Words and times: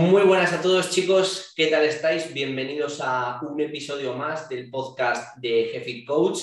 Muy 0.00 0.22
buenas 0.22 0.50
a 0.54 0.62
todos 0.62 0.88
chicos, 0.88 1.52
¿qué 1.54 1.66
tal 1.66 1.84
estáis? 1.84 2.32
Bienvenidos 2.32 3.02
a 3.02 3.38
un 3.42 3.60
episodio 3.60 4.14
más 4.14 4.48
del 4.48 4.70
podcast 4.70 5.36
de 5.36 5.68
Jefit 5.70 6.06
Coach. 6.06 6.38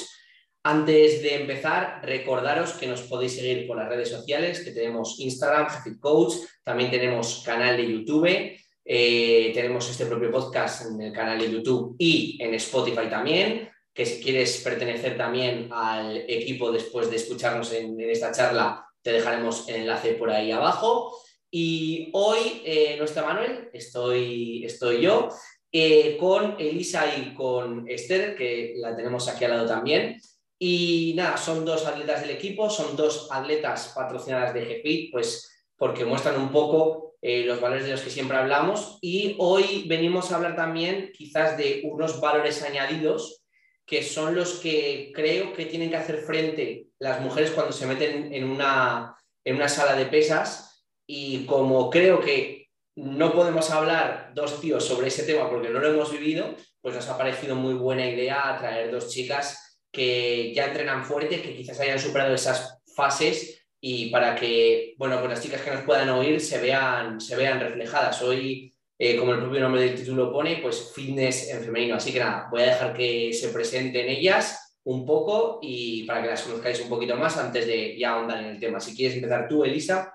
Antes 0.62 1.24
de 1.24 1.38
empezar, 1.38 2.02
recordaros 2.04 2.74
que 2.74 2.86
nos 2.86 3.02
podéis 3.02 3.36
seguir 3.36 3.66
por 3.66 3.78
las 3.78 3.90
redes 3.90 4.10
sociales, 4.10 4.60
que 4.60 4.70
tenemos 4.70 5.20
Instagram, 5.20 5.70
Jefit 5.72 6.00
Coach, 6.00 6.36
también 6.64 6.92
tenemos 6.92 7.42
canal 7.44 7.76
de 7.78 7.92
YouTube, 7.92 8.60
eh, 8.86 9.52
tenemos 9.56 9.90
este 9.90 10.06
propio 10.06 10.30
podcast 10.30 10.92
en 10.92 11.02
el 11.02 11.12
canal 11.12 11.40
de 11.40 11.52
YouTube 11.52 11.96
y 11.98 12.38
en 12.40 12.54
Spotify 12.54 13.10
también, 13.10 13.72
que 13.92 14.06
si 14.06 14.22
quieres 14.22 14.62
pertenecer 14.64 15.18
también 15.18 15.70
al 15.72 16.16
equipo 16.16 16.72
después 16.72 17.10
de 17.10 17.16
escucharnos 17.16 17.74
en 17.74 18.00
esta 18.02 18.32
charla, 18.32 18.86
te 19.02 19.14
dejaremos 19.14 19.68
el 19.68 19.78
enlace 19.78 20.14
por 20.14 20.30
ahí 20.30 20.52
abajo. 20.52 21.12
Y 21.50 22.10
hoy 22.14 22.62
eh, 22.66 22.96
no 22.98 23.06
está 23.06 23.24
Manuel, 23.24 23.70
estoy, 23.74 24.66
estoy 24.66 25.02
yo, 25.02 25.30
eh, 25.72 26.18
con 26.20 26.56
Elisa 26.60 27.06
y 27.18 27.34
con 27.34 27.88
Esther, 27.88 28.36
que 28.36 28.74
la 28.78 28.96
tenemos 28.96 29.28
aquí 29.28 29.46
al 29.46 29.52
lado 29.52 29.68
también. 29.68 30.20
Y 30.60 31.14
nada, 31.16 31.38
son 31.38 31.64
dos 31.64 31.86
atletas 31.86 32.22
del 32.22 32.32
equipo, 32.32 32.70
son 32.70 32.96
dos 32.96 33.30
atletas 33.32 33.94
patrocinadas 33.96 34.54
de 34.54 34.66
GFIT, 34.66 35.12
pues 35.12 35.50
porque 35.78 36.04
muestran 36.04 36.40
un 36.42 36.52
poco 36.52 37.16
eh, 37.22 37.44
los 37.46 37.62
valores 37.62 37.86
de 37.86 37.92
los 37.92 38.02
que 38.02 38.10
siempre 38.10 38.38
hablamos. 38.38 38.98
Y 39.02 39.36
hoy 39.40 39.86
venimos 39.88 40.32
a 40.32 40.38
hablar 40.38 40.56
también 40.56 41.12
quizás 41.14 41.58
de 41.58 41.82
unos 41.86 42.20
valores 42.20 42.64
añadidos 42.64 43.44
que 43.86 44.04
son 44.04 44.36
los 44.36 44.56
que 44.56 45.12
creo 45.16 45.54
que 45.54 45.66
tienen 45.66 45.90
que 45.90 45.96
hacer 45.96 46.18
frente 46.18 46.88
las 47.00 47.22
mujeres 47.22 47.52
cuando 47.52 47.72
se 47.72 47.86
meten 47.86 48.34
en 48.34 48.44
una, 48.44 49.16
en 49.46 49.56
una 49.56 49.70
sala 49.70 49.96
de 49.96 50.08
pesas 50.08 50.67
y 51.08 51.46
como 51.46 51.90
creo 51.90 52.20
que 52.20 52.68
no 52.96 53.32
podemos 53.32 53.72
hablar 53.72 54.32
dos 54.36 54.60
tíos 54.60 54.86
sobre 54.86 55.08
ese 55.08 55.24
tema 55.24 55.50
porque 55.50 55.70
no 55.70 55.80
lo 55.80 55.88
hemos 55.88 56.12
vivido, 56.12 56.56
pues 56.82 56.96
nos 56.96 57.08
ha 57.08 57.18
parecido 57.18 57.56
muy 57.56 57.76
buena 57.76 58.10
idea 58.10 58.58
traer 58.60 58.92
dos 58.92 59.10
chicas 59.10 59.80
que 59.92 60.54
ya 60.54 60.66
entrenan 60.66 61.06
fuerte, 61.06 61.42
que 61.42 61.56
quizás 61.56 61.80
hayan 61.80 62.00
superado 62.00 62.36
esas 62.36 62.80
fases 62.96 63.66
y 63.80 64.10
para 64.10 64.36
que, 64.36 64.96
bueno, 64.98 65.20
pues 65.20 65.30
las 65.30 65.42
chicas 65.42 65.62
que 65.62 65.72
nos 65.72 65.82
puedan 65.82 66.10
oír 66.10 66.42
se 66.42 66.60
vean, 66.60 67.22
se 67.22 67.36
vean 67.36 67.60
reflejadas. 67.60 68.22
Hoy, 68.22 68.74
eh, 68.98 69.16
como 69.16 69.34
el 69.34 69.40
propio 69.40 69.62
nombre 69.62 69.82
del 69.82 69.96
título 69.96 70.32
pone, 70.32 70.58
pues 70.58 70.92
fitness 70.94 71.50
en 71.50 71.64
femenino. 71.64 71.96
Así 71.96 72.12
que 72.12 72.20
nada, 72.20 72.48
voy 72.50 72.64
a 72.64 72.68
dejar 72.68 72.94
que 72.94 73.32
se 73.34 73.50
presenten 73.50 74.10
ellas 74.10 74.80
un 74.86 75.06
poco 75.06 75.60
y 75.62 76.04
para 76.04 76.24
que 76.24 76.30
las 76.30 76.42
conozcáis 76.42 76.82
un 76.82 76.90
poquito 76.90 77.16
más 77.16 77.38
antes 77.38 77.68
de 77.68 77.98
ya 77.98 78.14
ahondar 78.14 78.40
en 78.40 78.50
el 78.52 78.60
tema. 78.60 78.80
Si 78.80 78.96
quieres 78.96 79.16
empezar 79.18 79.48
tú, 79.48 79.64
Elisa, 79.64 80.12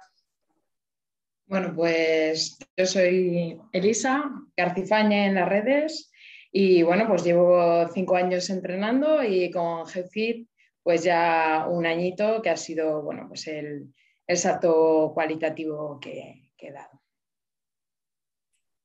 bueno, 1.53 1.75
pues 1.77 2.59
yo 2.79 2.87
soy 2.87 3.61
Elisa 3.73 4.25
Garcifaña 4.57 5.27
en 5.27 5.35
las 5.35 5.47
redes 5.47 6.11
y 6.51 6.83
bueno, 6.83 7.07
pues 7.07 7.25
llevo 7.25 7.87
cinco 7.93 8.17
años 8.17 8.49
entrenando 8.49 9.23
y 9.23 9.51
con 9.51 9.85
GFIT 9.85 10.49
pues 10.83 11.05
ya 11.05 11.67
un 11.69 11.85
añito 11.85 12.41
que 12.41 12.49
ha 12.49 12.57
sido 12.57 13.03
bueno, 13.03 13.27
pues 13.29 13.47
el, 13.49 13.93
salto 14.35 15.11
cualitativo 15.13 16.01
que, 16.01 16.53
he 16.57 16.73
dado. 16.73 17.03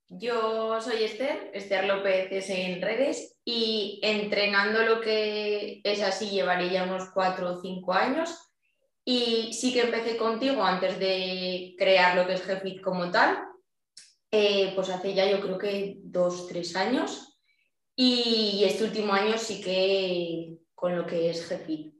Yo 0.09 0.81
soy 0.81 1.05
Esther, 1.05 1.51
Esther 1.53 1.85
López 1.85 2.49
en 2.49 2.81
redes 2.81 3.37
y 3.45 4.01
entrenando 4.03 4.81
lo 4.83 4.99
que 4.99 5.79
es 5.85 6.01
así 6.01 6.31
llevaré 6.31 6.69
ya 6.69 6.83
unos 6.83 7.11
cuatro 7.13 7.51
o 7.51 7.61
cinco 7.61 7.93
años 7.93 8.46
y 9.09 9.53
sí 9.53 9.71
que 9.71 9.83
empecé 9.83 10.17
contigo 10.17 10.61
antes 10.61 10.99
de 10.99 11.75
crear 11.77 12.17
lo 12.17 12.27
que 12.27 12.33
es 12.33 12.45
GFIT 12.45 12.81
como 12.81 13.09
tal, 13.09 13.37
eh, 14.29 14.73
pues 14.75 14.89
hace 14.89 15.13
ya 15.13 15.31
yo 15.31 15.39
creo 15.39 15.57
que 15.57 15.95
dos, 15.99 16.45
tres 16.49 16.75
años. 16.75 17.39
Y 17.95 18.65
este 18.65 18.83
último 18.83 19.13
año 19.13 19.37
sí 19.37 19.61
que 19.61 20.57
con 20.75 20.97
lo 20.97 21.05
que 21.05 21.29
es 21.29 21.49
GFIT. 21.49 21.93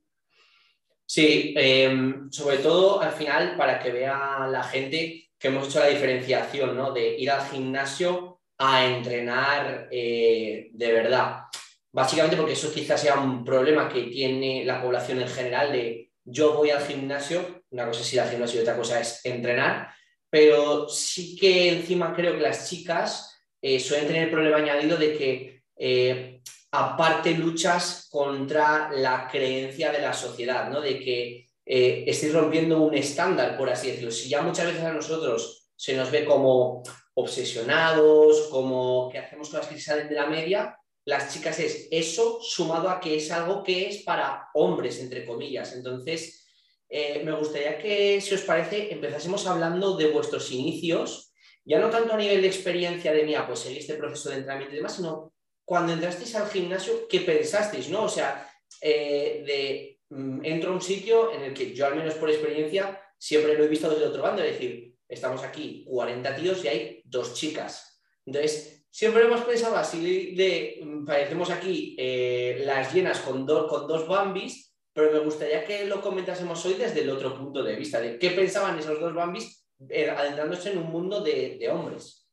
Sí, 1.06 1.54
em, 1.56 2.30
sobre 2.30 2.58
todo 2.58 3.00
al 3.00 3.14
final 3.14 3.56
para 3.56 3.80
que 3.80 3.94
vea 3.94 4.46
la 4.52 4.64
gente 4.64 5.30
que 5.40 5.48
hemos 5.48 5.70
hecho 5.70 5.80
la 5.80 5.88
diferenciación 5.88 6.76
¿no? 6.76 6.92
de 6.92 7.18
ir 7.18 7.32
al 7.32 7.48
gimnasio 7.50 8.42
a 8.58 8.86
entrenar 8.86 9.88
eh, 9.92 10.72
de 10.74 10.92
verdad. 10.92 11.44
Básicamente 11.90 12.36
porque 12.36 12.52
eso 12.52 12.74
quizás 12.74 13.00
sea 13.00 13.18
un 13.18 13.46
problema 13.46 13.88
que 13.88 14.04
tiene 14.04 14.66
la 14.66 14.82
población 14.82 15.22
en 15.22 15.30
general 15.30 15.72
de 15.72 16.07
yo 16.30 16.54
voy 16.54 16.72
al 16.72 16.86
gimnasio, 16.86 17.64
una 17.70 17.88
cosa 17.88 18.02
es 18.02 18.14
ir 18.14 18.20
al 18.20 18.30
gimnasio 18.30 18.60
y 18.60 18.64
otra 18.64 18.76
cosa 18.76 19.00
es 19.00 19.22
entrenar, 19.24 19.94
pero 20.30 20.90
sí 20.90 21.38
que 21.38 21.70
encima 21.70 22.14
creo 22.14 22.34
que 22.34 22.42
las 22.42 22.70
chicas 22.70 23.34
eh, 23.62 23.80
suelen 23.80 24.08
tener 24.08 24.24
el 24.24 24.32
problema 24.32 24.58
añadido 24.58 24.98
de 24.98 25.18
que 25.18 25.64
eh, 25.78 26.42
aparte 26.72 27.32
luchas 27.32 28.08
contra 28.12 28.92
la 28.92 29.28
creencia 29.32 29.92
de 29.92 30.02
la 30.02 30.14
sociedad, 30.14 30.70
¿no? 30.70 30.82
de 30.82 31.00
que 31.00 31.48
eh, 31.66 32.30
rompiendo 32.34 32.82
un 32.82 32.94
estándar, 32.94 33.58
por 33.58 33.70
así 33.70 33.88
decirlo. 33.88 34.12
Si 34.12 34.28
ya 34.28 34.42
muchas 34.42 34.68
veces 34.68 34.84
a 34.84 34.92
nosotros 34.92 35.70
se 35.76 35.96
nos 35.96 36.12
ve 36.12 36.26
como 36.26 36.84
obsesionados, 37.14 38.48
como 38.52 39.10
que 39.10 39.20
hacemos 39.20 39.50
cosas 39.50 39.68
que 39.68 39.80
salen 39.80 40.10
de 40.10 40.16
la 40.16 40.28
media, 40.28 40.78
las 41.08 41.34
chicas 41.34 41.58
es 41.60 41.88
eso 41.90 42.40
sumado 42.42 42.90
a 42.90 43.00
que 43.00 43.16
es 43.16 43.32
algo 43.32 43.64
que 43.64 43.88
es 43.88 44.04
para 44.04 44.50
hombres, 44.56 45.00
entre 45.00 45.26
comillas. 45.26 45.74
Entonces, 45.74 46.46
eh, 46.90 47.22
me 47.24 47.32
gustaría 47.32 47.78
que, 47.78 48.20
si 48.20 48.36
os 48.36 48.42
parece, 48.42 48.92
empezásemos 48.92 49.48
hablando 49.48 49.96
de 49.96 50.12
vuestros 50.12 50.52
inicios, 50.52 51.32
ya 51.64 51.80
no 51.80 51.90
tanto 51.90 52.14
a 52.14 52.18
nivel 52.18 52.42
de 52.42 52.48
experiencia 52.48 53.14
de 53.14 53.24
mía, 53.24 53.48
pues 53.48 53.60
seguir 53.60 53.78
este 53.78 53.94
proceso 53.94 54.30
de 54.30 54.36
entrenamiento 54.36 54.74
y 54.74 54.78
demás, 54.80 54.98
sino 54.98 55.34
cuando 55.64 55.94
entrasteis 55.94 56.36
al 56.36 56.50
gimnasio, 56.50 57.08
¿qué 57.08 57.22
pensasteis? 57.22 57.88
¿no? 57.88 58.04
O 58.04 58.10
sea, 58.10 58.46
eh, 58.82 59.44
de 59.48 60.00
mm, 60.10 60.44
entro 60.44 60.72
a 60.72 60.74
un 60.74 60.82
sitio 60.82 61.32
en 61.32 61.42
el 61.42 61.54
que 61.54 61.74
yo, 61.74 61.86
al 61.86 61.96
menos 61.96 62.16
por 62.16 62.30
experiencia, 62.30 63.02
siempre 63.18 63.58
lo 63.58 63.64
he 63.64 63.70
visto 63.70 63.90
desde 63.90 64.08
otro 64.08 64.24
bando, 64.24 64.44
es 64.44 64.52
decir, 64.52 64.94
estamos 65.08 65.42
aquí 65.42 65.86
40 65.88 66.36
tíos 66.36 66.66
y 66.66 66.68
hay 66.68 67.02
dos 67.06 67.34
chicas. 67.34 68.02
Entonces, 68.26 68.77
Siempre 68.90 69.26
hemos 69.26 69.42
pensado 69.42 69.78
así 69.78 70.36
de, 70.36 70.80
mm, 70.82 71.06
parecemos 71.06 71.50
aquí 71.50 71.96
eh, 72.00 72.62
las 72.66 72.94
llenas 72.94 73.20
con, 73.20 73.46
con 73.46 73.88
dos 73.88 74.08
bambis, 74.08 74.76
pero 74.94 75.12
me 75.12 75.20
gustaría 75.20 75.64
que 75.64 75.86
lo 75.86 76.02
comentásemos 76.02 76.66
hoy 76.66 76.74
desde 76.74 77.02
el 77.02 77.10
otro 77.12 77.38
punto 77.38 77.62
de 77.64 77.76
vista, 77.76 78.02
de 78.02 78.18
qué 78.18 78.32
pensaban 78.32 78.80
esos 78.80 79.00
dos 79.00 79.14
bambis 79.14 79.68
eh, 79.90 80.10
adentrándose 80.10 80.72
en 80.72 80.80
un 80.80 80.90
mundo 80.90 81.22
de, 81.22 81.70
hombres. 81.70 82.28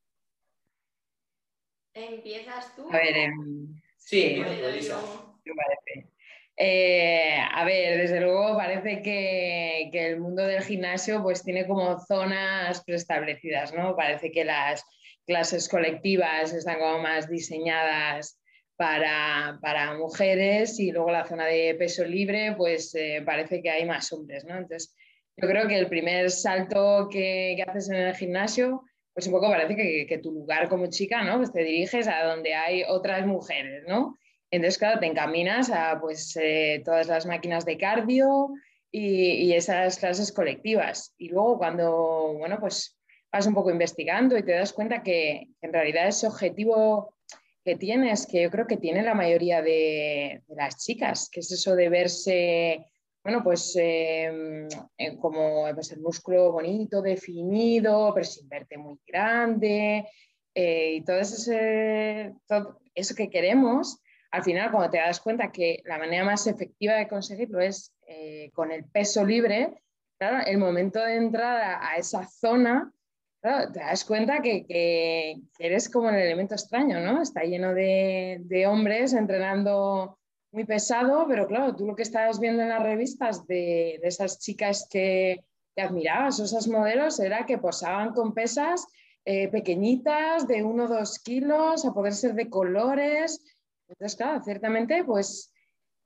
¿Empiezas 1.92 2.74
tú? 2.74 2.88
A 2.90 2.96
ver, 2.96 3.16
em, 3.16 3.74
sí, 3.98 4.42
eh, 6.56 7.36
a 7.52 7.64
ver, 7.64 7.98
desde 7.98 8.20
luego 8.20 8.56
parece 8.56 9.02
que, 9.02 9.90
que, 9.92 10.06
el 10.06 10.20
mundo 10.20 10.42
del 10.44 10.62
gimnasio 10.62 11.22
pues 11.22 11.42
tiene 11.42 11.66
como 11.66 11.98
zonas 12.00 12.82
preestablecidas, 12.84 13.74
¿no? 13.74 13.94
Parece 13.94 14.32
que 14.32 14.44
las, 14.44 14.84
clases 15.26 15.68
colectivas 15.68 16.52
están 16.52 16.78
como 16.78 16.98
más 17.00 17.28
diseñadas 17.28 18.38
para, 18.76 19.96
mujeres 19.98 20.78
y 20.80 20.90
luego 20.90 21.10
la 21.10 21.26
zona 21.26 21.46
de 21.46 21.74
peso 21.78 22.04
libre, 22.04 22.54
pues 22.56 22.94
eh, 22.94 23.22
parece 23.24 23.62
que 23.62 23.70
hay 23.70 23.84
más 23.84 24.12
hombres, 24.12 24.44
¿no? 24.44 24.56
Entonces, 24.56 24.94
yo 25.36 25.48
creo 25.48 25.66
que 25.68 25.78
el 25.78 25.88
primer 25.88 26.30
salto 26.30 27.08
que, 27.10 27.62
haces 27.66 27.88
en 27.90 27.96
el 27.96 28.14
gimnasio, 28.14 28.82
pues 29.12 29.26
un 29.26 29.32
poco 29.32 29.48
parece 29.48 29.76
que, 29.76 30.18
tu 30.18 30.32
lugar 30.32 30.68
como 30.68 30.86
chica, 30.88 31.22
¿no? 31.22 31.38
Pues 31.38 31.52
te 31.52 31.62
diriges 31.62 32.08
a 32.08 32.24
donde 32.24 32.54
hay 32.54 32.82
otras 32.84 33.26
mujeres, 33.26 33.84
¿no? 33.86 34.18
Entonces, 34.50 34.78
claro, 34.78 35.00
te 35.00 35.06
encaminas 35.06 35.70
a 35.70 35.98
pues 36.00 36.36
eh, 36.40 36.82
todas 36.84 37.08
las 37.08 37.26
máquinas 37.26 37.64
de 37.64 37.76
cardio 37.76 38.50
y, 38.90 39.46
y, 39.46 39.52
esas 39.54 39.98
clases 39.98 40.30
colectivas. 40.32 41.14
Y 41.18 41.28
luego 41.28 41.58
cuando, 41.58 42.34
bueno, 42.38 42.58
pues 42.60 42.96
vas 43.34 43.48
un 43.48 43.54
poco 43.54 43.70
investigando 43.70 44.38
y 44.38 44.44
te 44.44 44.52
das 44.52 44.72
cuenta 44.72 45.02
que 45.02 45.48
en 45.60 45.72
realidad 45.72 46.06
ese 46.06 46.28
objetivo 46.28 47.16
que 47.64 47.74
tienes, 47.74 48.28
que 48.28 48.42
yo 48.42 48.48
creo 48.48 48.68
que 48.68 48.76
tiene 48.76 49.02
la 49.02 49.14
mayoría 49.14 49.60
de, 49.60 50.44
las 50.50 50.76
chicas, 50.76 51.28
que 51.32 51.40
es 51.40 51.50
eso 51.50 51.74
de 51.74 51.88
verse, 51.88 52.86
bueno, 53.24 53.42
pues 53.42 53.74
em, 53.76 54.68
como 55.20 55.66
pues, 55.74 55.90
el 55.90 56.00
músculo 56.00 56.52
bonito, 56.52 57.02
definido, 57.02 58.12
pero 58.14 58.24
sin 58.24 58.48
verte 58.48 58.78
muy 58.78 59.00
grande, 59.04 60.06
eh, 60.54 60.92
y 60.94 61.04
todo, 61.04 61.18
ese, 61.18 62.34
todo 62.46 62.78
eso 62.94 63.16
que 63.16 63.30
queremos, 63.30 64.00
al 64.30 64.44
final 64.44 64.70
cuando 64.70 64.90
te 64.90 64.98
das 64.98 65.18
cuenta 65.18 65.50
que 65.50 65.82
la 65.86 65.98
manera 65.98 66.24
más 66.24 66.46
efectiva 66.46 66.94
de 66.94 67.08
conseguirlo 67.08 67.60
es 67.60 67.92
eh, 68.06 68.52
con 68.54 68.70
el 68.70 68.84
peso 68.84 69.24
libre, 69.24 69.82
claro, 70.18 70.46
el 70.46 70.58
momento 70.58 71.00
de 71.00 71.16
entrar 71.16 71.80
a 71.82 71.96
esa 71.96 72.28
zona 72.28 72.92
te 73.44 73.80
das 73.80 74.04
cuenta 74.06 74.40
que, 74.40 75.36
eres 75.58 75.90
como 75.90 76.08
el 76.08 76.16
elemento 76.16 76.54
extraño, 76.54 77.00
¿no? 77.00 77.20
Está 77.20 77.42
lleno 77.42 77.74
de, 77.74 78.64
hombres 78.66 79.12
entrenando 79.12 80.18
muy 80.50 80.64
pesado, 80.64 81.26
pero 81.28 81.46
claro, 81.46 81.76
tú 81.76 81.86
lo 81.86 81.94
que 81.94 82.04
estabas 82.04 82.40
viendo 82.40 82.62
en 82.62 82.70
las 82.70 82.82
revistas 82.82 83.46
de, 83.46 84.00
esas 84.02 84.38
chicas 84.38 84.88
que, 84.90 85.44
admirabas, 85.76 86.40
o 86.40 86.44
esos 86.44 86.68
modelos, 86.68 87.20
era 87.20 87.44
que 87.44 87.58
posaban 87.58 88.14
con 88.14 88.32
pesas 88.32 88.86
eh, 89.26 89.48
pequeñitas, 89.48 90.46
de 90.46 90.62
1 90.62 90.84
o 90.84 90.88
2 90.88 91.18
kilos, 91.18 91.84
a 91.84 91.92
poder 91.92 92.14
ser 92.14 92.34
de 92.34 92.48
colores. 92.48 93.44
Entonces, 93.88 94.16
claro, 94.16 94.42
ciertamente, 94.42 95.04
pues, 95.04 95.52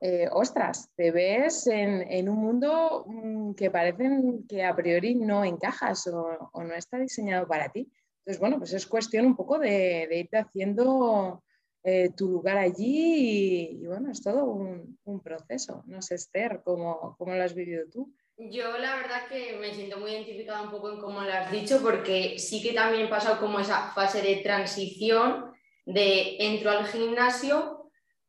eh, 0.00 0.28
ostras, 0.30 0.90
te 0.94 1.10
ves 1.10 1.66
en, 1.66 2.28
un 2.28 2.36
mundo 2.36 3.04
mm, 3.06 3.54
que 3.54 3.70
parecen 3.70 4.46
que 4.48 4.64
a 4.64 4.74
priori 4.76 5.16
no 5.16 5.44
encajas 5.44 6.06
o, 6.06 6.50
no 6.54 6.74
está 6.74 6.98
diseñado 6.98 7.48
para 7.48 7.70
ti. 7.70 7.90
Entonces, 8.18 8.40
bueno, 8.40 8.58
pues 8.58 8.72
es 8.74 8.86
cuestión 8.86 9.26
un 9.26 9.34
poco 9.34 9.58
de, 9.58 10.08
irte 10.12 10.36
haciendo 10.36 11.42
eh, 11.82 12.10
tu 12.16 12.28
lugar 12.28 12.58
allí 12.58 13.80
y, 13.80 13.86
bueno, 13.86 14.12
es 14.12 14.22
todo 14.22 14.44
un, 14.44 14.98
proceso. 15.22 15.82
No 15.86 16.00
sé, 16.00 16.14
Esther, 16.14 16.60
¿cómo, 16.64 17.16
¿cómo 17.18 17.34
lo 17.34 17.42
has 17.42 17.54
vivido 17.54 17.84
tú? 17.90 18.14
Yo 18.36 18.78
la 18.78 18.94
verdad 18.94 19.26
que 19.28 19.58
me 19.58 19.74
siento 19.74 19.98
muy 19.98 20.12
identificada 20.12 20.62
un 20.62 20.70
poco 20.70 20.92
en 20.92 21.00
cómo 21.00 21.22
lo 21.22 21.32
has 21.32 21.50
dicho, 21.50 21.80
porque 21.82 22.38
sí 22.38 22.62
que 22.62 22.72
también 22.72 23.06
he 23.06 23.10
pasado 23.10 23.40
como 23.40 23.58
esa 23.58 23.90
fase 23.94 24.22
de 24.22 24.36
transición 24.36 25.52
de 25.84 26.36
entro 26.38 26.70
al 26.70 26.86
gimnasio, 26.86 27.77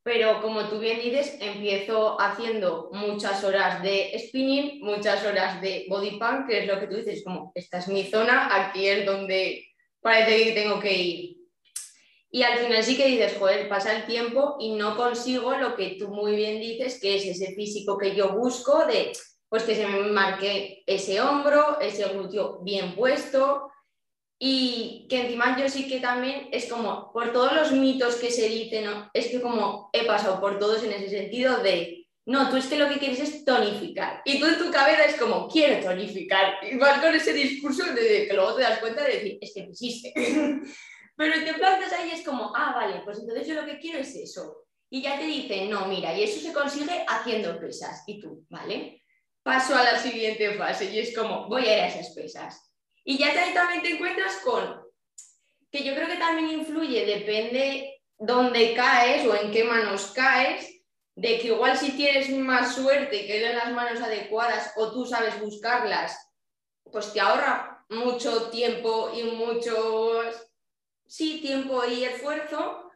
pero 0.09 0.41
como 0.41 0.67
tú 0.67 0.79
bien 0.79 0.99
dices, 0.99 1.37
empiezo 1.39 2.19
haciendo 2.19 2.89
muchas 2.91 3.43
horas 3.43 3.83
de 3.83 4.11
spinning, 4.17 4.83
muchas 4.83 5.23
horas 5.23 5.61
de 5.61 5.85
body 5.87 6.17
pump, 6.17 6.47
que 6.47 6.61
es 6.61 6.67
lo 6.67 6.79
que 6.79 6.87
tú 6.87 6.95
dices, 6.95 7.23
como 7.23 7.51
esta 7.53 7.77
es 7.77 7.87
mi 7.89 8.03
zona, 8.05 8.49
aquí 8.49 8.87
es 8.87 9.05
donde 9.05 9.67
parece 10.01 10.45
que 10.45 10.51
tengo 10.53 10.79
que 10.79 10.93
ir. 10.97 11.37
Y 12.31 12.41
al 12.41 12.57
final 12.57 12.83
sí 12.83 12.97
que 12.97 13.05
dices, 13.05 13.35
joder, 13.37 13.69
pasa 13.69 13.95
el 13.95 14.07
tiempo 14.07 14.57
y 14.59 14.73
no 14.73 14.97
consigo 14.97 15.55
lo 15.55 15.75
que 15.75 15.95
tú 15.99 16.07
muy 16.07 16.35
bien 16.35 16.59
dices, 16.59 16.99
que 16.99 17.17
es 17.17 17.25
ese 17.27 17.53
físico 17.53 17.95
que 17.95 18.15
yo 18.15 18.29
busco 18.29 18.87
de 18.87 19.11
pues 19.47 19.61
que 19.61 19.75
se 19.75 19.85
me 19.85 20.01
marque 20.07 20.81
ese 20.87 21.21
hombro, 21.21 21.79
ese 21.81 22.05
glúteo 22.05 22.61
bien 22.63 22.95
puesto 22.95 23.68
y 24.39 25.05
que 25.09 25.21
encima 25.21 25.59
yo 25.59 25.67
sí 25.67 25.87
que 25.87 25.99
también 25.99 26.47
es 26.51 26.71
como, 26.71 27.11
por 27.11 27.33
todos 27.33 27.53
los 27.53 27.71
mitos 27.73 28.15
que 28.15 28.31
se 28.31 28.47
dicen, 28.47 28.85
es 29.13 29.27
que 29.27 29.41
como 29.41 29.89
he 29.91 30.05
pasado 30.05 30.39
por 30.39 30.57
todos 30.57 30.81
en 30.83 30.93
ese 30.93 31.09
sentido 31.09 31.57
de, 31.57 32.07
no, 32.25 32.49
tú 32.49 32.57
es 32.57 32.67
que 32.67 32.77
lo 32.77 32.87
que 32.87 32.99
quieres 32.99 33.19
es 33.19 33.43
tonificar 33.43 34.21
y 34.23 34.39
tú 34.39 34.45
en 34.45 34.57
tu 34.57 34.71
cabeza 34.71 35.03
es 35.03 35.15
como, 35.15 35.47
quiero 35.49 35.83
tonificar 35.83 36.55
y 36.63 36.77
vas 36.77 37.01
con 37.01 37.13
ese 37.13 37.33
discurso 37.33 37.83
de 37.93 38.27
que 38.27 38.33
luego 38.33 38.55
te 38.55 38.63
das 38.63 38.79
cuenta 38.79 39.03
de 39.03 39.13
decir, 39.13 39.37
es 39.41 39.53
que 39.53 39.61
existe. 39.61 40.13
Pero 41.17 41.33
te 41.43 41.53
plantas 41.55 41.91
ahí 41.91 42.11
es 42.11 42.25
como, 42.25 42.55
ah, 42.55 42.71
vale, 42.73 43.01
pues 43.03 43.19
entonces 43.19 43.45
yo 43.45 43.55
lo 43.55 43.65
que 43.65 43.77
quiero 43.77 43.99
es 43.99 44.15
eso. 44.15 44.63
Y 44.89 45.01
ya 45.01 45.19
te 45.19 45.25
dicen, 45.25 45.69
no, 45.69 45.85
mira, 45.87 46.17
y 46.17 46.23
eso 46.23 46.39
se 46.39 46.53
consigue 46.53 47.03
haciendo 47.07 47.59
pesas. 47.59 48.03
Y 48.07 48.21
tú, 48.21 48.45
¿vale? 48.49 48.99
paso 49.43 49.75
a 49.75 49.83
la 49.83 49.99
siguiente 49.99 50.53
fase 50.53 50.93
y 50.93 50.99
es 50.99 51.15
como, 51.15 51.47
voy 51.47 51.65
a 51.65 51.77
ir 51.77 51.83
a 51.83 51.87
esas 51.87 52.13
pesas. 52.13 52.68
Y 53.09 53.17
ya 53.17 53.33
también 53.55 53.81
te 53.81 53.89
encuentras 53.89 54.35
con, 54.43 54.83
que 55.71 55.83
yo 55.83 55.95
creo 55.95 56.07
que 56.07 56.17
también 56.17 56.59
influye, 56.59 57.07
depende 57.07 58.03
dónde 58.19 58.75
caes 58.75 59.25
o 59.25 59.35
en 59.35 59.49
qué 59.49 59.63
manos 59.63 60.11
caes, 60.13 60.79
de 61.15 61.39
que 61.39 61.47
igual 61.47 61.75
si 61.75 61.93
tienes 61.93 62.29
más 62.29 62.75
suerte 62.75 63.25
que 63.25 63.39
den 63.39 63.55
las 63.55 63.71
manos 63.71 63.99
adecuadas 63.99 64.73
o 64.75 64.91
tú 64.91 65.07
sabes 65.07 65.41
buscarlas, 65.41 66.15
pues 66.83 67.11
te 67.11 67.19
ahorra 67.19 67.83
mucho 67.89 68.51
tiempo 68.51 69.09
y 69.11 69.23
mucho, 69.23 70.21
sí, 71.07 71.41
tiempo 71.41 71.83
y 71.85 72.03
esfuerzo. 72.03 72.91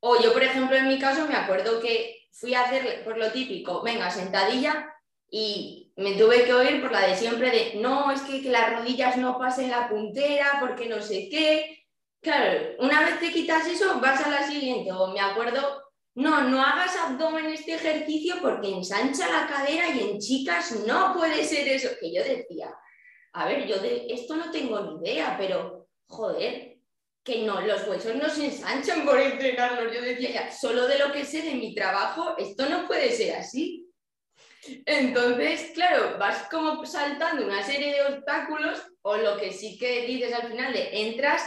O 0.00 0.18
yo, 0.18 0.32
por 0.32 0.44
ejemplo, 0.44 0.78
en 0.78 0.88
mi 0.88 0.98
caso 0.98 1.28
me 1.28 1.36
acuerdo 1.36 1.78
que 1.78 2.26
fui 2.32 2.54
a 2.54 2.62
hacer 2.62 3.04
por 3.04 3.18
lo 3.18 3.30
típico, 3.30 3.82
venga, 3.82 4.10
sentadilla, 4.10 4.91
y 5.34 5.90
me 5.96 6.12
tuve 6.12 6.44
que 6.44 6.52
oír 6.52 6.82
por 6.82 6.92
la 6.92 7.06
de 7.06 7.16
siempre 7.16 7.50
de, 7.50 7.80
no, 7.80 8.12
es 8.12 8.20
que, 8.20 8.42
que 8.42 8.50
las 8.50 8.76
rodillas 8.76 9.16
no 9.16 9.38
pasen 9.38 9.70
la 9.70 9.88
puntera 9.88 10.58
porque 10.60 10.86
no 10.86 11.00
sé 11.00 11.30
qué. 11.30 11.86
Claro, 12.20 12.76
una 12.80 13.00
vez 13.00 13.18
te 13.18 13.32
quitas 13.32 13.66
eso, 13.66 13.98
vas 13.98 14.20
a 14.26 14.30
la 14.30 14.46
siguiente. 14.46 14.92
O 14.92 15.06
me 15.10 15.20
acuerdo, 15.20 15.84
no, 16.16 16.42
no 16.42 16.62
hagas 16.62 16.94
abdomen 16.96 17.46
este 17.46 17.72
ejercicio 17.74 18.36
porque 18.42 18.68
ensancha 18.68 19.26
la 19.26 19.46
cadera 19.46 19.88
y 19.88 20.10
en 20.10 20.18
chicas 20.18 20.84
no 20.86 21.14
puede 21.14 21.42
ser 21.44 21.66
eso. 21.66 21.88
Que 21.98 22.12
yo 22.14 22.22
decía, 22.22 22.68
a 23.32 23.46
ver, 23.46 23.66
yo 23.66 23.78
de 23.78 24.08
esto 24.10 24.36
no 24.36 24.50
tengo 24.50 24.80
ni 24.80 25.08
idea, 25.08 25.36
pero 25.38 25.88
joder, 26.08 26.76
que 27.24 27.42
no, 27.44 27.62
los 27.62 27.88
huesos 27.88 28.14
no 28.16 28.28
se 28.28 28.44
ensanchan 28.44 29.06
por 29.06 29.18
entrenarlos. 29.18 29.94
Yo 29.94 30.02
decía, 30.02 30.30
ya, 30.30 30.52
solo 30.52 30.86
de 30.86 30.98
lo 30.98 31.10
que 31.10 31.24
sé 31.24 31.40
de 31.40 31.54
mi 31.54 31.74
trabajo, 31.74 32.36
esto 32.36 32.68
no 32.68 32.86
puede 32.86 33.10
ser 33.12 33.36
así. 33.36 33.81
Entonces, 34.86 35.72
claro, 35.74 36.18
vas 36.18 36.48
como 36.48 36.84
saltando 36.86 37.44
una 37.44 37.62
serie 37.62 37.94
de 37.94 38.14
obstáculos 38.14 38.80
o 39.02 39.16
lo 39.16 39.36
que 39.36 39.52
sí 39.52 39.76
que 39.78 40.06
dices 40.06 40.32
al 40.32 40.48
final 40.48 40.72
de 40.72 41.02
entras 41.02 41.42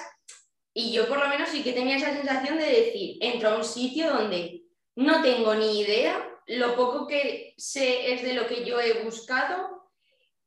y 0.73 0.91
yo 0.91 1.07
por 1.07 1.19
lo 1.19 1.29
menos 1.29 1.50
sí 1.50 1.63
que 1.63 1.71
tenía 1.71 1.95
esa 1.95 2.13
sensación 2.13 2.57
de 2.57 2.65
decir, 2.65 3.17
entro 3.21 3.50
a 3.50 3.57
un 3.57 3.63
sitio 3.63 4.09
donde 4.12 4.63
no 4.95 5.21
tengo 5.21 5.56
ni 5.56 5.79
idea, 5.79 6.29
lo 6.47 6.75
poco 6.75 7.07
que 7.07 7.53
sé 7.57 8.13
es 8.13 8.23
de 8.23 8.33
lo 8.33 8.45
que 8.45 8.65
yo 8.65 8.81
he 8.81 9.03
buscado, 9.03 9.89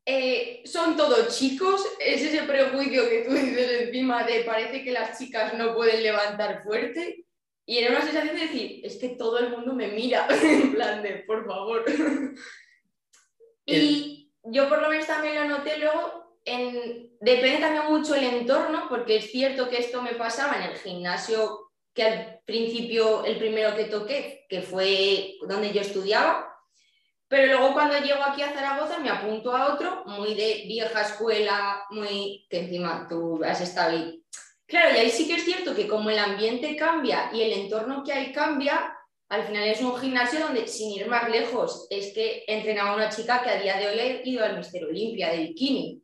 eh, 0.05 0.63
son 0.67 0.97
todos 0.97 1.39
chicos, 1.39 1.83
es 1.99 2.23
ese 2.23 2.43
prejuicio 2.43 3.09
que 3.09 3.25
tú 3.27 3.35
dices 3.35 3.83
encima 3.83 4.25
de 4.25 4.45
parece 4.45 4.85
que 4.85 4.93
las 4.93 5.19
chicas 5.19 5.55
no 5.55 5.75
pueden 5.75 6.03
levantar 6.03 6.63
fuerte 6.63 7.25
y 7.69 7.79
era 7.79 7.91
una 7.91 8.03
sensación 8.03 8.35
de 8.35 8.47
decir, 8.47 8.81
es 8.83 8.97
que 8.97 9.11
todo 9.11 9.39
el 9.39 9.51
mundo 9.51 9.75
me 9.75 9.89
mira, 9.89 10.27
en 10.43 10.73
plan 10.73 11.03
de, 11.03 11.25
por 11.27 11.47
favor. 11.47 11.85
y 13.77 14.33
yo 14.45 14.69
por 14.69 14.81
lo 14.81 14.89
menos 14.89 15.07
también 15.07 15.35
lo 15.35 15.45
noté 15.45 15.79
luego, 15.79 16.39
en, 16.45 17.17
depende 17.21 17.61
también 17.61 17.87
mucho 17.89 18.15
el 18.15 18.25
entorno, 18.25 18.87
porque 18.89 19.17
es 19.17 19.31
cierto 19.31 19.69
que 19.69 19.79
esto 19.79 20.03
me 20.03 20.15
pasaba 20.15 20.57
en 20.57 20.71
el 20.71 20.79
gimnasio 20.79 21.71
que 21.93 22.05
al 22.05 22.41
principio, 22.45 23.25
el 23.25 23.39
primero 23.39 23.75
que 23.75 23.85
toqué, 23.85 24.47
que 24.49 24.63
fue 24.63 25.35
donde 25.47 25.73
yo 25.73 25.81
estudiaba, 25.81 26.49
pero 27.29 27.47
luego 27.47 27.75
cuando 27.75 27.99
llego 27.99 28.23
aquí 28.23 28.41
a 28.41 28.53
Zaragoza 28.53 28.99
me 28.99 29.11
apunto 29.11 29.55
a 29.55 29.75
otro, 29.75 30.05
muy 30.07 30.35
de 30.35 30.65
vieja 30.67 31.03
escuela, 31.03 31.85
muy 31.91 32.47
que 32.49 32.61
encima 32.61 33.07
tú 33.09 33.41
has 33.45 33.61
estado 33.61 33.91
ahí. 33.91 34.25
Claro, 34.67 34.95
y 34.95 34.99
ahí 34.99 35.11
sí 35.11 35.27
que 35.27 35.35
es 35.35 35.45
cierto 35.45 35.75
que 35.75 35.89
como 35.89 36.09
el 36.11 36.19
ambiente 36.19 36.77
cambia 36.77 37.31
y 37.33 37.43
el 37.43 37.53
entorno 37.53 38.03
que 38.03 38.13
hay 38.13 38.33
cambia, 38.33 38.98
al 39.29 39.47
final 39.47 39.69
es 39.69 39.81
un 39.81 39.97
gimnasio 39.99 40.41
donde, 40.41 40.67
sin 40.67 40.91
ir 40.93 41.07
más 41.07 41.29
lejos, 41.29 41.87
es 41.91 42.15
que 42.15 42.45
entrenaba 42.47 42.97
una 42.97 43.11
chica 43.11 43.43
que 43.43 43.51
a 43.51 43.61
día 43.61 43.77
de 43.77 43.89
hoy 43.89 43.99
ha 44.01 44.27
ido 44.27 44.45
al 44.45 44.57
Mister 44.57 44.85
Olimpia 44.85 45.31
de 45.31 45.39
bikini. 45.39 46.03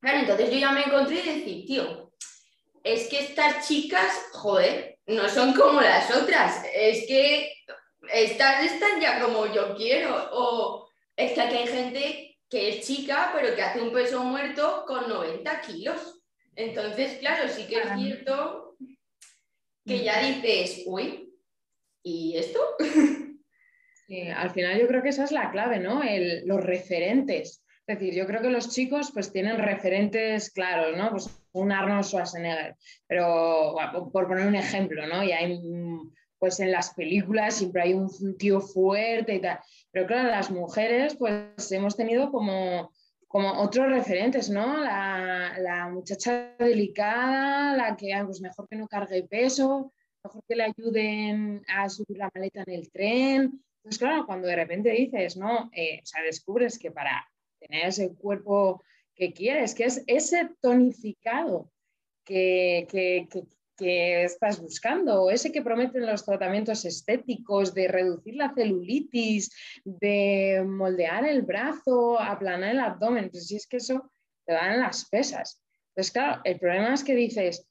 Claro, 0.00 0.18
entonces 0.20 0.50
yo 0.50 0.58
ya 0.58 0.70
me 0.70 0.82
encontré 0.82 1.20
y 1.20 1.38
decir, 1.38 1.66
tío, 1.66 2.12
es 2.84 3.08
que 3.08 3.20
estas 3.20 3.66
chicas, 3.66 4.28
joder, 4.32 4.98
no 5.06 5.28
son 5.28 5.52
como 5.52 5.80
las 5.80 6.14
otras, 6.14 6.64
es 6.72 7.06
que 7.06 7.52
estas 8.12 8.64
están 8.64 9.00
ya 9.00 9.20
como 9.20 9.52
yo 9.52 9.74
quiero, 9.76 10.30
o 10.32 10.88
es 11.16 11.32
que 11.32 11.40
aquí 11.40 11.56
hay 11.56 11.66
gente 11.66 12.38
que 12.48 12.68
es 12.68 12.86
chica, 12.86 13.32
pero 13.34 13.54
que 13.54 13.62
hace 13.62 13.80
un 13.80 13.92
peso 13.92 14.22
muerto 14.22 14.84
con 14.86 15.08
90 15.08 15.60
kilos. 15.60 16.20
Entonces, 16.54 17.18
claro, 17.18 17.48
sí 17.48 17.66
que 17.66 17.80
es 17.80 17.88
cierto 17.96 18.76
que 19.84 20.02
ya 20.02 20.20
dices, 20.20 20.82
uy, 20.86 21.29
¿y 22.02 22.36
esto? 22.36 22.60
al 24.36 24.50
final 24.50 24.78
yo 24.80 24.88
creo 24.88 25.02
que 25.02 25.10
esa 25.10 25.24
es 25.24 25.32
la 25.32 25.50
clave, 25.50 25.78
¿no? 25.78 26.02
los 26.44 26.62
referentes. 26.62 27.64
Es 27.86 27.98
decir, 27.98 28.14
yo 28.14 28.26
creo 28.26 28.40
que 28.40 28.50
los 28.50 28.70
chicos 28.70 29.10
pues 29.12 29.32
tienen 29.32 29.58
referentes 29.58 30.50
claros, 30.50 30.96
¿no? 30.96 31.10
Pues 31.10 31.28
un 31.52 31.72
Arnold 31.72 32.04
Schwarzenegger, 32.04 32.76
pero 33.06 33.74
por 34.12 34.28
poner 34.28 34.46
un 34.46 34.54
ejemplo, 34.54 35.06
¿no? 35.08 35.24
Y 35.24 35.32
hay, 35.32 35.60
pues 36.38 36.60
en 36.60 36.70
las 36.70 36.94
películas 36.94 37.56
siempre 37.56 37.82
hay 37.82 37.94
un 37.94 38.36
tío 38.38 38.60
fuerte 38.60 39.34
y 39.34 39.40
tal. 39.40 39.58
Pero 39.90 40.06
claro, 40.06 40.28
las 40.28 40.50
mujeres 40.50 41.16
pues 41.16 41.72
hemos 41.72 41.96
tenido 41.96 42.30
como 42.30 42.92
como 43.30 43.52
otros 43.62 43.88
referentes, 43.88 44.50
¿no? 44.50 44.76
La, 44.78 45.88
muchacha 45.92 46.52
delicada, 46.58 47.76
la 47.76 47.96
que 47.96 48.12
ah, 48.12 48.24
pues 48.26 48.40
mejor 48.40 48.66
que 48.68 48.74
no 48.74 48.88
cargue 48.88 49.22
peso, 49.22 49.92
mejor 50.24 50.44
que 50.46 50.56
le 50.56 50.64
ayuden 50.64 51.64
a 51.68 51.88
subir 51.88 52.18
la 52.18 52.30
maleta 52.34 52.62
en 52.66 52.74
el 52.74 52.90
tren. 52.90 53.62
Entonces, 53.76 53.98
claro, 53.98 54.26
cuando 54.26 54.48
de 54.48 54.56
repente 54.56 54.90
dices, 54.90 55.36
¿no? 55.36 55.70
Eh, 55.72 56.00
o 56.02 56.06
sea, 56.06 56.22
descubres 56.22 56.78
que 56.78 56.90
para 56.90 57.26
tener 57.58 57.86
ese 57.86 58.14
cuerpo 58.14 58.82
que 59.14 59.32
quieres, 59.32 59.74
que 59.74 59.84
es 59.84 60.02
ese 60.06 60.50
tonificado 60.60 61.70
que, 62.24 62.86
que, 62.90 63.28
que 63.76 64.24
estás 64.24 64.60
buscando, 64.60 65.22
o 65.22 65.30
ese 65.30 65.50
que 65.50 65.62
prometen 65.62 66.06
los 66.06 66.24
tratamientos 66.24 66.84
estéticos 66.84 67.72
de 67.72 67.88
reducir 67.88 68.36
la 68.36 68.52
celulitis, 68.54 69.50
de 69.84 70.62
moldear 70.66 71.24
el 71.24 71.42
brazo, 71.42 72.20
aplanar 72.20 72.72
el 72.72 72.80
abdomen, 72.80 73.30
pues 73.30 73.48
si 73.48 73.56
es 73.56 73.66
que 73.66 73.78
eso 73.78 74.10
te 74.46 74.52
dan 74.52 74.80
las 74.80 75.08
pesas. 75.08 75.62
Entonces, 75.90 76.12
claro, 76.12 76.40
el 76.44 76.58
problema 76.58 76.94
es 76.94 77.02
que 77.02 77.14
dices, 77.14 77.69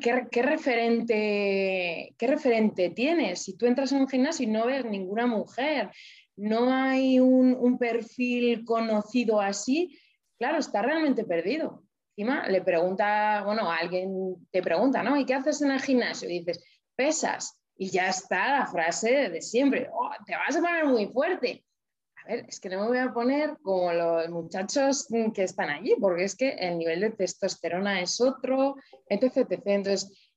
¿qué, 0.00 0.42
referente, 0.42 2.14
¿qué 2.16 2.26
referente 2.26 2.90
tienes? 2.90 3.42
Si 3.42 3.56
tú 3.56 3.66
entras 3.66 3.92
en 3.92 4.00
un 4.00 4.08
gimnasio 4.08 4.44
y 4.44 4.50
no 4.50 4.66
ves 4.66 4.84
ninguna 4.84 5.26
mujer, 5.26 5.90
no 6.36 6.72
hay 6.72 7.20
un, 7.20 7.78
perfil 7.78 8.64
conocido 8.64 9.40
así, 9.40 9.98
claro, 10.38 10.58
está 10.58 10.80
realmente 10.80 11.24
perdido. 11.24 11.84
encima 12.16 12.48
le 12.48 12.62
pregunta, 12.62 13.42
bueno, 13.44 13.70
alguien 13.70 14.36
te 14.50 14.62
pregunta, 14.62 15.02
¿no? 15.02 15.18
¿Y 15.18 15.26
qué 15.26 15.34
haces 15.34 15.60
en 15.60 15.70
el 15.70 15.80
gimnasio? 15.80 16.30
Y 16.30 16.38
dices, 16.38 16.64
pesas. 16.96 17.60
Y 17.76 17.90
ya 17.90 18.08
está 18.08 18.60
la 18.60 18.66
frase 18.66 19.28
de 19.30 19.42
siempre, 19.42 19.88
oh, 19.92 20.10
te 20.24 20.34
vas 20.34 20.56
a 20.56 20.60
poner 20.60 20.86
muy 20.86 21.08
fuerte. 21.08 21.64
A 22.24 22.28
ver, 22.28 22.46
es 22.48 22.58
que 22.58 22.70
no 22.70 22.80
me 22.80 22.88
voy 22.88 22.98
a 22.98 23.12
poner 23.12 23.58
como 23.62 23.92
los 23.92 24.30
muchachos 24.30 25.06
que 25.34 25.42
están 25.42 25.68
allí, 25.68 25.94
porque 26.00 26.24
es 26.24 26.34
que 26.34 26.50
el 26.50 26.78
nivel 26.78 27.00
de 27.00 27.10
testosterona 27.10 28.00
es 28.00 28.18
otro, 28.20 28.76
etc, 29.08 29.36
etc. 29.36 29.62
Entonces, 29.66 30.32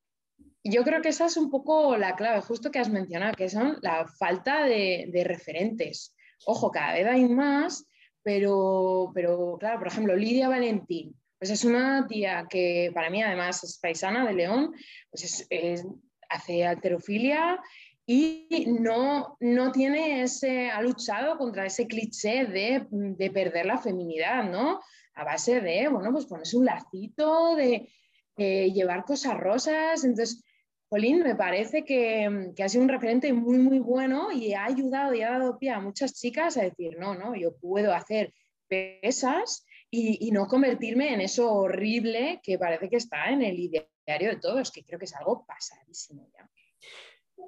yo 0.63 0.83
creo 0.83 1.01
que 1.01 1.09
esa 1.09 1.27
es 1.27 1.37
un 1.37 1.49
poco 1.49 1.95
la 1.95 2.15
clave, 2.15 2.41
justo 2.41 2.71
que 2.71 2.79
has 2.79 2.89
mencionado, 2.89 3.33
que 3.35 3.47
son 3.47 3.77
la 3.81 4.05
falta 4.05 4.65
de, 4.65 5.07
de 5.13 5.23
referentes. 5.23 6.13
Ojo, 6.45 6.71
cada 6.71 6.93
vez 6.93 7.07
hay 7.07 7.25
más, 7.25 7.85
pero, 8.21 9.11
pero 9.13 9.55
claro, 9.57 9.79
por 9.79 9.87
ejemplo, 9.87 10.13
Lidia 10.13 10.49
Valentín, 10.49 11.15
pues 11.39 11.51
es 11.51 11.63
una 11.63 12.05
tía 12.07 12.47
que 12.49 12.91
para 12.93 13.09
mí 13.09 13.23
además 13.23 13.63
es 13.63 13.79
paisana 13.79 14.27
de 14.27 14.33
León, 14.33 14.73
pues 15.09 15.47
es, 15.49 15.87
hace 16.29 16.65
alterofilia 16.65 17.61
y 18.09 18.65
no, 18.79 19.35
no 19.41 19.71
tiene 19.73 20.23
ese, 20.23 20.69
ha 20.69 20.81
luchado 20.81 21.37
contra 21.37 21.65
ese 21.65 21.87
cliché 21.87 22.45
de, 22.45 22.87
de, 22.89 23.31
perder 23.31 23.65
la 23.65 23.77
feminidad, 23.77 24.49
¿no? 24.49 24.79
A 25.13 25.25
base 25.25 25.59
de, 25.59 25.89
bueno, 25.89 26.13
pues 26.13 26.25
ponerse 26.25 26.55
un 26.55 26.63
lacito, 26.63 27.55
de, 27.57 27.89
de 28.37 28.71
llevar 28.71 29.03
cosas 29.03 29.37
rosas. 29.37 30.05
Entonces, 30.05 30.41
Jolín, 30.89 31.19
me 31.21 31.35
parece 31.35 31.83
que, 31.83 32.53
que, 32.55 32.63
ha 32.63 32.69
sido 32.69 32.83
un 32.83 32.89
referente 32.89 33.33
muy, 33.33 33.57
muy 33.57 33.79
bueno 33.79 34.31
y 34.31 34.53
ha 34.53 34.63
ayudado 34.63 35.13
y 35.13 35.21
ha 35.21 35.31
dado 35.31 35.59
pie 35.59 35.71
a 35.71 35.81
muchas 35.81 36.13
chicas 36.13 36.55
a 36.55 36.61
decir, 36.61 36.97
no, 36.97 37.13
no, 37.13 37.35
yo 37.35 37.57
puedo 37.57 37.93
hacer 37.93 38.33
pesas 38.69 39.65
y, 39.91 40.31
no 40.31 40.47
convertirme 40.47 41.13
en 41.13 41.19
eso 41.21 41.51
horrible 41.51 42.39
que 42.41 42.57
parece 42.57 42.89
que 42.89 42.97
está 42.97 43.29
en 43.31 43.41
el 43.41 43.59
ideario 43.59 44.29
de 44.29 44.37
todos, 44.37 44.71
que 44.71 44.83
creo 44.83 44.97
que 44.97 45.05
es 45.05 45.15
algo 45.15 45.45
pasadísimo 45.45 46.25
ya. 46.33 46.49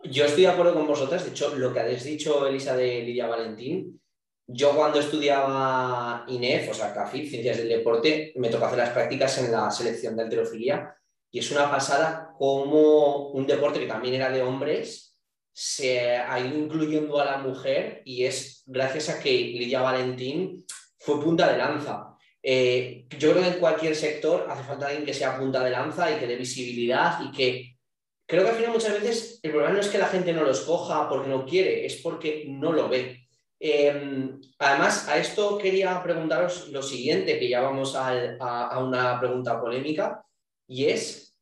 Yo 0.03 0.25
estoy 0.25 0.43
de 0.43 0.49
acuerdo 0.49 0.73
con 0.73 0.87
vosotras, 0.87 1.23
de 1.23 1.31
hecho, 1.31 1.55
lo 1.55 1.73
que 1.73 1.79
habéis 1.79 2.03
dicho, 2.03 2.47
Elisa, 2.47 2.75
de 2.75 3.01
Lidia 3.01 3.27
Valentín, 3.27 3.99
yo 4.47 4.75
cuando 4.75 4.99
estudiaba 4.99 6.25
INEF, 6.27 6.71
o 6.71 6.73
sea, 6.73 6.93
CAFID, 6.93 7.29
Ciencias 7.29 7.57
del 7.57 7.69
Deporte, 7.69 8.33
me 8.37 8.49
tocó 8.49 8.65
hacer 8.65 8.79
las 8.79 8.89
prácticas 8.89 9.37
en 9.37 9.51
la 9.51 9.69
selección 9.69 10.15
de 10.15 10.23
alterofilia 10.23 10.95
y 11.29 11.39
es 11.39 11.51
una 11.51 11.69
pasada 11.69 12.33
como 12.37 13.29
un 13.29 13.45
deporte 13.45 13.79
que 13.79 13.85
también 13.85 14.15
era 14.15 14.31
de 14.31 14.41
hombres 14.41 15.09
se 15.53 16.15
ha 16.15 16.39
ido 16.39 16.57
incluyendo 16.57 17.19
a 17.19 17.25
la 17.25 17.37
mujer 17.37 18.01
y 18.05 18.23
es 18.23 18.63
gracias 18.65 19.09
a 19.09 19.19
que 19.19 19.29
Lidia 19.29 19.81
Valentín 19.81 20.65
fue 20.97 21.21
punta 21.21 21.51
de 21.51 21.57
lanza. 21.57 22.15
Eh, 22.41 23.05
yo 23.19 23.31
creo 23.31 23.43
que 23.43 23.49
en 23.49 23.59
cualquier 23.59 23.95
sector 23.95 24.47
hace 24.49 24.63
falta 24.63 24.87
alguien 24.87 25.05
que 25.05 25.13
sea 25.13 25.37
punta 25.37 25.63
de 25.63 25.71
lanza 25.71 26.09
y 26.09 26.17
que 26.17 26.27
dé 26.27 26.37
visibilidad 26.37 27.19
y 27.21 27.31
que 27.31 27.77
creo 28.29 28.43
que 28.43 28.49
al 28.51 28.55
final 28.57 28.73
muchas 28.73 29.01
veces 29.01 29.39
el 29.41 29.49
problema 29.49 29.73
no 29.73 29.79
es 29.79 29.87
que 29.87 29.97
la 29.97 30.05
gente 30.05 30.31
no 30.33 30.43
lo 30.43 30.51
escoja 30.51 31.09
porque 31.09 31.29
no 31.29 31.47
quiere, 31.47 31.83
es 31.83 31.95
porque 31.95 32.45
no 32.47 32.71
lo 32.71 32.87
ve. 32.87 33.27
Em, 33.59 34.39
además, 34.59 35.07
a 35.09 35.17
esto 35.17 35.57
quería 35.57 36.01
preguntaros 36.03 36.69
lo 36.69 36.83
siguiente, 36.83 37.39
que 37.39 37.49
ya 37.49 37.59
vamos 37.61 37.95
a, 37.95 38.79
una 38.79 39.19
pregunta 39.19 39.59
polémica, 39.59 40.23
y 40.67 40.85
es 40.85 41.35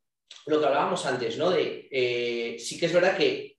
lo 0.46 0.62
que 0.62 0.66
hablábamos 0.66 1.06
antes, 1.06 1.38
¿no? 1.38 1.50
De 1.50 1.90
eh, 1.92 2.56
sí 2.58 2.80
que 2.80 2.86
es 2.86 2.94
verdad 2.94 3.18
que 3.18 3.58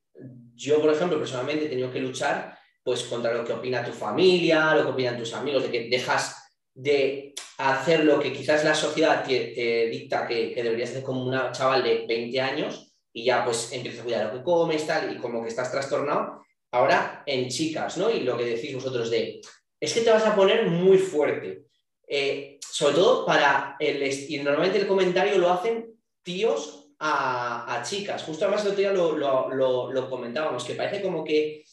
yo, 0.54 0.80
por 0.80 0.90
ejemplo, 0.94 1.18
personalmente 1.18 1.66
he 1.66 1.68
tenido 1.68 1.92
que 1.92 2.00
luchar 2.00 2.58
pues 2.82 3.02
contra 3.02 3.34
lo 3.34 3.44
que 3.44 3.52
opina 3.52 3.84
tu 3.84 3.92
familia, 3.92 4.74
lo 4.74 4.84
que 4.84 4.92
opinan 4.92 5.18
tus 5.18 5.34
amigos, 5.34 5.64
de 5.64 5.70
que 5.70 5.90
dejas 5.90 6.34
de 6.72 7.34
hacer 7.58 8.04
lo 8.04 8.18
que 8.18 8.32
quizás 8.32 8.64
la 8.64 8.74
sociedad 8.74 9.22
te, 9.22 9.88
dicta 9.90 10.26
que, 10.26 10.54
deberías 10.54 10.90
hacer 10.90 11.02
como 11.02 11.26
una 11.26 11.52
chaval 11.52 11.82
de 11.82 12.06
20 12.08 12.40
años 12.40 12.87
y 13.18 13.24
ya 13.24 13.44
pues 13.44 13.72
empiezas 13.72 14.00
a 14.00 14.04
cuidar 14.04 14.26
lo 14.26 14.38
que 14.38 14.44
comes, 14.44 14.86
tal, 14.86 15.12
y 15.12 15.18
como 15.18 15.42
que 15.42 15.48
estás 15.48 15.72
trastornado. 15.72 16.44
Ahora 16.70 17.24
en 17.26 17.48
chicas, 17.48 17.96
¿no? 17.98 18.10
Y 18.10 18.20
lo 18.20 18.36
que 18.36 18.44
decís 18.44 18.74
vosotros 18.74 19.10
de, 19.10 19.40
es 19.80 19.92
que 19.92 20.02
te 20.02 20.10
vas 20.10 20.24
a 20.24 20.36
poner 20.36 20.66
muy 20.66 20.98
fuerte. 20.98 21.64
Eh, 22.06 22.58
sobre 22.60 22.94
todo 22.94 23.26
para 23.26 23.76
el... 23.80 24.02
Y 24.02 24.38
normalmente 24.38 24.78
el 24.78 24.86
comentario 24.86 25.38
lo 25.38 25.50
hacen 25.50 25.98
tíos 26.22 26.90
a, 27.00 27.82
chicas. 27.84 28.22
Justo 28.22 28.44
además 28.44 28.64
el 28.64 28.72
otro 28.72 28.80
día 28.80 28.92
lo, 28.92 30.10
comentábamos, 30.10 30.64
que 30.64 30.74
parece 30.74 31.02
como 31.02 31.24
que 31.24 31.64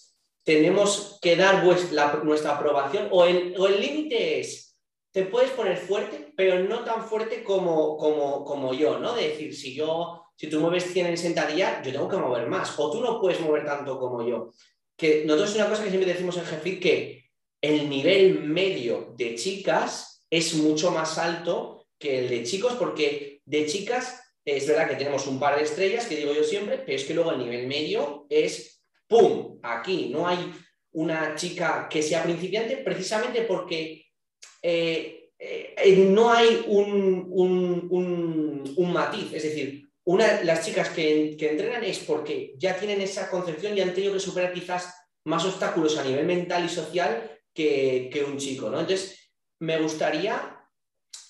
tenemos 0.43 1.19
que 1.21 1.35
dar 1.35 1.63
nuestra 2.23 2.55
aprobación 2.55 3.09
o 3.11 3.25
el 3.25 3.81
límite 3.81 4.39
es 4.39 4.65
te 5.15 5.23
puedes 5.23 5.51
poner 5.51 5.77
fuerte, 5.77 6.33
pero 6.35 6.59
no 6.59 6.83
tan 6.83 7.01
fuerte 7.07 7.41
como, 7.41 7.95
como, 7.95 8.43
como 8.43 8.73
yo, 8.73 8.99
¿no? 8.99 9.13
De 9.13 9.29
decir, 9.29 9.55
si 9.55 9.73
yo, 9.73 10.24
si 10.35 10.47
tú 10.47 10.59
mueves 10.59 10.91
100 10.91 11.07
en 11.07 11.17
sentadilla, 11.17 11.81
yo 11.83 11.91
tengo 11.91 12.09
que 12.09 12.17
mover 12.17 12.47
más, 12.47 12.77
o 12.77 12.91
tú 12.91 13.01
no 13.01 13.19
puedes 13.19 13.39
mover 13.39 13.65
tanto 13.65 13.99
como 13.99 14.27
yo. 14.27 14.51
Que 14.97 15.23
nosotros 15.25 15.51
es 15.51 15.55
una 15.55 15.69
cosa 15.69 15.83
que 15.83 15.89
siempre 15.89 16.11
decimos 16.11 16.37
en 16.37 16.45
Jefit, 16.45 16.81
que 16.81 17.25
el 17.61 17.89
nivel 17.89 18.43
medio 18.43 19.13
de 19.17 19.35
chicas 19.35 20.25
es 20.29 20.53
mucho 20.55 20.91
más 20.91 21.17
alto 21.17 21.87
que 21.97 22.19
el 22.19 22.29
de 22.29 22.43
chicos, 22.43 22.73
porque 22.73 23.41
de 23.45 23.65
chicas 23.65 24.21
es 24.43 24.67
verdad 24.67 24.89
que 24.89 24.95
tenemos 24.95 25.25
un 25.27 25.39
par 25.39 25.57
de 25.57 25.63
estrellas, 25.63 26.05
que 26.05 26.17
digo 26.17 26.33
yo 26.33 26.43
siempre, 26.43 26.77
pero 26.79 26.97
es 26.97 27.05
que 27.05 27.13
luego 27.13 27.31
el 27.31 27.39
nivel 27.39 27.67
medio 27.67 28.27
es 28.29 28.83
¡pum! 29.07 29.59
Aquí 29.63 30.09
no 30.09 30.27
hay 30.27 30.53
una 30.91 31.35
chica 31.35 31.87
que 31.89 32.01
sea 32.01 32.23
principiante 32.23 32.77
precisamente 32.77 33.41
porque 33.41 34.05
eh, 34.61 35.31
eh, 35.37 36.07
no 36.09 36.31
hay 36.31 36.63
un, 36.67 37.33
matiz, 38.93 39.33
es 39.33 39.43
decir, 39.43 39.84
una, 40.05 40.43
las 40.43 40.65
chicas 40.65 40.89
que, 40.89 41.35
entrenan 41.39 41.83
es 41.83 41.99
porque 41.99 42.53
ya 42.57 42.77
tienen 42.77 43.01
esa 43.01 43.29
concepción 43.29 43.77
y 43.77 43.81
han 43.81 43.93
tenido 43.93 44.13
que 44.13 44.19
superar 44.19 44.53
quizás 44.53 44.93
más 45.25 45.43
obstáculos 45.45 45.97
a 45.97 46.03
nivel 46.03 46.25
mental 46.25 46.65
y 46.65 46.69
social 46.69 47.31
que, 47.53 48.25
un 48.27 48.37
chico, 48.37 48.69
¿no? 48.69 48.79
Entonces, 48.79 49.31
me 49.59 49.79
gustaría 49.81 50.59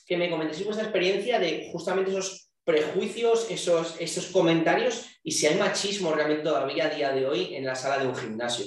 que 0.05 0.17
me 0.17 0.29
comentéis 0.29 0.63
vuestra 0.63 0.85
experiencia 0.85 1.39
de 1.39 1.69
justamente 1.71 2.11
esos 2.11 2.51
prejuicios, 2.63 3.49
esos, 3.49 3.95
esos 3.99 4.27
comentarios 4.27 5.05
y 5.23 5.31
si 5.31 5.47
hay 5.47 5.57
machismo 5.57 6.13
realmente 6.13 6.43
todavía 6.43 6.85
a 6.85 6.89
día 6.89 7.11
de 7.11 7.25
hoy 7.25 7.55
en 7.55 7.65
la 7.65 7.75
sala 7.75 8.01
de 8.01 8.07
un 8.07 8.15
gimnasio. 8.15 8.65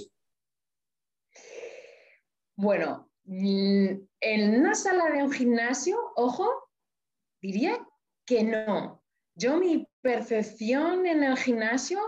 Bueno, 2.57 3.09
Mm, 3.31 4.09
en 4.21 4.59
una 4.59 4.75
sala 4.75 5.11
de 5.11 5.23
un 5.23 5.31
gimnasio, 5.31 5.99
ojo, 6.17 6.49
diría 7.43 7.87
que 8.25 8.43
no. 8.43 9.05
Yo 9.35 9.59
mi 9.59 9.87
percepción 10.01 11.07
en 11.07 11.23
el 11.23 11.37
gimnasio 11.37 12.01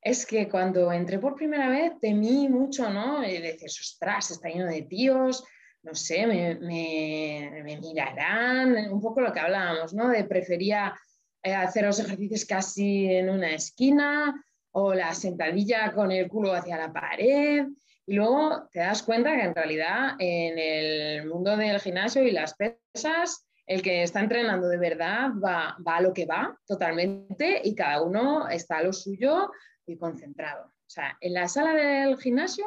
es 0.00 0.24
que 0.24 0.48
cuando 0.48 0.92
entré 0.92 1.18
por 1.18 1.34
primera 1.34 1.68
vez 1.68 1.92
temí 2.00 2.48
mucho, 2.48 2.88
¿no? 2.90 3.26
Y 3.26 3.38
decías, 3.38 3.78
ostras, 3.80 4.30
está 4.30 4.48
lleno 4.48 4.66
de 4.66 4.82
tíos, 4.82 5.44
no 5.82 5.94
sé, 5.94 6.26
me, 6.26 7.78
mirarán, 7.80 8.92
un 8.92 9.00
poco 9.00 9.20
lo 9.20 9.32
que 9.32 9.40
hablábamos, 9.40 9.94
¿no? 9.94 10.08
De 10.08 10.24
prefería 10.24 10.94
eh, 11.42 11.54
hacer 11.54 11.84
los 11.84 11.98
ejercicios 12.00 12.44
casi 12.44 13.06
en 13.12 13.30
una 13.30 13.54
esquina 13.54 14.34
o 14.72 14.94
la 14.94 15.14
sentadilla 15.14 15.92
con 15.92 16.10
el 16.12 16.28
culo 16.28 16.52
hacia 16.52 16.76
la 16.76 16.92
pared. 16.92 17.66
Y 18.06 18.14
luego 18.14 18.68
te 18.72 18.80
das 18.80 19.02
cuenta 19.02 19.34
que 19.36 19.42
en 19.42 19.54
realidad 19.54 20.14
en 20.18 20.58
el 20.58 21.26
mundo 21.26 21.56
del 21.56 21.80
gimnasio 21.80 22.22
y 22.22 22.32
las 22.32 22.54
pesas, 22.54 23.46
el 23.66 23.82
que 23.82 24.02
está 24.02 24.20
entrenando 24.20 24.68
de 24.68 24.78
verdad 24.78 25.30
va, 25.42 25.76
a 25.84 26.00
lo 26.00 26.12
que 26.12 26.26
va 26.26 26.58
totalmente 26.66 27.60
y 27.64 27.74
cada 27.74 28.02
uno 28.02 28.48
está 28.48 28.78
a 28.78 28.82
lo 28.82 28.92
suyo 28.92 29.50
y 29.86 29.96
concentrado. 29.96 30.66
O 30.66 30.88
sea, 30.88 31.16
en 31.20 31.34
la 31.34 31.48
sala 31.48 31.74
del 31.74 32.16
gimnasio, 32.18 32.64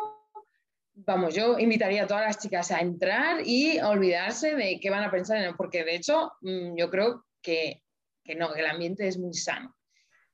vamos, 0.93 1.33
yo 1.33 1.57
invitaría 1.57 2.03
a 2.03 2.07
todas 2.07 2.25
las 2.25 2.39
chicas 2.39 2.71
a 2.71 2.79
entrar 2.79 3.41
y 3.45 3.79
olvidarse 3.79 4.55
de 4.55 4.79
qué 4.81 4.89
van 4.89 5.03
a 5.03 5.11
pensar, 5.11 5.55
porque 5.55 5.83
de 5.83 5.95
hecho 5.95 6.33
mm, 6.41 6.75
yo 6.75 6.89
creo 6.89 7.25
que, 7.41 7.81
que 8.23 8.35
no, 8.35 8.53
que 8.53 8.59
el 8.59 8.67
ambiente 8.67 9.07
es 9.07 9.17
muy 9.17 9.33
sano 9.33 9.75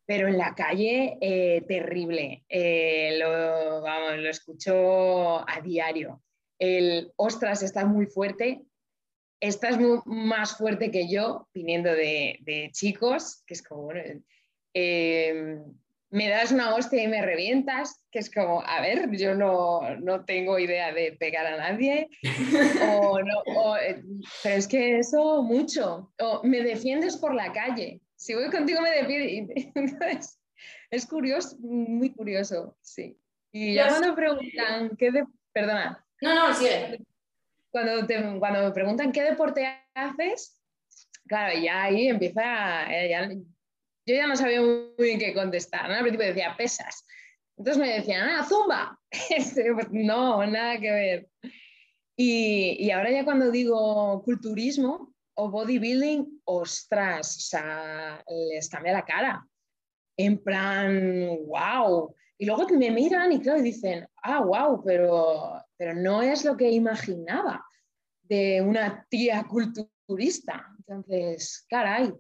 pero 0.06 0.28
en 0.28 0.38
la 0.38 0.54
calle 0.54 1.18
eh, 1.20 1.64
terrible. 1.68 2.46
Eh, 2.48 3.18
lo, 3.20 3.82
vamos, 3.82 4.18
lo 4.20 4.30
escucho 4.30 5.48
a 5.50 5.62
diario. 5.62 6.22
El, 6.60 7.12
ostras, 7.16 7.64
estás 7.64 7.86
muy 7.86 8.06
fuerte, 8.06 8.64
estás 9.48 9.78
más 10.06 10.58
fuerte 10.58 10.92
que 10.92 11.10
yo, 11.10 11.48
viniendo 11.54 11.92
de, 11.92 12.70
chicos, 12.74 13.44
que 13.46 13.54
es 13.54 13.64
como, 13.64 13.92
em, 14.74 15.64
me 16.10 16.30
das 16.30 16.52
una 16.52 16.76
hostia 16.76 17.04
y 17.04 17.08
me 17.08 17.22
revientas, 17.22 18.02
que 18.12 18.20
es 18.20 18.34
como, 18.34 18.62
a 18.62 18.82
ver, 18.82 19.10
yo 19.12 19.36
no, 19.36 19.82
no 19.98 20.24
tengo 20.26 20.60
idea 20.60 20.94
de 20.94 21.14
pegar 21.20 21.46
a 21.46 21.58
nadie, 21.58 22.08
eh, 22.24 24.04
pero 24.44 24.56
es 24.56 24.68
que 24.68 25.00
eso 25.00 25.44
mucho, 25.44 26.14
o 26.20 26.44
me 26.44 26.62
defiendes 26.62 27.18
por 27.18 27.34
la 27.34 27.52
calle, 27.52 28.02
si 28.16 28.34
voy 28.34 28.50
contigo 28.50 28.82
me 28.82 28.92
defiendo. 28.92 29.54
es 30.90 31.06
curioso, 31.06 31.58
muy 31.60 32.12
curioso, 32.14 32.78
sí. 32.82 33.18
Y 33.52 33.76
ya 33.76 33.88
cuando 33.88 34.16
preguntan 34.16 34.96
qué 34.98 35.12
de... 35.12 35.26
Perdona. 35.54 36.06
No, 36.22 36.36
no, 36.36 36.54
sigue. 36.54 37.00
Cuando, 37.76 38.08
cuando 38.40 38.64
me 38.64 38.72
preguntan 38.72 39.12
qué 39.12 39.22
deporte 39.22 39.68
haces, 39.94 40.62
claro, 41.28 41.60
ya 41.60 41.84
ahí 41.84 42.08
empieza, 42.08 42.86
eh, 42.90 43.10
yo 44.06 44.16
ya 44.16 44.28
no 44.28 44.38
sabía 44.38 44.62
muy 44.62 44.94
bien 44.98 45.20
qué 45.20 45.34
contestar. 45.34 45.92
Al 45.92 46.00
principio 46.00 46.28
decía 46.28 46.56
pesas. 46.58 47.06
Entonces 47.58 47.82
me 47.82 47.94
decían, 47.96 48.30
ah, 48.30 48.46
zumba. 48.48 48.98
Este, 49.30 49.74
pues, 49.74 49.88
no, 49.92 50.46
nada 50.46 50.80
que 50.80 50.90
ver. 50.90 51.28
Y, 52.16 52.78
y, 52.80 52.92
ahora 52.92 53.12
ya 53.12 53.26
cuando 53.26 53.52
digo 53.52 54.24
culturismo 54.24 55.14
o 55.34 55.52
bodybuilding, 55.52 56.44
ostras, 56.46 57.36
o 57.36 57.42
sea, 57.42 58.24
les 58.54 58.70
cambia 58.70 58.94
la 58.94 59.04
cara. 59.04 59.46
En 60.18 60.42
plan, 60.42 61.40
wow. 61.46 62.16
Y 62.38 62.46
luego 62.46 62.70
me 62.70 62.90
miran 62.90 63.34
y 63.34 63.42
claro, 63.42 63.62
dicen, 63.62 64.08
ah, 64.24 64.40
wow, 64.40 64.82
pero, 64.82 65.62
pero 65.78 65.94
no 65.94 66.22
es 66.22 66.46
lo 66.46 66.56
que 66.58 66.70
imaginaba 66.70 67.66
de 68.24 68.62
una 68.62 69.06
tía 69.10 69.44
culturista. 69.44 70.68
Entonces, 70.80 71.66
caray, 71.70 72.14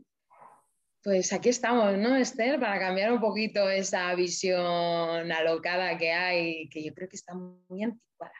pues 1.03 1.31
aquí 1.33 1.49
estamos, 1.49 1.97
¿no, 1.97 2.15
Esther? 2.15 2.59
Para 2.59 2.79
cambiar 2.79 3.11
un 3.11 3.19
poquito 3.19 3.69
esa 3.69 4.13
visión 4.15 5.31
alocada 5.31 5.97
que 5.97 6.11
hay, 6.11 6.67
que 6.69 6.83
yo 6.83 6.93
creo 6.93 7.07
que 7.07 7.15
está 7.15 7.33
muy 7.35 7.83
anticuada. 7.83 8.33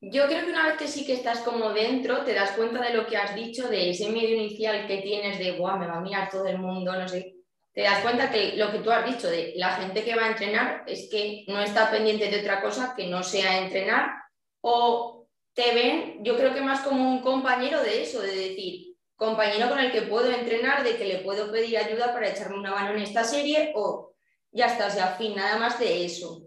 Yo 0.00 0.26
creo 0.26 0.44
que 0.44 0.52
una 0.52 0.68
vez 0.68 0.76
que 0.76 0.86
sí 0.86 1.04
que 1.04 1.14
estás 1.14 1.40
como 1.40 1.70
dentro, 1.70 2.24
te 2.24 2.34
das 2.34 2.52
cuenta 2.52 2.80
de 2.80 2.94
lo 2.94 3.06
que 3.06 3.16
has 3.16 3.34
dicho, 3.34 3.68
de 3.68 3.90
ese 3.90 4.10
medio 4.10 4.36
inicial 4.36 4.86
que 4.86 4.98
tienes 4.98 5.38
de, 5.38 5.58
guau, 5.58 5.78
me 5.78 5.86
va 5.86 5.96
a 5.96 6.00
mirar 6.00 6.30
todo 6.30 6.46
el 6.46 6.58
mundo, 6.58 6.92
no 6.92 7.08
sé. 7.08 7.33
Te 7.74 7.82
das 7.82 8.02
cuenta 8.02 8.30
que 8.30 8.56
lo 8.56 8.70
que 8.70 8.78
tú 8.78 8.90
has 8.92 9.04
dicho 9.04 9.28
de 9.28 9.52
la 9.56 9.70
gente 9.72 10.04
que 10.04 10.14
va 10.14 10.26
a 10.26 10.30
entrenar 10.30 10.84
es 10.86 11.08
que 11.10 11.44
no 11.48 11.60
está 11.60 11.90
pendiente 11.90 12.30
de 12.30 12.40
otra 12.40 12.62
cosa 12.62 12.94
que 12.96 13.08
no 13.08 13.24
sea 13.24 13.58
entrenar 13.58 14.12
o 14.60 15.26
te 15.54 15.74
ven, 15.74 16.24
yo 16.24 16.36
creo 16.36 16.54
que 16.54 16.60
más 16.60 16.82
como 16.82 17.10
un 17.10 17.20
compañero 17.20 17.82
de 17.82 18.02
eso, 18.02 18.20
de 18.20 18.34
decir, 18.34 18.94
compañero 19.16 19.68
con 19.68 19.80
el 19.80 19.90
que 19.90 20.02
puedo 20.02 20.30
entrenar, 20.30 20.84
de 20.84 20.96
que 20.96 21.04
le 21.04 21.18
puedo 21.18 21.50
pedir 21.50 21.78
ayuda 21.78 22.12
para 22.12 22.28
echarme 22.28 22.58
una 22.58 22.72
mano 22.72 22.90
en 22.94 23.02
esta 23.02 23.24
serie 23.24 23.72
o 23.74 24.14
ya 24.52 24.66
está, 24.66 24.86
o 24.86 24.90
sea, 24.90 25.16
fin, 25.16 25.34
nada 25.34 25.58
más 25.58 25.78
de 25.80 26.04
eso. 26.04 26.46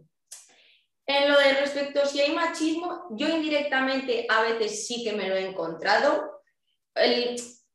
En 1.05 1.29
lo 1.29 1.37
de 1.39 1.53
respecto 1.53 2.05
si 2.05 2.21
hay 2.21 2.33
machismo, 2.33 3.07
yo 3.11 3.27
indirectamente 3.29 4.25
a 4.29 4.41
veces 4.41 4.87
sí 4.87 5.03
que 5.03 5.13
me 5.13 5.27
lo 5.27 5.35
he 5.35 5.45
encontrado. 5.45 6.41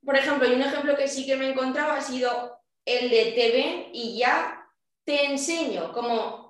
por 0.05 0.17
ejemplo, 0.17 0.49
hay 0.49 0.55
un 0.55 0.63
ejemplo 0.63 0.97
que 0.97 1.09
sí 1.09 1.27
que 1.27 1.37
me 1.37 1.47
he 1.47 1.51
encontrado, 1.51 1.93
ha 1.93 2.01
sido 2.01 2.62
el 2.85 3.11
de 3.11 3.33
te 3.33 3.51
ven 3.51 3.91
y 3.93 4.19
ya 4.19 4.69
te 5.05 5.25
enseño, 5.27 5.93
como 5.93 6.43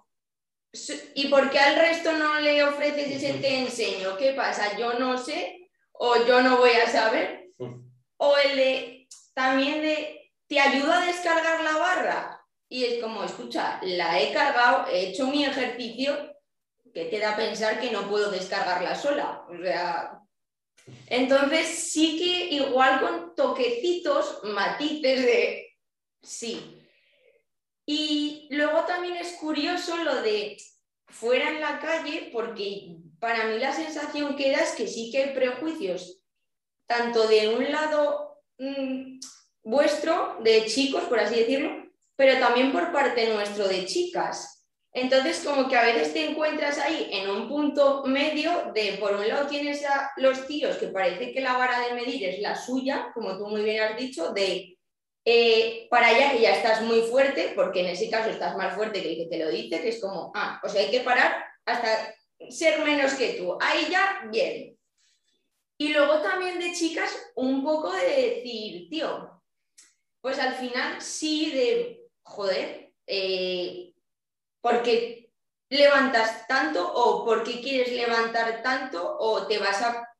¿Y 1.15 1.29
por 1.29 1.51
qué 1.51 1.59
al 1.59 1.77
resto 1.77 2.13
no 2.13 2.41
le 2.41 2.65
ofreces 2.65 3.11
ese 3.11 3.35
te 3.35 3.59
enseño? 3.59 4.17
¿Qué 4.17 4.33
pasa? 4.33 4.77
¿Yo 4.79 4.95
no 4.95 5.19
sé? 5.19 5.71
¿O 5.93 6.17
yo 6.25 6.41
no 6.43 6.57
voy 6.57 6.71
a 6.71 6.91
saber? 6.91 7.51
O 8.17 8.37
el 8.39 8.57
de 8.57 9.09
también 9.35 9.83
de 9.83 10.33
te 10.47 10.59
ayuda 10.59 11.03
a 11.03 11.07
descargar 11.07 11.63
la 11.63 11.77
barra. 11.77 12.47
Y 12.69 12.85
es 12.85 13.03
como, 13.03 13.23
escucha, 13.23 13.81
la 13.83 14.19
he 14.19 14.33
cargado, 14.33 14.87
he 14.91 15.09
hecho 15.09 15.27
mi 15.27 15.45
ejercicio, 15.45 16.35
que 16.95 17.05
te 17.05 17.19
da 17.19 17.33
a 17.33 17.37
pensar 17.37 17.79
que 17.79 17.91
no 17.91 18.09
puedo 18.09 18.31
descargarla 18.31 18.95
sola. 18.95 19.45
O 19.51 19.63
sea, 19.63 20.21
entonces 21.09 21.69
sí 21.69 22.19
que 22.19 22.55
igual 22.55 23.01
con 23.01 23.35
toquecitos, 23.35 24.41
matices 24.45 25.23
de 25.23 25.62
sí, 26.23 26.83
y 27.87 28.49
luego 28.51 28.85
también 28.85 29.17
es 29.17 29.33
curioso 29.35 29.97
lo 29.99 30.23
de 30.23 30.57
fuera 31.09 31.51
en 31.51 31.61
la 31.61 31.79
calle, 31.79 32.31
porque 32.33 32.97
para 33.19 33.47
mí 33.47 33.59
la 33.59 33.73
sensación 33.73 34.37
que 34.37 34.51
da 34.51 34.59
es 34.59 34.73
que 34.73 34.87
sí 34.87 35.11
que 35.11 35.23
hay 35.23 35.35
prejuicios, 35.35 36.23
tanto 36.87 37.27
de 37.27 37.49
un 37.55 37.71
lado 37.71 38.41
mm, 38.59 39.19
vuestro, 39.65 40.39
de 40.43 40.67
chicos, 40.67 41.05
por 41.05 41.19
así 41.19 41.37
decirlo, 41.37 41.71
pero 42.17 42.39
también 42.39 42.73
por 42.73 42.93
parte 42.93 43.33
nuestro 43.33 43.69
de 43.69 43.85
chicas. 43.87 44.67
Entonces, 44.95 45.43
como 45.45 45.69
que 45.69 45.77
a 45.77 45.85
veces 45.85 46.13
te 46.13 46.31
encuentras 46.31 46.79
ahí 46.79 47.09
en 47.13 47.31
un 47.31 47.49
punto 47.49 48.05
medio 48.05 48.73
de, 48.75 48.99
por 49.01 49.15
un 49.15 49.27
lado 49.27 49.47
tienes 49.47 49.85
a 49.87 50.11
los 50.19 50.47
tíos 50.47 50.77
que 50.77 50.89
parece 50.89 51.33
que 51.33 51.41
la 51.41 51.57
vara 51.57 51.81
de 51.81 51.95
medir 51.95 52.25
es 52.27 52.41
la 52.41 52.55
suya, 52.55 53.11
como 53.15 53.39
tú 53.39 53.47
muy 53.47 53.63
bien 53.63 53.83
has 53.83 53.97
dicho, 53.97 54.33
de 54.33 54.77
eh, 55.25 55.87
para 55.91 56.09
allá 56.09 56.33
que 56.33 56.41
ya 56.41 56.55
estás 56.55 56.83
muy 56.83 57.03
fuerte, 57.03 57.53
porque 57.55 57.81
en 57.81 57.87
ese 57.87 58.11
caso 58.11 58.31
estás 58.31 58.57
más 58.57 58.75
fuerte 58.75 59.03
que 59.03 59.13
el 59.13 59.17
que 59.19 59.27
te 59.27 59.45
lo 59.45 59.51
dice, 59.51 59.81
que 59.81 59.91
es 59.91 60.01
como, 60.01 60.33
ah, 60.35 60.61
o 60.65 60.69
sea, 60.69 60.83
hay 60.83 60.91
que 60.91 61.01
parar 61.01 61.45
hasta 61.65 62.15
ser 62.51 62.85
menos 62.85 63.15
que 63.15 63.35
tú. 63.35 63.57
Ahí 63.61 63.87
ya, 63.91 64.23
bien. 64.31 64.77
Y 65.79 65.93
luego 65.93 66.21
también 66.21 66.59
de 66.59 66.73
chicas, 66.73 67.11
un 67.35 67.63
poco 67.63 67.93
de 67.93 68.07
decir, 68.07 68.89
tío, 68.89 69.43
pues 70.21 70.39
al 70.39 70.55
final 70.55 71.01
sí 71.01 71.51
de, 71.51 72.07
joder, 72.23 72.93
eh, 73.07 73.93
porque 74.61 75.31
levantas 75.69 76.47
tanto 76.47 76.93
o 76.95 77.25
porque 77.25 77.61
quieres 77.61 77.93
levantar 77.93 78.63
tanto 78.63 79.17
o 79.19 79.47
te 79.47 79.59
vas 79.59 79.83
a 79.83 80.12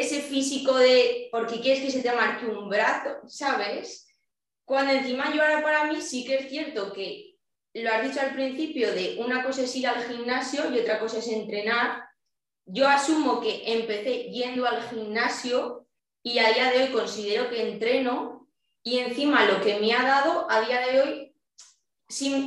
ese 0.00 0.20
físico 0.20 0.74
de 0.76 1.28
porque 1.30 1.60
quieres 1.60 1.82
que 1.82 1.90
se 1.90 2.02
te 2.02 2.12
marque 2.12 2.46
un 2.46 2.68
brazo, 2.68 3.20
¿sabes? 3.26 4.06
Cuando 4.64 4.92
encima 4.92 5.32
yo 5.34 5.42
ahora 5.42 5.62
para 5.62 5.84
mí 5.84 6.00
sí 6.00 6.24
que 6.24 6.36
es 6.36 6.48
cierto 6.48 6.92
que 6.92 7.36
lo 7.74 7.92
has 7.92 8.02
dicho 8.02 8.20
al 8.20 8.34
principio 8.34 8.92
de 8.92 9.16
una 9.18 9.44
cosa 9.44 9.62
es 9.62 9.76
ir 9.76 9.86
al 9.86 10.02
gimnasio 10.04 10.72
y 10.72 10.78
otra 10.78 10.98
cosa 10.98 11.18
es 11.18 11.28
entrenar. 11.28 12.04
Yo 12.64 12.88
asumo 12.88 13.40
que 13.40 13.62
empecé 13.74 14.30
yendo 14.30 14.66
al 14.66 14.82
gimnasio 14.88 15.86
y 16.22 16.38
a 16.38 16.52
día 16.52 16.70
de 16.70 16.84
hoy 16.84 16.88
considero 16.90 17.48
que 17.50 17.68
entreno 17.68 18.48
y 18.82 18.98
encima 18.98 19.44
lo 19.44 19.60
que 19.60 19.78
me 19.78 19.92
ha 19.92 20.02
dado 20.02 20.50
a 20.50 20.60
día 20.62 20.80
de 20.86 21.00
hoy 21.00 21.26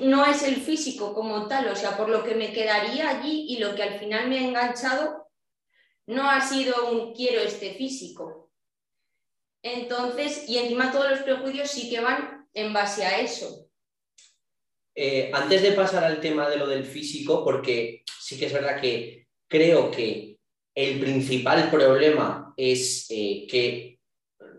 no 0.01 0.25
es 0.25 0.43
el 0.43 0.55
físico 0.57 1.13
como 1.13 1.47
tal, 1.47 1.67
o 1.67 1.75
sea, 1.75 1.97
por 1.97 2.09
lo 2.09 2.23
que 2.23 2.33
me 2.33 2.53
quedaría 2.53 3.09
allí 3.09 3.45
y 3.49 3.57
lo 3.59 3.75
que 3.75 3.83
al 3.83 3.99
final 3.99 4.29
me 4.29 4.39
ha 4.39 4.43
enganchado 4.43 5.18
no 6.09 6.27
ha 6.27 6.41
sido 6.41 6.89
un 6.89 7.13
quiero 7.13 7.39
este 7.39 7.75
físico. 7.75 8.49
Entonces, 9.61 10.49
y 10.49 10.57
encima 10.57 10.91
todos 10.91 11.11
los 11.11 11.19
prejuicios 11.19 11.69
sí 11.69 11.87
que 11.87 12.01
van 12.01 12.47
en 12.51 12.73
base 12.73 13.03
a 13.05 13.21
eso. 13.21 13.69
Eh, 14.95 15.29
antes 15.31 15.61
de 15.61 15.73
pasar 15.73 16.03
al 16.03 16.19
tema 16.19 16.49
de 16.49 16.57
lo 16.57 16.65
del 16.65 16.83
físico, 16.83 17.43
porque 17.43 18.03
sí 18.19 18.39
que 18.39 18.47
es 18.47 18.53
verdad 18.53 18.81
que 18.81 19.27
creo 19.47 19.91
que 19.91 20.39
el 20.73 20.99
principal 20.99 21.69
problema 21.69 22.55
es 22.57 23.05
eh, 23.11 23.45
que, 23.47 23.99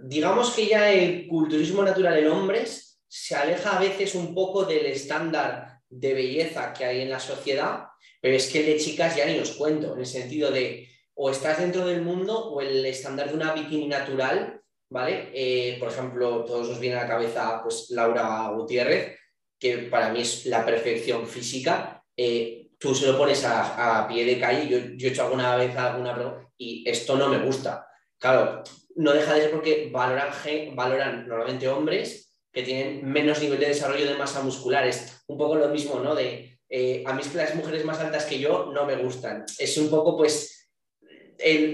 digamos 0.05 0.51
que 0.53 0.67
ya 0.67 0.93
el 0.93 1.27
culturismo 1.27 1.83
natural 1.83 2.17
en 2.19 2.29
hombres 2.29 3.03
se 3.09 3.35
aleja 3.35 3.77
a 3.77 3.81
veces 3.81 4.15
un 4.15 4.35
poco 4.37 4.65
del 4.65 4.87
estándar 4.87 5.81
de 5.89 6.15
belleza 6.15 6.73
que 6.73 6.85
hay 6.85 7.01
en 7.01 7.11
la 7.11 7.19
sociedad, 7.19 7.87
pero 8.21 8.37
es 8.37 8.53
que 8.53 8.63
de 8.63 8.77
chicas 8.77 9.17
ya 9.17 9.27
ni 9.27 9.41
os 9.41 9.51
cuento, 9.53 9.95
en 9.95 10.01
el 10.01 10.07
sentido 10.07 10.53
de 10.53 10.90
o 11.23 11.31
estás 11.31 11.59
dentro 11.59 11.85
del 11.85 12.01
mundo 12.01 12.49
o 12.49 12.63
el 12.63 12.87
estándar 12.87 13.29
de 13.29 13.35
una 13.35 13.53
bikini 13.53 13.89
natural, 13.89 14.59
¿vale? 14.89 15.29
Eh, 15.35 15.77
por 15.79 15.91
ejemplo, 15.91 16.47
todos 16.47 16.71
nos 16.71 16.81
viene 16.81 16.97
a 16.97 17.03
la 17.03 17.09
cabeza 17.09 17.61
pues, 17.63 17.91
Laura 17.91 18.49
Gutiérrez, 18.57 19.19
que 19.59 19.77
para 19.91 20.09
mí 20.15 20.23
es 20.23 20.47
la 20.47 20.65
perfección 20.65 21.27
física. 21.27 22.03
Eh, 22.17 22.71
tú 22.79 22.95
se 22.95 23.07
lo 23.07 23.19
pones 23.19 23.45
a, 23.45 24.07
pie 24.09 24.25
de 24.25 24.41
calle, 24.41 24.67
yo, 24.67 24.79
yo, 24.97 25.09
he 25.09 25.11
hecho 25.11 25.25
alguna 25.25 25.57
vez 25.57 25.77
alguna 25.77 26.15
prueba 26.15 26.49
y 26.57 26.89
esto 26.89 27.19
no 27.19 27.29
me 27.29 27.45
gusta. 27.45 27.87
Claro, 28.19 28.63
no 28.97 29.13
deja 29.13 29.35
de 29.35 29.43
ser 29.43 29.51
porque 29.51 29.91
valoran, 29.93 30.31
valoran 30.75 31.29
normalmente 31.29 31.69
hombres 31.69 32.33
que 32.51 32.63
tienen 32.63 33.05
menos 33.05 33.43
nivel 33.43 33.61
de 33.61 33.67
desarrollo 33.67 34.07
de 34.07 34.17
masa 34.17 34.41
muscular. 34.41 34.87
Es 34.87 35.23
un 35.27 35.37
poco 35.37 35.57
lo 35.57 35.69
mismo, 35.69 36.01
¿no? 36.01 36.15
De 36.15 36.59
eh, 36.71 37.03
a 37.05 37.13
mí 37.13 37.21
es 37.21 37.29
que 37.29 37.37
las 37.37 37.55
mujeres 37.57 37.85
más 37.85 37.99
altas 37.99 38.25
que 38.25 38.39
yo 38.39 38.71
no 38.73 38.87
me 38.87 38.97
gustan. 38.97 39.45
Es 39.59 39.77
un 39.77 39.91
poco, 39.91 40.17
pues, 40.17 40.60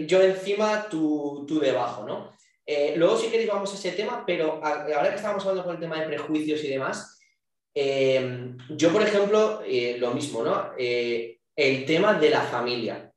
yo 0.06 0.22
encima, 0.22 0.88
tú, 0.88 1.44
tú 1.46 1.58
debajo, 1.58 2.04
¿no? 2.04 2.36
Eh, 2.66 2.94
luego 2.96 3.16
si 3.16 3.28
queréis 3.28 3.48
vamos 3.48 3.72
a 3.72 3.76
ese 3.76 3.92
tema, 3.92 4.24
pero 4.26 4.60
ahora 4.62 5.10
que 5.10 5.16
estábamos 5.16 5.44
hablando 5.44 5.64
con 5.64 5.76
el 5.76 5.80
tema 5.80 6.00
de 6.00 6.08
prejuicios 6.08 6.64
y 6.64 6.68
demás, 6.68 7.20
eh, 7.72 8.54
yo, 8.70 8.92
por 8.92 9.02
ejemplo, 9.02 9.62
eh, 9.64 9.96
lo 9.98 10.10
mismo, 10.12 10.42
¿no? 10.42 10.72
el 10.76 11.86
tema 11.86 12.14
de 12.14 12.28
la 12.28 12.42
familia. 12.42 13.10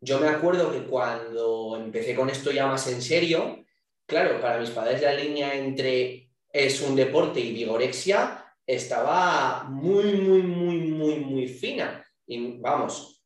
Yo 0.00 0.20
me 0.20 0.28
acuerdo 0.28 0.70
que 0.70 0.82
cuando 0.82 1.78
empecé 1.82 2.14
con 2.14 2.28
esto 2.28 2.50
ya 2.50 2.66
más 2.66 2.86
en 2.88 3.00
serio, 3.00 3.64
claro, 4.06 4.40
para 4.40 4.58
mis 4.58 4.70
padres 4.70 5.00
la 5.00 5.14
línea 5.14 5.54
entre 5.54 6.30
es 6.52 6.82
un 6.82 6.94
deporte 6.94 7.40
y 7.40 7.52
vigorexia 7.52 8.44
estaba 8.66 9.64
muy, 9.64 10.12
muy, 10.16 10.42
muy, 10.42 10.76
muy, 10.80 11.16
muy 11.16 11.48
fina. 11.48 12.04
Y 12.26 12.58
vamos, 12.58 13.24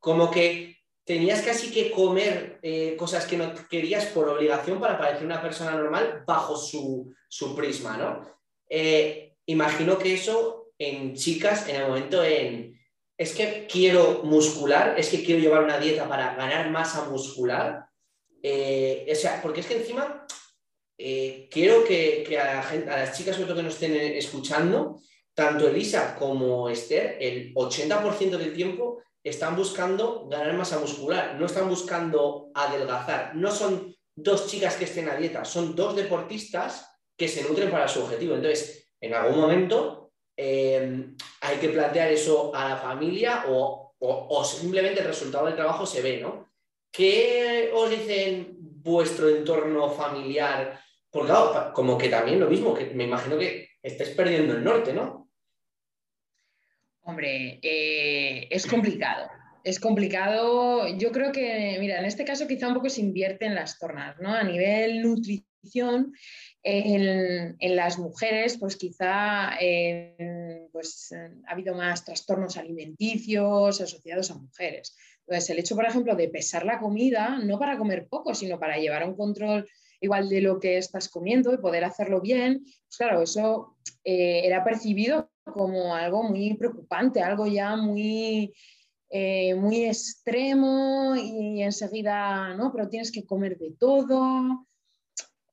como 0.00 0.30
que 0.30 0.71
tenías 1.04 1.42
casi 1.42 1.70
que 1.70 1.90
comer 1.90 2.58
eh, 2.62 2.94
cosas 2.96 3.26
que 3.26 3.36
no 3.36 3.52
querías 3.68 4.06
por 4.06 4.28
obligación 4.28 4.80
para 4.80 4.98
parecer 4.98 5.24
una 5.24 5.42
persona 5.42 5.72
normal 5.72 6.22
bajo 6.26 6.56
su, 6.56 7.14
prisma, 7.56 7.96
¿no? 7.96 8.22
Eh, 8.68 9.34
imagino 9.46 9.98
que 9.98 10.14
eso 10.14 10.72
en 10.78 11.14
chicas, 11.14 11.68
en 11.68 11.76
el 11.76 11.88
momento 11.88 12.22
en, 12.24 12.78
es 13.16 13.34
que 13.34 13.66
quiero 13.70 14.22
muscular, 14.24 14.98
es 14.98 15.08
que 15.08 15.24
quiero 15.24 15.40
llevar 15.40 15.64
una 15.64 15.78
dieta 15.78 16.08
para 16.08 16.34
ganar 16.34 16.70
masa 16.70 17.08
muscular, 17.08 17.86
eh, 18.42 19.06
o 19.10 19.14
sea, 19.14 19.40
porque 19.42 19.60
es 19.60 19.66
que 19.66 19.76
encima 19.76 20.26
quiero 21.50 21.84
que, 21.84 22.24
a, 22.40 22.54
la 22.54 22.62
gente, 22.62 22.88
a, 22.88 22.98
las 22.98 23.18
chicas 23.18 23.34
sobre 23.34 23.48
todo 23.48 23.56
que 23.56 23.64
nos 23.64 23.74
estén 23.74 23.94
escuchando, 23.96 25.00
tanto 25.34 25.66
Elisa 25.66 26.14
como 26.16 26.68
Esther, 26.68 27.16
el 27.20 27.52
80% 27.54 28.36
del 28.36 28.52
tiempo 28.52 29.02
están 29.24 29.56
buscando 29.56 30.26
ganar 30.28 30.54
masa 30.54 30.78
muscular, 30.78 31.36
no 31.38 31.46
están 31.46 31.68
buscando 31.68 32.50
adelgazar. 32.54 33.34
No 33.36 33.50
son 33.50 33.94
dos 34.14 34.46
chicas 34.46 34.76
que 34.76 34.84
estén 34.84 35.08
a 35.08 35.16
dieta, 35.16 35.44
son 35.44 35.74
dos 35.74 35.94
deportistas 35.96 36.88
que 37.16 37.28
se 37.28 37.42
nutren 37.42 37.70
para 37.70 37.88
su 37.88 38.02
objetivo. 38.02 38.34
Entonces, 38.34 38.92
en 39.00 39.14
algún 39.14 39.40
momento 39.40 40.12
eh, 40.36 41.14
hay 41.40 41.56
que 41.58 41.68
plantear 41.68 42.10
eso 42.10 42.54
a 42.54 42.68
la 42.68 42.76
familia 42.76 43.44
o, 43.48 43.80
simplemente 44.44 45.00
el 45.00 45.06
resultado 45.06 45.46
del 45.46 45.54
trabajo 45.54 45.86
se 45.86 46.02
ve, 46.02 46.18
¿no? 46.20 46.50
¿Qué 46.90 47.70
os 47.72 47.88
dicen 47.88 48.56
vuestro 48.58 49.28
entorno 49.28 49.88
familiar? 49.90 50.80
Porque 51.08 51.28
claro, 51.28 51.72
como 51.72 51.96
que 51.96 52.08
también 52.08 52.40
lo 52.40 52.48
mismo, 52.48 52.74
que 52.74 52.86
me 52.86 53.04
imagino 53.04 53.38
que 53.38 53.68
estés 53.80 54.10
perdiendo 54.10 54.54
el 54.54 54.64
norte, 54.64 54.92
¿no? 54.92 55.21
Hombre, 57.04 57.58
eh, 57.62 58.48
es 58.50 58.66
complicado. 58.66 59.28
Es 59.64 59.78
complicado. 59.78 60.86
Yo 60.96 61.12
creo 61.12 61.32
que, 61.32 61.76
mira, 61.80 61.98
en 61.98 62.04
este 62.04 62.24
caso 62.24 62.46
quizá 62.46 62.68
un 62.68 62.74
poco 62.74 62.88
se 62.88 63.00
invierte 63.00 63.46
en 63.46 63.54
las 63.54 63.78
tornas, 63.78 64.16
¿no? 64.20 64.32
A 64.34 64.42
nivel 64.42 65.02
nutrición, 65.02 66.12
en, 66.64 67.76
las 67.76 67.98
mujeres, 67.98 68.56
pues 68.58 68.76
quizá 68.76 69.50
pues, 70.72 71.12
ha 71.46 71.52
habido 71.52 71.74
más 71.74 72.04
trastornos 72.04 72.56
alimenticios 72.56 73.80
asociados 73.80 74.30
a 74.30 74.34
mujeres. 74.34 74.96
Entonces, 75.26 75.50
el 75.50 75.58
hecho, 75.58 75.76
por 75.76 75.86
ejemplo, 75.86 76.14
de 76.14 76.28
pesar 76.28 76.64
la 76.64 76.78
comida, 76.78 77.38
no 77.38 77.58
para 77.58 77.78
comer 77.78 78.06
poco, 78.08 78.34
sino 78.34 78.58
para 78.58 78.78
llevar 78.78 79.08
un 79.08 79.16
control 79.16 79.68
igual 80.00 80.28
de 80.28 80.40
lo 80.40 80.58
que 80.58 80.78
estás 80.78 81.08
comiendo 81.08 81.54
y 81.54 81.58
poder 81.58 81.84
hacerlo 81.84 82.20
bien, 82.20 82.64
pues 82.64 82.96
claro, 82.96 83.22
eso 83.22 83.76
eh, 84.04 84.42
era 84.44 84.64
percibido 84.64 85.31
como 85.44 85.94
algo 85.94 86.22
muy 86.22 86.54
preocupante, 86.54 87.22
algo 87.22 87.46
ya 87.46 87.76
muy, 87.76 88.52
eh, 89.10 89.54
muy 89.54 89.84
extremo 89.84 91.14
y 91.16 91.62
enseguida, 91.62 92.54
¿no? 92.54 92.72
Pero 92.72 92.88
tienes 92.88 93.10
que 93.12 93.26
comer 93.26 93.58
de 93.58 93.72
todo. 93.78 94.66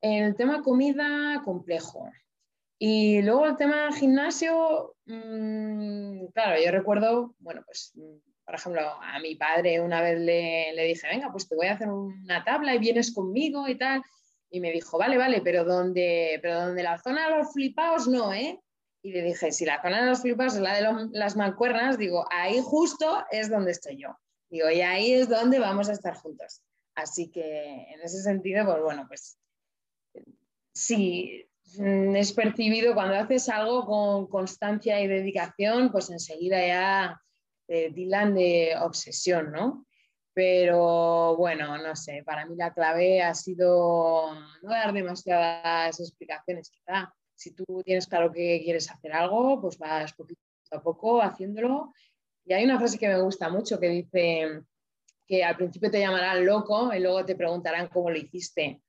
El 0.00 0.34
tema 0.36 0.62
comida, 0.62 1.42
complejo. 1.44 2.08
Y 2.78 3.20
luego 3.20 3.46
el 3.46 3.56
tema 3.56 3.92
gimnasio, 3.92 4.96
mm, 5.04 6.26
claro, 6.32 6.62
yo 6.64 6.70
recuerdo, 6.70 7.34
bueno, 7.38 7.62
pues, 7.66 7.92
por 8.46 8.54
ejemplo, 8.54 8.80
a 8.80 9.18
mi 9.20 9.34
padre 9.34 9.80
una 9.80 10.00
vez 10.00 10.18
le, 10.18 10.72
le, 10.72 10.84
dije, 10.84 11.06
venga, 11.08 11.30
pues 11.30 11.46
te 11.46 11.54
voy 11.54 11.66
a 11.66 11.74
hacer 11.74 11.88
una 11.88 12.42
tabla 12.42 12.74
y 12.74 12.78
vienes 12.78 13.12
conmigo 13.12 13.68
y 13.68 13.76
tal. 13.76 14.02
Y 14.50 14.60
me 14.60 14.72
dijo, 14.72 14.98
vale, 14.98 15.18
vale, 15.18 15.42
pero 15.42 15.64
donde, 15.64 16.38
pero 16.40 16.60
donde 16.60 16.82
la 16.82 16.98
zona 16.98 17.28
de 17.28 17.36
los 17.36 17.52
flipados 17.52 18.08
no, 18.08 18.32
¿eh? 18.32 18.58
Y 19.02 19.12
le 19.12 19.22
dije, 19.22 19.50
si 19.50 19.64
la 19.64 19.80
zona 19.80 20.02
de 20.02 20.10
los 20.10 20.20
flipados 20.20 20.54
es 20.54 20.60
la 20.60 20.74
de 20.74 21.08
las 21.12 21.36
mancuernas, 21.36 21.96
digo, 21.96 22.26
ahí 22.30 22.60
justo 22.62 23.24
es 23.30 23.48
donde 23.48 23.72
estoy 23.72 23.96
yo. 23.96 24.16
Digo, 24.50 24.68
y 24.70 24.80
ahí 24.82 25.14
es 25.14 25.28
donde 25.28 25.58
vamos 25.58 25.88
a 25.88 25.92
estar 25.92 26.14
juntos. 26.14 26.62
Así 26.94 27.30
que 27.30 27.86
en 27.92 28.00
ese 28.02 28.22
sentido, 28.22 28.66
pues 28.66 28.82
bueno, 28.82 29.06
pues 29.08 29.38
sí, 30.74 31.48
mm, 31.78 32.16
es 32.16 32.32
percibido 32.32 32.94
cuando 32.94 33.14
haces 33.14 33.48
algo 33.48 33.86
con 33.86 34.26
constancia 34.26 35.00
y 35.00 35.06
dedicación, 35.06 35.90
pues 35.90 36.10
enseguida 36.10 36.66
ya 36.66 37.22
te 37.66 37.92
tilan 37.92 38.34
de 38.34 38.74
obsesión, 38.82 39.52
¿no? 39.52 39.86
Pero 40.34 41.36
bueno, 41.36 41.78
no 41.78 41.96
sé, 41.96 42.22
para 42.24 42.46
mí 42.46 42.56
la 42.56 42.72
clave 42.72 43.22
ha 43.22 43.34
sido 43.34 44.34
no 44.62 44.70
dar 44.70 44.92
demasiadas 44.92 46.00
explicaciones, 46.00 46.70
quizá. 46.70 47.14
Si 47.40 47.52
tú 47.52 47.64
tienes 47.82 48.06
claro 48.06 48.30
que 48.30 48.60
quieres 48.62 48.90
hacer 48.90 49.14
algo, 49.14 49.62
pues 49.62 49.78
vas 49.78 50.12
poquito 50.12 50.42
a 50.72 50.82
poco 50.82 51.22
haciéndolo. 51.22 51.94
Y 52.44 52.52
hay 52.52 52.64
una 52.64 52.78
frase 52.78 52.98
que 52.98 53.08
me 53.08 53.18
gusta 53.22 53.48
mucho 53.48 53.80
que 53.80 53.88
dice 53.88 54.60
que 55.26 55.42
al 55.42 55.56
principio 55.56 55.90
te 55.90 56.00
llamarán 56.00 56.44
loco 56.44 56.92
y 56.92 57.00
luego 57.00 57.24
te 57.24 57.36
preguntarán 57.36 57.88
cómo 57.88 58.10
lo 58.10 58.18
hiciste. 58.18 58.82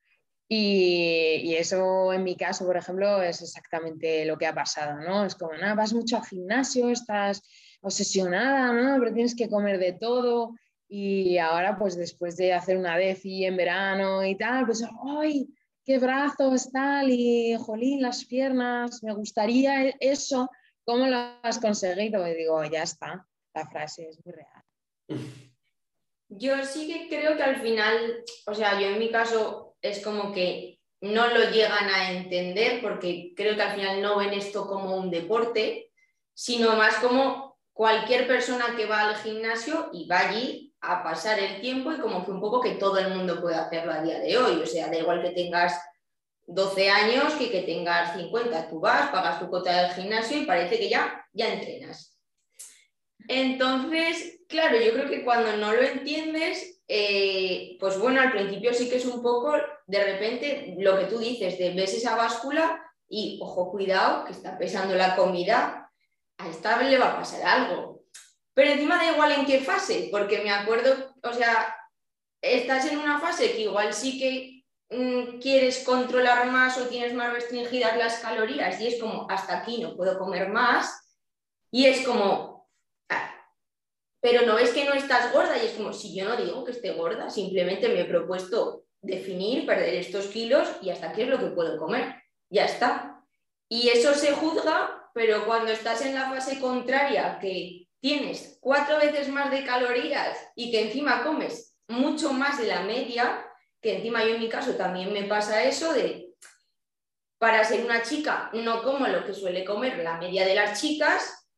Y, 0.46 1.40
y, 1.44 1.54
eso 1.54 2.12
en 2.12 2.24
mi 2.24 2.36
caso, 2.36 2.66
por 2.66 2.76
ejemplo, 2.76 3.22
es 3.22 3.40
exactamente 3.40 4.26
lo 4.26 4.36
que 4.36 4.46
ha 4.46 4.54
pasado, 4.54 5.00
¿no? 5.00 5.24
Es 5.24 5.34
como, 5.34 5.54
nada, 5.54 5.74
vas 5.74 5.94
mucho 5.94 6.18
al 6.18 6.26
gimnasio, 6.26 6.90
estás 6.90 7.42
obsesionada, 7.80 8.70
¿no? 8.74 8.98
Pero 8.98 9.14
tienes 9.14 9.34
que 9.34 9.48
comer 9.48 9.78
de 9.78 9.94
todo 9.94 10.52
y 10.88 11.38
ahora, 11.38 11.78
pues 11.78 11.96
después 11.96 12.36
de 12.36 12.52
hacer 12.52 12.76
una 12.76 12.98
DEFI 12.98 13.46
en 13.46 13.56
verano 13.56 14.22
y 14.26 14.36
tal, 14.36 14.66
pues, 14.66 14.84
¡ay! 15.22 15.48
¡Qué 15.84 15.98
brazos, 15.98 16.70
tal! 16.70 17.10
Y, 17.10 17.56
jolín, 17.58 18.02
las 18.02 18.24
piernas, 18.24 19.02
me 19.02 19.14
gustaría 19.14 19.88
eso. 19.98 20.48
¿Cómo 20.84 21.06
lo 21.06 21.16
has 21.42 21.58
conseguido? 21.58 22.26
Y 22.26 22.34
digo, 22.34 22.64
ya 22.64 22.84
está, 22.84 23.26
la 23.54 23.68
frase 23.68 24.08
es 24.08 24.18
muy 24.24 24.34
real. 24.34 24.62
Yo 26.28 26.64
sí 26.64 26.86
que 26.86 27.08
creo 27.08 27.36
que 27.36 27.42
al 27.42 27.60
final, 27.60 28.24
o 28.46 28.54
sea, 28.54 28.80
yo 28.80 28.86
en 28.86 28.98
mi 28.98 29.10
caso 29.10 29.76
es 29.82 30.02
como 30.02 30.32
que 30.32 30.78
no 31.00 31.26
lo 31.26 31.50
llegan 31.50 31.88
a 31.88 32.12
entender 32.12 32.80
porque 32.80 33.32
creo 33.36 33.56
que 33.56 33.62
al 33.62 33.74
final 33.74 34.00
no 34.00 34.18
ven 34.18 34.32
esto 34.32 34.68
como 34.68 34.96
un 34.96 35.10
deporte, 35.10 35.90
sino 36.32 36.76
más 36.76 36.94
como 36.96 37.58
cualquier 37.72 38.28
persona 38.28 38.76
que 38.76 38.86
va 38.86 39.08
al 39.08 39.16
gimnasio 39.16 39.90
y 39.92 40.06
va 40.06 40.28
allí 40.28 40.71
a 40.82 41.02
pasar 41.02 41.38
el 41.38 41.60
tiempo 41.60 41.92
y 41.92 41.98
como 41.98 42.24
que 42.24 42.32
un 42.32 42.40
poco 42.40 42.60
que 42.60 42.72
todo 42.72 42.98
el 42.98 43.14
mundo 43.14 43.40
puede 43.40 43.54
hacerlo 43.54 43.92
a 43.92 44.02
día 44.02 44.18
de 44.18 44.36
hoy. 44.36 44.60
O 44.60 44.66
sea, 44.66 44.88
da 44.88 44.98
igual 44.98 45.22
que 45.22 45.30
tengas 45.30 45.80
12 46.46 46.90
años 46.90 47.34
que 47.34 47.50
que 47.50 47.62
tengas 47.62 48.16
50. 48.16 48.68
Tú 48.68 48.80
vas, 48.80 49.10
pagas 49.10 49.38
tu 49.38 49.48
cuota 49.48 49.82
del 49.82 49.92
gimnasio 49.92 50.38
y 50.38 50.44
parece 50.44 50.78
que 50.78 50.88
ya, 50.88 51.24
ya 51.32 51.52
entrenas. 51.52 52.18
Entonces, 53.28 54.40
claro, 54.48 54.76
yo 54.80 54.92
creo 54.92 55.08
que 55.08 55.24
cuando 55.24 55.56
no 55.56 55.72
lo 55.72 55.82
entiendes, 55.82 56.82
eh, 56.88 57.76
pues 57.78 57.96
bueno, 57.98 58.20
al 58.20 58.32
principio 58.32 58.74
sí 58.74 58.90
que 58.90 58.96
es 58.96 59.06
un 59.06 59.22
poco, 59.22 59.54
de 59.86 60.04
repente, 60.04 60.74
lo 60.78 60.98
que 60.98 61.04
tú 61.04 61.18
dices, 61.18 61.58
de 61.58 61.70
ves 61.70 61.94
esa 61.94 62.16
báscula 62.16 62.82
y, 63.08 63.38
ojo, 63.40 63.70
cuidado, 63.70 64.24
que 64.24 64.32
está 64.32 64.58
pesando 64.58 64.96
la 64.96 65.14
comida, 65.14 65.92
a 66.38 66.48
esta 66.48 66.82
le 66.82 66.98
va 66.98 67.12
a 67.12 67.16
pasar 67.18 67.42
algo 67.42 67.91
pero 68.54 68.70
encima 68.70 68.96
da 68.96 69.12
igual 69.12 69.32
en 69.32 69.46
qué 69.46 69.60
fase, 69.60 70.08
porque 70.10 70.42
me 70.42 70.50
acuerdo, 70.50 71.14
o 71.22 71.32
sea, 71.32 71.74
estás 72.42 72.90
en 72.90 72.98
una 72.98 73.20
fase 73.20 73.52
que 73.52 73.62
igual 73.62 73.94
sí 73.94 74.18
que 74.18 74.96
mm, 74.96 75.38
quieres 75.38 75.84
controlar 75.84 76.50
más 76.50 76.76
o 76.78 76.88
tienes 76.88 77.14
más 77.14 77.32
restringidas 77.32 77.96
las 77.96 78.18
calorías 78.18 78.80
y 78.80 78.88
es 78.88 79.00
como, 79.00 79.26
hasta 79.30 79.58
aquí 79.58 79.80
no 79.80 79.96
puedo 79.96 80.18
comer 80.18 80.48
más. 80.48 80.98
Y 81.70 81.86
es 81.86 82.04
como, 82.06 82.68
ah, 83.08 83.32
pero 84.20 84.44
no 84.44 84.58
es 84.58 84.70
que 84.70 84.84
no 84.84 84.92
estás 84.92 85.32
gorda 85.32 85.56
y 85.62 85.66
es 85.66 85.72
como, 85.72 85.92
si 85.92 86.14
yo 86.14 86.28
no 86.28 86.36
digo 86.36 86.64
que 86.64 86.72
esté 86.72 86.92
gorda, 86.92 87.30
simplemente 87.30 87.88
me 87.88 88.00
he 88.00 88.04
propuesto 88.04 88.84
definir, 89.00 89.64
perder 89.64 89.94
estos 89.94 90.26
kilos 90.26 90.68
y 90.82 90.90
hasta 90.90 91.10
aquí 91.10 91.22
es 91.22 91.28
lo 91.28 91.38
que 91.38 91.46
puedo 91.46 91.78
comer. 91.78 92.22
Ya 92.50 92.66
está. 92.66 93.24
Y 93.68 93.88
eso 93.88 94.12
se 94.14 94.32
juzga, 94.32 95.10
pero 95.14 95.46
cuando 95.46 95.72
estás 95.72 96.04
en 96.04 96.14
la 96.14 96.28
fase 96.28 96.60
contraria, 96.60 97.38
que 97.40 97.81
tienes 98.02 98.58
cuatro 98.60 98.98
veces 98.98 99.28
más 99.28 99.50
de 99.50 99.64
calorías 99.64 100.36
y 100.56 100.72
que 100.72 100.82
encima 100.82 101.22
comes 101.22 101.76
mucho 101.86 102.32
más 102.32 102.58
de 102.58 102.66
la 102.66 102.82
media, 102.82 103.46
que 103.80 103.96
encima 103.96 104.24
yo 104.24 104.34
en 104.34 104.40
mi 104.40 104.48
caso 104.48 104.74
también 104.74 105.12
me 105.12 105.24
pasa 105.24 105.62
eso 105.62 105.92
de, 105.92 106.34
para 107.38 107.64
ser 107.64 107.84
una 107.84 108.02
chica 108.02 108.50
no 108.54 108.82
como 108.82 109.06
lo 109.06 109.24
que 109.24 109.32
suele 109.32 109.64
comer 109.64 109.98
la 109.98 110.18
media 110.18 110.44
de 110.44 110.56
las 110.56 110.80
chicas, 110.80 111.48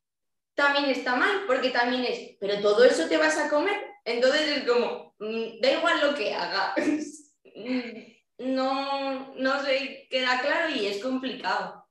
también 0.55 0.85
está 0.85 1.17
mal, 1.17 1.45
porque 1.47 1.71
también 1.71 2.05
es, 2.05 2.37
pero 2.39 2.61
todo 2.61 2.85
eso 2.85 3.09
te 3.09 3.17
vas 3.17 3.39
a 3.39 3.49
comer, 3.49 3.83
entonces 4.05 4.59
es 4.59 4.69
como, 4.69 5.15
mm, 5.19 5.61
da 5.63 5.73
igual 5.73 6.01
lo 6.03 6.15
que 6.15 6.35
haga, 6.35 6.75
no, 8.39 9.35
no 9.35 9.65
se 9.65 10.07
queda 10.11 10.41
claro 10.43 10.69
y 10.69 10.87
es 10.87 11.03
complicado. 11.03 11.84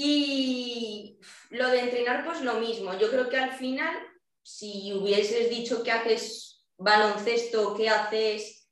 Y 0.00 1.18
lo 1.50 1.70
de 1.70 1.80
entrenar, 1.80 2.24
pues 2.24 2.40
lo 2.42 2.54
mismo. 2.54 2.96
Yo 2.96 3.10
creo 3.10 3.28
que 3.28 3.36
al 3.36 3.50
final, 3.50 3.96
si 4.44 4.92
hubieses 4.92 5.50
dicho 5.50 5.82
que 5.82 5.90
haces 5.90 6.64
baloncesto, 6.76 7.74
que 7.74 7.88
haces 7.88 8.70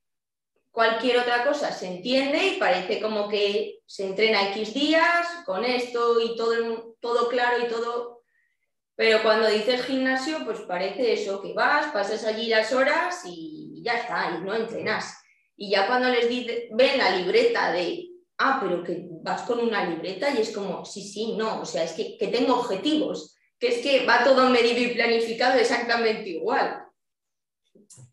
cualquier 0.70 1.18
otra 1.18 1.44
cosa, 1.44 1.72
se 1.72 1.88
entiende 1.88 2.46
y 2.46 2.60
parece 2.60 3.00
como 3.00 3.28
que 3.28 3.80
se 3.86 4.06
entrena 4.06 4.50
X 4.50 4.72
días 4.72 5.26
con 5.44 5.64
esto 5.64 6.20
y 6.20 6.36
todo, 6.36 6.94
todo 7.00 7.28
claro 7.28 7.66
y 7.66 7.68
todo. 7.68 8.22
Pero 8.94 9.20
cuando 9.24 9.48
dices 9.48 9.84
gimnasio, 9.84 10.44
pues 10.44 10.60
parece 10.60 11.12
eso, 11.12 11.42
que 11.42 11.54
vas, 11.54 11.92
pasas 11.92 12.24
allí 12.24 12.46
las 12.46 12.72
horas 12.72 13.22
y 13.24 13.82
ya 13.82 13.94
está, 13.94 14.38
y 14.38 14.44
no 14.44 14.54
entrenas. 14.54 15.12
Y 15.56 15.70
ya 15.70 15.88
cuando 15.88 16.08
les 16.08 16.28
ven 16.28 16.98
la 16.98 17.16
libreta 17.16 17.72
de 17.72 18.15
ah, 18.38 18.59
pero 18.61 18.83
que 18.83 19.07
vas 19.22 19.42
con 19.42 19.61
una 19.61 19.85
libreta 19.88 20.31
y 20.31 20.40
es 20.40 20.55
como, 20.55 20.85
sí, 20.85 21.03
sí, 21.03 21.37
no, 21.37 21.61
o 21.61 21.64
sea, 21.64 21.85
es 21.85 21.92
que, 21.92 22.16
tengo 22.29 22.57
objetivos, 22.57 23.37
que 23.59 23.68
es 23.68 23.79
que 23.83 24.07
va 24.07 24.25
todo 24.25 24.51
medido 24.51 24.81
y 24.81 24.94
planificado 24.94 25.59
exactamente 25.59 26.31
igual. 26.31 26.85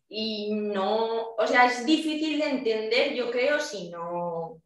Y 0.08 0.54
no, 0.54 1.34
o 1.36 1.46
sea, 1.46 1.66
es 1.66 1.84
difícil 1.84 2.38
de 2.38 2.50
entender, 2.50 3.14
yo 3.14 3.30
creo, 3.30 3.58
si 3.60 3.90
no, 3.90 4.62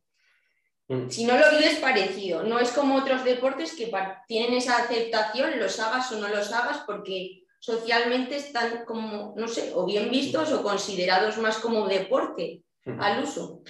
Mm. 0.88 1.10
Si 1.10 1.24
no 1.24 1.36
lo 1.36 1.50
vives 1.50 1.76
parecido, 1.76 2.42
no 2.42 2.58
es 2.58 2.70
como 2.70 2.96
otros 2.96 3.22
deportes 3.24 3.74
que 3.74 3.92
tienen 4.26 4.54
esa 4.54 4.78
aceptación, 4.78 5.58
los 5.58 5.78
hagas 5.80 6.10
o 6.12 6.18
no 6.18 6.28
los 6.28 6.50
hagas, 6.52 6.78
porque 6.86 7.44
socialmente 7.60 8.36
están 8.36 8.84
como, 8.86 9.34
no 9.36 9.48
sé, 9.48 9.72
o 9.74 9.84
bien 9.84 10.10
vistos 10.10 10.50
o 10.52 10.62
considerados 10.62 11.36
más 11.38 11.58
como 11.58 11.86
deporte 11.86 12.62
al 12.98 13.22
uso. 13.22 13.62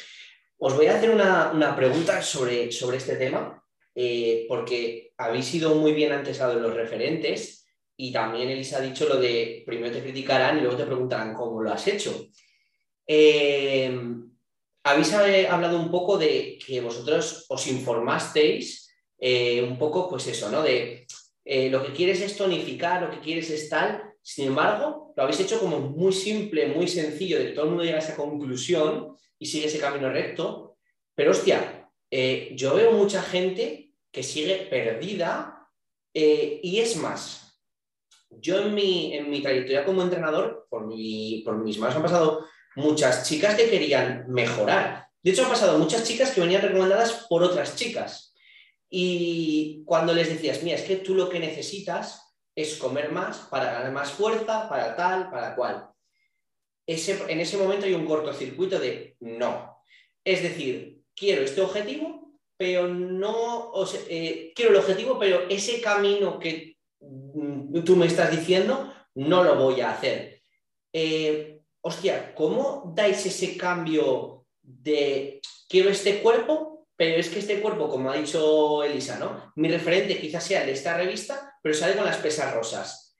Os 0.60 0.74
voy 0.74 0.86
a 0.86 0.96
hacer 0.96 1.10
una, 1.10 1.76
pregunta 1.76 2.20
sobre, 2.20 2.72
sobre, 2.72 2.96
este 2.96 3.14
tema, 3.14 3.64
eh, 3.94 4.44
porque 4.48 5.12
habéis 5.16 5.46
sido 5.46 5.76
muy 5.76 5.92
bien 5.92 6.10
antes 6.10 6.38
de 6.40 6.54
los 6.54 6.74
referentes 6.74 7.64
y 7.96 8.10
también 8.10 8.48
Elisa 8.48 8.78
ha 8.78 8.80
dicho 8.80 9.08
lo 9.08 9.20
de 9.20 9.62
primero 9.64 9.94
te 9.94 10.02
criticarán 10.02 10.58
y 10.58 10.62
luego 10.62 10.76
te 10.76 10.84
preguntarán 10.84 11.32
cómo 11.32 11.62
lo 11.62 11.70
has 11.70 11.86
hecho. 11.86 12.26
Eh, 13.06 13.96
habéis 14.82 15.12
hablado 15.12 15.78
un 15.78 15.92
poco 15.92 16.18
de 16.18 16.58
que 16.64 16.80
vosotros 16.80 17.46
os 17.48 17.66
informasteis 17.68 18.92
eh, 19.16 19.62
un 19.62 19.78
poco, 19.78 20.08
pues 20.08 20.26
eso, 20.26 20.50
¿no? 20.50 20.62
De 20.62 21.06
lo 21.70 21.84
que 21.84 21.92
quieres 21.92 22.20
es 22.20 22.36
tonificar, 22.36 23.02
lo 23.02 23.10
que 23.10 23.20
quieres 23.20 23.48
es 23.50 23.68
tal. 23.68 24.02
Sin 24.20 24.48
embargo, 24.48 25.12
lo 25.16 25.22
habéis 25.22 25.40
hecho 25.40 25.60
como 25.60 25.78
muy 25.78 26.12
simple, 26.12 26.66
muy 26.66 26.88
sencillo, 26.88 27.38
de 27.38 27.46
que 27.46 27.52
todo 27.52 27.64
el 27.64 27.70
mundo 27.70 27.84
llega 27.84 27.96
a 27.96 28.00
esa 28.00 28.16
conclusión 28.16 29.16
y 29.38 29.46
sigue 29.46 29.66
ese 29.66 29.80
camino 29.80 30.10
recto. 30.10 30.78
Pero 31.14 31.30
hostia, 31.30 31.90
eh, 32.10 32.52
yo 32.54 32.74
veo 32.74 32.92
mucha 32.92 33.22
gente 33.22 33.94
que 34.10 34.22
sigue 34.22 34.66
perdida 34.70 35.54
y 36.14 36.80
es 36.80 36.96
más, 36.96 37.48
yo 38.30 38.60
en 38.60 38.74
mi, 38.74 39.14
en 39.14 39.30
mi 39.30 39.42
trayectoria 39.42 39.84
como 39.84 40.02
entrenador, 40.02 40.66
por, 40.68 40.82
por 41.44 41.56
mis 41.58 41.78
manos 41.78 41.96
han 41.96 42.02
pasado 42.02 42.46
muchas 42.76 43.28
chicas 43.28 43.54
que 43.54 43.70
querían 43.70 44.24
mejorar. 44.28 45.08
De 45.22 45.30
hecho, 45.30 45.42
han 45.42 45.50
pasado 45.50 45.78
muchas 45.78 46.04
chicas 46.04 46.30
que 46.30 46.40
venían 46.40 46.62
recomendadas 46.62 47.26
por 47.28 47.42
otras 47.42 47.76
chicas. 47.76 48.34
Y 48.90 49.82
cuando 49.84 50.14
les 50.14 50.28
decías, 50.28 50.62
mira, 50.62 50.76
es 50.76 50.84
que 50.84 50.96
tú 50.96 51.14
lo 51.14 51.28
que 51.28 51.40
necesitas 51.40 52.34
es 52.54 52.76
comer 52.76 53.12
más 53.12 53.38
para 53.50 53.72
ganar 53.72 53.92
más 53.92 54.10
fuerza, 54.10 54.68
para 54.68 54.96
tal, 54.96 55.30
para 55.30 55.54
cual. 55.54 55.90
Ese, 56.88 57.22
en 57.28 57.38
ese 57.38 57.58
momento 57.58 57.84
hay 57.84 57.92
un 57.92 58.06
cortocircuito 58.06 58.80
de 58.80 59.14
no. 59.20 59.82
Es 60.24 60.42
decir, 60.42 61.02
quiero 61.14 61.42
este 61.42 61.60
objetivo, 61.60 62.32
pero 62.56 62.88
no, 62.88 63.72
eh, 64.08 64.52
quiero 64.56 64.70
el 64.70 64.78
objetivo, 64.78 65.18
pero 65.18 65.42
ese 65.50 65.82
camino 65.82 66.38
que 66.38 66.78
mm, 67.00 67.84
tú 67.84 67.94
me 67.94 68.06
estás 68.06 68.30
diciendo, 68.30 68.90
no 69.16 69.44
lo 69.44 69.56
voy 69.56 69.82
a 69.82 69.90
hacer. 69.90 70.40
Eh, 70.90 71.60
hostia, 71.82 72.34
¿cómo 72.34 72.90
dais 72.96 73.24
ese 73.26 73.58
cambio 73.58 74.46
de 74.62 75.42
quiero 75.68 75.90
este 75.90 76.22
cuerpo, 76.22 76.86
pero 76.96 77.16
es 77.16 77.28
que 77.28 77.40
este 77.40 77.60
cuerpo, 77.60 77.90
como 77.90 78.10
ha 78.10 78.16
dicho 78.16 78.82
Elisa, 78.82 79.18
¿no? 79.18 79.52
Mi 79.56 79.68
referente 79.68 80.18
quizás 80.18 80.42
sea 80.42 80.64
de 80.64 80.72
esta 80.72 80.96
revista, 80.96 81.54
pero 81.62 81.74
sale 81.74 81.96
con 81.96 82.06
las 82.06 82.16
pesas 82.16 82.54
rosas. 82.54 83.14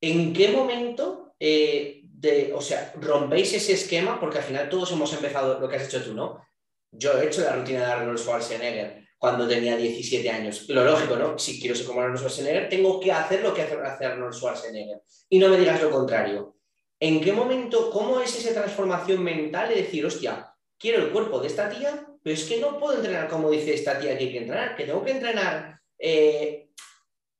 ¿En 0.00 0.32
qué 0.32 0.50
momento, 0.50 1.34
eh, 1.40 1.97
de, 2.18 2.52
o 2.52 2.60
sea, 2.60 2.92
rompéis 3.00 3.52
ese 3.54 3.74
esquema? 3.74 4.18
Porque 4.18 4.38
al 4.38 4.44
final 4.44 4.68
todos 4.68 4.90
hemos 4.92 5.12
empezado 5.12 5.60
lo 5.60 5.68
que 5.68 5.76
has 5.76 5.86
hecho 5.86 6.02
tú, 6.02 6.14
¿no? 6.14 6.44
Yo 6.90 7.18
he 7.18 7.26
hecho 7.26 7.42
la 7.42 7.54
rutina 7.54 7.80
de 7.80 7.92
Arnold 7.92 8.18
Schwarzenegger 8.18 9.06
cuando 9.18 9.46
tenía 9.46 9.76
17 9.76 10.28
años. 10.30 10.68
Lo 10.68 10.84
lógico, 10.84 11.16
¿no? 11.16 11.38
Si 11.38 11.60
quiero 11.60 11.76
ser 11.76 11.86
como 11.86 12.00
Arnold 12.00 12.18
Schwarzenegger, 12.18 12.68
tengo 12.68 12.98
que 12.98 13.12
hacer 13.12 13.42
lo 13.42 13.54
que 13.54 13.62
hace 13.62 14.04
Arnold 14.04 14.34
Schwarzenegger. 14.34 15.00
Y 15.28 15.38
no 15.38 15.48
me 15.48 15.58
digas 15.58 15.82
lo 15.82 15.90
contrario. 15.90 16.56
¿En 16.98 17.20
qué 17.20 17.32
momento, 17.32 17.90
cómo 17.90 18.20
es 18.20 18.36
esa 18.36 18.52
transformación 18.52 19.22
mental 19.22 19.68
de 19.68 19.76
decir, 19.76 20.04
hostia, 20.04 20.52
quiero 20.76 21.04
el 21.04 21.10
cuerpo 21.10 21.38
de 21.38 21.46
esta 21.46 21.68
tía, 21.68 22.04
pero 22.22 22.34
es 22.34 22.44
que 22.44 22.58
no 22.58 22.78
puedo 22.80 22.96
entrenar 22.96 23.28
como 23.28 23.50
dice 23.50 23.74
esta 23.74 24.00
tía 24.00 24.18
que 24.18 24.24
hay 24.24 24.32
que 24.32 24.38
entrenar, 24.38 24.74
que 24.74 24.84
tengo 24.84 25.04
que 25.04 25.12
entrenar, 25.12 25.80
eh, 25.98 26.68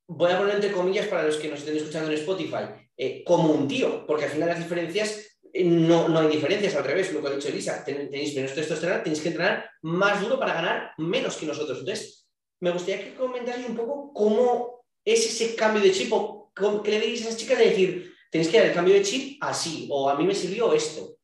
voy 0.07 0.31
a 0.31 0.39
poner 0.39 0.55
entre 0.55 0.71
comillas 0.71 1.07
para 1.09 1.25
los 1.25 1.37
que 1.37 1.49
nos 1.49 1.59
estén 1.59 1.77
escuchando 1.77 2.11
en 2.11 2.19
Spotify, 2.19 2.88
eh, 2.99 3.25
como 3.25 3.53
un 3.53 3.67
tío, 3.67 4.07
porque 4.07 4.25
al 4.25 4.31
final 4.31 4.51
las 4.51 4.59
diferencias, 4.59 5.39
eh, 5.53 5.65
no, 5.65 6.09
no, 6.09 6.19
hay 6.19 6.29
diferencias, 6.29 6.75
al 6.75 6.85
revés, 6.85 7.13
lo 7.13 7.23
que 7.23 7.29
ha 7.29 7.31
dicho 7.31 7.49
Elisa, 7.49 7.83
tenéis 7.83 8.35
menos 8.35 8.55
testosterona, 8.55 9.03
tenéis 9.03 9.23
que 9.23 9.29
entrenar 9.29 9.71
más 9.83 10.21
duro 10.21 10.39
para 10.39 10.53
ganar 10.53 10.93
menos 10.99 11.37
que 11.37 11.47
nosotros. 11.47 11.79
Entonces, 11.79 12.29
me 12.61 12.73
gustaría 12.73 13.05
que 13.05 13.15
comentarais 13.15 13.67
un 13.67 13.77
poco 13.77 14.13
cómo 14.13 14.85
es 15.05 15.25
ese 15.25 15.55
cambio 15.55 15.83
de 15.83 15.93
chip, 15.93 16.13
o 16.13 16.53
qué 16.85 16.91
le 16.91 17.01
diréis 17.01 17.25
a 17.25 17.29
esas 17.29 17.39
chicas 17.39 17.59
de 17.59 17.71
decir, 17.71 18.19
Tienes 18.31 18.49
que 18.49 18.59
dar 18.59 18.67
el 18.67 18.75
cambio 18.75 18.95
de 18.95 19.03
chip 19.03 19.43
así, 19.43 19.89
o 19.91 20.09
a 20.09 20.17
mí 20.17 20.27
me 20.27 20.35
sirvió 20.35 20.73
esto. 20.75 21.17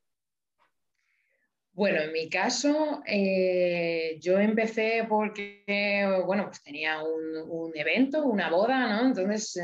Bueno, 1.72 2.02
en 2.02 2.12
mi 2.12 2.28
caso, 2.28 3.02
eh, 3.04 4.16
yo 4.20 4.38
empecé 4.38 5.04
porque, 5.08 5.64
bueno, 6.24 6.46
pues 6.46 6.62
tenía 6.62 7.02
un, 7.02 7.72
evento, 7.74 8.24
una 8.24 8.48
boda, 8.48 8.86
¿no? 8.88 9.08
Entonces, 9.08 9.60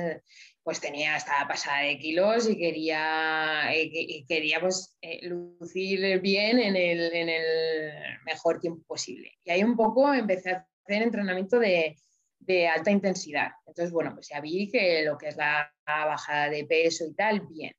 pues 0.62 0.80
tenía, 0.80 1.16
estaba 1.16 1.48
pasada 1.48 1.82
de 1.82 1.98
kilos 1.98 2.48
y 2.48 2.56
quería, 2.56 3.74
eh, 3.74 4.24
quería 4.28 4.60
pues, 4.60 4.98
lucir 5.22 6.20
bien 6.20 6.58
en 6.58 6.76
el, 6.76 7.12
en 7.14 7.28
el 7.28 7.92
mejor 8.24 8.60
tiempo 8.60 8.82
posible. 8.86 9.32
Y 9.44 9.50
ahí 9.50 9.64
un 9.64 9.76
poco 9.76 10.12
empecé 10.12 10.50
a 10.50 10.66
hacer 10.84 11.02
entrenamiento 11.02 11.58
de, 11.58 11.96
de 12.40 12.68
alta 12.68 12.90
intensidad. 12.90 13.50
Entonces, 13.66 13.92
bueno, 13.92 14.12
pues 14.14 14.28
ya 14.28 14.40
vi 14.40 14.70
que 14.70 15.04
lo 15.04 15.16
que 15.16 15.28
es 15.28 15.36
la 15.36 15.72
bajada 15.86 16.48
de 16.50 16.64
peso 16.64 17.04
y 17.06 17.14
tal, 17.14 17.40
bien. 17.46 17.72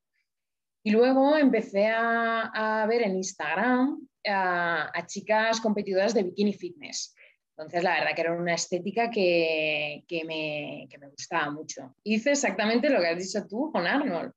Y 0.84 0.90
luego 0.90 1.36
empecé 1.36 1.88
a, 1.88 2.86
ver 2.88 3.02
en 3.02 3.16
Instagram 3.16 4.08
a, 4.26 5.04
chicas 5.06 5.60
competidoras 5.60 6.14
de 6.14 6.24
bikini 6.24 6.54
fitness. 6.54 7.14
Entonces, 7.62 7.82
la 7.82 7.94
verdad 7.94 8.14
que 8.14 8.20
era 8.20 8.32
una 8.32 8.54
estética 8.54 9.10
que, 9.10 10.04
me, 10.26 10.88
me, 10.98 11.08
gustaba 11.08 11.50
mucho. 11.50 11.94
Hice 12.04 12.32
exactamente 12.32 12.90
lo 12.90 13.00
que 13.00 13.08
has 13.08 13.18
dicho 13.18 13.46
tú 13.46 13.70
con 13.72 13.86
Arnold. 13.86 14.32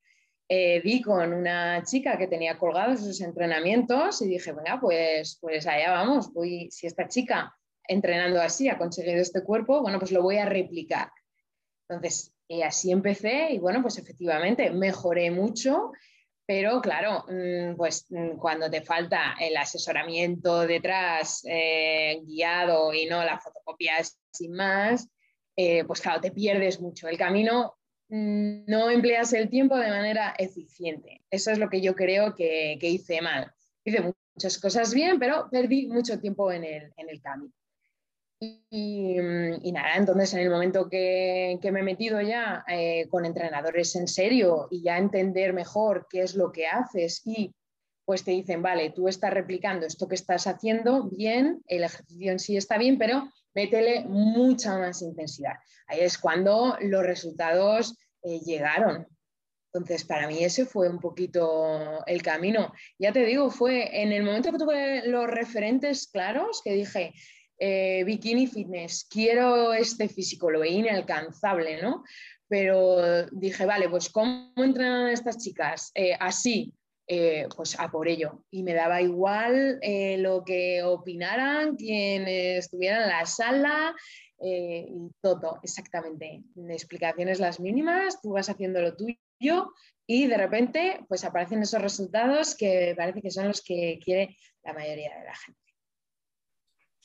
Eh, 0.47 0.79
vi 0.81 1.01
con 1.01 1.33
una 1.33 1.81
chica 1.83 2.17
que 2.17 2.27
tenía 2.27 2.57
colgados 2.57 3.01
esos 3.01 3.19
entrenamientos 3.21 4.21
y 4.21 4.27
dije, 4.27 4.53
venga, 4.53 4.79
pues, 4.79 5.37
pues 5.41 5.65
allá 5.65 5.91
vamos. 5.91 6.31
Voy, 6.33 6.69
si 6.71 6.87
esta 6.87 7.07
chica 7.07 7.55
entrenando 7.87 8.41
así 8.41 8.69
ha 8.69 8.77
conseguido 8.77 9.21
este 9.21 9.43
cuerpo, 9.43 9.81
bueno, 9.81 9.99
pues 9.99 10.11
lo 10.11 10.21
voy 10.21 10.37
a 10.37 10.45
replicar. 10.45 11.09
Entonces, 11.87 12.33
y 12.47 12.61
así 12.61 12.91
empecé 12.91 13.51
y 13.51 13.59
bueno, 13.59 13.81
pues 13.81 13.97
efectivamente 13.97 14.69
mejoré 14.71 15.31
mucho, 15.31 15.91
pero 16.45 16.81
claro, 16.81 17.25
mm, 17.27 17.75
pues 17.75 18.05
mm, 18.09 18.37
cuando 18.37 18.69
te 18.69 18.81
falta 18.81 19.35
el 19.39 19.57
asesoramiento 19.57 20.67
detrás 20.67 21.43
eh, 21.49 22.21
guiado 22.23 22.93
y 22.93 23.05
no 23.05 23.23
la 23.23 23.39
fotocopia 23.39 23.95
sin 24.31 24.53
más, 24.53 25.09
eh, 25.55 25.83
pues 25.85 26.01
claro, 26.01 26.21
te 26.21 26.31
pierdes 26.31 26.79
mucho. 26.79 27.07
El 27.07 27.17
camino 27.17 27.75
mm, 28.09 28.65
no 28.67 28.89
empleas 28.89 29.33
el 29.33 29.49
tiempo 29.49 29.77
de 29.77 29.89
manera 29.89 30.35
eficiente. 30.37 31.23
Eso 31.29 31.51
es 31.51 31.57
lo 31.59 31.69
que 31.69 31.81
yo 31.81 31.95
creo 31.95 32.35
que, 32.35 32.77
hice 32.81 33.21
mal. 33.21 33.51
Hice 33.83 34.13
muchas 34.35 34.59
cosas 34.59 34.93
bien, 34.93 35.19
pero 35.19 35.47
perdí 35.49 35.87
mucho 35.87 36.19
tiempo 36.19 36.51
en 36.51 36.63
el 36.63 37.21
camino. 37.21 37.53
Y, 38.39 39.17
nada, 39.71 39.95
entonces 39.95 40.33
en 40.33 40.41
el 40.41 40.49
momento 40.49 40.89
que, 40.89 41.57
me 41.71 41.79
he 41.79 41.83
metido 41.83 42.21
ya 42.21 42.63
eh, 42.67 43.07
con 43.09 43.25
entrenadores 43.25 43.95
en 43.95 44.07
serio 44.07 44.67
y 44.69 44.83
ya 44.83 44.97
entender 44.97 45.53
mejor 45.53 46.07
qué 46.09 46.21
es 46.21 46.35
lo 46.35 46.51
que 46.51 46.67
haces 46.67 47.21
y 47.25 47.53
pues 48.05 48.23
te 48.23 48.31
dicen, 48.31 48.61
vale, 48.61 48.91
tú 48.91 49.07
estás 49.07 49.33
replicando 49.33 49.87
esto 49.87 50.07
que 50.07 50.15
estás 50.15 50.45
haciendo 50.45 51.09
bien, 51.09 51.63
el 51.65 51.83
ejercicio 51.83 52.31
en 52.31 52.39
sí 52.39 52.55
está 52.55 52.77
bien, 52.77 52.99
pero 52.99 53.27
métele 53.55 54.05
mucha 54.05 54.77
más 54.77 55.01
intensidad. 55.01 55.53
Ahí 55.87 56.01
es 56.01 56.19
cuando 56.19 56.77
los 56.81 57.03
resultados 57.03 57.97
eh, 58.21 58.39
llegaron. 58.41 59.07
Entonces, 59.73 60.05
para 60.05 60.27
mí 60.27 60.43
ese 60.43 60.65
fue 60.65 60.87
un 60.87 60.99
poquito 60.99 62.05
el 62.05 62.21
camino. 62.21 62.71
Ya 62.99 63.11
te 63.11 63.25
digo, 63.25 63.49
fue 63.49 64.01
en 64.03 64.13
el 64.13 64.23
momento 64.23 64.51
que 64.51 64.59
tuve 64.59 65.07
los 65.07 65.27
referentes 65.27 66.07
claros, 66.07 66.61
que 66.63 66.73
dije, 66.73 67.13
eh, 67.57 68.03
bikini 68.05 68.47
fitness, 68.47 69.07
quiero 69.09 69.73
este 69.73 70.09
físico, 70.09 70.51
lo 70.51 70.59
veía 70.59 70.79
inalcanzable, 70.79 71.81
¿no? 71.81 72.03
Pero 72.47 73.25
dije, 73.31 73.65
vale, 73.65 73.89
pues 73.89 74.09
¿cómo 74.09 74.51
entrenan 74.57 75.09
estas 75.09 75.37
chicas? 75.37 75.91
Eh, 75.95 76.15
así, 76.19 76.73
eh, 77.07 77.47
pues 77.55 77.79
a 77.79 77.89
por 77.89 78.07
ello. 78.07 78.43
Y 78.51 78.63
me 78.63 78.73
daba 78.73 79.01
igual 79.01 79.79
lo 80.17 80.43
que 80.43 80.83
opinaran 80.83 81.75
quienes 81.75 82.65
estuvieran 82.65 83.03
en 83.03 83.09
la 83.09 83.25
sala 83.25 83.95
y 84.37 85.09
todo, 85.21 85.59
exactamente. 85.63 86.43
Explicaciones 86.69 87.39
las 87.39 87.59
mínimas, 87.59 88.21
tú 88.21 88.31
vas 88.31 88.49
haciendo 88.49 88.81
lo 88.81 88.95
tuyo 88.95 89.71
y 90.07 90.27
de 90.27 90.37
repente 90.37 90.99
pues 91.07 91.23
aparecen 91.23 91.61
esos 91.61 91.81
resultados 91.81 92.55
que 92.55 92.93
parece 92.95 93.21
que 93.21 93.31
son 93.31 93.47
los 93.47 93.61
que 93.61 93.99
quiere 94.03 94.37
la 94.63 94.73
mayoría 94.73 95.17
de 95.17 95.25
la 95.25 95.35
gente. 95.35 95.64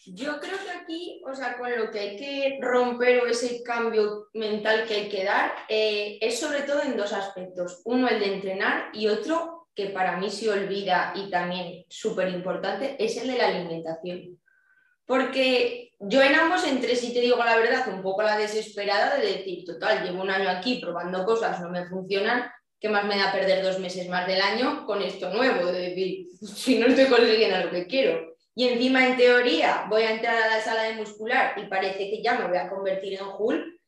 Yo 0.07 0.41
creo 0.41 0.57
que 0.59 0.71
aquí, 0.71 1.23
o 1.27 1.35
sea, 1.35 1.59
con 1.59 1.77
lo 1.77 1.91
que 1.91 2.01
hay 2.01 2.17
que 2.17 2.59
romper 2.61 3.21
o 3.21 3.27
ese 3.27 3.63
cambio 3.63 4.29
mental 4.33 4.87
que 4.87 4.95
hay 4.95 5.09
que 5.09 5.25
dar, 5.25 5.53
eh, 5.69 6.19
es 6.21 6.41
sobre 6.41 6.63
todo 6.63 6.83
en 6.83 6.97
dos 6.97 7.13
aspectos. 7.13 7.83
Uno, 7.85 8.09
el 8.09 8.19
de 8.19 8.35
entrenar 8.35 8.91
y 8.95 9.09
otro, 9.09 9.69
que 9.75 9.87
para 9.87 10.17
mí 10.17 10.31
se 10.31 10.51
olvida 10.51 11.13
y 11.15 11.31
también 11.31 11.85
súper 11.89 12.29
importante, 12.31 12.97
es 12.99 13.17
el 13.19 13.29
de 13.29 13.39
la 13.39 13.49
alimentación. 13.49 14.39
porque 15.07 15.91
yo 15.99 16.23
en 16.23 16.35
ambos 16.35 16.65
entré, 16.67 16.97
si 16.97 17.13
te 17.13 17.21
digo 17.21 17.37
la 17.45 17.57
verdad, 17.57 17.93
un 17.93 18.01
poco 18.03 18.23
la 18.23 18.39
desesperada 18.39 19.17
de 19.17 19.27
decir, 19.27 19.65
total, 19.65 20.05
llevo 20.05 20.23
un 20.23 20.31
año 20.31 20.49
aquí 20.49 20.81
probando 20.81 21.25
cosas, 21.25 21.61
no 21.61 21.69
me 21.69 21.87
funcionan, 21.89 22.51
¿qué 22.79 22.89
más 22.89 23.05
me 23.05 23.19
da 23.19 23.33
perder 23.33 23.63
dos 23.63 23.79
meses 23.81 24.09
más 24.09 24.27
del 24.27 24.41
año 24.41 24.87
con 24.87 25.03
esto 25.03 25.31
nuevo? 25.31 25.71
De 25.71 25.91
decir, 25.91 26.27
si 26.43 26.79
no 26.79 26.87
estoy 26.87 27.07
consiguiendo 27.07 27.67
lo 27.67 27.71
que 27.71 27.87
quiero. 27.87 28.30
Y 28.55 28.69
encima, 28.69 29.07
en 29.07 29.17
teoría, 29.17 29.87
voy 29.89 30.03
a 30.03 30.13
entrar 30.13 30.37
a 30.37 30.49
la 30.49 30.61
sala 30.61 30.85
de 30.85 30.95
muscular 30.95 31.55
y 31.57 31.67
parece 31.67 32.11
que 32.11 32.23
ya 32.23 32.35
me 32.35 32.49
voy 32.49 32.59
a 32.59 32.69
convertir 32.69 33.15
en 33.15 33.27
Hulk 33.39 33.81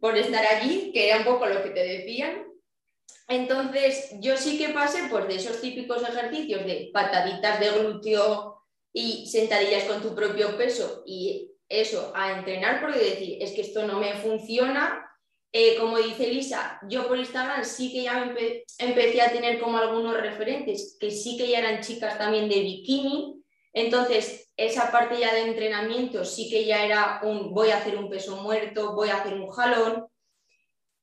por 0.00 0.16
estar 0.16 0.44
allí, 0.44 0.90
que 0.92 1.08
era 1.08 1.18
un 1.18 1.24
poco 1.24 1.46
lo 1.46 1.62
que 1.62 1.70
te 1.70 1.84
decían. 1.84 2.44
Entonces, 3.28 4.10
yo 4.20 4.36
sí 4.36 4.58
que 4.58 4.68
pasé 4.70 5.08
pues, 5.10 5.26
de 5.28 5.36
esos 5.36 5.60
típicos 5.60 6.02
ejercicios 6.02 6.66
de 6.66 6.90
pataditas 6.92 7.60
de 7.60 7.70
glúteo 7.70 8.62
y 8.92 9.26
sentadillas 9.26 9.84
con 9.84 10.02
tu 10.02 10.14
propio 10.14 10.56
peso 10.56 11.02
y 11.06 11.50
eso 11.68 12.12
a 12.14 12.38
entrenar 12.38 12.80
porque 12.80 12.98
decir, 12.98 13.38
es 13.40 13.52
que 13.52 13.62
esto 13.62 13.86
no 13.86 13.98
me 13.98 14.14
funciona. 14.14 15.00
Eh, 15.52 15.76
como 15.78 15.98
dice 15.98 16.26
Lisa, 16.26 16.80
yo 16.88 17.06
por 17.06 17.16
Instagram 17.16 17.64
sí 17.64 17.92
que 17.92 18.02
ya 18.02 18.34
empecé 18.78 19.22
a 19.22 19.32
tener 19.32 19.60
como 19.60 19.78
algunos 19.78 20.20
referentes 20.20 20.96
que 20.98 21.10
sí 21.10 21.36
que 21.36 21.48
ya 21.48 21.60
eran 21.60 21.80
chicas 21.80 22.18
también 22.18 22.48
de 22.48 22.60
bikini. 22.60 23.43
Entonces, 23.74 24.52
esa 24.56 24.92
parte 24.92 25.18
ya 25.18 25.34
de 25.34 25.42
entrenamiento 25.42 26.24
sí 26.24 26.48
que 26.48 26.64
ya 26.64 26.84
era 26.84 27.20
un 27.24 27.52
voy 27.52 27.70
a 27.70 27.78
hacer 27.78 27.96
un 27.96 28.08
peso 28.08 28.36
muerto, 28.36 28.94
voy 28.94 29.10
a 29.10 29.16
hacer 29.16 29.34
un 29.34 29.48
jalón. 29.48 30.06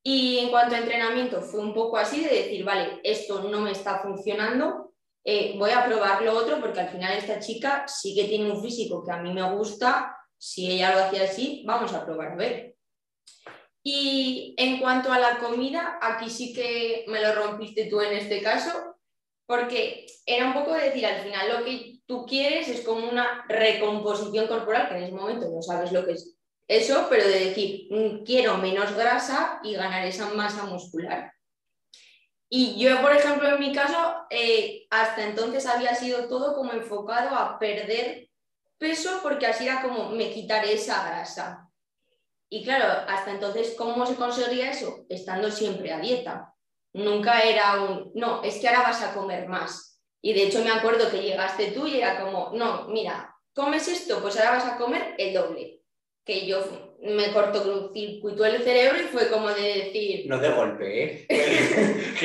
Y 0.04 0.40
en 0.40 0.50
cuanto 0.50 0.76
a 0.76 0.80
entrenamiento, 0.80 1.42
fue 1.42 1.60
un 1.60 1.74
poco 1.74 1.98
así 1.98 2.24
de 2.24 2.34
decir, 2.34 2.64
vale, 2.64 3.02
esto 3.04 3.44
no 3.44 3.60
me 3.60 3.72
está 3.72 4.00
funcionando, 4.00 4.94
eh, 5.24 5.54
voy 5.58 5.70
a 5.70 5.86
probar 5.86 6.24
lo 6.24 6.36
otro 6.36 6.60
porque 6.60 6.80
al 6.80 6.90
final 6.90 7.16
esta 7.16 7.40
chica 7.40 7.86
sí 7.88 8.16
que 8.16 8.24
tiene 8.24 8.50
un 8.50 8.64
físico 8.64 9.04
que 9.06 9.12
a 9.12 9.22
mí 9.22 9.32
me 9.32 9.54
gusta, 9.54 10.18
si 10.38 10.72
ella 10.72 10.96
lo 10.96 11.04
hacía 11.04 11.26
así, 11.26 11.64
vamos 11.68 11.94
a 11.94 12.04
probar 12.04 12.32
a 12.32 12.36
ver. 12.36 12.76
Y 13.84 14.56
en 14.58 14.80
cuanto 14.80 15.12
a 15.12 15.20
la 15.20 15.40
comida, 15.40 16.00
aquí 16.02 16.30
sí 16.30 16.54
que 16.54 17.06
me 17.08 17.22
lo 17.22 17.36
rompiste 17.36 17.86
tú 17.86 18.00
en 18.02 18.14
este 18.14 18.42
caso, 18.42 18.72
porque 19.46 20.06
era 20.26 20.48
un 20.48 20.54
poco 20.54 20.74
de 20.74 20.86
decir, 20.86 21.06
al 21.06 21.22
final 21.22 21.50
lo 21.50 21.66
que 21.66 21.91
tú 22.12 22.26
quieres 22.26 22.68
es 22.68 22.82
como 22.82 23.10
una 23.10 23.46
recomposición 23.48 24.48
corporal, 24.48 24.90
que 24.90 24.98
en 24.98 25.04
ese 25.04 25.14
momento 25.14 25.50
no 25.50 25.62
sabes 25.62 25.94
lo 25.94 26.06
que 26.06 26.12
es 26.12 26.36
eso, 26.68 27.08
pero 27.10 27.26
de 27.26 27.46
decir, 27.46 27.88
mm, 27.90 28.26
quiero 28.26 28.58
menos 28.58 28.94
grasa 28.96 29.62
y 29.64 29.76
ganar 29.76 30.06
esa 30.06 30.30
masa 30.34 30.66
muscular. 30.66 31.34
Y 32.50 32.78
yo, 32.78 33.02
por 33.02 33.14
ejemplo, 33.14 33.48
en 33.48 33.62
mi 33.62 33.74
caso, 33.74 34.26
eh, 34.30 34.88
hasta 34.90 35.26
entonces 35.26 35.66
había 35.66 35.96
sido 35.96 36.28
todo 36.28 36.54
como 36.54 36.74
enfocado 36.74 37.34
a 37.34 37.58
perder 37.58 38.28
peso 38.78 39.22
porque 39.24 39.48
así 39.48 39.66
era 39.66 39.82
como 39.82 40.10
me 40.10 40.34
quitaré 40.34 40.74
esa 40.74 41.08
grasa. 41.08 41.70
Y 42.50 42.66
claro, 42.66 43.06
hasta 43.08 43.32
entonces, 43.32 43.74
¿cómo 43.78 44.06
se 44.06 44.16
conseguía 44.16 44.70
eso? 44.70 45.06
Estando 45.08 45.50
siempre 45.50 45.94
a 45.94 46.00
dieta. 46.00 46.54
Nunca 46.92 47.40
era 47.40 47.82
un, 47.82 48.12
no, 48.16 48.44
es 48.44 48.60
que 48.60 48.68
ahora 48.68 48.82
vas 48.82 49.02
a 49.02 49.14
comer 49.14 49.48
más. 49.48 49.91
Y 50.22 50.34
de 50.34 50.44
hecho 50.44 50.64
me 50.64 50.72
acuerdo 50.72 51.10
que 51.10 51.22
llegaste 51.22 51.72
tú 51.72 51.88
y 51.88 51.98
era 51.98 52.22
como, 52.22 52.52
no, 52.54 52.88
mira, 52.88 53.36
comes 53.54 53.88
esto, 53.88 54.22
pues 54.22 54.38
ahora 54.38 54.52
vas 54.52 54.66
a 54.66 54.78
comer 54.78 55.16
el 55.18 55.34
doble 55.34 55.82
que 56.24 56.46
yo 56.46 56.64
me 57.02 57.34
cortocircuitó 57.34 58.46
el 58.46 58.62
cerebro 58.62 59.02
y 59.02 59.08
fue 59.08 59.28
como 59.30 59.50
de 59.50 59.86
decir... 59.86 60.26
No 60.28 60.38
de 60.38 60.50
golpe, 60.50 61.04
¿eh? 61.04 61.26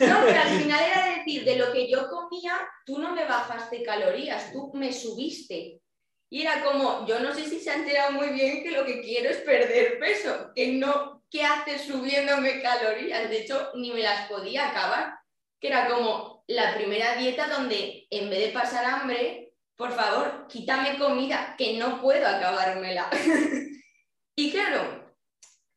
No, 0.00 0.16
pero 0.26 0.40
al 0.40 0.60
final 0.60 0.84
era 0.84 1.16
decir, 1.16 1.44
de 1.44 1.56
lo 1.56 1.72
que 1.72 1.88
yo 1.88 2.08
comía, 2.08 2.58
tú 2.84 2.98
no 2.98 3.14
me 3.14 3.24
bajaste 3.24 3.84
calorías, 3.84 4.52
tú 4.52 4.72
me 4.74 4.92
subiste. 4.92 5.80
Y 6.28 6.42
era 6.42 6.64
como, 6.64 7.06
yo 7.06 7.20
no 7.20 7.32
sé 7.34 7.44
si 7.44 7.60
se 7.60 7.70
ha 7.70 7.74
enterado 7.74 8.12
muy 8.12 8.30
bien 8.30 8.64
que 8.64 8.72
lo 8.72 8.84
que 8.84 9.00
quiero 9.00 9.30
es 9.30 9.36
perder 9.38 10.00
peso, 10.00 10.50
que 10.54 10.72
no, 10.72 11.22
¿qué 11.30 11.44
haces 11.44 11.82
subiéndome 11.82 12.62
calorías? 12.62 13.30
De 13.30 13.42
hecho, 13.42 13.70
ni 13.74 13.92
me 13.92 14.02
las 14.02 14.28
podía 14.28 14.70
acabar, 14.70 15.14
que 15.60 15.68
era 15.68 15.88
como 15.88 16.31
la 16.54 16.74
primera 16.74 17.16
dieta 17.16 17.48
donde 17.48 18.06
en 18.10 18.28
vez 18.28 18.40
de 18.40 18.52
pasar 18.52 18.84
hambre, 18.84 19.54
por 19.76 19.92
favor, 19.92 20.46
quítame 20.48 20.98
comida, 20.98 21.54
que 21.56 21.78
no 21.78 22.00
puedo 22.00 22.26
acabármela. 22.26 23.08
y 24.36 24.50
claro, 24.50 25.14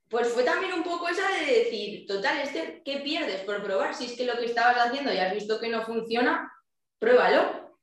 pues 0.09 0.27
fue 0.27 0.43
también 0.43 0.73
un 0.73 0.83
poco 0.83 1.07
esa 1.07 1.27
de 1.29 1.45
decir, 1.45 2.05
total, 2.05 2.39
este, 2.39 2.81
¿qué 2.83 2.97
pierdes 2.99 3.41
por 3.41 3.63
probar? 3.63 3.95
Si 3.95 4.05
es 4.05 4.13
que 4.13 4.25
lo 4.25 4.37
que 4.37 4.45
estabas 4.45 4.77
haciendo 4.77 5.13
y 5.13 5.17
has 5.17 5.33
visto 5.33 5.59
que 5.59 5.69
no 5.69 5.85
funciona, 5.85 6.51
pruébalo. 6.99 7.73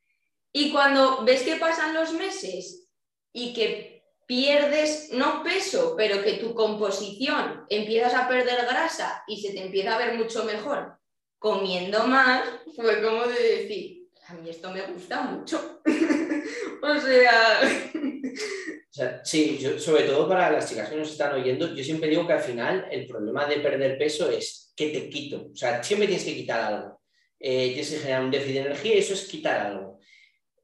Y 0.53 0.71
cuando 0.71 1.25
ves 1.25 1.43
que 1.43 1.57
pasan 1.57 1.95
los 1.95 2.13
meses 2.13 2.89
y 3.33 3.55
que 3.55 4.05
pierdes, 4.27 5.11
no 5.13 5.43
peso, 5.43 5.95
pero 5.97 6.23
que 6.23 6.35
tu 6.35 6.55
composición 6.55 7.65
empiezas 7.71 8.15
a 8.15 8.29
perder 8.29 8.67
grasa 8.67 9.25
y 9.27 9.41
se 9.41 9.53
te 9.53 9.65
empieza 9.65 9.95
a 9.95 9.99
ver 9.99 10.15
mucho 10.15 10.45
mejor 10.45 11.02
comiendo 11.43 12.07
más, 12.07 12.49
fue 12.77 13.03
como 13.03 13.25
de 13.27 13.43
decir, 13.43 14.09
a 14.29 14.35
mí 14.35 14.49
esto 14.49 14.71
me 14.71 14.83
gusta 14.83 15.23
mucho. 15.23 15.81
o 16.83 17.01
sea... 17.01 17.61
Sí, 19.25 19.59
sobre 19.79 20.05
todo 20.05 20.29
para 20.29 20.53
las 20.53 20.69
chicas 20.69 20.89
que 20.89 20.97
nos 20.97 21.11
están 21.11 21.33
oyendo, 21.33 21.75
yo 21.75 21.83
siempre 21.83 22.11
digo 22.11 22.27
que 22.27 22.35
al 22.35 22.43
final 22.43 22.87
el 22.91 23.07
problema 23.07 23.47
de 23.47 23.57
perder 23.57 23.99
peso 23.99 24.31
es 24.31 24.73
que 24.77 24.91
te 24.91 25.09
quito. 25.09 25.49
O 25.53 25.57
sea, 25.57 25.83
siempre 25.83 26.07
tienes 26.07 26.25
que 26.25 26.35
quitar 26.35 26.61
algo. 26.61 27.03
Eh, 27.41 27.69
tienes 27.69 27.91
que 27.91 27.99
generar 27.99 28.23
un 28.23 28.31
déficit 28.31 28.55
de 28.55 28.61
energía 28.61 28.95
y 28.95 28.99
eso 28.99 29.15
es 29.15 29.27
quitar 29.27 29.61
algo. 29.67 29.99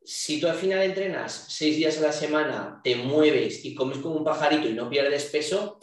Si 0.05 0.39
tú 0.39 0.47
al 0.47 0.57
final 0.57 0.83
entrenas 0.83 1.47
seis 1.49 1.77
días 1.77 1.99
a 1.99 2.03
la 2.03 2.13
semana, 2.13 2.81
te 2.85 2.95
mueves 2.97 3.65
y 3.65 3.75
comes 3.75 3.99
como 3.99 4.17
un 4.17 4.25
pajarito 4.25 4.69
y 4.69 4.75
no 4.75 4.89
pierdes 4.89 5.25
peso, 5.25 5.81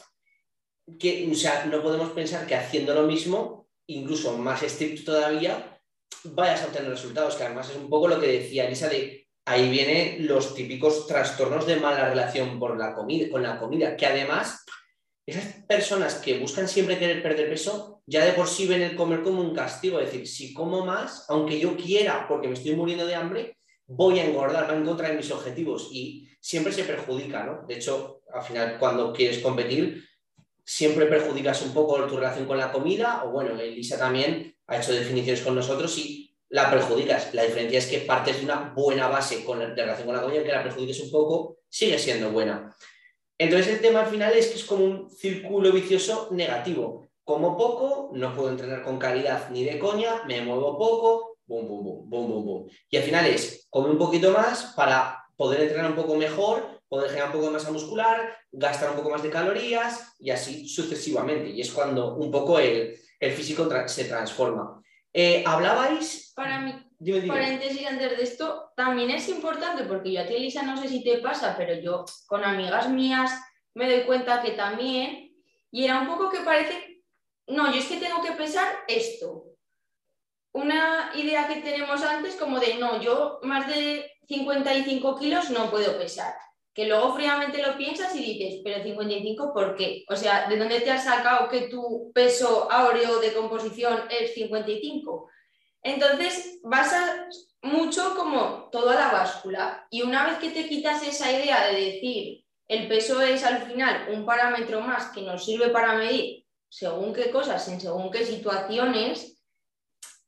que, 1.00 1.28
o 1.30 1.36
sea, 1.36 1.66
no 1.66 1.82
podemos 1.82 2.12
pensar 2.12 2.46
que 2.46 2.56
haciendo 2.56 2.94
lo 2.94 3.04
mismo, 3.04 3.65
incluso 3.88 4.38
más 4.38 4.64
estricto 4.64 5.14
todavía, 5.14 5.80
vayas 6.24 6.64
a 6.64 6.68
obtener 6.68 6.90
resultados, 6.90 7.36
que 7.36 7.44
además 7.44 7.70
es 7.70 7.78
un 7.78 7.90
poco 7.90 8.08
lo 8.08 8.20
que 8.20 8.28
decía 8.28 8.66
Elisa 8.66 8.90
de 8.90 9.28
ahí 9.46 9.70
vienen 9.70 10.28
los 10.28 10.56
típicos 10.56 11.06
trastornos 11.08 11.68
de 11.68 11.76
mala 11.76 12.10
relación 12.10 12.60
por 12.60 12.78
la 12.78 12.96
comida, 12.96 13.30
con 13.30 13.44
la 13.44 13.60
comida, 13.60 13.96
que 13.96 14.08
además 14.08 14.66
esas 15.26 15.64
personas 15.68 16.16
que 16.16 16.40
buscan 16.40 16.68
siempre 16.68 17.00
querer 17.00 17.22
perder 17.22 17.50
peso, 17.50 18.02
ya 18.06 18.24
de 18.24 18.34
por 18.34 18.48
sí 18.48 18.68
ven 18.68 18.82
el 18.82 18.96
comer 18.96 19.24
como 19.24 19.42
un 19.42 19.56
castigo, 19.56 20.00
es 20.00 20.12
decir, 20.12 20.28
si 20.28 20.54
como 20.54 20.86
más, 20.86 21.26
aunque 21.30 21.60
yo 21.60 21.76
quiera, 21.76 22.28
porque 22.28 22.48
me 22.48 22.54
estoy 22.54 22.76
muriendo 22.76 23.06
de 23.06 23.16
hambre, 23.16 23.58
voy 23.88 24.20
a 24.20 24.26
engordar, 24.26 24.70
va 24.70 24.76
en 24.76 24.86
contra 24.86 25.10
de 25.10 25.16
mis 25.16 25.32
objetivos 25.32 25.90
y 25.92 26.28
siempre 26.40 26.74
se 26.74 26.84
perjudica, 26.84 27.44
¿no? 27.44 27.66
De 27.68 27.76
hecho, 27.76 28.22
al 28.34 28.44
final, 28.44 28.78
cuando 28.80 29.14
quieres 29.14 29.40
competir, 29.40 30.04
siempre 30.66 31.06
perjudicas 31.06 31.62
un 31.62 31.74
poco 31.74 32.04
tu 32.06 32.18
relación 32.18 32.46
con 32.46 32.58
la 32.58 32.72
comida, 32.72 33.24
o 33.24 33.30
bueno, 33.30 33.58
Elisa 33.60 33.98
también 33.98 34.56
ha 34.68 34.78
hecho 34.78 34.92
definiciones 34.94 35.42
con 35.42 35.56
nosotros 35.56 35.98
y 36.00 36.36
la 36.50 36.70
perjudicas. 36.70 37.34
La 37.34 37.44
diferencia 37.44 37.80
es 37.80 37.88
que 37.88 38.00
partes 38.00 38.40
de 38.40 38.46
una 38.46 38.74
buena 38.76 39.08
base 39.08 39.46
con 39.46 39.60
de 39.60 39.68
relación 39.68 40.08
con 40.08 40.16
la 40.16 40.22
comida, 40.22 40.44
que 40.44 40.52
la 40.52 40.64
perjudiques 40.64 41.00
un 41.02 41.12
poco, 41.12 41.60
sigue 41.70 42.00
siendo 42.00 42.32
buena. 42.32 42.76
Entonces 43.38 43.76
el 43.76 43.82
tema 43.82 44.02
al 44.02 44.08
final 44.08 44.34
es 44.34 44.48
que 44.48 44.56
es 44.56 44.64
como 44.64 44.86
un 44.86 45.10
círculo 45.10 45.72
vicioso 45.72 46.30
negativo. 46.32 47.08
Como 47.24 47.58
poco, 47.58 48.12
no 48.14 48.36
puedo 48.36 48.50
entrenar 48.50 48.84
con 48.84 48.98
calidad 48.98 49.50
ni 49.50 49.64
de 49.64 49.80
coña, 49.80 50.24
me 50.26 50.42
muevo 50.42 50.78
poco, 50.78 51.38
boom, 51.46 51.68
boom, 51.68 51.84
boom, 51.84 52.10
boom, 52.10 52.28
boom, 52.28 52.46
boom. 52.46 52.70
Y 52.90 52.98
al 52.98 53.04
final 53.04 53.26
es, 53.26 53.68
come 53.70 53.90
un 53.90 53.98
poquito 53.98 54.32
más 54.32 54.74
para 54.76 55.26
poder 55.36 55.62
entrenar 55.62 55.92
un 55.92 55.98
poco 55.98 56.16
mejor, 56.16 56.75
poder 56.96 57.10
generar 57.10 57.28
un 57.28 57.34
poco 57.34 57.48
de 57.48 57.52
masa 57.52 57.72
muscular, 57.72 58.38
gastar 58.54 58.92
un 58.92 58.96
poco 58.96 59.10
más 59.10 59.22
de 59.22 59.30
calorías 59.30 60.16
y 60.18 60.30
así 60.30 60.66
sucesivamente. 60.66 61.50
Y 61.50 61.60
es 61.60 61.72
cuando 61.72 62.16
un 62.16 62.32
poco 62.32 62.58
el, 62.58 62.98
el 63.20 63.32
físico 63.34 63.70
se 63.88 64.06
transforma. 64.06 64.82
Eh, 65.12 65.44
hablabais... 65.46 66.32
Para 66.34 66.62
mí, 66.62 66.74
paréntesis 67.28 67.86
antes 67.86 68.18
de 68.18 68.24
esto, 68.24 68.72
también 68.78 69.10
es 69.12 69.28
importante, 69.28 69.84
porque 69.84 70.14
yo 70.14 70.22
a 70.22 70.26
ti, 70.26 70.36
Elisa, 70.36 70.64
no 70.64 70.78
sé 70.78 70.88
si 70.88 71.04
te 71.04 71.18
pasa, 71.18 71.56
pero 71.58 71.74
yo 71.82 72.06
con 72.28 72.46
amigas 72.46 72.90
mías 72.90 73.32
me 73.74 73.90
doy 73.90 74.06
cuenta 74.06 74.42
que 74.42 74.52
también, 74.52 75.36
y 75.72 75.84
era 75.84 76.00
un 76.00 76.08
poco 76.08 76.30
que 76.30 76.40
parece, 76.40 77.04
no, 77.48 77.72
yo 77.74 77.80
es 77.80 77.88
que 77.88 77.98
tengo 77.98 78.22
que 78.22 78.32
pesar 78.32 78.68
esto. 78.88 79.44
Una 80.54 81.12
idea 81.16 81.48
que 81.50 81.62
tenemos 81.62 82.02
antes 82.04 82.36
como 82.36 82.58
de, 82.58 82.76
no, 82.76 83.02
yo 83.02 83.40
más 83.44 83.68
de 83.68 84.10
55 84.28 85.20
kilos 85.20 85.50
no 85.50 85.70
puedo 85.70 85.98
pesar 85.98 86.34
que 86.76 86.86
luego 86.88 87.16
fríamente 87.16 87.66
lo 87.66 87.78
piensas 87.78 88.14
y 88.18 88.34
dices, 88.34 88.60
pero 88.62 88.84
55, 88.84 89.54
¿por 89.54 89.76
qué? 89.78 90.04
O 90.10 90.16
sea, 90.18 90.50
¿de 90.50 90.58
dónde 90.58 90.82
te 90.82 90.92
has 90.92 91.06
sacado 91.06 91.48
que 91.48 91.70
tu 91.70 92.12
peso 92.14 92.70
áureo 92.70 93.22
de 93.22 93.34
composición 93.34 94.02
es 94.10 94.34
55? 94.34 95.30
Entonces, 95.82 96.60
basas 96.64 97.48
mucho 97.62 98.14
como 98.18 98.68
toda 98.74 98.94
la 98.94 99.10
báscula 99.10 99.88
y 99.90 100.02
una 100.02 100.26
vez 100.26 100.38
que 100.38 100.50
te 100.50 100.68
quitas 100.68 101.02
esa 101.08 101.32
idea 101.32 101.66
de 101.68 101.80
decir, 101.80 102.44
el 102.68 102.90
peso 102.90 103.22
es 103.22 103.46
al 103.46 103.62
final 103.64 104.10
un 104.12 104.26
parámetro 104.26 104.82
más 104.82 105.12
que 105.12 105.22
nos 105.22 105.46
sirve 105.46 105.70
para 105.70 105.96
medir 105.96 106.46
según 106.68 107.14
qué 107.14 107.32
cosas, 107.32 107.66
en 107.70 107.80
según 107.80 108.12
qué 108.12 108.26
situaciones, 108.26 109.42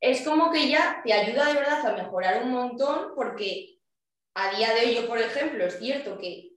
es 0.00 0.22
como 0.22 0.50
que 0.50 0.70
ya 0.70 1.02
te 1.04 1.12
ayuda 1.12 1.44
de 1.44 1.54
verdad 1.54 1.86
a 1.86 1.92
mejorar 1.92 2.42
un 2.42 2.52
montón 2.52 3.12
porque 3.14 3.77
a 4.38 4.56
día 4.56 4.72
de 4.72 4.86
hoy 4.86 4.94
yo, 4.94 5.08
por 5.08 5.18
ejemplo, 5.18 5.64
es 5.64 5.78
cierto 5.80 6.16
que 6.16 6.52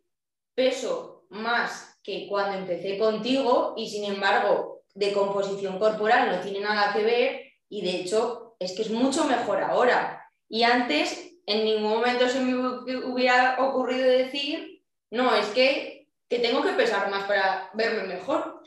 peso 0.54 1.26
más 1.30 2.00
que 2.04 2.28
cuando 2.28 2.60
empecé 2.60 3.00
contigo 3.00 3.74
y 3.76 3.90
sin 3.90 4.04
embargo 4.06 4.84
de 4.94 5.12
composición 5.14 5.80
corporal 5.80 6.30
no 6.30 6.42
tiene 6.42 6.60
nada 6.60 6.94
que 6.94 7.04
ver 7.04 7.42
y 7.70 7.82
de 7.82 8.02
hecho 8.02 8.56
es 8.60 8.74
que 8.74 8.84
es 8.84 8.92
mucho 8.92 9.26
mejor 9.26 9.64
ahora. 9.64 10.30
Y 10.48 10.62
antes 10.62 11.34
en 11.48 11.66
ningún 11.66 11.90
momento 11.90 12.30
se 12.30 12.40
me 12.42 12.54
hubiera 12.56 13.58
ocurrido 13.60 14.08
decir, 14.08 14.84
no, 15.10 15.36
es 15.36 15.48
que, 15.48 16.08
que 16.30 16.38
tengo 16.38 16.62
que 16.62 16.74
pesar 16.74 17.10
más 17.10 17.24
para 17.24 17.72
verme 17.74 18.04
mejor. 18.04 18.62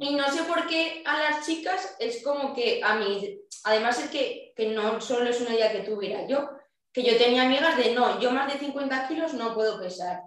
Y 0.00 0.14
no 0.14 0.30
sé 0.30 0.44
por 0.44 0.66
qué 0.68 1.02
a 1.04 1.18
las 1.18 1.44
chicas 1.46 1.96
es 1.98 2.22
como 2.22 2.54
que 2.54 2.80
a 2.82 2.94
mí, 2.94 3.40
además 3.64 3.98
es 4.02 4.10
que, 4.10 4.54
que 4.56 4.68
no 4.68 5.02
solo 5.02 5.28
es 5.28 5.40
una 5.42 5.54
idea 5.54 5.72
que 5.72 5.80
tuviera 5.80 6.26
yo, 6.26 6.48
que 6.92 7.02
yo 7.02 7.16
tenía 7.16 7.44
amigas 7.44 7.76
de 7.76 7.94
no, 7.94 8.20
yo 8.20 8.30
más 8.30 8.52
de 8.52 8.58
50 8.58 9.08
kilos 9.08 9.34
no 9.34 9.54
puedo 9.54 9.80
pesar. 9.80 10.22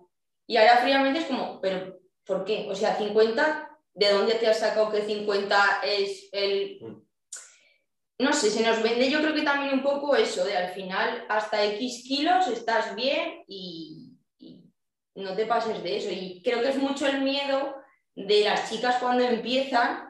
Y 0.47 0.57
ahora 0.57 0.78
fríamente 0.78 1.20
es 1.20 1.26
como, 1.26 1.59
pero 1.61 1.99
¿por 2.26 2.43
qué? 2.43 2.68
O 2.70 2.76
sea, 2.76 2.95
50, 2.95 3.70
¿de 3.93 4.11
dónde 4.11 4.36
te 4.36 4.47
has 4.47 4.59
sacado 4.59 4.91
que 4.91 5.01
50 5.01 5.82
es 5.84 6.30
el... 6.32 6.80
No 8.18 8.32
sé, 8.32 8.49
se 8.49 8.63
nos 8.63 8.82
vende 8.82 9.09
yo 9.09 9.20
creo 9.20 9.34
que 9.34 9.41
también 9.41 9.74
un 9.74 9.84
poco 9.84 10.16
eso, 10.16 10.45
de 10.45 10.55
al 10.55 10.74
final 10.74 11.26
hasta 11.28 11.66
X 11.66 12.05
kilos 12.07 12.47
estás 12.47 12.95
bien 12.95 13.43
y, 13.45 14.13
y 14.39 14.63
no 15.16 15.36
te 15.36 15.45
pases 15.45 15.84
de 15.84 15.97
eso. 15.97 16.09
Y 16.09 16.41
creo 16.43 16.61
que 16.61 16.70
es 16.70 16.78
mucho 16.78 17.05
el 17.07 17.22
miedo 17.22 17.76
de 18.16 18.45
las 18.45 18.70
chicas 18.70 18.95
cuando 19.01 19.24
empiezan, 19.26 20.04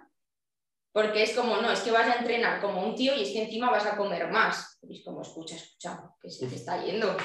porque 0.96 1.24
es 1.24 1.34
como, 1.34 1.58
no, 1.58 1.70
es 1.74 1.82
que 1.82 1.92
vas 1.92 2.08
a 2.08 2.20
entrenar 2.20 2.62
como 2.62 2.82
un 2.82 2.96
tío 2.96 3.14
y 3.14 3.24
es 3.24 3.32
que 3.32 3.44
encima 3.44 3.70
vas 3.70 3.86
a 3.86 3.98
comer 3.98 4.30
más. 4.30 4.80
Es 4.90 5.04
como, 5.04 5.24
escucha, 5.24 5.58
escucha, 5.58 6.02
que 6.22 6.30
se 6.30 6.48
te 6.48 6.56
está 6.56 6.82
yendo. 6.86 7.18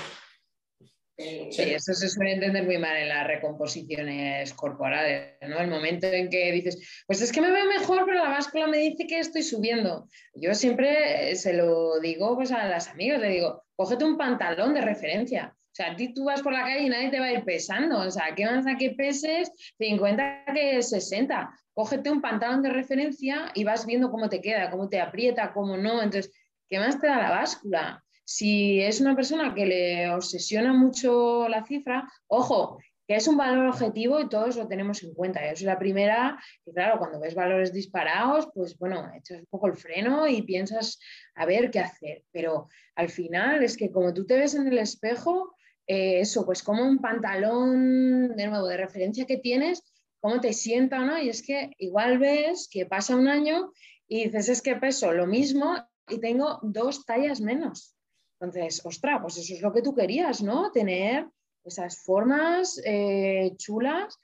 Sí, 1.17 1.63
eso 1.63 1.95
se 1.95 2.09
suele 2.09 2.33
entender 2.33 2.65
muy 2.65 2.79
mal 2.79 2.97
en 2.97 3.11
las 3.11 3.25
recomposiciones 3.29 4.53
corporales, 4.55 5.37
¿no? 5.43 5.61
El 5.61 5.69
momento 5.69 6.09
en 6.09 6.31
que 6.31 6.51
dices, 6.51 7.05
pues 7.07 7.23
es 7.23 7.31
que 7.31 7.41
me 7.41 7.53
veo 7.53 7.67
mejor, 7.67 8.05
pero 8.07 8.25
la 8.25 8.31
báscula 8.31 8.67
me 8.67 8.79
dice 8.79 9.07
que 9.07 9.21
estoy 9.21 9.45
subiendo. 9.45 10.09
Yo 10.35 10.53
siempre 10.55 11.37
se 11.37 11.53
lo 11.53 12.01
digo 12.01 12.35
pues, 12.35 12.51
a 12.51 12.67
las 12.67 12.89
amigas, 12.89 13.21
le 13.21 13.29
digo, 13.29 13.63
cógete 13.77 14.05
un 14.05 14.19
pantalón 14.19 14.75
de 14.75 14.81
referencia. 14.81 15.57
Sea, 15.81 15.93
a 15.93 15.97
ti 15.97 16.13
tú 16.13 16.25
vas 16.25 16.43
por 16.43 16.53
la 16.53 16.61
calle 16.61 16.83
y 16.83 16.89
nadie 16.91 17.09
te 17.09 17.19
va 17.19 17.27
a 17.27 17.33
ir 17.33 17.43
pesando. 17.43 18.01
O 18.01 18.11
sea, 18.11 18.35
¿qué 18.37 18.45
más 18.45 18.67
a 18.67 18.77
que 18.77 18.91
peses 18.91 19.51
50 19.79 20.45
que 20.53 20.83
60? 20.83 21.51
Cógete 21.73 22.11
un 22.11 22.21
pantalón 22.21 22.61
de 22.61 22.69
referencia 22.69 23.51
y 23.55 23.65
vas 23.65 23.87
viendo 23.87 24.11
cómo 24.11 24.29
te 24.29 24.43
queda, 24.43 24.71
cómo 24.71 24.91
te 24.91 25.01
aprieta, 25.01 25.55
cómo 25.55 25.79
no. 25.79 26.03
Entonces, 26.03 26.35
¿qué 26.69 26.79
más 26.79 27.01
te 27.01 27.07
da 27.07 27.17
la 27.17 27.31
báscula? 27.31 28.05
Si 28.25 28.79
es 28.83 29.01
una 29.01 29.17
persona 29.17 29.55
que 29.55 29.65
le 29.65 30.11
obsesiona 30.11 30.75
mucho 30.75 31.49
la 31.49 31.65
cifra, 31.65 32.07
ojo, 32.27 32.79
que 33.09 33.17
es 33.17 33.27
un 33.27 33.39
valor 33.39 33.67
objetivo 33.69 34.21
y 34.21 34.29
todos 34.29 34.57
lo 34.57 34.69
tenemos 34.69 35.03
en 35.03 35.15
cuenta. 35.15 35.49
Yo 35.49 35.57
soy 35.57 35.67
la 35.67 35.79
primera 35.79 36.39
y 36.67 36.75
claro, 36.75 36.99
cuando 36.99 37.19
ves 37.19 37.35
valores 37.35 37.73
disparados, 37.73 38.51
pues 38.55 38.77
bueno, 38.77 39.11
echas 39.17 39.39
un 39.39 39.47
poco 39.47 39.67
el 39.69 39.77
freno 39.77 40.29
y 40.29 40.43
piensas 40.43 40.99
a 41.35 41.47
ver 41.47 41.71
qué 41.71 41.81
hacer. 41.81 42.23
Pero 42.31 42.69
al 42.97 43.09
final 43.09 43.65
es 43.65 43.79
que 43.79 43.91
como 43.91 44.13
tú 44.13 44.27
te 44.27 44.37
ves 44.37 44.55
en 44.55 44.69
el 44.69 44.77
espejo, 44.77 45.57
eh, 45.93 46.21
eso, 46.21 46.47
pues 46.47 46.63
como 46.63 46.85
un 46.85 46.99
pantalón 46.99 48.37
de 48.37 48.47
nuevo 48.47 48.69
de 48.69 48.77
referencia 48.77 49.27
que 49.27 49.39
tienes, 49.39 49.83
cómo 50.21 50.41
te 50.41 50.53
sienta, 50.53 51.01
¿no? 51.01 51.19
Y 51.19 51.29
es 51.29 51.43
que 51.43 51.73
igual 51.79 52.19
ves 52.19 52.69
que 52.71 52.87
pasa 52.87 53.17
un 53.17 53.27
año 53.27 53.73
y 54.07 54.27
dices, 54.27 54.51
es 54.51 54.63
que 54.63 54.77
peso 54.77 55.13
lo 55.13 55.27
mismo 55.27 55.75
y 56.09 56.21
tengo 56.21 56.61
dos 56.63 57.05
tallas 57.05 57.41
menos. 57.41 57.97
Entonces, 58.39 58.87
ostras, 58.87 59.19
pues 59.21 59.39
eso 59.39 59.53
es 59.53 59.63
lo 59.63 59.73
que 59.73 59.83
tú 59.83 59.93
querías, 59.93 60.45
¿no? 60.45 60.71
Tener 60.71 61.27
esas 61.65 62.01
formas 62.05 62.81
eh, 62.85 63.55
chulas 63.57 64.17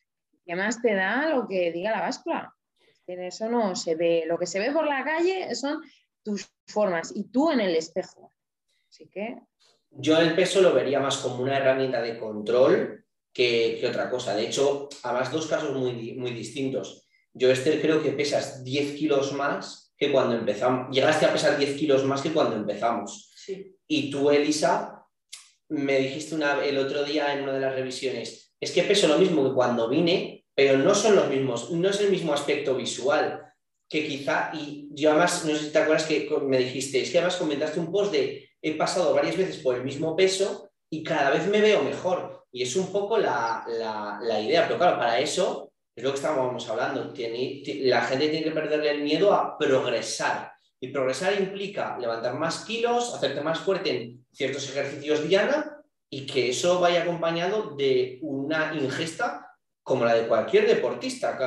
que 0.44 0.54
más 0.54 0.80
te 0.80 0.94
da 0.94 1.30
lo 1.30 1.48
que 1.48 1.72
diga 1.72 1.90
la 1.90 2.00
báscula. 2.02 2.54
En 3.08 3.24
eso 3.24 3.48
no 3.48 3.74
se 3.74 3.96
ve. 3.96 4.22
Lo 4.24 4.38
que 4.38 4.46
se 4.46 4.60
ve 4.60 4.70
por 4.70 4.86
la 4.86 5.02
calle 5.02 5.52
son 5.56 5.82
tus 6.22 6.48
formas 6.68 7.10
y 7.12 7.24
tú 7.24 7.50
en 7.50 7.58
el 7.58 7.74
espejo. 7.74 8.30
Así 8.88 9.08
que 9.08 9.36
yo 9.98 10.18
el 10.18 10.34
peso 10.34 10.60
lo 10.60 10.72
vería 10.72 11.00
más 11.00 11.18
como 11.18 11.42
una 11.42 11.56
herramienta 11.56 12.00
de 12.02 12.18
control 12.18 13.04
que, 13.32 13.84
otra 13.88 14.10
cosa. 14.10 14.34
De 14.34 14.46
hecho, 14.46 14.88
además 15.02 15.32
dos 15.32 15.46
casos 15.46 15.76
muy, 15.76 16.14
muy 16.14 16.30
distintos. 16.32 17.08
Yo, 17.32 17.50
Esther, 17.50 17.80
creo 17.80 18.02
que 18.02 18.12
pesas 18.12 18.64
10 18.64 18.96
kilos 18.96 19.32
más 19.32 19.92
que 19.96 20.10
cuando 20.10 20.36
empezamos. 20.36 20.94
Llegaste 20.94 21.26
a 21.26 21.32
pesar 21.32 21.58
10 21.58 21.76
kilos 21.76 22.04
más 22.04 22.22
que 22.22 22.32
cuando 22.32 22.56
empezamos. 22.56 23.32
Y 23.86 24.10
tú, 24.10 24.30
Elisa, 24.30 25.06
me 25.68 25.98
dijiste 25.98 26.34
una, 26.34 26.64
el 26.64 26.78
otro 26.78 27.04
día 27.04 27.34
en 27.34 27.42
una 27.42 27.52
de 27.52 27.60
las 27.60 27.74
revisiones, 27.74 28.54
es 28.60 28.72
que 28.72 28.82
peso 28.82 29.08
lo 29.08 29.18
mismo 29.18 29.44
que 29.44 29.54
cuando 29.54 29.88
vine, 29.88 30.46
pero 30.54 30.78
no 30.78 30.94
son 30.94 31.16
los 31.16 31.28
mismos, 31.28 31.70
no 31.70 31.88
es 31.88 32.00
el 32.00 32.10
mismo 32.10 32.32
aspecto 32.32 32.74
visual 32.74 33.42
que 33.88 34.06
quizá, 34.06 34.50
y 34.52 34.88
yo 34.90 35.10
además, 35.10 35.44
no 35.44 35.54
sé 35.54 35.66
si 35.66 35.70
te 35.70 35.78
acuerdas 35.78 36.06
que 36.06 36.28
me 36.42 36.58
dijiste, 36.58 37.02
es 37.02 37.10
que 37.10 37.18
además 37.18 37.36
comentaste 37.36 37.78
un 37.78 37.92
post 37.92 38.12
de 38.12 38.50
he 38.68 38.74
pasado 38.74 39.14
varias 39.14 39.36
veces 39.36 39.58
por 39.58 39.76
el 39.76 39.84
mismo 39.84 40.16
peso 40.16 40.70
y 40.90 41.04
cada 41.04 41.30
vez 41.30 41.46
me 41.46 41.60
veo 41.60 41.82
mejor. 41.82 42.44
Y 42.50 42.62
es 42.62 42.74
un 42.74 42.90
poco 42.90 43.16
la, 43.16 43.64
idea. 44.42 44.66
Pero 44.66 44.78
claro, 44.78 44.98
para 44.98 45.20
eso 45.20 45.70
es 45.94 46.02
lo 46.02 46.10
que 46.10 46.16
estábamos 46.16 46.68
hablando. 46.68 47.12
la 47.14 48.02
gente 48.02 48.28
tiene 48.28 48.44
que 48.44 48.50
perderle 48.50 48.90
el 48.90 49.02
miedo 49.02 49.32
a 49.32 49.56
progresar. 49.56 50.52
Y 50.80 50.88
progresar 50.88 51.40
implica 51.40 51.96
levantar 51.98 52.34
más 52.34 52.64
kilos, 52.64 53.14
hacerte 53.14 53.40
más 53.40 53.60
fuerte 53.60 53.90
en 53.90 54.26
ciertos 54.32 54.68
ejercicios 54.68 55.26
diana 55.26 55.80
y 56.10 56.26
que 56.26 56.50
eso 56.50 56.80
vaya 56.80 57.02
acompañado 57.02 57.76
de 57.76 58.18
una 58.22 58.74
ingesta 58.74 59.46
como 59.82 60.04
la 60.04 60.14
de 60.14 60.26
cualquier 60.26 60.66
deportista, 60.66 61.38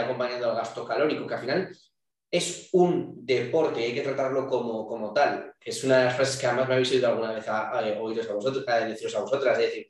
acompañando 0.00 0.50
al 0.50 0.56
gasto 0.56 0.84
calórico, 0.84 1.26
que 1.26 1.34
al 1.34 1.40
final 1.40 1.76
es 2.32 2.70
un 2.72 3.26
deporte 3.26 3.80
y 3.80 3.84
hay 3.84 3.94
que 3.94 4.00
tratarlo 4.00 4.48
como, 4.48 4.86
como 4.86 5.12
tal. 5.12 5.54
Es 5.60 5.84
una 5.84 5.98
de 5.98 6.04
las 6.06 6.16
frases 6.16 6.40
que 6.40 6.46
además 6.46 6.66
me 6.66 6.74
habéis 6.74 6.90
oído 6.90 7.08
alguna 7.08 7.32
vez 7.32 7.46
a, 7.46 7.78
a, 7.78 7.98
vosotros, 8.00 8.64
a 8.66 8.80
deciros 8.86 9.14
a 9.14 9.20
vosotras, 9.20 9.58
es 9.58 9.66
decir, 9.66 9.86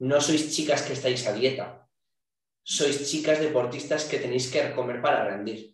no 0.00 0.20
sois 0.20 0.54
chicas 0.54 0.82
que 0.82 0.92
estáis 0.92 1.26
a 1.26 1.32
dieta, 1.32 1.88
sois 2.62 3.08
chicas 3.10 3.40
deportistas 3.40 4.04
que 4.04 4.18
tenéis 4.18 4.52
que 4.52 4.72
comer 4.72 5.00
para 5.00 5.24
rendir. 5.24 5.72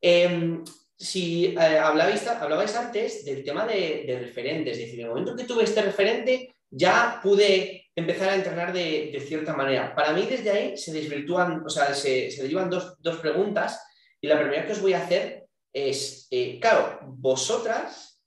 Em, 0.00 0.62
si 0.96 1.46
eh, 1.46 1.78
hablabais, 1.78 2.24
hablabais, 2.28 2.76
antes 2.76 3.24
del 3.24 3.42
tema 3.42 3.66
de, 3.66 4.06
referentes, 4.22 4.78
es 4.78 4.84
decir, 4.84 5.00
en 5.00 5.06
el 5.06 5.10
momento 5.10 5.34
que 5.34 5.50
tuve 5.50 5.64
este 5.64 5.82
referente, 5.82 6.54
ya 6.70 7.18
pude 7.20 7.90
empezar 7.92 8.28
a 8.28 8.36
entrenar 8.36 8.72
de, 8.72 9.20
cierta 9.26 9.52
manera. 9.52 9.96
Para 9.96 10.12
mí, 10.12 10.26
desde 10.30 10.50
ahí 10.50 10.76
se 10.76 10.92
desvirtúan, 10.92 11.66
o 11.66 11.68
sea, 11.68 11.92
se, 11.92 12.30
se 12.30 12.42
derivan 12.42 12.70
dos, 12.70 12.94
dos 13.00 13.16
preguntas. 13.16 13.82
Y 14.20 14.28
la 14.28 14.38
primera 14.38 14.64
que 14.64 14.72
os 14.72 14.80
voy 14.80 14.92
a 14.92 15.02
hacer 15.02 15.45
es, 15.76 16.26
eh, 16.30 16.58
claro, 16.58 17.00
vosotras 17.02 18.22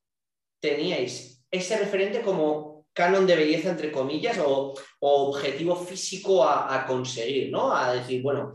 teníais 0.62 1.44
ese 1.50 1.78
referente 1.78 2.22
como 2.22 2.86
canon 2.94 3.26
de 3.26 3.36
belleza, 3.36 3.72
entre 3.72 3.92
comillas, 3.92 4.38
o, 4.46 4.76
objetivo 5.00 5.76
físico 5.76 6.48
a, 6.48 6.86
conseguir, 6.86 7.50
¿no? 7.50 7.76
A 7.76 7.94
decir, 7.94 8.22
bueno, 8.22 8.54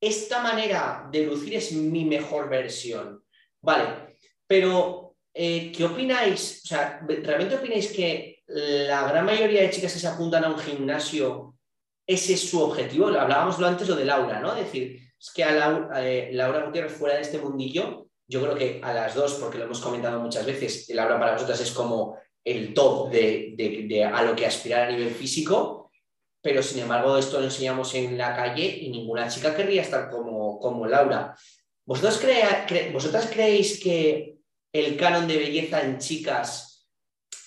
esta 0.00 0.42
manera 0.42 1.08
de 1.12 1.26
lucir 1.26 1.54
es 1.54 1.72
mi 1.72 2.04
mejor 2.04 2.48
versión. 2.48 3.22
Vale, 3.62 4.16
pero 4.48 5.14
eh, 5.32 5.70
¿qué 5.70 5.84
opináis? 5.84 6.62
O 6.64 6.66
sea, 6.66 7.00
¿realmente 7.06 7.56
opináis 7.56 7.92
que 7.92 8.42
la 8.46 9.06
gran 9.06 9.26
mayoría 9.26 9.62
de 9.62 9.70
chicas 9.70 9.92
que 9.92 10.00
se 10.00 10.08
apuntan 10.08 10.44
a 10.44 10.48
un 10.48 10.58
gimnasio, 10.58 11.56
ese 12.04 12.34
es 12.34 12.50
su 12.50 12.60
objetivo? 12.60 13.06
Hablábamos 13.06 13.62
antes 13.62 13.88
lo 13.88 13.94
de 13.94 14.06
Laura, 14.06 14.40
¿no? 14.40 14.56
Es 14.56 14.64
decir, 14.64 15.00
es 15.20 15.30
que 15.32 15.44
Laura, 15.44 16.04
eh, 16.04 16.30
Laura 16.32 16.64
Gutiérrez 16.64 16.92
fuera 16.94 17.14
de 17.14 17.22
este 17.22 17.38
mundillo 17.38 18.04
yo 18.26 18.42
creo 18.42 18.54
que 18.54 18.80
a 18.82 18.92
las 18.92 19.14
dos, 19.14 19.34
porque 19.34 19.58
lo 19.58 19.64
hemos 19.64 19.80
comentado 19.80 20.20
muchas 20.20 20.46
veces, 20.46 20.88
el 20.88 20.98
aula 20.98 21.18
para 21.18 21.32
vosotras 21.32 21.60
es 21.60 21.72
como 21.72 22.18
el 22.42 22.74
top 22.74 23.10
de, 23.10 24.10
a 24.12 24.22
lo 24.22 24.34
que 24.36 24.46
aspirar 24.46 24.88
a 24.88 24.90
nivel 24.90 25.10
físico, 25.10 25.90
pero 26.42 26.62
sin 26.62 26.80
embargo 26.80 27.16
esto 27.16 27.38
lo 27.38 27.46
enseñamos 27.46 27.94
en 27.94 28.18
la 28.18 28.36
calle 28.36 28.66
y 28.66 28.90
ninguna 28.90 29.28
chica 29.28 29.56
querría 29.56 29.82
estar 29.82 30.10
como, 30.10 30.58
como 30.60 30.86
Laura. 30.86 31.34
¿Vosotros 31.86 32.22
¿Vosotras 32.92 33.30
creéis 33.32 33.80
que 33.80 34.38
el 34.72 34.96
canon 34.96 35.26
de 35.26 35.38
belleza 35.38 35.82
en 35.82 35.98
chicas 35.98 36.88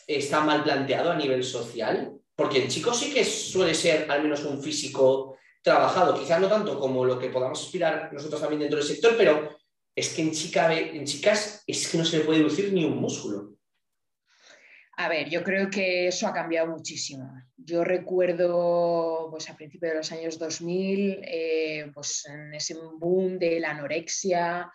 está 0.06 0.42
mal 0.42 0.64
planteado 0.64 1.12
a 1.12 1.16
nivel 1.16 1.44
social? 1.44 2.14
Porque 2.36 2.64
en 2.64 2.70
chicos 2.70 2.98
sí 2.98 3.14
que 3.14 3.24
suele 3.24 3.74
ser 3.74 4.10
al 4.10 4.24
menos 4.24 4.44
un 4.46 4.62
físico 4.62 5.38
trabajado, 5.62 6.20
quizás 6.20 6.40
no 6.40 6.48
tanto 6.48 6.80
como 6.80 7.04
lo 7.04 7.20
que 7.20 7.30
podamos 7.30 7.62
aspirar 7.62 8.12
nosotros 8.14 8.40
también 8.40 8.62
dentro 8.62 8.78
del 8.78 8.88
sector, 8.88 9.16
pero 9.18 9.58
es 9.98 10.10
que 10.10 10.22
en, 10.22 10.32
en 10.96 11.06
chicas 11.06 11.64
es 11.66 11.88
que 11.90 11.98
no 11.98 12.06
se 12.06 12.20
le 12.20 12.24
puede 12.24 12.40
lucir 12.40 12.72
ni 12.72 12.86
un 12.86 12.98
músculo. 12.98 13.58
A 14.96 15.10
ver, 15.10 15.28
yo 15.30 15.44
creo 15.44 15.70
que 15.72 16.08
eso 16.08 16.28
ha 16.28 16.34
cambiado 16.34 16.68
muchísimo. 16.68 17.32
Yo 17.56 17.84
recuerdo, 17.84 19.28
pues 19.32 19.50
a 19.50 19.56
principios 19.56 19.92
de 19.92 19.98
los 19.98 20.12
años 20.12 20.38
2000, 20.38 21.22
eh, 21.24 21.92
pues 21.96 22.26
en 22.28 22.54
ese 22.54 22.76
boom 22.76 23.40
de 23.40 23.60
la 23.60 23.72
anorexia, 23.72 24.72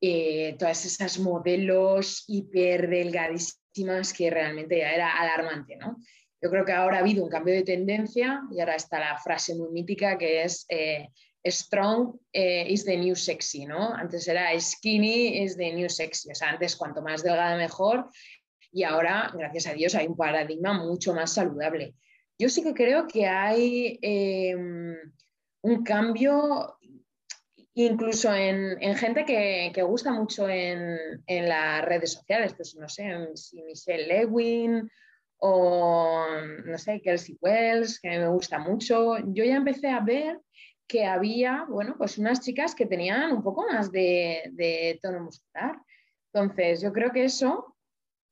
eh, 0.00 0.56
todas 0.58 0.84
esas 0.84 1.20
modelos 1.20 2.24
hiper 2.26 2.88
delgadísimas 2.88 4.12
que 4.12 4.28
realmente 4.28 4.78
ya 4.78 4.92
era 4.92 5.20
alarmante, 5.20 5.76
¿no? 5.76 5.98
Yo 6.42 6.50
creo 6.50 6.64
que 6.64 6.72
ahora 6.72 6.96
ha 6.96 7.00
habido 7.00 7.22
un 7.22 7.30
cambio 7.30 7.54
de 7.54 7.62
tendencia 7.62 8.42
y 8.50 8.58
ahora 8.58 8.74
está 8.74 8.98
la 8.98 9.18
frase 9.18 9.54
muy 9.54 9.70
mítica 9.70 10.18
que 10.18 10.42
es 10.42 10.66
eh, 10.68 11.08
strong 11.44 12.18
eh, 12.32 12.64
is 12.68 12.84
the 12.84 12.96
new 12.96 13.14
sexy, 13.14 13.66
¿no? 13.66 13.94
Antes 13.94 14.26
era 14.28 14.58
skinny 14.60 15.42
is 15.42 15.56
the 15.56 15.72
new 15.72 15.88
sexy, 15.88 16.30
o 16.30 16.34
sea, 16.34 16.50
antes 16.50 16.76
cuanto 16.76 17.02
más 17.02 17.22
delgada 17.22 17.56
mejor 17.56 18.08
y 18.72 18.82
ahora, 18.82 19.30
gracias 19.32 19.68
a 19.68 19.72
Dios, 19.72 19.94
hay 19.94 20.08
un 20.08 20.16
paradigma 20.16 20.72
mucho 20.72 21.14
más 21.14 21.32
saludable. 21.32 21.94
Yo 22.36 22.48
sí 22.48 22.62
que 22.62 22.74
creo 22.74 23.06
que 23.06 23.26
hay 23.26 23.98
em, 24.02 24.96
un 25.62 25.84
cambio 25.84 26.76
incluso 27.74 28.34
en, 28.34 28.78
gente 28.96 29.24
que, 29.24 29.82
gusta 29.82 30.12
mucho 30.12 30.48
en, 30.48 30.98
las 31.28 31.84
redes 31.84 32.14
sociales, 32.14 32.54
pues 32.54 32.74
no 32.76 32.88
sé, 32.88 33.14
si 33.34 33.62
Michelle 33.62 34.06
Lewin 34.06 34.90
o 35.38 36.26
no 36.64 36.78
sé, 36.78 37.00
Kelsey 37.00 37.36
Wells, 37.40 38.00
que 38.00 38.08
me 38.08 38.28
gusta 38.28 38.58
mucho. 38.58 39.18
Yo 39.18 39.44
ya 39.44 39.56
empecé 39.56 39.88
a 39.88 40.00
ver 40.00 40.40
que 40.86 41.06
había, 41.06 41.64
bueno, 41.68 41.94
pues 41.96 42.18
unas 42.18 42.40
chicas 42.40 42.74
que 42.74 42.86
tenían 42.86 43.32
un 43.32 43.42
poco 43.42 43.66
más 43.70 43.90
de, 43.90 44.98
tono 45.02 45.20
muscular. 45.20 45.80
Entonces, 46.32 46.82
yo 46.82 46.92
creo 46.92 47.10
que 47.10 47.24
eso 47.24 47.76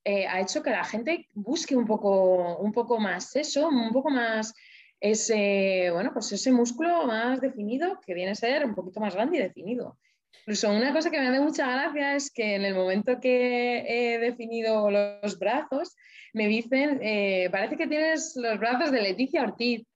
eh, 0.05 0.27
ha 0.27 0.41
hecho 0.41 0.63
que 0.63 0.71
la 0.71 0.85
gente 0.85 1.29
busque 1.33 1.77
un 1.77 1.87
poco, 1.87 2.59
un 2.59 2.73
poco 2.73 2.99
más 2.99 3.35
eso, 3.37 3.69
un 3.69 3.93
poco 3.93 4.11
más 4.11 4.55
ese, 5.01 5.91
bueno, 5.93 6.13
pues 6.13 6.31
ese 6.33 6.53
músculo 6.53 7.07
más 7.07 7.41
definido 7.41 8.01
que 8.05 8.15
viene 8.15 8.33
a 8.33 8.37
ser 8.37 8.65
un 8.65 8.75
poquito 8.75 9.01
más 9.01 9.15
grande 9.15 9.39
y 9.39 9.43
definido. 9.43 9.99
Incluso 10.41 10.73
una 10.73 10.93
cosa 10.93 11.11
que 11.11 11.21
me 11.21 11.29
hace 11.29 11.41
mucha 11.41 11.71
gracia 11.71 12.17
es 12.17 12.31
que 12.33 12.57
en 12.57 12.65
el 12.65 12.75
momento 12.75 13.21
que 13.21 13.85
he 13.87 14.19
definido 14.19 14.91
los 14.91 15.39
brazos, 15.39 15.97
me 16.33 16.49
dicen, 16.49 16.99
eh, 17.03 17.49
parece 17.51 17.77
que 17.77 17.87
tienes 17.87 18.35
los 18.37 18.59
brazos 18.59 18.91
de 18.91 19.03
Leticia 19.03 19.43
Ortiz. 19.43 19.87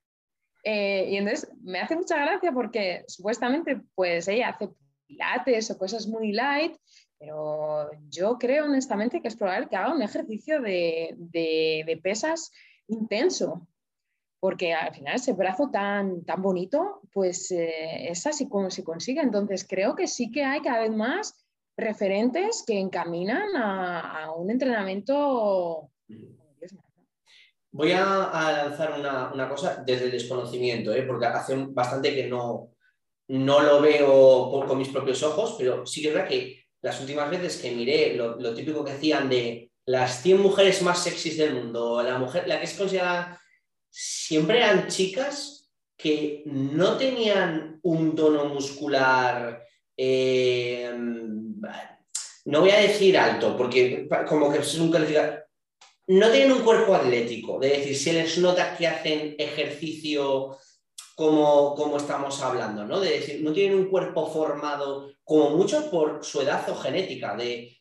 Eh, 0.69 1.11
y 1.11 1.17
entonces 1.17 1.49
me 1.63 1.81
hace 1.81 1.95
mucha 1.95 2.17
gracia 2.17 2.51
porque 2.51 3.05
supuestamente 3.07 3.83
pues 3.95 4.27
ella 4.27 4.49
hace 4.49 4.69
pilates 5.07 5.71
o 5.71 5.79
cosas 5.79 6.09
muy 6.09 6.33
light, 6.33 6.77
pero 7.19 7.89
yo 8.09 8.37
creo 8.37 8.65
honestamente 8.65 9.23
que 9.23 9.29
es 9.29 9.37
probable 9.37 9.69
que 9.69 9.77
haga 9.77 9.95
un 9.95 10.03
ejercicio 10.03 10.61
de, 10.61 11.15
de 11.19 12.01
pesas 12.03 12.51
intenso 12.89 13.69
porque 14.41 14.75
al 14.75 14.95
final 14.95 15.17
ese 15.17 15.33
brazo 15.33 15.71
tan, 15.71 16.25
tan 16.25 16.43
bonito, 16.43 17.01
pues 17.13 17.51
eh, 17.51 18.09
es 18.11 18.27
así 18.27 18.49
como 18.49 18.71
se 18.71 18.85
consigue. 18.85 19.21
Entonces 19.21 19.67
creo 19.69 19.97
que 19.97 20.07
sí 20.07 20.31
que 20.31 20.45
hay 20.45 20.61
cada 20.61 20.81
vez 20.81 20.93
más 20.95 21.47
referentes 21.77 22.63
que 22.67 22.79
encaminan 22.79 23.57
a, 23.57 24.33
un 24.37 24.51
entrenamiento. 24.51 25.91
Voy 27.77 27.93
a, 27.93 28.65
lanzar 28.65 28.99
una, 28.99 29.49
cosa 29.51 29.83
desde 29.85 30.07
el 30.07 30.13
desconocimiento, 30.13 30.95
¿eh? 30.95 31.03
porque 31.03 31.27
hace 31.27 31.55
bastante 31.69 32.15
que 32.15 32.27
no, 32.27 32.71
no 33.29 33.61
lo 33.61 33.83
veo 33.83 34.65
con 34.67 34.79
mis 34.79 34.89
propios 34.89 35.23
ojos, 35.23 35.57
pero 35.59 35.85
sí 35.85 36.01
que 36.01 36.09
es 36.09 36.15
verdad 36.15 36.29
que 36.29 36.65
las 36.81 36.99
últimas 37.01 37.31
veces 37.31 37.59
que 37.59 37.73
miré 37.73 38.15
lo, 38.15 38.55
típico 38.55 38.83
que 38.83 38.93
hacían 38.93 39.29
de 39.29 39.71
las 39.85 40.23
100 40.23 40.41
mujeres 40.41 40.81
más 40.81 41.03
sexys 41.03 41.37
del 41.37 41.53
mundo, 41.53 42.03
la 42.03 42.19
mujer, 42.19 42.49
la 42.49 42.59
que 42.59 42.65
es 42.65 42.73
considerada 42.73 43.39
siempre 43.91 44.57
eran 44.57 44.89
chicas 44.89 45.71
que 45.99 46.45
no 46.47 46.97
tenían 46.97 47.79
un 47.83 48.17
tono 48.17 48.47
muscular, 48.47 49.63
eh, 49.95 50.95
no 52.47 52.61
voy 52.61 52.71
a 52.71 52.81
decir 52.81 53.19
alto, 53.19 53.55
porque 53.55 54.09
como 54.27 54.51
que 54.51 54.61
es 54.61 54.79
un 54.79 54.91
calificado, 54.91 55.46
no 56.09 56.31
tienen 56.31 56.53
un 56.53 56.63
cuerpo 56.63 56.95
atlético, 56.95 57.59
de 57.59 57.71
decir, 57.71 57.97
se 57.97 58.13
les 58.13 58.39
nota 58.39 58.77
que 58.77 58.87
hacen 58.87 59.35
ejercicio 59.39 60.57
como, 61.17 61.75
como 61.75 61.97
estamos 61.97 62.41
hablando, 62.43 62.85
¿no? 62.85 63.01
De 63.01 63.11
decir, 63.11 63.43
no 63.43 63.53
tienen 63.53 63.79
un 63.79 63.89
cuerpo 63.89 64.31
formado 64.31 65.11
como 65.25 65.51
mucho 65.51 65.91
por 65.91 66.25
su 66.25 66.43
edad 66.43 66.69
o 66.71 66.77
genética, 66.77 67.35
de 67.37 67.77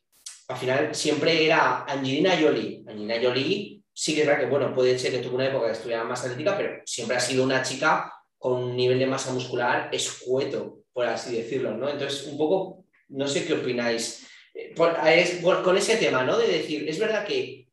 al 0.47 0.57
final 0.57 0.95
siempre 0.95 1.45
era 1.45 1.84
Angelina 1.84 2.38
Jolie. 2.39 2.84
Angelina 2.88 3.15
Jolie 3.21 3.82
sí 3.93 4.13
que 4.13 4.21
es 4.21 4.28
verdad 4.28 4.41
que, 4.41 4.49
bueno, 4.49 4.73
puede 4.73 4.97
ser 4.97 5.11
que 5.11 5.19
tuvo 5.19 5.36
una 5.36 5.47
época 5.47 5.67
que 5.67 5.73
estuviera 5.73 6.03
más 6.03 6.23
atlética, 6.23 6.57
pero 6.57 6.82
siempre 6.86 7.17
ha 7.17 7.19
sido 7.19 7.43
una 7.43 7.61
chica 7.61 8.11
con 8.38 8.63
un 8.63 8.76
nivel 8.76 8.99
de 8.99 9.07
masa 9.07 9.32
muscular 9.32 9.89
escueto, 9.91 10.80
por 10.93 11.05
así 11.05 11.36
decirlo, 11.36 11.76
¿no? 11.76 11.89
Entonces, 11.89 12.28
un 12.28 12.38
poco, 12.38 12.86
no 13.09 13.28
sé 13.28 13.45
qué 13.45 13.53
opináis 13.53 14.28
eh, 14.53 14.73
con 14.76 15.78
ese 15.78 15.97
tema, 15.97 16.23
¿no? 16.23 16.38
De 16.38 16.47
decir, 16.47 16.88
es 16.88 16.99
verdad 16.99 17.26
que 17.26 17.64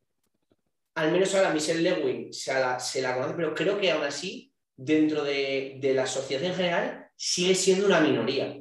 al 0.95 1.13
menos 1.13 1.35
ahora 1.35 1.53
Michelle 1.53 1.83
Lewin 1.83 2.33
se 2.33 2.53
la, 2.53 2.79
se 2.79 3.03
la 3.03 3.15
conoce, 3.15 3.35
pero 3.35 3.55
creo 3.55 3.79
que 3.79 3.91
aún 3.91 4.05
así, 4.05 4.53
dentro 4.77 5.25
de, 5.25 5.79
de 5.81 5.95
la 5.95 6.07
sociedad 6.07 6.45
en 6.45 6.55
general, 6.55 7.11
sigue 7.17 7.55
siendo 7.55 7.87
una 7.87 8.01
minoría. 8.01 8.59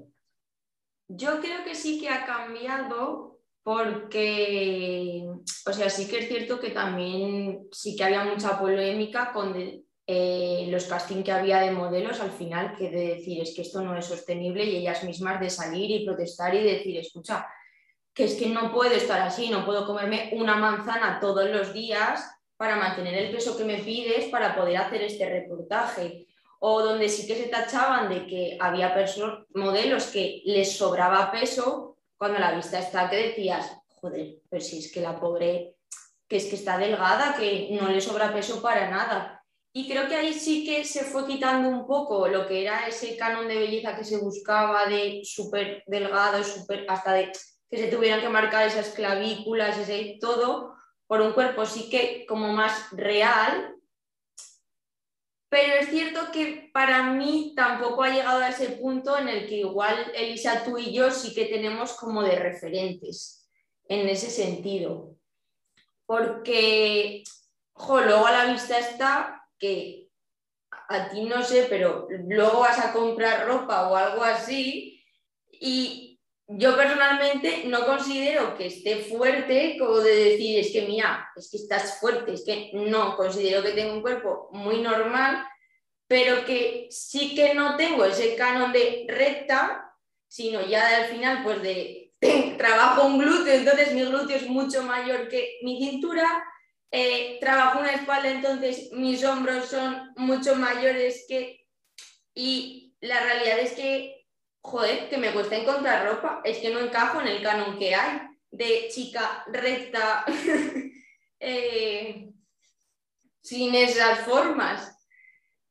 Yo 1.07 1.41
creo 1.41 1.63
que 1.63 1.75
sí 1.75 1.99
que 1.99 2.09
ha 2.09 2.25
cambiado 2.25 3.41
porque, 3.63 5.23
o 5.65 5.73
sea, 5.73 5.89
sí 5.89 6.07
que 6.07 6.19
es 6.19 6.27
cierto 6.27 6.59
que 6.59 6.71
también 6.71 7.67
sí 7.71 7.95
que 7.95 8.03
había 8.03 8.23
mucha 8.23 8.59
polémica 8.59 9.31
con 9.33 9.53
eh, 10.07 10.67
los 10.69 10.85
castings 10.85 11.23
que 11.23 11.31
había 11.31 11.59
de 11.59 11.71
modelos 11.71 12.19
al 12.21 12.31
final, 12.31 12.75
que 12.75 12.89
de 12.89 13.15
decir 13.15 13.41
es 13.41 13.53
que 13.55 13.61
esto 13.61 13.81
no 13.81 13.95
es 13.97 14.05
sostenible 14.05 14.63
y 14.65 14.77
ellas 14.77 15.03
mismas 15.03 15.39
de 15.39 15.49
salir 15.49 15.91
y 15.91 16.05
protestar 16.05 16.55
y 16.55 16.63
decir, 16.63 16.97
escucha, 16.97 17.45
que 18.13 18.25
es 18.25 18.35
que 18.35 18.47
no 18.47 18.73
puedo 18.73 18.93
estar 18.93 19.21
así, 19.21 19.49
no 19.49 19.65
puedo 19.65 19.85
comerme 19.85 20.31
una 20.33 20.55
manzana 20.55 21.19
todos 21.19 21.49
los 21.49 21.73
días 21.73 22.29
para 22.57 22.75
mantener 22.75 23.15
el 23.15 23.31
peso 23.31 23.57
que 23.57 23.63
me 23.63 23.79
pides 23.79 24.25
para 24.25 24.55
poder 24.55 24.77
hacer 24.77 25.01
este 25.01 25.27
reportaje. 25.27 26.27
O 26.59 26.83
donde 26.83 27.09
sí 27.09 27.25
que 27.25 27.35
se 27.35 27.49
tachaban 27.49 28.07
de 28.07 28.27
que 28.27 28.57
había 28.59 28.93
modelos 29.55 30.05
que 30.07 30.43
les 30.45 30.77
sobraba 30.77 31.31
peso 31.31 31.97
cuando 32.17 32.37
la 32.37 32.51
vista 32.51 32.77
está 32.77 33.09
que 33.09 33.15
decías, 33.15 33.71
joder, 33.99 34.35
pero 34.47 34.63
si 34.63 34.77
es 34.77 34.91
que 34.91 35.01
la 35.01 35.19
pobre, 35.19 35.77
que 36.27 36.37
es 36.37 36.45
que 36.45 36.55
está 36.55 36.77
delgada, 36.77 37.35
que 37.35 37.69
no 37.71 37.87
le 37.87 37.99
sobra 37.99 38.31
peso 38.31 38.61
para 38.61 38.91
nada. 38.91 39.43
Y 39.73 39.89
creo 39.89 40.07
que 40.07 40.15
ahí 40.15 40.33
sí 40.33 40.63
que 40.63 40.83
se 40.83 41.05
fue 41.05 41.25
quitando 41.25 41.67
un 41.69 41.87
poco 41.87 42.27
lo 42.27 42.45
que 42.47 42.61
era 42.61 42.87
ese 42.87 43.17
canon 43.17 43.47
de 43.47 43.57
belleza 43.57 43.95
que 43.95 44.03
se 44.03 44.17
buscaba 44.17 44.85
de 44.85 45.21
súper 45.23 45.83
delgado, 45.87 46.43
super, 46.43 46.85
hasta 46.87 47.13
de 47.13 47.31
que 47.71 47.77
se 47.77 47.87
tuvieran 47.87 48.19
que 48.19 48.27
marcar 48.27 48.67
esas 48.67 48.89
clavículas, 48.89 49.77
ese 49.77 50.17
todo, 50.19 50.75
por 51.07 51.21
un 51.21 51.31
cuerpo 51.31 51.65
sí 51.65 51.89
que 51.89 52.25
como 52.27 52.49
más 52.49 52.91
real, 52.91 53.75
pero 55.49 55.75
es 55.79 55.89
cierto 55.89 56.31
que 56.31 56.69
para 56.73 57.11
mí 57.11 57.53
tampoco 57.55 58.03
ha 58.03 58.09
llegado 58.09 58.39
a 58.39 58.49
ese 58.49 58.69
punto 58.71 59.17
en 59.17 59.29
el 59.29 59.47
que 59.47 59.57
igual 59.57 60.11
Elisa, 60.15 60.63
tú 60.63 60.77
y 60.77 60.93
yo 60.93 61.11
sí 61.11 61.33
que 61.33 61.45
tenemos 61.45 61.93
como 61.93 62.23
de 62.23 62.35
referentes 62.35 63.49
en 63.87 64.07
ese 64.07 64.29
sentido. 64.29 65.15
Porque, 66.05 67.23
jo, 67.73 68.01
luego 68.01 68.25
a 68.25 68.31
la 68.31 68.45
vista 68.51 68.79
está 68.79 69.45
que 69.57 70.09
a 70.87 71.09
ti 71.09 71.23
no 71.23 71.41
sé, 71.43 71.67
pero 71.69 72.07
luego 72.09 72.61
vas 72.61 72.79
a 72.79 72.91
comprar 72.93 73.47
ropa 73.47 73.89
o 73.89 73.95
algo 73.95 74.23
así 74.23 75.03
y 75.49 76.10
yo 76.57 76.75
personalmente 76.75 77.63
no 77.65 77.85
considero 77.85 78.57
que 78.57 78.67
esté 78.67 78.97
fuerte 78.97 79.77
como 79.79 79.97
de 79.97 80.15
decir, 80.31 80.59
es 80.59 80.71
que 80.71 80.81
mira, 80.83 81.29
es 81.35 81.49
que 81.49 81.57
estás 81.57 81.99
fuerte, 81.99 82.33
es 82.33 82.43
que 82.43 82.71
no, 82.73 83.15
considero 83.15 83.63
que 83.63 83.71
tengo 83.71 83.93
un 83.93 84.01
cuerpo 84.01 84.49
muy 84.51 84.81
normal, 84.81 85.45
pero 86.07 86.43
que 86.45 86.87
sí 86.89 87.35
que 87.35 87.53
no 87.53 87.77
tengo 87.77 88.03
ese 88.03 88.35
canon 88.35 88.73
de 88.73 89.05
recta, 89.07 89.93
sino 90.27 90.65
ya 90.65 90.97
al 90.97 91.05
final 91.05 91.43
pues 91.43 91.61
de 91.61 92.13
trabajo 92.57 93.05
un 93.05 93.19
glúteo, 93.19 93.53
entonces 93.53 93.93
mi 93.93 94.03
glúteo 94.03 94.35
es 94.35 94.47
mucho 94.47 94.83
mayor 94.83 95.29
que 95.29 95.59
mi 95.61 95.79
cintura, 95.79 96.43
eh, 96.91 97.37
trabajo 97.39 97.79
una 97.79 97.93
espalda, 97.93 98.29
entonces 98.29 98.91
mis 98.91 99.23
hombros 99.23 99.65
son 99.69 100.11
mucho 100.17 100.55
mayores 100.55 101.25
que... 101.27 101.65
Y 102.33 102.95
la 103.01 103.19
realidad 103.19 103.59
es 103.59 103.73
que 103.73 104.20
joder, 104.61 105.09
que 105.09 105.17
me 105.17 105.31
cuesta 105.31 105.55
encontrar 105.55 106.05
ropa, 106.05 106.41
es 106.43 106.59
que 106.59 106.69
no 106.69 106.79
encajo 106.79 107.21
en 107.21 107.27
el 107.27 107.43
canon 107.43 107.77
que 107.77 107.95
hay 107.95 108.21
de 108.51 108.89
chica 108.93 109.43
recta 109.47 110.25
eh, 111.39 112.29
sin 113.41 113.75
esas 113.75 114.19
formas. 114.19 114.97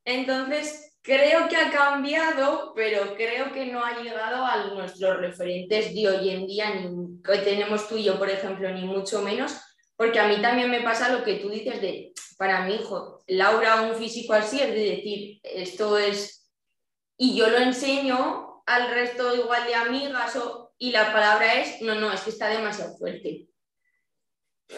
Entonces, 0.03 0.97
creo 1.01 1.47
que 1.47 1.57
ha 1.57 1.71
cambiado, 1.71 2.73
pero 2.75 3.15
creo 3.15 3.51
que 3.53 3.65
no 3.67 3.83
ha 3.83 4.01
llegado 4.01 4.45
a 4.45 4.65
nuestros 4.67 5.17
referentes 5.17 5.93
de 5.93 6.09
hoy 6.09 6.29
en 6.29 6.47
día, 6.47 6.73
ni 6.73 7.21
que 7.21 7.37
tenemos 7.39 7.87
tú 7.87 7.97
y 7.97 8.03
yo, 8.03 8.17
por 8.17 8.29
ejemplo, 8.29 8.69
ni 8.71 8.83
mucho 8.83 9.21
menos, 9.21 9.59
porque 9.95 10.19
a 10.19 10.27
mí 10.27 10.41
también 10.41 10.69
me 10.69 10.81
pasa 10.81 11.11
lo 11.11 11.23
que 11.23 11.35
tú 11.35 11.49
dices 11.49 11.79
de, 11.81 12.13
para 12.37 12.65
mi 12.65 12.75
hijo, 12.75 13.23
Laura, 13.27 13.83
un 13.83 13.95
físico 13.95 14.33
así, 14.33 14.59
es 14.59 14.69
de 14.69 14.95
decir, 14.95 15.39
esto 15.43 15.97
es, 15.97 16.51
y 17.17 17.35
yo 17.35 17.49
lo 17.49 17.59
enseño 17.59 18.50
al 18.71 18.89
resto 18.89 19.35
igual 19.35 19.65
de 19.65 19.75
amigas 19.75 20.37
y 20.77 20.91
la 20.91 21.11
palabra 21.11 21.61
es, 21.61 21.81
no, 21.81 21.95
no, 21.95 22.11
es 22.11 22.21
que 22.21 22.29
está 22.29 22.47
demasiado 22.47 22.97
fuerte. 22.97 23.47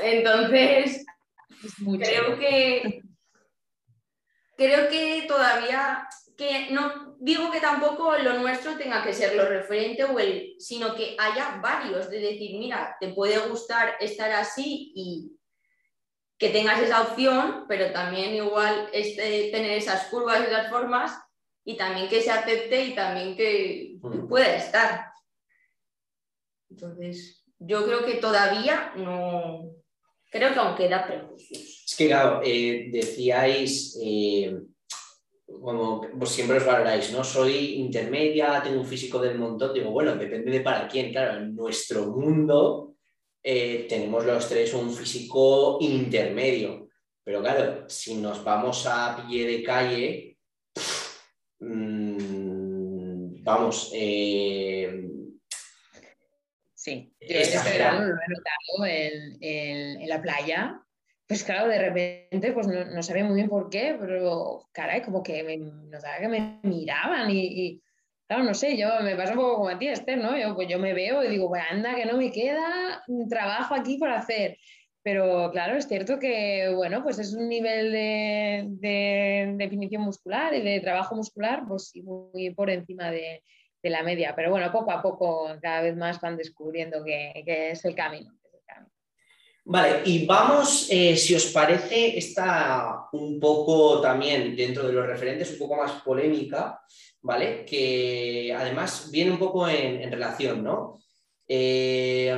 Entonces, 0.02 1.06
creo 2.02 2.40
que, 2.40 3.02
creo 4.58 4.90
que 4.90 5.26
todavía, 5.28 6.08
que 6.36 6.72
no 6.72 7.16
digo 7.20 7.52
que 7.52 7.62
tampoco 7.62 8.18
lo 8.18 8.40
nuestro 8.40 8.76
tenga 8.78 9.04
que 9.04 9.14
ser 9.14 9.36
lo 9.36 9.46
referente 9.46 10.04
o 10.04 10.18
el, 10.18 10.56
sino 10.58 10.96
que 10.96 11.16
haya 11.20 11.60
varios, 11.62 12.10
de 12.10 12.20
decir, 12.20 12.58
mira, 12.58 12.98
te 13.00 13.10
puede 13.10 13.38
gustar 13.48 13.96
estar 14.00 14.32
así 14.32 14.92
y 14.96 15.38
que 16.40 16.50
tengas 16.50 16.82
esa 16.82 17.04
opción, 17.04 17.66
pero 17.68 17.94
también 17.94 18.34
igual 18.34 18.90
este, 18.92 19.52
tener 19.52 19.72
esas 19.72 20.08
curvas 20.08 20.42
y 20.42 20.46
esas 20.46 20.70
formas 20.72 21.23
y 21.66 21.78
también 21.78 22.10
que 22.10 22.22
se 22.22 22.32
acepte 22.32 22.86
y 22.86 22.96
también 22.96 23.36
que 23.36 23.98
Mm. 24.02 24.28
pueda 24.28 24.56
estar. 24.56 25.06
Entonces, 26.70 27.44
yo 27.60 27.86
creo 27.86 28.06
que 28.06 28.16
todavía 28.16 28.94
no, 28.98 29.72
creo 30.30 30.54
que 30.54 30.60
aún 30.60 30.76
queda 30.76 31.06
prejuicios. 31.06 31.84
Es 31.88 31.96
que, 31.96 32.08
claro, 32.08 32.42
eh, 32.44 32.90
decíais, 32.92 33.98
eh, 34.04 34.58
como 35.46 36.02
pues 36.18 36.32
siempre 36.32 36.58
os 36.58 36.66
valoráis, 36.66 37.12
¿no? 37.12 37.24
Soy 37.24 37.76
intermedia, 37.76 38.62
tengo 38.64 38.80
un 38.80 38.88
físico 38.88 39.20
del 39.20 39.38
montón. 39.38 39.74
Digo, 39.74 39.92
bueno, 39.92 40.16
depende 40.16 40.52
de 40.52 40.62
para 40.62 40.88
quién. 40.88 41.12
Claro, 41.12 41.38
en 41.38 41.56
nuestro 41.56 42.08
mundo 42.08 42.96
eh, 43.44 43.86
tenemos 43.88 44.26
los 44.26 44.50
tres 44.50 44.74
un 44.74 44.92
físico 44.92 45.78
intermedio. 45.80 46.90
Pero 47.24 47.42
claro, 47.42 47.88
si 47.88 48.16
nos 48.16 48.44
vamos 48.44 48.86
a 48.88 49.26
pie 49.28 49.46
de 49.48 49.64
calle, 49.64 50.38
mmm, 51.60 53.33
vamos, 53.44 53.92
eh, 53.94 55.10
Sí, 56.76 57.14
yo 57.22 57.28
este 57.28 57.56
Exagerado. 57.56 58.00
verano 58.00 58.14
lo 58.14 58.22
he 58.22 58.30
notado 58.36 58.86
en, 58.86 59.38
en- 59.42 60.02
en 60.02 60.10
la 60.10 60.22
playa. 60.22 60.80
Pues 61.26 61.44
claro, 61.46 61.70
de 61.70 61.80
repente, 61.80 62.52
pues 62.52 62.68
no, 62.68 62.84
no 62.84 63.02
sabía 63.02 63.24
muy 63.24 63.36
bien 63.36 63.48
por 63.48 63.70
qué, 63.70 63.96
pero 63.98 64.68
caray, 64.74 65.02
como 65.02 65.24
que 65.24 65.44
me 65.44 65.58
notaba 65.58 66.18
que 66.20 66.28
me 66.28 66.60
miraban 66.64 67.30
y, 67.30 67.40
y, 67.46 67.82
claro, 68.28 68.44
no 68.44 68.54
sé, 68.54 68.76
yo 68.78 68.90
me 69.02 69.16
pasa 69.16 69.32
un 69.32 69.38
poco 69.40 69.56
como 69.56 69.70
a 69.70 69.80
ti, 69.80 69.88
Esther, 69.88 70.18
¿no? 70.18 70.38
Yo, 70.38 70.54
pues 70.56 70.68
yo 70.68 70.78
me 70.78 70.94
veo 70.94 71.24
y 71.24 71.30
digo, 71.30 71.48
pues 71.48 71.64
anda, 71.70 71.96
que 71.96 72.06
no 72.06 72.18
me 72.18 72.30
queda 72.32 73.02
trabajo 73.30 73.76
aquí 73.76 73.98
por 73.98 74.10
hacer. 74.10 74.58
Pero 75.04 75.52
claro, 75.52 75.76
es 75.76 75.88
cierto 75.88 76.18
que, 76.18 76.72
bueno, 76.74 77.04
pues 77.04 77.20
es 77.20 77.34
un 77.34 77.50
nivel 77.50 77.92
de, 77.92 78.66
de 78.70 79.54
definición 79.58 80.02
muscular 80.02 80.54
y 80.54 80.62
de 80.62 80.80
trabajo 80.80 81.14
muscular, 81.14 81.64
pues 81.68 81.92
muy 81.98 82.52
por 82.52 82.70
encima 82.70 83.12
de, 83.12 83.44
la 83.84 84.02
media. 84.02 84.34
Pero 84.34 84.50
bueno, 84.50 84.72
poco 84.72 84.92
a 84.92 85.02
poco 85.02 85.50
cada 85.62 85.82
vez 85.82 85.98
más 85.98 86.22
van 86.22 86.38
descubriendo 86.38 87.04
que, 87.04 87.34
es 87.46 87.84
el 87.84 87.96
camino. 87.96 88.32
Vale, 89.66 90.02
y 90.06 90.26
vamos, 90.26 90.88
eh, 90.90 91.16
si 91.18 91.36
os 91.36 91.48
parece, 91.48 92.18
está 92.18 93.08
un 93.14 93.40
poco 93.40 94.02
también 94.02 94.56
dentro 94.56 94.88
de 94.88 94.94
los 94.94 95.06
referentes, 95.06 95.52
un 95.52 95.60
poco 95.60 95.78
más 95.78 96.02
polémica, 96.02 96.82
¿vale? 97.22 97.66
Que 97.66 98.54
además 98.58 99.10
viene 99.12 99.32
un 99.32 99.40
poco 99.40 99.68
en 99.68 100.10
relación, 100.12 100.64
¿no? 100.64 101.03
Eh, 101.48 102.32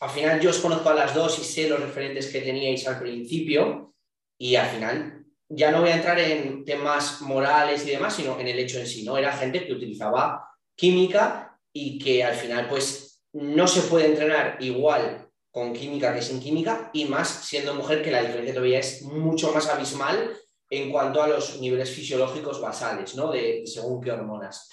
al 0.00 0.10
final 0.10 0.40
yo 0.40 0.50
os 0.50 0.58
conozco 0.58 0.90
a 0.90 0.94
las 0.94 1.14
dos 1.14 1.38
y 1.38 1.44
sé 1.44 1.68
los 1.68 1.80
referentes 1.80 2.26
que 2.26 2.40
teníais 2.40 2.86
al 2.86 2.98
principio 2.98 3.94
y 4.38 4.56
al 4.56 4.68
final 4.68 5.24
ya 5.48 5.70
no 5.70 5.80
voy 5.80 5.90
a 5.90 5.96
entrar 5.96 6.18
en 6.18 6.64
temas 6.64 7.20
morales 7.22 7.86
y 7.86 7.90
demás, 7.90 8.14
sino 8.16 8.38
en 8.38 8.48
el 8.48 8.58
hecho 8.58 8.78
en 8.78 8.86
sí, 8.86 9.04
¿no? 9.04 9.16
Era 9.16 9.32
gente 9.32 9.66
que 9.66 9.72
utilizaba 9.72 10.48
química 10.76 11.58
y 11.72 11.98
que 11.98 12.24
al 12.24 12.34
final 12.34 12.68
pues 12.68 13.22
no 13.32 13.66
se 13.66 13.82
puede 13.82 14.06
entrenar 14.06 14.58
igual 14.60 15.28
con 15.50 15.72
química 15.72 16.14
que 16.14 16.22
sin 16.22 16.40
química 16.40 16.90
y 16.92 17.04
más 17.04 17.28
siendo 17.28 17.74
mujer 17.74 18.02
que 18.02 18.10
la 18.10 18.22
diferencia 18.22 18.54
todavía 18.54 18.80
es 18.80 19.02
mucho 19.02 19.52
más 19.52 19.68
abismal 19.68 20.36
en 20.70 20.90
cuanto 20.90 21.22
a 21.22 21.28
los 21.28 21.60
niveles 21.60 21.90
fisiológicos 21.90 22.60
basales, 22.60 23.14
¿no? 23.14 23.30
De, 23.30 23.62
según 23.66 24.00
qué 24.00 24.10
hormonas. 24.10 24.68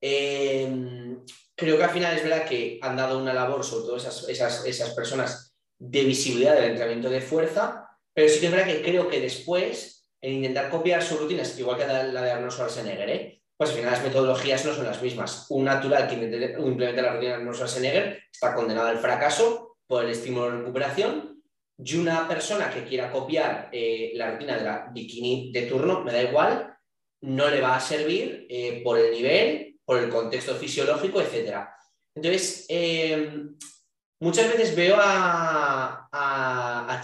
Eh, 0.00 1.16
creo 1.60 1.76
que 1.76 1.84
al 1.84 1.90
final 1.90 2.16
es 2.16 2.24
verdad 2.24 2.46
que 2.46 2.78
han 2.82 2.96
dado 2.96 3.18
una 3.18 3.34
labor, 3.34 3.62
sobre 3.62 3.84
todo 3.84 3.96
esas, 3.96 4.28
esas, 4.28 4.66
esas 4.66 4.90
personas, 4.94 5.54
de 5.78 6.04
visibilidad 6.04 6.54
del 6.54 6.70
entrenamiento 6.70 7.10
de 7.10 7.20
fuerza, 7.20 7.86
pero 8.12 8.28
sí 8.28 8.40
que 8.40 8.46
es 8.46 8.52
verdad 8.52 8.66
que 8.66 8.82
creo 8.82 9.08
que 9.08 9.20
después, 9.20 10.08
en 10.20 10.34
intentar 10.34 10.70
copiar 10.70 11.02
sus 11.02 11.20
rutinas, 11.20 11.58
igual 11.58 11.78
que 11.78 11.86
la 11.86 12.22
de 12.22 12.30
Arnold 12.30 12.52
Schwarzenegger, 12.52 13.10
¿eh? 13.10 13.42
pues 13.56 13.70
al 13.70 13.76
final 13.76 13.92
las 13.92 14.02
metodologías 14.02 14.64
no 14.64 14.74
son 14.74 14.86
las 14.86 15.02
mismas. 15.02 15.46
Un 15.50 15.64
natural 15.64 16.08
que 16.08 16.14
implementa 16.14 17.02
la 17.02 17.12
rutina 17.12 17.30
de 17.30 17.36
Arnold 17.36 17.56
Schwarzenegger 17.56 18.22
está 18.32 18.54
condenado 18.54 18.88
al 18.88 18.98
fracaso 18.98 19.76
por 19.86 20.04
el 20.04 20.10
estímulo 20.10 20.50
de 20.50 20.58
recuperación 20.58 21.42
y 21.82 21.96
una 21.96 22.28
persona 22.28 22.70
que 22.70 22.84
quiera 22.84 23.10
copiar 23.10 23.68
eh, 23.72 24.12
la 24.14 24.32
rutina 24.32 24.56
de 24.56 24.64
la 24.64 24.90
bikini 24.92 25.50
de 25.52 25.62
turno, 25.62 26.02
me 26.04 26.12
da 26.12 26.22
igual, 26.22 26.74
no 27.22 27.48
le 27.48 27.60
va 27.60 27.76
a 27.76 27.80
servir 27.80 28.46
eh, 28.48 28.80
por 28.84 28.98
el 28.98 29.12
nivel, 29.12 29.69
por 29.84 29.98
el 29.98 30.08
contexto 30.08 30.54
fisiológico, 30.54 31.20
etc. 31.20 31.66
Entonces, 32.14 32.66
eh, 32.68 33.42
muchas 34.20 34.48
veces 34.48 34.74
veo 34.74 34.96
a, 34.98 36.08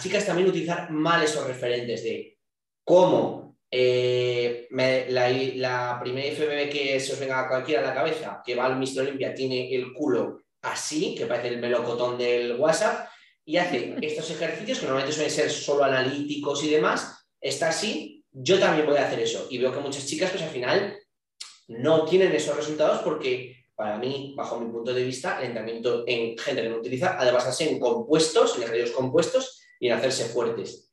chicas 0.00 0.26
también 0.26 0.48
utilizar 0.48 0.90
mal 0.90 1.22
esos 1.22 1.46
referentes 1.46 2.02
de 2.04 2.38
cómo 2.84 3.56
eh, 3.70 4.68
me, 4.70 5.10
la, 5.10 5.98
primera 6.00 6.70
que 6.70 7.00
se 7.00 7.12
os 7.12 7.18
venga 7.18 7.40
a 7.40 7.48
cualquiera 7.48 7.82
a 7.82 7.86
la 7.86 7.94
cabeza, 7.94 8.42
que 8.44 8.54
va 8.54 8.66
al 8.66 8.76
Mr. 8.78 9.00
Olympia, 9.00 9.34
tiene 9.34 9.74
el 9.74 9.92
culo 9.92 10.42
así, 10.62 11.14
que 11.14 11.26
parece 11.26 11.48
el 11.48 11.58
melocotón 11.58 12.18
del 12.18 12.58
WhatsApp, 12.60 13.08
y 13.44 13.56
hace 13.56 13.96
estos 14.02 14.30
ejercicios 14.30 14.78
que 14.78 14.86
normalmente 14.86 15.14
suelen 15.14 15.32
ser 15.32 15.50
solo 15.50 15.84
analíticos 15.84 16.62
y 16.64 16.70
demás, 16.70 17.26
está 17.40 17.68
así, 17.68 18.24
yo 18.32 18.58
también 18.58 18.86
voy 18.86 18.96
a 18.96 19.06
hacer 19.06 19.20
eso. 19.20 19.46
Y 19.50 19.58
veo 19.58 19.72
que 19.72 19.80
muchas 19.80 20.06
chicas, 20.06 20.30
pues 20.30 20.42
al 20.42 20.50
final, 20.50 20.98
no 21.68 22.04
tienen 22.04 22.32
esos 22.32 22.56
resultados 22.56 23.02
porque 23.02 23.56
para 23.74 23.98
mí, 23.98 24.34
bajo 24.36 24.58
mi 24.58 24.72
punto 24.72 24.94
de 24.94 25.04
vista, 25.04 25.38
el 25.38 25.48
entrenamiento 25.48 26.04
en 26.06 26.36
gente 26.38 26.68
no 26.68 26.76
utiliza 26.78 27.20
ha 27.20 27.24
de 27.24 27.32
en 27.68 27.78
compuestos, 27.78 28.56
en 28.56 28.62
ejercicios 28.62 28.96
compuestos 28.96 29.60
y 29.78 29.88
en 29.88 29.92
hacerse 29.94 30.24
fuertes. 30.26 30.90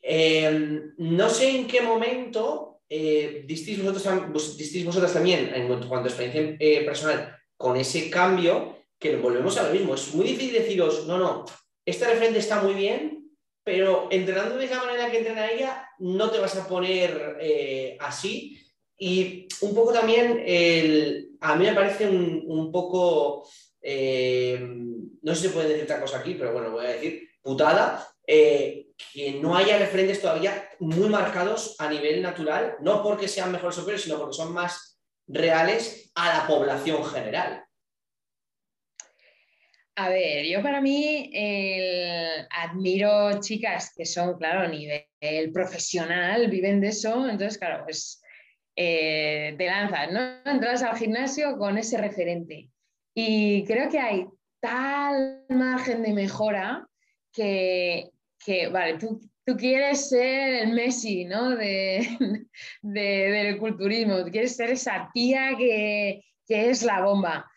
Eh, 0.00 0.80
no 0.96 1.28
sé 1.28 1.50
en 1.50 1.66
qué 1.66 1.82
momento 1.82 2.80
eh, 2.88 3.44
vosotros, 3.82 4.56
distís 4.56 4.84
vosotras 4.84 5.12
también, 5.12 5.52
en 5.54 5.68
cuanto 5.68 5.94
a 5.94 6.08
experiencia 6.08 6.56
eh, 6.58 6.84
personal, 6.84 7.36
con 7.56 7.76
ese 7.76 8.08
cambio, 8.10 8.78
que 8.98 9.16
volvemos 9.16 9.56
a 9.58 9.64
lo 9.64 9.72
mismo. 9.72 9.94
Es 9.94 10.14
muy 10.14 10.26
difícil 10.26 10.54
deciros, 10.54 11.06
no, 11.06 11.18
no, 11.18 11.44
este 11.84 12.06
referente 12.06 12.38
está 12.38 12.62
muy 12.62 12.74
bien, 12.74 13.30
pero 13.64 14.08
entrenando 14.10 14.56
de 14.56 14.66
la 14.66 14.82
manera 14.82 15.10
que 15.10 15.18
entrena 15.18 15.50
ella, 15.50 15.88
no 15.98 16.30
te 16.30 16.38
vas 16.38 16.56
a 16.56 16.66
poner 16.66 17.38
eh, 17.40 17.96
así. 18.00 18.58
Y 19.02 19.48
un 19.62 19.74
poco 19.74 19.94
también, 19.94 20.42
el, 20.44 21.30
a 21.40 21.56
mí 21.56 21.64
me 21.64 21.72
parece 21.72 22.06
un, 22.06 22.44
un 22.46 22.70
poco, 22.70 23.48
eh, 23.80 24.58
no 24.60 25.34
sé 25.34 25.40
si 25.40 25.48
se 25.48 25.54
puede 25.54 25.68
decir 25.68 25.84
otra 25.84 26.02
cosa 26.02 26.18
aquí, 26.18 26.34
pero 26.34 26.52
bueno, 26.52 26.70
voy 26.70 26.84
a 26.84 26.90
decir, 26.90 27.26
putada, 27.40 28.06
eh, 28.26 28.88
que 29.14 29.32
no 29.40 29.56
haya 29.56 29.78
referentes 29.78 30.20
todavía 30.20 30.68
muy 30.80 31.08
marcados 31.08 31.76
a 31.78 31.88
nivel 31.88 32.20
natural, 32.20 32.76
no 32.82 33.02
porque 33.02 33.26
sean 33.26 33.50
mejores 33.50 33.78
o 33.78 33.86
peores, 33.86 34.02
sino 34.02 34.18
porque 34.18 34.36
son 34.36 34.52
más 34.52 35.00
reales 35.26 36.12
a 36.14 36.36
la 36.36 36.46
población 36.46 37.02
general. 37.02 37.64
A 39.96 40.10
ver, 40.10 40.44
yo 40.44 40.62
para 40.62 40.82
mí 40.82 41.32
admiro 42.50 43.40
chicas 43.40 43.94
que 43.96 44.04
son, 44.04 44.36
claro, 44.36 44.60
a 44.60 44.68
nivel 44.68 45.52
profesional, 45.54 46.48
viven 46.48 46.82
de 46.82 46.88
eso, 46.88 47.26
entonces, 47.26 47.56
claro, 47.56 47.84
pues 47.84 48.19
eh, 48.82 49.54
te 49.58 49.66
lanzas, 49.66 50.10
¿no? 50.10 50.50
Entras 50.50 50.82
al 50.82 50.96
gimnasio 50.96 51.58
con 51.58 51.76
ese 51.76 51.98
referente. 51.98 52.70
Y 53.14 53.62
creo 53.66 53.90
que 53.90 53.98
hay 53.98 54.26
tal 54.58 55.44
margen 55.50 56.02
de 56.02 56.14
mejora 56.14 56.88
que, 57.30 58.08
que 58.42 58.68
vale, 58.68 58.96
tú, 58.96 59.20
tú, 59.44 59.54
quieres 59.58 60.08
ser 60.08 60.62
el 60.62 60.72
Messi, 60.72 61.26
¿no? 61.26 61.50
De, 61.50 62.08
de, 62.80 63.00
del 63.00 63.58
culturismo, 63.58 64.24
tú 64.24 64.30
quieres 64.30 64.56
ser 64.56 64.70
esa 64.70 65.10
tía 65.12 65.50
que, 65.58 66.24
que 66.46 66.70
es 66.70 66.82
la 66.82 67.02
bomba. 67.02 67.50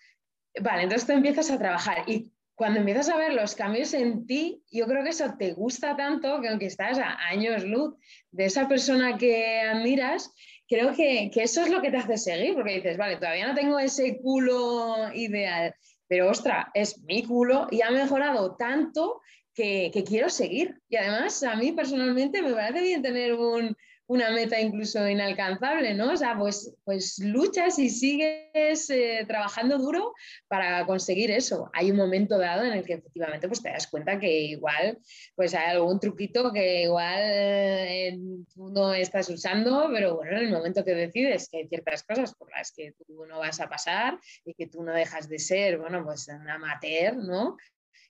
Vale, 0.60 0.84
entonces 0.84 1.08
tú 1.08 1.14
empiezas 1.14 1.50
a 1.52 1.58
trabajar 1.58 2.04
y 2.06 2.34
cuando 2.54 2.80
empiezas 2.80 3.08
a 3.08 3.16
ver 3.16 3.34
los 3.34 3.56
cambios 3.56 3.94
en 3.94 4.28
ti, 4.28 4.62
yo 4.70 4.88
creo 4.88 5.04
que 5.04 5.12
eso 5.12 5.36
te 5.40 5.54
gusta 5.54 5.96
tanto 5.96 6.42
que 6.42 6.50
aunque 6.50 6.66
estás 6.66 7.00
a 7.00 7.18
años 7.30 7.64
luz 7.64 7.96
de 8.32 8.46
esa 8.46 8.68
persona 8.68 9.18
que 9.18 9.62
admiras, 9.62 10.34
creo 10.74 10.96
que, 10.96 11.30
que 11.32 11.44
eso 11.44 11.62
es 11.62 11.70
lo 11.70 11.82
que 11.82 11.92
te 11.92 11.98
hace 11.98 12.18
seguir, 12.18 12.56
porque 12.56 12.76
dices, 12.76 12.98
vale, 12.98 13.18
todavía 13.18 13.48
no 13.48 13.54
tengo 13.54 13.78
ese 13.78 14.18
culo 14.18 15.14
ideal, 15.14 15.76
pero 16.08 16.32
ostra, 16.32 16.72
es 16.74 17.00
mi 17.04 17.24
culo 17.24 17.68
y 17.70 17.84
ha 17.84 17.92
mejorado 17.92 18.56
tanto 18.56 19.22
que, 19.54 19.92
que, 19.94 20.04
quiero 20.04 20.30
seguir. 20.30 20.82
Y 20.90 20.96
además, 20.96 21.44
a 21.44 21.56
mí 21.56 21.74
personalmente 21.74 22.42
me 22.42 22.54
parece 22.54 22.82
bien 22.82 23.04
tener 23.04 23.36
un, 23.36 23.78
una 24.08 24.32
meta 24.32 24.60
incluso 24.60 25.08
inalcanzable, 25.08 25.94
¿no? 25.94 26.12
O 26.12 26.18
sea, 26.18 26.38
pues, 26.38 26.76
pues 26.84 27.20
luchas 27.20 27.80
y 27.80 27.90
sigues 27.90 28.90
eh, 28.90 29.24
trabajando 29.28 29.78
duro 29.78 30.14
para 30.48 30.86
conseguir 30.86 31.32
eso. 31.32 31.70
Hay 31.74 31.92
un 31.92 31.98
momento 31.98 32.38
dado 32.38 32.64
en 32.64 32.74
el 32.74 32.86
que 32.86 32.94
efectivamente 32.94 33.48
pues 33.48 33.62
te 33.62 33.70
das 33.70 33.88
cuenta 33.88 34.20
que 34.20 34.42
igual 34.42 35.00
pues 35.36 35.54
hay 35.54 35.72
algún 35.72 36.00
truquito 36.00 36.52
que 36.52 36.84
igual 36.84 37.20
eh, 37.20 38.18
tú 38.54 38.70
no 38.70 38.94
estás 38.94 39.30
usando, 39.30 39.90
pero 39.94 40.18
bueno, 40.18 40.38
en 40.38 40.46
el 40.46 40.52
momento 40.52 40.84
que 40.84 40.94
decides 40.94 41.48
que 41.50 41.60
hay 41.60 41.68
ciertas 41.68 42.04
cosas 42.04 42.36
por 42.36 42.52
las 42.52 42.72
que 42.72 42.94
tú 43.08 43.26
no 43.26 43.40
vas 43.40 43.62
a 43.62 43.70
pasar 43.70 44.20
y 44.46 44.54
que 44.54 44.68
tú 44.68 44.84
no 44.84 44.94
dejas 44.94 45.30
de 45.30 45.40
ser, 45.40 45.78
bueno, 45.78 46.04
pues 46.04 46.28
un 46.28 46.50
amateur, 46.50 47.16
¿no? 47.16 47.58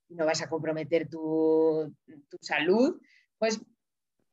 no 0.09 0.25
vas 0.25 0.41
a 0.41 0.49
comprometer 0.49 1.09
tu, 1.09 1.93
tu 2.29 2.37
salud, 2.41 3.01
pues 3.37 3.59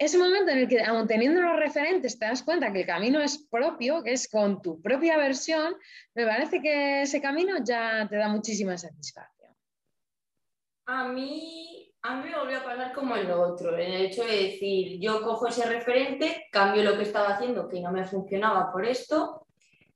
ese 0.00 0.16
momento 0.16 0.50
en 0.50 0.60
el 0.60 0.68
que, 0.68 0.82
aun 0.82 1.06
teniendo 1.06 1.42
los 1.42 1.58
referentes, 1.58 2.18
te 2.18 2.24
das 2.24 2.42
cuenta 2.42 2.72
que 2.72 2.80
el 2.80 2.86
camino 2.86 3.20
es 3.20 3.36
propio, 3.36 4.02
que 4.02 4.12
es 4.12 4.30
con 4.30 4.62
tu 4.62 4.80
propia 4.80 5.18
versión, 5.18 5.76
me 6.14 6.24
parece 6.24 6.62
que 6.62 7.02
ese 7.02 7.20
camino 7.20 7.56
ya 7.62 8.08
te 8.08 8.16
da 8.16 8.28
muchísima 8.28 8.78
satisfacción. 8.78 9.54
A 10.86 11.06
mí, 11.08 11.92
a 12.00 12.16
mí 12.16 12.30
me 12.30 12.38
volvió 12.38 12.60
a 12.60 12.64
pasar 12.64 12.94
como 12.94 13.14
en 13.14 13.28
lo 13.28 13.42
otro, 13.42 13.76
en 13.76 13.92
el 13.92 14.06
hecho 14.06 14.24
de 14.24 14.44
decir, 14.44 14.98
yo 15.00 15.20
cojo 15.22 15.48
ese 15.48 15.66
referente, 15.66 16.46
cambio 16.50 16.82
lo 16.82 16.96
que 16.96 17.02
estaba 17.02 17.34
haciendo 17.34 17.68
que 17.68 17.80
no 17.80 17.92
me 17.92 18.06
funcionaba 18.06 18.72
por 18.72 18.86
esto. 18.86 19.46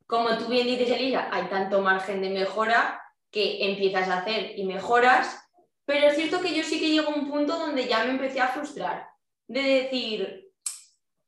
Como 0.07 0.37
tú 0.37 0.49
bien 0.49 0.67
dices, 0.67 0.91
Elisa, 0.91 1.31
hay 1.33 1.45
tanto 1.45 1.81
margen 1.81 2.21
de 2.21 2.29
mejora 2.29 3.01
que 3.31 3.71
empiezas 3.71 4.07
a 4.11 4.19
hacer 4.19 4.59
y 4.59 4.67
mejoras, 4.67 5.49
pero 5.87 6.09
es 6.09 6.17
cierto 6.17 6.43
que 6.43 6.55
yo 6.55 6.63
sí 6.63 6.79
que 6.79 6.91
llego 6.91 7.11
a 7.11 7.15
un 7.15 7.31
punto 7.31 7.59
donde 7.59 7.89
ya 7.89 8.05
me 8.05 8.11
empecé 8.11 8.43
a 8.43 8.49
frustrar 8.49 9.14
de 9.47 9.63
decir, 9.63 10.53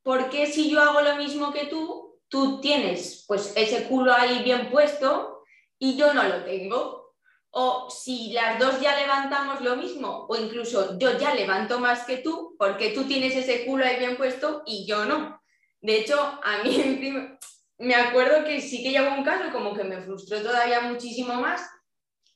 ¿por 0.03 0.29
qué 0.29 0.47
si 0.47 0.69
yo 0.69 0.81
hago 0.81 1.01
lo 1.01 1.15
mismo 1.15 1.51
que 1.51 1.65
tú, 1.65 2.19
tú 2.27 2.61
tienes 2.61 3.25
pues 3.27 3.53
ese 3.55 3.83
culo 3.83 4.13
ahí 4.13 4.43
bien 4.43 4.69
puesto 4.69 5.43
y 5.79 5.97
yo 5.97 6.13
no 6.13 6.23
lo 6.23 6.43
tengo? 6.43 7.15
O 7.49 7.89
si 7.89 8.31
las 8.33 8.59
dos 8.59 8.79
ya 8.81 8.95
levantamos 8.99 9.61
lo 9.61 9.75
mismo, 9.75 10.27
o 10.29 10.35
incluso 10.35 10.97
yo 10.99 11.17
ya 11.17 11.33
levanto 11.33 11.79
más 11.79 12.05
que 12.05 12.17
tú, 12.17 12.55
porque 12.59 12.91
tú 12.91 13.05
tienes 13.05 13.35
ese 13.35 13.65
culo 13.65 13.85
ahí 13.85 13.97
bien 13.97 14.17
puesto 14.17 14.63
y 14.65 14.85
yo 14.85 15.05
no. 15.05 15.41
De 15.81 15.97
hecho, 15.97 16.19
a 16.43 16.63
mí 16.63 17.37
me 17.79 17.95
acuerdo 17.95 18.43
que 18.45 18.61
sí 18.61 18.83
que 18.83 18.91
llegó 18.91 19.13
un 19.13 19.23
caso 19.23 19.51
como 19.51 19.73
que 19.73 19.83
me 19.83 20.01
frustró 20.01 20.41
todavía 20.41 20.81
muchísimo 20.81 21.35
más, 21.35 21.67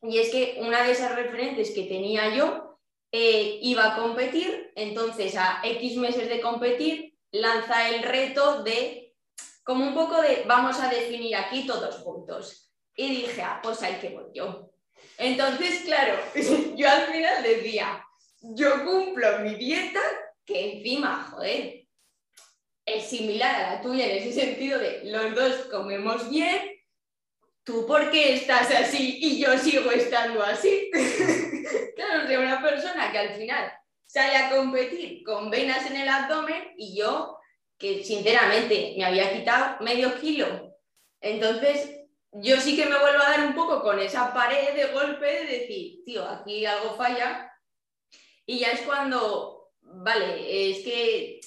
y 0.04 0.18
es 0.18 0.30
que 0.30 0.58
una 0.60 0.84
de 0.84 0.92
esas 0.92 1.16
referentes 1.16 1.72
que 1.72 1.84
tenía 1.84 2.36
yo 2.36 2.71
eh, 3.12 3.60
iba 3.62 3.94
a 3.94 3.96
competir, 3.98 4.72
entonces 4.76 5.36
a 5.36 5.62
X 5.64 5.98
meses 5.98 6.30
de 6.30 6.40
competir, 6.42 7.18
lanza 7.32 7.90
el 7.90 8.04
reto 8.04 8.64
de, 8.64 9.14
como 9.64 9.86
un 9.86 9.94
poco 9.94 10.22
de, 10.22 10.44
vamos 10.48 10.80
a 10.80 10.90
definir 10.90 11.36
aquí 11.36 11.66
todos 11.66 11.98
juntos. 11.98 12.72
Y 12.96 13.10
dije, 13.10 13.42
ah, 13.42 13.60
pues 13.62 13.82
ahí 13.82 13.96
que 14.00 14.10
voy 14.10 14.26
yo. 14.34 14.72
Entonces, 15.18 15.84
claro, 15.86 16.20
yo 16.76 16.90
al 16.90 17.04
final 17.08 17.44
decía, 17.44 18.06
yo 18.42 18.84
cumplo 18.86 19.40
mi 19.40 19.56
dieta, 19.56 20.02
que 20.46 20.78
encima, 20.78 21.30
joder, 21.32 21.86
es 22.86 23.06
similar 23.06 23.56
a 23.56 23.76
la 23.76 23.82
tuya 23.82 24.06
en 24.06 24.18
ese 24.18 24.34
sentido 24.34 24.80
de 24.80 25.04
los 25.06 25.36
dos 25.36 25.66
comemos 25.66 26.30
bien, 26.30 26.71
¿tú 27.64 27.86
por 27.86 28.12
qué 28.12 28.36
estás 28.36 28.72
así 28.72 29.18
y 29.22 29.42
yo 29.42 29.58
sigo 29.58 29.92
estando 29.92 30.44
así? 30.44 30.90
claro, 31.96 32.28
de 32.28 32.38
una 32.38 32.62
persona 32.62 33.12
que 33.12 33.18
al 33.18 33.36
final 33.36 33.72
sale 34.06 34.36
a 34.36 34.50
competir 34.50 35.24
con 35.24 35.50
venas 35.50 35.90
en 35.90 35.98
el 35.98 36.10
abdomen 36.10 36.74
y 36.78 36.98
yo, 36.98 37.38
que 37.78 38.04
sinceramente 38.04 38.96
me 38.98 39.06
había 39.06 39.34
quitado 39.34 39.84
medio 39.84 40.20
kilo. 40.20 40.76
Entonces, 41.22 42.02
yo 42.34 42.58
sí 42.58 42.76
que 42.76 42.86
me 42.86 42.98
vuelvo 42.98 43.22
a 43.22 43.30
dar 43.30 43.46
un 43.46 43.56
poco 43.56 43.82
con 43.82 44.00
esa 44.00 44.34
pared 44.34 44.74
de 44.76 44.92
golpe 44.94 45.26
de 45.26 45.46
decir, 45.46 46.04
tío, 46.06 46.28
aquí 46.28 46.66
algo 46.66 46.96
falla. 46.96 47.52
Y 48.46 48.60
ya 48.60 48.72
es 48.72 48.82
cuando, 48.82 49.72
vale, 49.82 50.70
es 50.72 50.84
que 50.84 51.40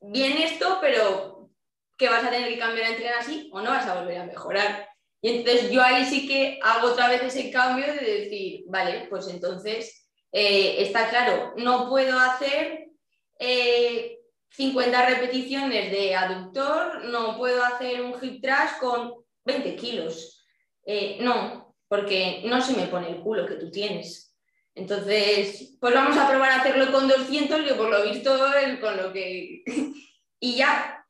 viene 0.00 0.44
esto, 0.44 0.78
pero 0.80 1.50
que 1.96 2.08
vas 2.08 2.24
a 2.24 2.30
tener 2.30 2.48
que 2.48 2.58
cambiar 2.58 2.86
a 2.86 2.90
entrenar 2.90 3.18
así 3.20 3.50
o 3.52 3.60
no 3.60 3.70
vas 3.70 3.86
a 3.86 4.00
volver 4.00 4.18
a 4.18 4.26
mejorar. 4.26 4.93
Y 5.24 5.30
entonces 5.30 5.70
yo 5.70 5.82
ahí 5.82 6.04
sí 6.04 6.28
que 6.28 6.58
hago 6.62 6.88
otra 6.88 7.08
vez 7.08 7.22
ese 7.22 7.50
cambio 7.50 7.86
de 7.86 7.98
decir, 7.98 8.64
vale, 8.68 9.06
pues 9.08 9.26
entonces 9.28 10.06
eh, 10.30 10.82
está 10.82 11.08
claro, 11.08 11.54
no 11.56 11.88
puedo 11.88 12.18
hacer 12.18 12.90
50 13.38 15.02
eh, 15.02 15.14
repeticiones 15.14 15.90
de 15.90 16.14
aductor, 16.14 17.06
no 17.06 17.38
puedo 17.38 17.64
hacer 17.64 18.02
un 18.02 18.12
hip 18.22 18.42
thrust 18.42 18.78
con 18.78 19.14
20 19.46 19.76
kilos. 19.76 20.44
Eh, 20.84 21.16
no, 21.22 21.74
porque 21.88 22.42
no 22.44 22.60
se 22.60 22.76
me 22.76 22.88
pone 22.88 23.08
el 23.08 23.22
culo 23.22 23.46
que 23.46 23.54
tú 23.54 23.70
tienes. 23.70 24.36
Entonces, 24.74 25.78
pues 25.80 25.94
vamos 25.94 26.18
a 26.18 26.28
probar 26.28 26.50
a 26.50 26.56
hacerlo 26.56 26.92
con 26.92 27.08
200, 27.08 27.66
yo 27.66 27.78
por 27.78 27.88
lo 27.88 28.04
visto 28.10 28.30
con 28.78 28.98
lo 28.98 29.10
que... 29.10 29.64
y 30.38 30.56
ya 30.56 31.02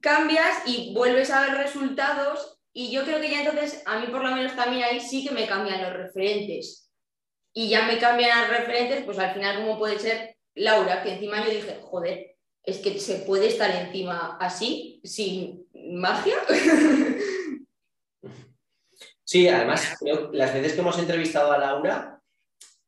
cambias 0.00 0.62
y 0.64 0.94
vuelves 0.94 1.30
a 1.30 1.42
ver 1.42 1.58
resultados 1.58 2.56
y 2.72 2.90
yo 2.90 3.04
creo 3.04 3.20
que 3.20 3.30
ya 3.30 3.40
entonces, 3.40 3.82
a 3.86 3.98
mí 4.00 4.06
por 4.06 4.22
lo 4.22 4.34
menos 4.34 4.54
también 4.54 4.84
ahí 4.84 5.00
sí 5.00 5.26
que 5.26 5.34
me 5.34 5.46
cambian 5.46 5.82
los 5.82 5.92
referentes. 5.92 6.90
Y 7.52 7.68
ya 7.68 7.86
me 7.86 7.98
cambian 7.98 8.48
los 8.48 8.58
referentes, 8.58 9.04
pues 9.04 9.18
al 9.18 9.34
final 9.34 9.56
como 9.56 9.78
puede 9.78 9.98
ser 9.98 10.36
Laura, 10.54 11.02
que 11.02 11.14
encima 11.14 11.44
yo 11.44 11.50
dije, 11.50 11.78
joder, 11.82 12.36
es 12.62 12.78
que 12.78 12.98
se 12.98 13.20
puede 13.20 13.48
estar 13.48 13.70
encima 13.70 14.36
así, 14.40 15.00
sin 15.04 15.66
magia. 15.74 16.36
Sí, 19.30 19.46
además, 19.46 19.96
las 20.32 20.52
veces 20.52 20.72
que 20.72 20.80
hemos 20.80 20.98
entrevistado 20.98 21.52
a 21.52 21.58
Laura, 21.58 22.20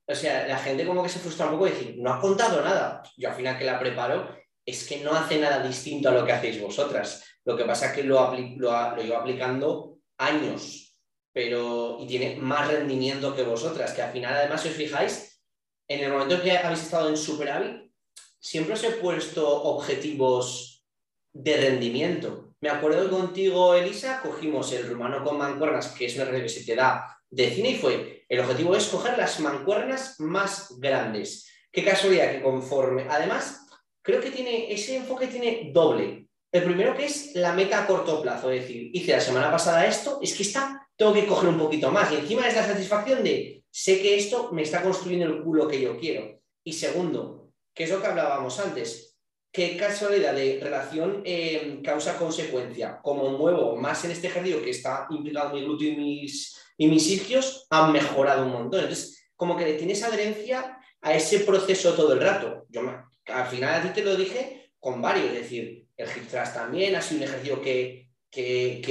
o 0.09 0.13
sea, 0.13 0.49
la 0.49 0.59
gente 0.59 0.85
como 0.85 1.01
que 1.05 1.09
se 1.09 1.21
frustra 1.21 1.47
un 1.47 1.53
poco 1.53 1.69
y 1.69 1.71
decir, 1.71 1.95
no 1.99 2.13
ha 2.13 2.21
contado 2.21 2.61
nada. 2.61 3.01
Yo 3.17 3.29
al 3.29 3.37
final 3.37 3.57
que 3.57 3.65
la 3.65 3.79
preparo, 3.79 4.29
es 4.67 4.85
que 4.89 5.05
no 5.05 5.13
hace 5.13 5.39
nada 5.39 5.65
distinto 5.65 6.09
a 6.09 6.13
lo 6.13 6.27
que 6.27 6.33
hacéis 6.33 6.61
vosotras. 6.61 7.25
Lo 7.45 7.57
que 7.57 7.65
pasa 7.65 7.87
es 7.87 7.93
que 7.93 8.05
lo, 8.05 8.33
lo, 8.57 8.97
llevo 8.97 9.17
aplicando 9.17 9.99
años, 10.19 10.97
pero 11.33 11.99
y 12.01 12.07
tiene 12.07 12.37
más 12.37 12.69
rendimiento 12.69 13.35
que 13.35 13.43
vosotras, 13.43 13.93
que 13.93 14.03
al 14.03 14.13
final, 14.13 14.35
además, 14.35 14.63
si 14.63 14.69
os 14.69 14.75
fijáis, 14.75 15.43
en 15.89 16.01
el 16.01 16.13
momento 16.13 16.37
en 16.37 16.43
que 16.43 16.59
habéis 16.59 16.83
estado 16.83 17.09
en 17.09 17.17
superávit, 17.17 17.91
siempre 18.39 18.75
os 18.75 18.85
he 18.85 18.93
puesto 18.93 19.63
objetivos 19.65 20.85
de 21.33 21.57
rendimiento. 21.57 22.55
Me 22.61 22.69
acuerdo 22.69 23.05
que 23.05 23.11
contigo, 23.11 23.75
Elisa, 23.75 24.21
cogimos 24.23 24.73
el 24.73 24.89
rumano 24.89 25.25
con 25.25 25.39
mancuernas, 25.39 25.89
que 25.89 26.07
es 26.07 26.17
una 26.17 26.27
red 26.27 26.47
que 26.47 26.77
da 26.77 27.19
de 27.29 27.51
cine, 27.51 27.71
y 27.71 27.77
fue, 27.77 28.25
el 28.29 28.41
objetivo 28.41 28.77
es 28.77 28.87
coger 28.87 29.19
las 29.19 29.41
mancuernas 29.41 30.21
más 30.21 30.79
grandes. 30.79 31.51
Qué 31.73 31.85
casualidad 31.85 32.31
que 32.31 32.43
conforme, 32.43 33.07
además, 33.09 33.67
creo 34.03 34.21
que 34.21 34.31
tiene, 34.31 34.73
ese 34.73 34.97
enfoque 34.97 35.27
tiene 35.27 35.71
doble. 35.73 36.29
El 36.53 36.65
primero 36.65 36.95
que 36.95 37.07
es 37.07 37.35
la 37.35 37.55
meta 37.55 37.83
a 37.83 37.87
corto 37.87 38.21
plazo, 38.21 38.51
es 38.51 38.63
decir, 38.63 38.91
hice 38.93 39.13
la 39.13 39.21
semana 39.21 39.51
pasada 39.51 39.87
esto, 39.87 40.19
es 40.21 40.35
que 40.35 40.43
está, 40.43 40.87
tengo 40.97 41.15
que 41.15 41.27
coger 41.27 41.49
un 41.49 41.59
poquito 41.59 41.91
más. 41.91 42.13
Y 42.13 42.17
encima 42.17 42.47
es 42.47 42.55
la 42.55 42.67
satisfacción 42.67 43.25
de, 43.25 43.65
sé 43.71 44.03
que 44.03 44.17
esto 44.17 44.51
me 44.53 44.61
está 44.61 44.83
construyendo 44.83 45.27
el 45.27 45.43
culo 45.43 45.67
que 45.67 45.81
yo 45.81 45.99
quiero. 45.99 46.43
Y 46.63 46.75
segundo, 46.75 47.53
que 47.73 47.85
es 47.85 47.91
lo 47.91 48.03
que 48.03 48.07
hablábamos 48.07 48.61
antes, 48.61 49.17
qué 49.51 49.79
casualidad 49.79 50.35
de 50.35 50.61
relación 50.63 51.23
eh, 51.25 51.81
causa-consecuencia. 51.83 53.01
Como 53.03 53.31
muevo 53.31 53.75
más 53.77 54.05
en 54.05 54.11
este 54.11 54.27
ejercicio 54.27 54.63
que 54.63 54.71
está 54.71 55.07
implicado 55.09 55.55
mi 55.55 55.65
glúteo 55.65 55.89
y 55.89 55.97
mis, 55.97 56.59
y 56.77 56.87
isquios, 56.87 57.67
han 57.71 57.93
mejorado 57.93 58.45
un 58.45 58.53
montón. 58.53 58.81
Entonces, 58.81 59.31
como 59.37 59.57
que 59.57 59.65
le 59.65 59.75
tienes 59.75 60.03
adherencia 60.03 60.79
a 61.01 61.15
ese 61.15 61.41
proceso 61.41 61.95
todo 61.95 62.13
el 62.13 62.21
rato. 62.21 62.67
Yo 62.69 62.83
al 63.27 63.47
final 63.47 63.81
a 63.81 63.83
ti 63.83 63.89
te 63.95 64.05
lo 64.05 64.17
dije 64.17 64.73
con 64.79 65.01
varios, 65.01 65.27
es 65.27 65.35
decir, 65.35 65.82
el 66.03 66.09
hip 66.09 66.29
thrust 66.29 66.55
también 66.55 66.95
ha 66.97 67.03
sido 67.03 67.23
un 67.23 67.29
ejercicio 67.29 67.63
que, 67.63 68.09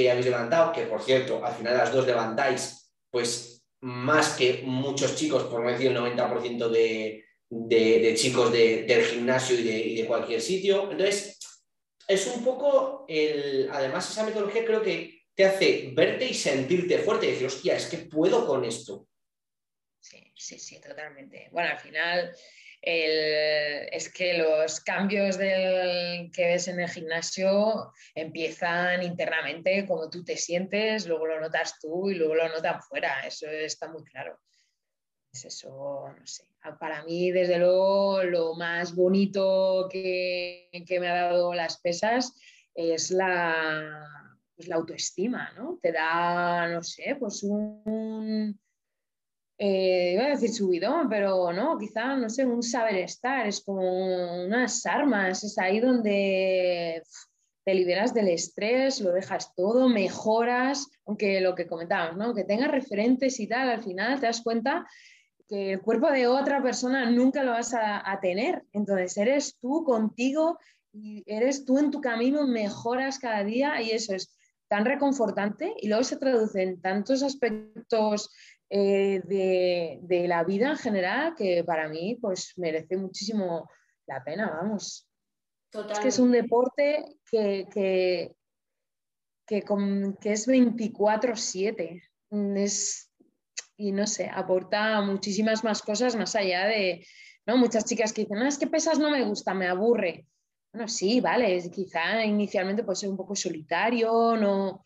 habéis 0.10 0.26
levantado, 0.26 0.72
que 0.72 0.84
por 0.84 1.02
cierto, 1.02 1.44
al 1.44 1.54
final 1.54 1.78
las 1.78 1.92
dos 1.92 2.06
levantáis, 2.06 2.94
pues 3.10 3.64
más 3.82 4.36
que 4.36 4.62
muchos 4.64 5.16
chicos, 5.16 5.44
por 5.44 5.64
no 5.64 5.72
decir 5.72 5.92
el 5.92 5.98
90% 5.98 6.70
de, 6.70 8.16
chicos 8.16 8.52
del 8.52 9.06
gimnasio 9.06 9.60
y 9.60 9.96
de, 9.96 10.06
cualquier 10.06 10.42
sitio. 10.42 10.92
Entonces, 10.92 11.40
es 12.08 12.28
un 12.28 12.44
poco 12.44 13.06
el. 13.08 13.70
Además, 13.72 14.10
esa 14.10 14.24
metodología 14.24 14.66
creo 14.66 14.82
que 14.82 15.22
te 15.34 15.46
hace 15.46 15.92
verte 15.94 16.26
y 16.26 16.34
sentirte 16.34 17.00
fuerte 17.00 17.28
y 17.28 17.32
decir, 17.32 17.48
hostia, 17.48 17.76
es 17.76 17.88
que 17.88 17.98
puedo 17.98 18.46
con 18.46 18.64
esto. 18.66 19.08
Sí, 20.00 20.32
sí, 20.36 20.60
sí, 20.60 20.80
totalmente. 20.80 21.50
Bueno, 21.52 21.70
al 21.72 21.80
final 21.80 22.36
es 23.92 24.12
que 24.12 24.38
los 24.38 24.80
cambios 24.80 25.38
del, 25.38 26.32
que 26.32 26.46
ves 26.46 26.70
en 26.70 26.80
el 26.80 26.90
gimnasio 26.90 27.92
empiezan 28.16 29.04
internamente, 29.04 29.86
como 29.86 30.10
tú 30.10 30.24
te 30.24 30.38
sientes, 30.38 31.06
luego 31.08 31.28
lo 31.28 31.42
notas 31.42 31.78
tú 31.80 32.10
y 32.10 32.16
luego 32.16 32.36
lo 32.36 32.48
notan 32.48 32.82
fuera, 32.82 33.28
eso 33.28 33.48
está 33.48 33.90
muy 33.90 34.04
claro. 34.06 34.40
es 35.34 35.46
eso, 35.46 36.06
no 36.18 36.26
sé. 36.26 36.46
Para 36.80 37.04
mí, 37.04 37.32
desde 37.32 37.58
luego, 37.58 38.24
lo 38.24 38.54
más 38.54 38.96
bonito 38.96 39.90
que, 39.92 40.70
me 41.00 41.10
ha 41.10 41.24
dado 41.26 41.54
las 41.54 41.82
pesas 41.82 42.34
es 42.74 43.12
la, 43.12 44.08
pues 44.56 44.70
la 44.70 44.76
autoestima, 44.76 45.52
¿no? 45.58 45.80
Te 45.82 45.92
da, 45.92 46.70
no 46.70 46.82
sé, 46.82 47.18
pues 47.20 47.44
un, 47.44 48.58
eh, 49.64 50.14
iba 50.16 50.26
a 50.26 50.30
decir 50.30 50.52
subidón, 50.52 51.08
pero 51.08 51.54
no, 51.54 51.78
quizá, 51.78 52.16
no 52.18 52.32
sé, 52.32 52.44
un 52.48 52.64
saber 52.64 52.96
estar, 52.96 53.46
es 53.46 53.62
como 53.62 54.44
unas 54.44 54.84
armas, 54.88 55.44
es 55.44 55.56
ahí 55.60 55.80
donde 55.80 57.04
te 57.64 57.76
liberas 57.76 58.12
del 58.12 58.30
estrés, 58.30 59.02
lo 59.02 59.12
dejas 59.12 59.54
todo, 59.54 59.88
mejoras, 59.88 60.88
aunque 61.06 61.42
lo 61.42 61.54
que 61.54 61.68
comentábamos, 61.68 62.18
¿no? 62.18 62.34
Que 62.34 62.44
tengas 62.44 62.72
referentes 62.72 63.40
y 63.40 63.46
tal, 63.46 63.70
al 63.70 63.84
final 63.84 64.20
te 64.20 64.26
das 64.26 64.42
cuenta 64.42 64.88
que 65.48 65.74
el 65.74 65.82
cuerpo 65.82 66.10
de 66.10 66.26
otra 66.26 66.64
persona 66.64 67.08
nunca 67.12 67.44
lo 67.44 67.52
vas 67.52 67.76
a, 67.76 68.18
tener. 68.20 68.64
Entonces 68.74 69.16
eres 69.16 69.60
tú 69.60 69.84
contigo 69.84 70.58
y 70.92 71.24
eres 71.28 71.66
tú 71.66 71.78
en 71.78 71.92
tu 71.92 72.02
camino, 72.02 72.48
mejoras 72.48 73.20
cada 73.20 73.44
día 73.44 73.80
y 73.80 73.92
eso 73.92 74.16
es 74.16 74.36
tan 74.68 74.86
reconfortante 74.86 75.76
y 75.80 75.88
luego 75.88 76.04
se 76.04 76.18
traduce 76.18 76.64
en 76.64 76.82
tantos 76.82 77.22
aspectos 77.22 78.32
eh, 78.74 79.22
de, 79.26 80.28
la 80.28 80.46
vida 80.46 80.70
en 80.70 80.78
general 80.78 81.36
que 81.36 81.64
para 81.66 81.90
mí 81.90 82.18
pues 82.22 82.54
merece 82.56 82.96
muchísimo 82.96 83.70
la 84.08 84.24
pena, 84.24 84.50
vamos. 84.62 85.10
Es 85.90 86.00
que 86.00 86.08
es 86.08 86.20
un 86.20 86.32
deporte 86.32 87.18
que, 87.30 87.68
que, 87.74 88.36
que, 89.46 89.64
que 90.22 90.32
es 90.32 90.48
24/7. 90.48 92.02
Es 92.56 93.12
y 93.82 93.92
no 93.92 94.06
sé, 94.06 94.30
aporta 94.32 95.02
muchísimas 95.02 95.64
más 95.64 95.82
cosas 95.82 96.16
más 96.16 96.36
allá 96.36 96.66
de, 96.68 97.06
¿no? 97.48 97.58
Muchas 97.58 97.84
chicas 97.84 98.14
que 98.14 98.22
dicen, 98.22 98.38
no, 98.38 98.46
es 98.46 98.60
que 98.60 98.68
pesas 98.68 99.00
no 99.00 99.10
me 99.10 99.26
gusta, 99.26 99.56
me 99.56 99.68
aburre. 99.68 100.28
Bueno, 100.72 100.88
sí, 100.88 101.20
vale, 101.20 101.62
quizá 101.72 102.24
inicialmente 102.24 102.84
puede 102.84 102.96
ser 102.96 103.10
un 103.10 103.18
poco 103.18 103.36
solitario, 103.36 104.38
no, 104.38 104.86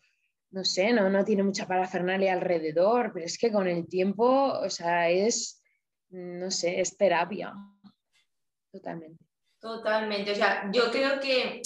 no 0.56 0.64
sé, 0.64 0.90
no, 0.90 1.10
no 1.10 1.22
tiene 1.22 1.42
mucha 1.42 1.66
parafernalia 1.66 2.32
alrededor, 2.32 3.10
pero 3.12 3.26
es 3.26 3.36
que 3.36 3.52
con 3.52 3.68
el 3.68 3.86
tiempo, 3.86 4.54
o 4.54 4.70
sea, 4.70 5.10
es, 5.10 5.62
no 6.08 6.50
sé, 6.50 6.80
es 6.80 6.96
terapia. 6.96 7.52
Totalmente. 8.72 9.22
Totalmente, 9.60 10.32
o 10.32 10.34
sea, 10.34 10.70
yo 10.72 10.90
creo 10.90 11.20
que 11.20 11.60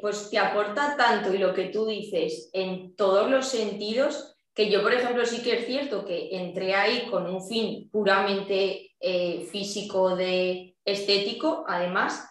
pues 0.00 0.30
te 0.30 0.38
aporta 0.38 0.96
tanto 0.96 1.34
y 1.34 1.38
lo 1.38 1.52
que 1.52 1.66
tú 1.66 1.86
dices 1.86 2.48
en 2.52 2.94
todos 2.94 3.28
los 3.28 3.48
sentidos 3.48 4.36
que 4.54 4.70
yo, 4.70 4.82
por 4.82 4.92
ejemplo, 4.92 5.26
sí 5.26 5.42
que 5.42 5.58
es 5.58 5.66
cierto 5.66 6.04
que 6.04 6.36
entré 6.36 6.74
ahí 6.74 7.08
con 7.10 7.26
un 7.26 7.44
fin 7.44 7.88
puramente 7.90 8.92
eh, 9.00 9.48
físico, 9.50 10.14
de 10.14 10.76
estético, 10.84 11.64
además, 11.66 12.28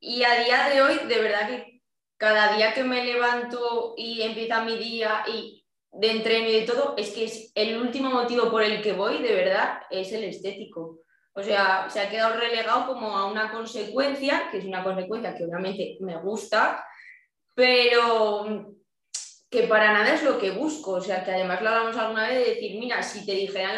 y 0.00 0.22
a 0.22 0.42
día 0.42 0.68
de 0.70 0.82
hoy, 0.82 1.06
de 1.06 1.20
verdad 1.20 1.48
que 1.48 1.77
cada 2.18 2.56
día 2.56 2.74
que 2.74 2.84
me 2.84 3.04
levanto 3.04 3.94
y 3.96 4.22
empieza 4.22 4.62
mi 4.62 4.76
día 4.76 5.24
y 5.26 5.64
de 5.90 6.10
entreno 6.10 6.48
y 6.48 6.60
de 6.60 6.66
todo, 6.66 6.94
es 6.98 7.10
que 7.10 7.24
es 7.24 7.50
el 7.54 7.80
último 7.80 8.10
motivo 8.10 8.50
por 8.50 8.62
el 8.62 8.82
que 8.82 8.92
voy, 8.92 9.22
de 9.22 9.34
verdad, 9.34 9.80
es 9.90 10.12
el 10.12 10.24
estético. 10.24 10.98
O 11.32 11.42
sea, 11.42 11.88
se 11.88 12.00
ha 12.00 12.10
quedado 12.10 12.38
relegado 12.38 12.86
como 12.88 13.16
a 13.16 13.26
una 13.26 13.50
consecuencia, 13.50 14.48
que 14.50 14.58
es 14.58 14.64
una 14.64 14.82
consecuencia 14.82 15.34
que 15.34 15.44
obviamente 15.44 15.96
me 16.00 16.20
gusta, 16.20 16.84
pero 17.54 18.74
que 19.48 19.62
para 19.62 19.92
nada 19.92 20.14
es 20.14 20.22
lo 20.24 20.38
que 20.38 20.50
busco. 20.50 20.92
O 20.92 21.00
sea, 21.00 21.24
que 21.24 21.30
además 21.30 21.62
lo 21.62 21.68
hablamos 21.68 21.96
alguna 21.96 22.28
vez 22.28 22.38
de 22.38 22.54
decir, 22.54 22.78
mira, 22.78 23.02
si 23.02 23.24
te 23.24 23.32
dijeran 23.32 23.76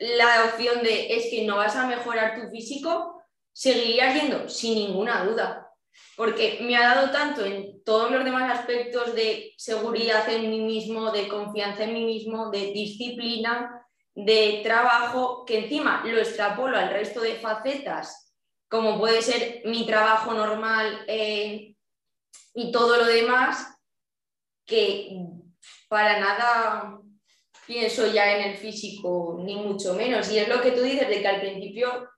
la, 0.00 0.44
opción 0.46 0.82
de 0.82 1.14
es 1.14 1.30
que 1.30 1.44
no 1.46 1.56
vas 1.56 1.76
a 1.76 1.86
mejorar 1.86 2.34
tu 2.34 2.50
físico, 2.50 3.22
seguirías 3.52 4.14
yendo 4.14 4.48
sin 4.48 4.74
ninguna 4.74 5.24
duda. 5.24 5.69
Porque 6.16 6.58
me 6.62 6.76
ha 6.76 6.94
dado 6.94 7.10
tanto 7.10 7.44
en 7.44 7.82
todos 7.84 8.10
los 8.10 8.24
demás 8.24 8.58
aspectos 8.58 9.14
de 9.14 9.52
seguridad 9.56 10.28
en 10.28 10.50
mí 10.50 10.60
mismo, 10.60 11.10
de 11.10 11.28
confianza 11.28 11.84
en 11.84 11.94
mí 11.94 12.04
mismo, 12.04 12.50
de 12.50 12.72
disciplina, 12.72 13.86
de 14.14 14.60
trabajo, 14.62 15.44
que 15.46 15.60
encima 15.60 16.02
lo 16.04 16.18
extrapolo 16.18 16.76
al 16.76 16.90
resto 16.90 17.20
de 17.20 17.36
facetas, 17.36 18.34
como 18.68 18.98
puede 18.98 19.22
ser 19.22 19.62
mi 19.64 19.86
trabajo 19.86 20.32
normal 20.34 21.04
eh, 21.06 21.74
y 22.54 22.70
todo 22.70 22.98
lo 22.98 23.06
demás, 23.06 23.74
que 24.66 25.10
para 25.88 26.20
nada 26.20 27.00
pienso 27.66 28.06
ya 28.12 28.36
en 28.36 28.50
el 28.50 28.56
físico, 28.56 29.38
ni 29.40 29.56
mucho 29.56 29.94
menos. 29.94 30.30
Y 30.30 30.38
es 30.38 30.48
lo 30.48 30.60
que 30.60 30.72
tú 30.72 30.82
dices, 30.82 31.08
de 31.08 31.20
que 31.20 31.28
al 31.28 31.40
principio 31.40 32.08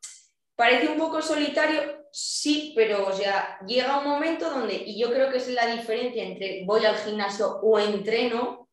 parece 0.57 0.89
un 0.89 0.99
poco 0.99 1.21
solitario, 1.21 2.02
sí, 2.13 2.73
pero 2.77 3.09
o 3.09 3.13
sea, 3.13 3.59
llega 3.67 3.99
un 3.99 4.05
momento 4.05 4.51
donde, 4.51 4.75
y 4.75 4.99
yo 4.99 5.11
creo 5.11 5.31
que 5.31 5.39
es 5.39 5.49
la 5.49 5.67
diferencia 5.67 6.23
entre 6.23 6.65
voy 6.67 6.85
al 6.85 6.97
gimnasio 6.97 7.59
o 7.63 7.79
entreno, 7.79 8.69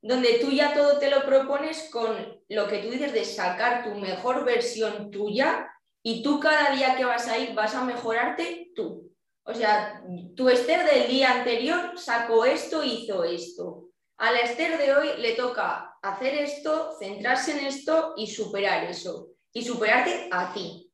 donde 0.00 0.38
tú 0.38 0.50
ya 0.50 0.74
todo 0.74 0.98
te 0.98 1.10
lo 1.10 1.24
propones 1.24 1.88
con 1.92 2.40
lo 2.48 2.66
que 2.66 2.78
tú 2.78 2.90
dices 2.90 3.12
de 3.12 3.24
sacar 3.24 3.84
tu 3.84 3.90
mejor 3.90 4.44
versión 4.44 5.10
tuya 5.10 5.68
y 6.02 6.22
tú 6.22 6.40
cada 6.40 6.74
día 6.74 6.96
que 6.96 7.04
vas 7.04 7.28
a 7.28 7.34
vas 7.54 7.74
a 7.74 7.84
mejorarte 7.84 8.70
tú. 8.74 9.12
O 9.44 9.54
sea, 9.54 10.02
tu 10.36 10.48
Esther 10.48 10.84
del 10.84 11.08
día 11.08 11.32
anterior 11.32 11.98
sacó 11.98 12.44
esto, 12.44 12.84
hizo 12.84 13.24
esto. 13.24 13.88
A 14.18 14.30
la 14.30 14.40
Esther 14.40 14.78
de 14.78 14.94
hoy 14.94 15.08
le 15.18 15.32
toca 15.32 15.96
hacer 16.02 16.34
esto, 16.34 16.92
centrarse 16.98 17.52
en 17.52 17.66
esto 17.66 18.14
y 18.16 18.26
superar 18.26 18.84
eso. 18.84 19.30
Y 19.52 19.64
superarte 19.64 20.28
a 20.30 20.52
ti. 20.52 20.87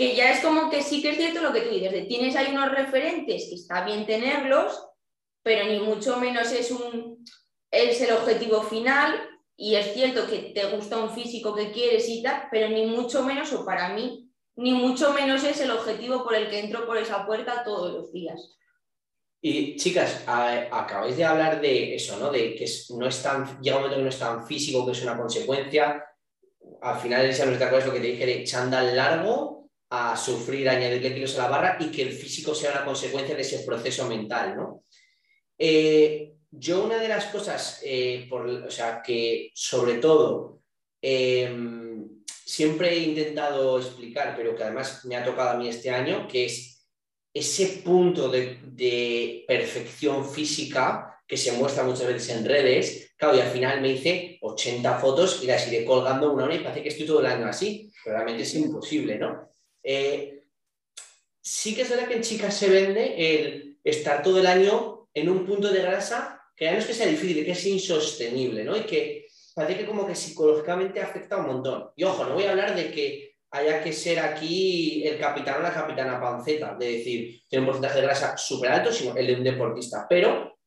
Que 0.00 0.16
ya 0.16 0.32
es 0.32 0.40
como 0.40 0.70
que 0.70 0.82
sí 0.82 1.02
que 1.02 1.10
es 1.10 1.18
cierto 1.18 1.42
lo 1.42 1.52
que 1.52 1.60
tú 1.60 1.74
dices, 1.74 2.08
tienes 2.08 2.34
ahí 2.34 2.54
unos 2.54 2.70
referentes 2.70 3.48
que 3.50 3.54
está 3.54 3.84
bien 3.84 4.06
tenerlos, 4.06 4.82
pero 5.42 5.66
ni 5.66 5.78
mucho 5.78 6.16
menos 6.16 6.50
es, 6.52 6.70
un, 6.70 7.22
es 7.70 8.00
el 8.00 8.12
objetivo 8.12 8.62
final. 8.62 9.14
Y 9.58 9.74
es 9.74 9.92
cierto 9.92 10.26
que 10.26 10.54
te 10.54 10.74
gusta 10.74 10.96
un 10.96 11.10
físico 11.10 11.54
que 11.54 11.70
quieres 11.70 12.08
y 12.08 12.22
tal, 12.22 12.48
pero 12.50 12.70
ni 12.70 12.86
mucho 12.86 13.22
menos, 13.24 13.52
o 13.52 13.62
para 13.66 13.90
mí, 13.90 14.32
ni 14.56 14.72
mucho 14.72 15.12
menos 15.12 15.44
es 15.44 15.60
el 15.60 15.70
objetivo 15.70 16.24
por 16.24 16.34
el 16.34 16.48
que 16.48 16.60
entro 16.60 16.86
por 16.86 16.96
esa 16.96 17.26
puerta 17.26 17.62
todos 17.62 17.92
los 17.92 18.10
días. 18.10 18.56
Y 19.42 19.76
chicas, 19.76 20.24
acabáis 20.26 21.18
de 21.18 21.26
hablar 21.26 21.60
de 21.60 21.94
eso, 21.94 22.16
¿no? 22.16 22.30
De 22.30 22.54
que 22.54 22.64
no 22.96 23.06
es 23.06 23.22
tan, 23.22 23.60
llega 23.60 23.76
un 23.76 23.82
momento 23.82 23.98
que 23.98 24.04
no 24.04 24.08
es 24.08 24.18
tan 24.18 24.46
físico, 24.46 24.86
que 24.86 24.92
es 24.92 25.02
una 25.02 25.18
consecuencia. 25.18 26.02
Al 26.80 26.98
final, 26.98 27.26
esa 27.26 27.44
nuestra 27.44 27.68
cosa 27.68 27.80
es 27.80 27.86
lo 27.88 27.92
que 27.92 28.00
te 28.00 28.06
dije 28.06 28.24
de 28.24 28.44
chándal 28.44 28.96
largo 28.96 29.60
a 29.90 30.16
sufrir, 30.16 30.68
añadirle 30.68 31.12
kilos 31.12 31.36
a 31.38 31.42
la 31.42 31.48
barra 31.48 31.76
y 31.80 31.90
que 31.90 32.02
el 32.02 32.12
físico 32.12 32.54
sea 32.54 32.70
una 32.70 32.84
consecuencia 32.84 33.34
de 33.34 33.42
ese 33.42 33.60
proceso 33.60 34.06
mental, 34.06 34.56
¿no? 34.56 34.84
Eh, 35.58 36.32
yo 36.50 36.84
una 36.84 36.96
de 36.98 37.08
las 37.08 37.26
cosas, 37.26 37.80
eh, 37.84 38.26
por, 38.28 38.46
o 38.46 38.70
sea, 38.70 39.02
que 39.02 39.50
sobre 39.54 39.94
todo 39.94 40.62
em, 41.02 42.08
siempre 42.26 42.92
he 42.92 42.98
intentado 42.98 43.78
explicar, 43.78 44.34
pero 44.36 44.54
que 44.54 44.62
además 44.62 45.04
me 45.04 45.16
ha 45.16 45.24
tocado 45.24 45.50
a 45.50 45.56
mí 45.56 45.68
este 45.68 45.90
año, 45.90 46.26
que 46.28 46.46
es 46.46 46.86
ese 47.32 47.82
punto 47.84 48.28
de, 48.28 49.44
perfección 49.46 50.28
física 50.28 51.22
que 51.26 51.36
se 51.36 51.52
muestra 51.52 51.84
muchas 51.84 52.06
veces 52.06 52.36
en 52.36 52.44
redes. 52.44 53.12
Claro, 53.16 53.36
y 53.36 53.40
al 53.40 53.50
final 53.50 53.80
me 53.80 53.92
hice 53.92 54.38
80 54.40 54.98
fotos 54.98 55.40
y 55.42 55.46
las 55.46 55.66
iré 55.68 55.84
colgando 55.84 56.32
una 56.32 56.44
hora 56.44 56.54
y 56.54 56.60
parece 56.60 56.82
que 56.82 56.88
estoy 56.88 57.06
todo 57.06 57.20
el 57.20 57.26
año 57.26 57.46
así. 57.46 57.92
realmente 58.04 58.42
es 58.42 58.54
imposible, 58.54 59.18
¿no? 59.18 59.49
Eh, 59.82 60.44
sí 61.40 61.74
que 61.74 61.82
es 61.82 61.90
verdad 61.90 62.08
que 62.08 62.14
en 62.14 62.22
chicas 62.22 62.56
se 62.56 62.68
vende 62.68 63.14
el 63.16 63.78
estar 63.82 64.22
todo 64.22 64.38
el 64.38 64.46
año 64.46 65.08
en 65.14 65.28
un 65.28 65.46
punto 65.46 65.72
de 65.72 65.82
grasa 65.82 66.40
que 66.54 66.66
ya 66.66 66.72
no 66.72 66.78
es 66.78 66.86
que 66.86 66.94
sea 66.94 67.06
difícil, 67.06 67.44
que 67.44 67.52
es 67.52 67.66
insostenible, 67.66 68.64
¿no? 68.64 68.76
Y 68.76 68.82
que 68.82 69.26
parece 69.54 69.80
que 69.80 69.86
como 69.86 70.06
que 70.06 70.14
psicológicamente 70.14 71.00
afecta 71.00 71.38
un 71.38 71.46
montón. 71.46 71.90
Y 71.96 72.04
ojo, 72.04 72.24
no 72.24 72.34
voy 72.34 72.44
a 72.44 72.50
hablar 72.50 72.76
de 72.76 72.92
que 72.92 73.36
haya 73.52 73.82
que 73.82 73.92
ser 73.92 74.20
aquí 74.20 75.02
el 75.06 75.18
capitán 75.18 75.60
o 75.60 75.62
la 75.62 75.72
capitana 75.72 76.20
panceta, 76.20 76.76
de 76.78 76.98
decir, 76.98 77.42
tiene 77.48 77.62
un 77.62 77.66
porcentaje 77.66 77.96
de 77.96 78.06
grasa 78.06 78.36
súper 78.36 78.70
alto, 78.70 78.92
sino 78.92 79.16
el 79.16 79.26
de 79.26 79.34
un 79.34 79.44
deportista, 79.44 80.06
pero 80.08 80.58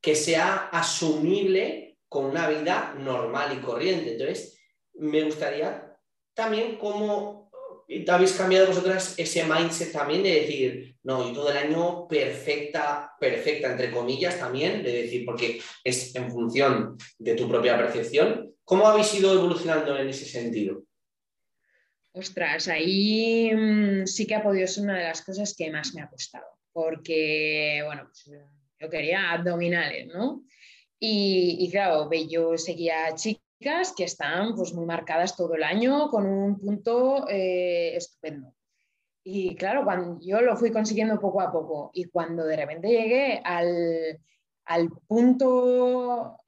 que 0.00 0.14
sea 0.14 0.68
asumible 0.72 1.98
con 2.08 2.26
una 2.26 2.48
vida 2.48 2.94
normal 2.98 3.56
y 3.56 3.62
corriente. 3.62 4.12
Entonces, 4.12 4.58
me 4.94 5.22
gustaría 5.22 5.96
también 6.34 6.76
cómo 6.76 7.43
habéis 8.08 8.32
cambiado 8.32 8.68
vosotras 8.68 9.14
ese 9.18 9.44
mindset 9.44 9.92
también 9.92 10.22
de 10.22 10.40
decir, 10.40 10.96
no, 11.02 11.28
y 11.28 11.32
todo 11.32 11.50
el 11.50 11.56
año 11.56 12.08
perfecta, 12.08 13.12
perfecta, 13.18 13.72
entre 13.72 13.90
comillas 13.90 14.38
también, 14.38 14.82
de 14.82 15.02
decir, 15.02 15.24
porque 15.24 15.60
es 15.82 16.14
en 16.14 16.30
función 16.30 16.96
de 17.18 17.34
tu 17.34 17.48
propia 17.48 17.76
percepción. 17.76 18.54
¿Cómo 18.64 18.86
habéis 18.86 19.14
ido 19.14 19.32
evolucionando 19.32 19.96
en 19.98 20.08
ese 20.08 20.24
sentido? 20.24 20.82
Ostras, 22.12 22.68
ahí 22.68 23.50
mm, 23.54 24.06
sí 24.06 24.26
que 24.26 24.36
ha 24.36 24.42
podido 24.42 24.66
ser 24.66 24.84
una 24.84 24.98
de 24.98 25.04
las 25.04 25.22
cosas 25.22 25.54
que 25.56 25.70
más 25.70 25.94
me 25.94 26.02
ha 26.02 26.08
costado, 26.08 26.46
porque, 26.72 27.82
bueno, 27.84 28.04
pues, 28.04 28.30
yo 28.78 28.88
quería 28.88 29.32
abdominales, 29.32 30.06
¿no? 30.06 30.44
Y, 30.98 31.56
y 31.60 31.70
claro, 31.70 32.08
yo 32.28 32.56
seguía 32.56 33.14
chicas 33.14 33.43
que 33.58 34.04
están 34.04 34.54
pues, 34.54 34.74
muy 34.74 34.84
marcadas 34.84 35.36
todo 35.36 35.54
el 35.54 35.62
año 35.62 36.10
con 36.10 36.26
un 36.26 36.58
punto 36.58 37.26
eh, 37.28 37.96
estupendo. 37.96 38.54
Y 39.24 39.56
claro, 39.56 39.84
cuando 39.84 40.18
yo 40.20 40.42
lo 40.42 40.56
fui 40.56 40.70
consiguiendo 40.70 41.18
poco 41.18 41.40
a 41.40 41.50
poco 41.50 41.90
y 41.94 42.04
cuando 42.04 42.44
de 42.44 42.56
repente 42.56 42.88
llegué 42.88 43.40
al, 43.42 44.20
al 44.66 44.90
punto, 45.06 46.38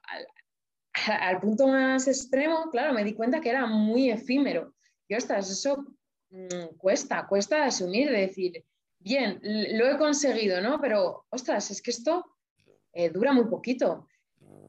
al, 0.93 1.41
punto 1.41 1.69
más 1.69 2.07
extremo, 2.07 2.69
claro, 2.71 2.93
me 2.93 3.05
di 3.05 3.15
cuenta 3.15 3.41
que 3.41 3.49
era 3.49 3.67
muy 3.67 4.11
efímero. 4.11 4.75
Y 5.09 5.15
ostras, 5.15 5.51
eso 5.51 5.87
mm, 6.29 6.77
cuesta, 6.77 7.27
cuesta 7.27 7.65
asumir, 7.65 8.11
decir, 8.11 8.63
bien, 8.99 9.41
lo 9.43 9.89
he 9.89 9.97
conseguido, 9.97 10.61
¿no? 10.61 10.79
Pero, 10.79 11.25
ostras, 11.31 11.71
es 11.71 11.81
que 11.81 11.93
esto 11.93 12.27
eh, 12.93 13.09
dura 13.09 13.33
muy 13.33 13.47
poquito. 13.47 14.07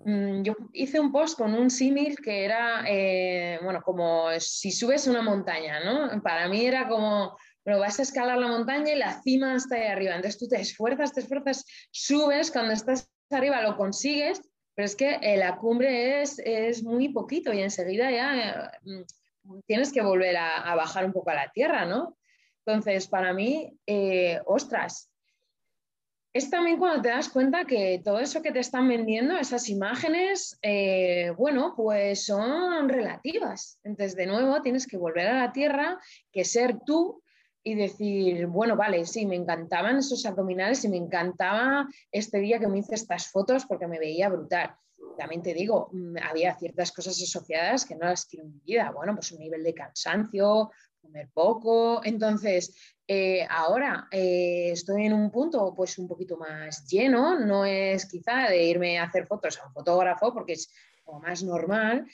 Mm, 0.08 0.42
yo 0.42 0.56
hice 0.72 1.02
un 1.02 1.12
post 1.12 1.38
con 1.38 1.54
un 1.54 1.70
símil 1.70 2.16
que 2.22 2.46
era, 2.46 2.86
eh, 2.88 3.60
bueno, 3.62 3.82
como 3.82 4.30
si 4.40 4.72
subes 4.72 5.06
una 5.06 5.22
montaña, 5.22 5.84
¿no? 5.84 6.22
Para 6.24 6.48
mí 6.48 6.66
era 6.66 6.88
como, 6.88 7.38
bueno, 7.66 7.82
vas 7.82 8.00
a 8.00 8.04
escalar 8.04 8.38
la 8.38 8.48
montaña 8.48 8.94
y 8.94 8.98
la 8.98 9.22
cima 9.22 9.56
está 9.56 9.76
ahí 9.76 9.88
arriba. 9.88 10.16
Entonces 10.16 10.40
tú 10.40 10.48
te 10.48 10.62
esfuerzas, 10.62 11.12
te 11.12 11.20
esfuerzas, 11.20 11.66
subes, 11.92 12.52
cuando 12.52 12.72
estás 12.72 13.10
arriba 13.30 13.62
lo 13.62 13.76
consigues, 13.76 14.42
pero 14.76 14.86
es 14.86 14.96
que 14.96 15.20
eh, 15.22 15.36
la 15.36 15.58
cumbre 15.58 16.22
es, 16.22 16.40
es, 16.40 16.84
muy 16.84 17.10
poquito 17.10 17.52
y 17.52 17.60
enseguida 17.62 18.10
ya 18.10 18.72
eh, 18.86 19.06
tienes 19.66 19.92
que 19.92 20.02
volver 20.02 20.38
a, 20.38 20.74
bajar 20.76 21.04
un 21.04 21.12
poco 21.12 21.32
a 21.32 21.36
la 21.36 21.52
tierra, 21.52 21.84
¿no? 21.84 22.18
Entonces, 22.66 23.10
para 23.10 23.34
mí, 23.34 23.78
ostras, 24.46 25.10
es 26.38 26.52
también 26.52 26.78
cuando 26.78 27.02
te 27.02 27.10
das 27.10 27.30
cuenta 27.30 27.66
que 27.66 28.00
todo 28.06 28.20
eso 28.20 28.44
que 28.44 28.52
te 28.52 28.60
están 28.60 28.88
vendiendo, 28.88 29.36
esas 29.38 29.70
imágenes, 29.70 30.60
eh, 30.62 31.32
bueno, 31.36 31.74
pues 31.76 32.26
son 32.26 32.88
relativas. 32.88 33.80
Entonces, 33.84 34.16
de 34.16 34.28
nuevo, 34.28 34.62
tienes 34.62 34.86
que 34.86 34.98
volver 34.98 35.28
a 35.28 35.46
la 35.46 35.52
tierra, 35.52 36.00
que 36.32 36.46
ser 36.46 36.78
tú 36.86 37.24
y 37.64 37.74
decir, 37.74 38.46
bueno, 38.46 38.76
vale, 38.76 39.04
sí, 39.06 39.26
me 39.26 39.36
encantaban 39.36 39.98
esos 39.98 40.28
abdominales 40.28 40.86
y 40.86 40.90
me 40.90 40.98
encantaba 40.98 41.88
este 42.12 42.38
día 42.38 42.60
que 42.60 42.68
me 42.68 42.78
hice 42.78 42.94
estas 42.94 43.32
fotos 43.32 43.66
porque 43.66 43.88
me 43.88 43.98
veía 43.98 44.30
brutal. 44.30 44.76
También 45.18 45.42
te 45.42 45.56
digo, 45.56 45.90
mm, 45.92 46.18
había 46.30 46.56
ciertas 46.56 46.92
cosas 46.92 47.20
asociadas 47.20 47.84
que 47.84 47.96
no 47.96 48.06
las 48.06 48.26
quiero 48.26 48.46
en 48.46 48.54
mi 48.54 48.60
vida. 48.60 48.92
Bueno, 48.96 49.16
pues 49.16 49.32
un 49.32 49.40
nivel 49.40 49.64
de 49.64 49.74
cansancio, 49.74 50.70
comer 51.08 51.30
poco. 51.34 52.02
Entonces, 52.04 52.76
eh, 53.08 53.48
ahora 53.50 54.08
eh, 54.12 54.72
estoy 54.74 55.06
en 55.06 55.14
un 55.14 55.32
punto 55.32 55.74
pues 55.74 55.98
un 55.98 56.08
poquito 56.08 56.38
más 56.38 56.86
lleno, 56.86 57.40
no 57.40 57.66
es 57.66 58.06
quizá 58.06 58.50
de 58.50 58.64
irme 58.64 59.00
a 59.00 59.04
hacer 59.04 59.26
fotos 59.26 59.58
a 59.58 59.68
un 59.68 59.74
fotógrafo 59.74 60.34
porque 60.34 60.54
es 60.54 60.70
como 61.04 61.22
más 61.22 61.42
normal, 61.42 62.06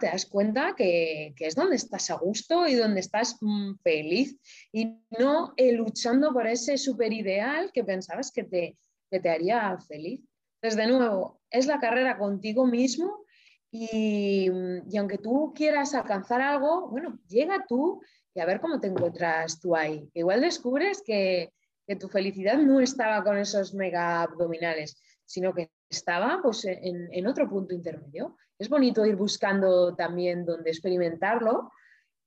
te 0.00 0.06
das 0.06 0.26
cuenta 0.26 0.74
que, 0.76 1.34
es 1.38 1.54
donde 1.54 1.76
estás 1.76 2.10
a 2.10 2.14
gusto 2.14 2.66
y 2.66 2.74
donde 2.74 3.00
estás 3.00 3.36
mm, 3.40 3.74
feliz 3.82 4.36
y 4.72 4.98
no 5.18 5.54
eh, 5.56 5.72
luchando 5.72 6.32
por 6.32 6.46
ese 6.46 6.76
super 6.78 7.12
ideal 7.12 7.70
que 7.72 7.84
pensabas 7.84 8.32
que 8.32 8.44
te, 8.44 8.76
que 9.10 9.20
te 9.20 9.28
haría 9.28 9.76
feliz. 9.86 10.20
Entonces, 10.60 10.76
de 10.76 10.92
nuevo, 10.92 11.40
es 11.50 11.66
la 11.66 11.78
carrera 11.78 12.18
contigo 12.18 12.66
mismo 12.66 13.24
y, 13.70 14.50
y 14.90 14.96
aunque 14.96 15.18
tú 15.18 15.52
quieras 15.54 15.94
alcanzar 15.94 16.40
algo, 16.40 16.88
bueno, 16.88 17.18
llega 17.28 17.64
tú 17.68 18.00
y 18.38 18.40
a 18.40 18.46
ver 18.46 18.60
cómo 18.60 18.78
te 18.78 18.86
encuentras 18.86 19.58
tú 19.58 19.74
ahí. 19.74 20.08
Igual 20.14 20.40
descubres 20.40 21.02
que, 21.04 21.52
tu 21.98 22.08
felicidad 22.08 22.58
no 22.58 22.80
estaba 22.80 23.24
con 23.24 23.36
esos 23.36 23.74
mega 23.74 24.22
abdominales, 24.22 25.02
sino 25.24 25.52
que 25.54 25.70
estaba 25.88 26.38
pues, 26.40 26.64
en, 26.66 27.26
otro 27.26 27.48
punto 27.48 27.74
intermedio. 27.74 28.36
Es 28.58 28.68
bonito 28.68 29.04
ir 29.06 29.16
buscando 29.16 29.96
también 29.96 30.44
dónde 30.44 30.70
experimentarlo 30.70 31.72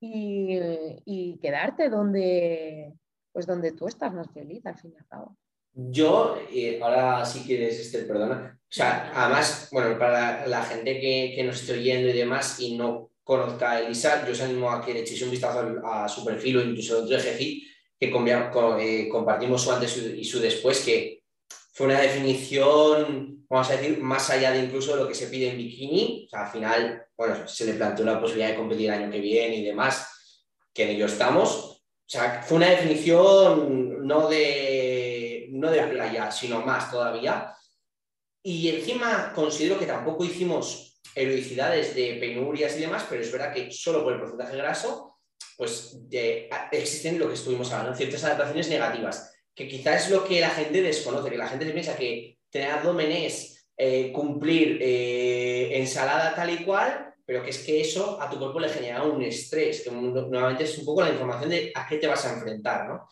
y, 0.01 1.39
quedarte 1.41 1.89
donde, 1.89 2.91
pues 3.31 3.45
donde 3.45 3.71
tú 3.71 3.87
estás 3.87 4.13
más 4.13 4.29
feliz 4.33 4.65
al 4.65 4.77
fin 4.77 4.91
y 4.93 4.97
al 4.97 5.07
cabo. 5.07 5.37
Yo, 5.73 6.37
eh, 6.51 6.79
ahora 6.81 7.23
si 7.23 7.45
quieres, 7.45 7.79
Esther, 7.79 8.05
perdona. 8.05 8.59
O 8.59 8.73
sea, 8.73 9.11
además, 9.15 9.69
bueno, 9.71 9.97
para 9.97 10.45
la, 10.45 10.63
gente 10.63 10.99
que, 10.99 11.31
que, 11.35 11.43
nos 11.43 11.61
esté 11.61 11.73
oyendo 11.73 12.09
y 12.09 12.13
demás 12.13 12.59
y 12.59 12.75
no 12.75 13.10
conozca 13.31 13.71
a 13.71 13.79
Elisa, 13.79 14.25
yo 14.25 14.33
os 14.33 14.41
animo 14.41 14.69
a 14.69 14.83
que 14.83 14.93
le 14.93 15.07
echéis 15.07 15.21
un 15.23 15.31
vistazo 15.31 15.59
a, 15.85 16.03
su 16.09 16.19
perfil 16.25 16.57
o 16.57 16.61
incluso 16.61 16.97
dentro 16.97 17.15
de 17.15 17.23
Jefi, 17.23 17.63
que 17.97 18.07
eh, 18.07 19.09
compartimos 19.09 19.61
su 19.63 19.71
antes 19.71 19.95
y 19.95 20.25
su 20.25 20.41
después, 20.41 20.81
que 20.83 21.23
fue 21.71 21.85
una 21.87 22.01
definición, 22.01 23.45
vamos 23.47 23.69
a 23.69 23.77
decir, 23.77 23.99
más 24.01 24.29
allá 24.29 24.51
de 24.51 24.65
incluso 24.65 24.97
lo 24.97 25.07
que 25.07 25.15
se 25.15 25.27
pide 25.27 25.49
en 25.49 25.57
bikini. 25.57 26.25
O 26.25 26.29
sea, 26.29 26.45
al 26.45 26.51
final, 26.51 27.05
bueno, 27.15 27.47
se 27.47 27.65
le 27.65 27.75
planteó 27.75 28.03
la 28.03 28.19
posibilidad 28.19 28.49
de 28.49 28.57
competir 28.57 28.87
el 28.87 28.99
año 28.99 29.09
que 29.09 29.21
viene 29.21 29.55
y 29.55 29.63
demás, 29.63 29.95
que 30.73 30.83
en 30.83 30.89
ello 30.89 31.05
estamos. 31.05 31.49
O 31.55 32.09
sea, 32.13 32.43
fue 32.43 32.57
una 32.57 32.69
definición 32.69 34.05
no 34.05 34.27
de, 34.27 35.47
no 35.51 35.71
de 35.71 35.83
playa, 35.83 36.29
sino 36.31 36.65
más 36.65 36.91
todavía. 36.91 37.55
Y 38.43 38.67
encima 38.67 39.31
considero 39.33 39.79
que 39.79 39.85
tampoco 39.85 40.25
hicimos 40.25 40.90
heroicidades 41.15 41.95
de 41.95 42.15
penurias 42.15 42.77
y 42.77 42.81
demás, 42.81 43.05
pero 43.09 43.21
es 43.21 43.31
verdad 43.31 43.53
que 43.53 43.71
solo 43.71 44.03
por 44.03 44.13
el 44.13 44.19
porcentaje 44.19 44.57
graso, 44.57 45.19
pues 45.57 45.99
existen 46.71 47.19
lo 47.19 47.27
que 47.27 47.35
estuvimos 47.35 47.71
hablando, 47.71 47.95
ciertas 47.95 48.23
adaptaciones 48.23 48.69
negativas, 48.69 49.33
que 49.53 49.67
quizás 49.67 50.05
es 50.05 50.11
lo 50.11 50.23
que 50.23 50.39
la 50.39 50.49
gente 50.49 50.81
desconoce, 50.81 51.29
que 51.29 51.37
la 51.37 51.47
gente 51.47 51.69
piensa 51.71 51.95
que 51.95 52.37
tener 52.49 52.71
abdomen 52.71 53.11
eh, 53.77 54.11
cumplir 54.11 54.79
eh, 54.81 55.77
ensalada 55.77 56.35
tal 56.35 56.49
y 56.49 56.63
cual, 56.63 57.13
pero 57.25 57.43
que 57.43 57.51
es 57.51 57.59
que 57.59 57.81
eso 57.81 58.21
a 58.21 58.29
tu 58.29 58.37
cuerpo 58.37 58.59
le 58.59 58.69
genera 58.69 59.03
un 59.03 59.21
estrés, 59.21 59.81
que 59.81 59.91
nuevamente 59.91 60.63
es 60.63 60.77
un 60.77 60.85
poco 60.85 61.01
la 61.01 61.11
información 61.11 61.49
de 61.49 61.71
a 61.73 61.87
qué 61.87 61.97
te 61.97 62.07
vas 62.07 62.25
a 62.25 62.33
enfrentar, 62.33 62.87
¿no? 62.87 63.07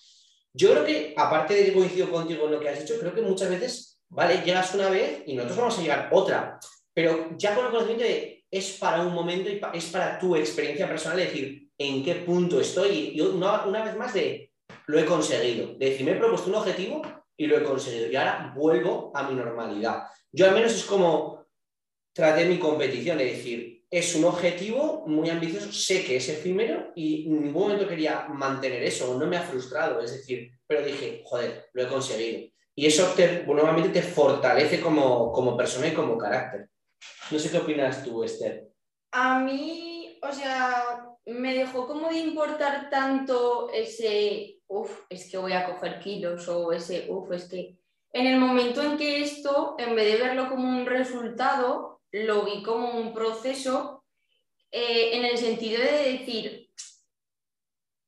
Yo 0.54 0.72
creo 0.72 0.86
que, 0.86 1.14
aparte 1.16 1.54
de 1.54 1.66
que 1.66 1.74
coincido 1.74 2.10
contigo 2.10 2.46
en 2.46 2.52
lo 2.54 2.60
que 2.60 2.70
has 2.70 2.80
dicho, 2.80 3.00
creo 3.00 3.14
que 3.14 3.22
muchas 3.22 3.50
veces, 3.50 4.02
vale, 4.10 4.42
llegas 4.44 4.74
una 4.74 4.90
vez 4.90 5.24
y 5.26 5.36
nosotros 5.36 5.58
vamos 5.58 5.78
a 5.78 5.82
llegar 5.82 6.10
otra 6.12 6.60
pero 7.00 7.30
ya 7.38 7.56
con 7.56 7.64
el 7.64 7.72
conocimiento 7.72 8.04
de 8.04 8.44
es 8.52 8.72
para 8.72 9.02
un 9.02 9.14
momento 9.14 9.50
y 9.50 9.62
es 9.74 9.86
para 9.86 10.20
tu 10.20 10.36
experiencia 10.36 10.86
personal, 10.86 11.18
de 11.18 11.28
decir 11.28 11.70
en 11.78 12.04
qué 12.04 12.16
punto 12.16 12.60
estoy. 12.60 13.12
Y 13.16 13.22
una, 13.22 13.86
vez 13.86 13.96
más 13.96 14.14
de 14.14 14.52
lo 14.88 15.00
he 15.00 15.06
conseguido, 15.06 15.76
de 15.76 15.92
decir, 15.92 16.06
me 16.06 16.12
he 16.12 16.16
propuesto 16.16 16.50
un 16.50 16.56
objetivo 16.56 17.02
y 17.38 17.48
lo 17.48 17.58
he 17.58 17.64
conseguido. 17.64 18.12
Y 18.12 18.18
ahora 18.18 18.52
vuelvo 18.54 19.14
a 19.16 19.24
mi 19.30 19.34
normalidad. 19.34 20.08
Yo 20.30 20.46
al 20.46 20.54
menos 20.54 20.74
es 20.74 20.84
como 20.84 21.48
traté 22.12 22.44
mi 22.44 22.60
competición, 22.60 23.22
es 23.22 23.38
decir, 23.38 23.86
es 23.90 24.14
un 24.16 24.26
objetivo 24.26 25.06
muy 25.08 25.30
ambicioso, 25.30 25.72
sé 25.72 26.04
que 26.04 26.18
es 26.18 26.28
efímero 26.28 26.92
y 26.98 27.28
en 27.28 27.44
ningún 27.44 27.64
momento 27.64 27.88
quería 27.88 28.28
mantener 28.28 28.84
eso, 28.84 29.18
no 29.18 29.26
me 29.26 29.38
ha 29.38 29.44
frustrado, 29.44 30.02
es 30.02 30.12
decir, 30.12 30.52
pero 30.68 30.86
dije, 30.86 31.22
joder, 31.24 31.70
lo 31.72 31.82
he 31.82 31.88
conseguido. 31.88 32.50
Y 32.76 32.88
eso 32.88 33.14
te, 33.16 33.46
nuevamente 33.46 33.88
te 33.88 34.02
fortalece 34.02 34.82
como, 34.82 35.32
como 35.32 35.56
persona 35.56 35.88
y 35.88 35.94
como 35.94 36.18
carácter. 36.18 36.68
No 37.32 37.40
sé 37.40 37.52
qué 37.52 37.58
opinas 37.58 38.04
tú, 38.04 38.24
Esther. 38.24 38.70
A 39.12 39.40
mí, 39.40 40.20
o 40.22 40.32
sea, 40.32 41.06
me 41.26 41.54
dejó 41.54 41.88
como 41.88 42.10
de 42.10 42.20
importar 42.20 42.90
tanto 42.90 43.70
ese, 43.72 44.62
uff, 44.68 45.02
es 45.10 45.30
que 45.30 45.38
voy 45.38 45.54
a 45.54 45.66
coger 45.66 46.00
kilos 46.00 46.48
o 46.48 46.72
ese, 46.72 47.08
uff, 47.10 47.32
es 47.32 47.50
que 47.50 47.78
en 48.12 48.28
el 48.28 48.40
momento 48.40 48.82
en 48.82 48.98
que 48.98 49.22
esto, 49.22 49.76
en 49.78 49.96
vez 49.96 50.14
de 50.14 50.24
verlo 50.26 50.50
como 50.50 50.68
un 50.68 50.86
resultado, 50.86 52.02
lo 52.12 52.44
vi 52.44 52.64
como 52.64 52.92
un 52.92 53.14
proceso 53.14 54.04
eh, 54.72 55.12
en 55.14 55.26
el 55.26 55.38
sentido 55.38 55.82
de 55.82 56.18
decir, 56.18 56.70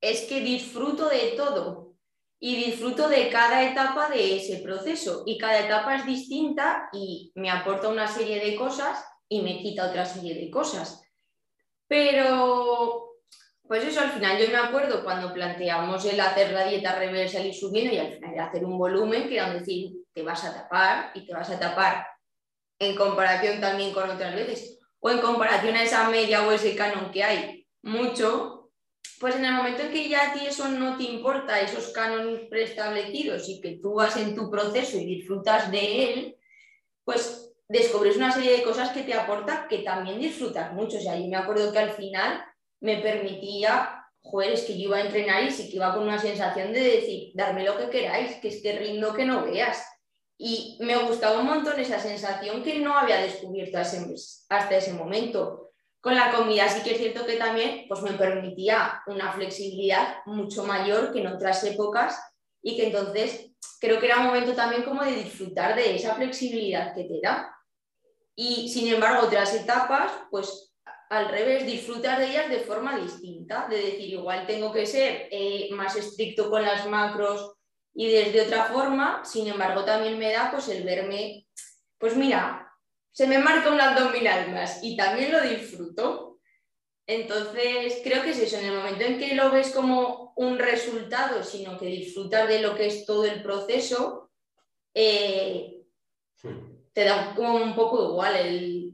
es 0.01 0.21
que 0.21 0.41
disfruto 0.41 1.07
de 1.09 1.33
todo 1.37 1.90
y 2.43 2.55
disfruto 2.55 3.07
de 3.07 3.29
cada 3.29 3.63
etapa 3.63 4.09
de 4.09 4.37
ese 4.37 4.57
proceso 4.63 5.21
y 5.27 5.37
cada 5.37 5.59
etapa 5.59 5.95
es 5.95 6.07
distinta 6.07 6.89
y 6.91 7.31
me 7.35 7.51
aporta 7.51 7.87
una 7.87 8.07
serie 8.07 8.43
de 8.43 8.55
cosas 8.55 9.05
y 9.29 9.43
me 9.43 9.59
quita 9.59 9.87
otra 9.87 10.05
serie 10.05 10.33
de 10.33 10.49
cosas. 10.49 11.03
Pero, 11.87 13.11
pues 13.61 13.85
eso, 13.85 14.01
al 14.01 14.11
final 14.11 14.39
yo 14.39 14.47
me 14.47 14.57
acuerdo 14.57 15.03
cuando 15.03 15.31
planteamos 15.31 16.03
el 16.05 16.19
hacer 16.19 16.51
la 16.51 16.65
dieta 16.65 16.97
reversal 16.97 17.45
y 17.45 17.53
subiendo 17.53 17.93
y 17.93 17.99
al 17.99 18.13
final 18.13 18.39
hacer 18.39 18.65
un 18.65 18.79
volumen 18.79 19.29
que 19.29 19.35
era 19.35 19.53
decir, 19.53 19.91
te 20.11 20.23
vas 20.23 20.43
a 20.43 20.53
tapar 20.53 21.11
y 21.13 21.27
te 21.27 21.33
vas 21.33 21.49
a 21.51 21.59
tapar 21.59 22.07
en 22.79 22.95
comparación 22.95 23.61
también 23.61 23.93
con 23.93 24.09
otras 24.09 24.33
veces 24.33 24.79
o 24.99 25.11
en 25.11 25.19
comparación 25.19 25.75
a 25.75 25.83
esa 25.83 26.09
media 26.09 26.47
o 26.47 26.51
ese 26.51 26.75
canon 26.75 27.11
que 27.11 27.23
hay 27.23 27.67
mucho, 27.83 28.60
pues 29.21 29.35
en 29.35 29.45
el 29.45 29.53
momento 29.53 29.83
en 29.83 29.91
que 29.91 30.09
ya 30.09 30.31
a 30.31 30.33
ti 30.33 30.47
eso 30.47 30.67
no 30.67 30.97
te 30.97 31.03
importa, 31.03 31.61
esos 31.61 31.89
cánones 31.89 32.47
preestablecidos 32.49 33.47
y 33.47 33.61
que 33.61 33.77
tú 33.81 33.93
vas 33.93 34.17
en 34.17 34.35
tu 34.35 34.49
proceso 34.49 34.97
y 34.97 35.05
disfrutas 35.05 35.71
de 35.71 36.13
él, 36.13 36.37
pues 37.03 37.53
descubres 37.69 38.17
una 38.17 38.31
serie 38.31 38.57
de 38.57 38.63
cosas 38.63 38.89
que 38.89 39.03
te 39.03 39.13
aporta 39.13 39.67
que 39.69 39.79
también 39.79 40.19
disfrutas 40.19 40.73
mucho. 40.73 40.97
O 40.97 41.01
sea, 41.01 41.15
yo 41.17 41.27
me 41.27 41.37
acuerdo 41.37 41.71
que 41.71 41.79
al 41.79 41.91
final 41.91 42.43
me 42.79 42.97
permitía, 42.97 44.05
joder, 44.21 44.53
es 44.53 44.63
que 44.63 44.73
yo 44.73 44.85
iba 44.85 44.97
a 44.97 45.05
entrenar 45.05 45.43
y 45.43 45.51
sí 45.51 45.69
que 45.69 45.75
iba 45.75 45.93
con 45.93 46.03
una 46.03 46.19
sensación 46.19 46.73
de 46.73 46.81
decir, 46.81 47.31
darme 47.35 47.63
lo 47.63 47.77
que 47.77 47.89
queráis, 47.89 48.37
que 48.37 48.47
es 48.47 48.61
que 48.61 48.77
rindo 48.77 49.13
que 49.13 49.25
no 49.25 49.45
veas. 49.45 49.85
Y 50.37 50.79
me 50.81 50.97
gustaba 50.97 51.39
un 51.39 51.45
montón 51.45 51.79
esa 51.79 51.99
sensación 51.99 52.63
que 52.63 52.79
no 52.79 52.97
había 52.97 53.21
descubierto 53.21 53.77
hasta 53.77 54.75
ese 54.75 54.93
momento. 54.93 55.70
Con 56.01 56.15
la 56.15 56.31
comida 56.31 56.67
sí 56.67 56.81
que 56.81 56.93
es 56.93 56.97
cierto 56.97 57.25
que 57.25 57.35
también 57.35 57.85
pues, 57.87 58.01
me 58.01 58.13
permitía 58.13 59.03
una 59.05 59.31
flexibilidad 59.31 60.17
mucho 60.25 60.63
mayor 60.63 61.13
que 61.13 61.19
en 61.19 61.27
otras 61.27 61.63
épocas 61.63 62.19
y 62.61 62.75
que 62.75 62.87
entonces 62.87 63.51
creo 63.79 63.99
que 63.99 64.07
era 64.07 64.19
un 64.19 64.25
momento 64.25 64.53
también 64.53 64.83
como 64.83 65.03
de 65.03 65.15
disfrutar 65.15 65.75
de 65.75 65.95
esa 65.95 66.15
flexibilidad 66.15 66.95
que 66.95 67.03
te 67.03 67.19
da. 67.21 67.55
Y 68.35 68.69
sin 68.69 68.91
embargo, 68.91 69.27
otras 69.27 69.53
etapas, 69.53 70.11
pues 70.31 70.73
al 71.09 71.27
revés, 71.27 71.65
disfrutar 71.65 72.19
de 72.19 72.29
ellas 72.29 72.49
de 72.49 72.61
forma 72.61 72.97
distinta, 72.97 73.67
de 73.69 73.77
decir, 73.77 74.09
igual 74.13 74.47
tengo 74.47 74.71
que 74.71 74.85
ser 74.85 75.27
eh, 75.29 75.69
más 75.73 75.95
estricto 75.97 76.49
con 76.49 76.63
las 76.63 76.87
macros 76.87 77.53
y 77.93 78.09
desde 78.09 78.41
otra 78.41 78.65
forma, 78.65 79.23
sin 79.25 79.47
embargo, 79.47 79.83
también 79.83 80.17
me 80.17 80.31
da 80.31 80.49
pues 80.49 80.69
el 80.69 80.83
verme, 80.83 81.45
pues 81.97 82.15
mira, 82.15 82.70
se 83.11 83.27
me 83.27 83.39
marca 83.39 83.71
un 83.71 83.81
abdominal 83.81 84.51
más 84.51 84.83
y 84.83 84.95
también 84.95 85.31
lo 85.31 85.41
disfruto. 85.41 86.39
Entonces, 87.07 87.99
creo 88.03 88.23
que 88.23 88.29
es 88.29 88.39
eso, 88.39 88.57
en 88.57 88.65
el 88.65 88.75
momento 88.75 89.03
en 89.03 89.19
que 89.19 89.35
lo 89.35 89.51
ves 89.51 89.71
como 89.71 90.33
un 90.37 90.57
resultado, 90.57 91.43
sino 91.43 91.77
que 91.77 91.87
disfrutas 91.87 92.47
de 92.47 92.61
lo 92.61 92.75
que 92.75 92.87
es 92.87 93.05
todo 93.05 93.25
el 93.25 93.41
proceso, 93.43 94.31
eh, 94.93 95.81
te 96.93 97.03
da 97.03 97.33
como 97.35 97.55
un 97.55 97.75
poco 97.75 98.11
igual, 98.11 98.35
el, 98.35 98.91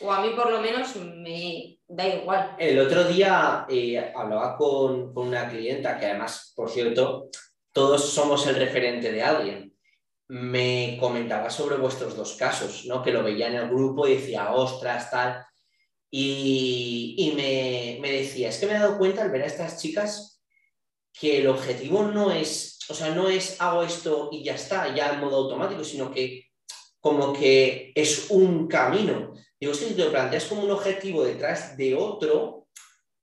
o 0.00 0.12
a 0.12 0.22
mí 0.22 0.30
por 0.30 0.50
lo 0.50 0.60
menos 0.60 0.96
me 0.96 1.78
da 1.86 2.08
igual. 2.08 2.56
El 2.58 2.80
otro 2.80 3.04
día 3.04 3.64
eh, 3.68 4.12
hablaba 4.14 4.56
con, 4.56 5.12
con 5.14 5.28
una 5.28 5.48
clienta 5.48 5.98
que 5.98 6.06
además, 6.06 6.52
por 6.56 6.68
cierto, 6.68 7.28
todos 7.72 8.10
somos 8.10 8.46
el 8.46 8.56
referente 8.56 9.12
de 9.12 9.22
alguien 9.22 9.75
me 10.28 10.96
comentaba 11.00 11.50
sobre 11.50 11.76
vuestros 11.76 12.16
dos 12.16 12.34
casos, 12.34 12.84
¿no? 12.86 13.02
que 13.02 13.12
lo 13.12 13.22
veía 13.22 13.48
en 13.48 13.54
el 13.54 13.68
grupo 13.68 14.06
y 14.06 14.16
decía, 14.16 14.52
ostras, 14.52 15.10
tal. 15.10 15.46
Y, 16.10 17.32
me, 17.36 18.10
decía, 18.10 18.48
es 18.48 18.58
que 18.58 18.66
me 18.66 18.72
he 18.72 18.78
dado 18.78 18.98
cuenta 18.98 19.22
al 19.22 19.30
ver 19.30 19.42
a 19.42 19.46
estas 19.46 19.80
chicas 19.80 20.42
que 21.12 21.38
el 21.38 21.46
objetivo 21.46 22.04
no 22.04 22.30
es, 22.30 22.78
o 22.88 22.94
sea, 22.94 23.14
no 23.14 23.28
es 23.28 23.60
hago 23.60 23.82
esto 23.82 24.30
y 24.32 24.42
ya 24.44 24.54
está, 24.54 24.94
ya 24.94 25.12
en 25.12 25.20
modo 25.20 25.36
automático, 25.36 25.84
sino 25.84 26.10
que 26.10 26.44
como 27.00 27.32
que 27.32 27.92
es 27.94 28.30
un 28.30 28.66
camino. 28.66 29.32
Digo, 29.60 29.74
si 29.74 29.94
te 29.94 30.04
lo 30.04 30.10
planteas 30.10 30.46
como 30.46 30.62
un 30.62 30.70
objetivo 30.70 31.24
detrás 31.24 31.76
de 31.76 31.94
otro, 31.94 32.68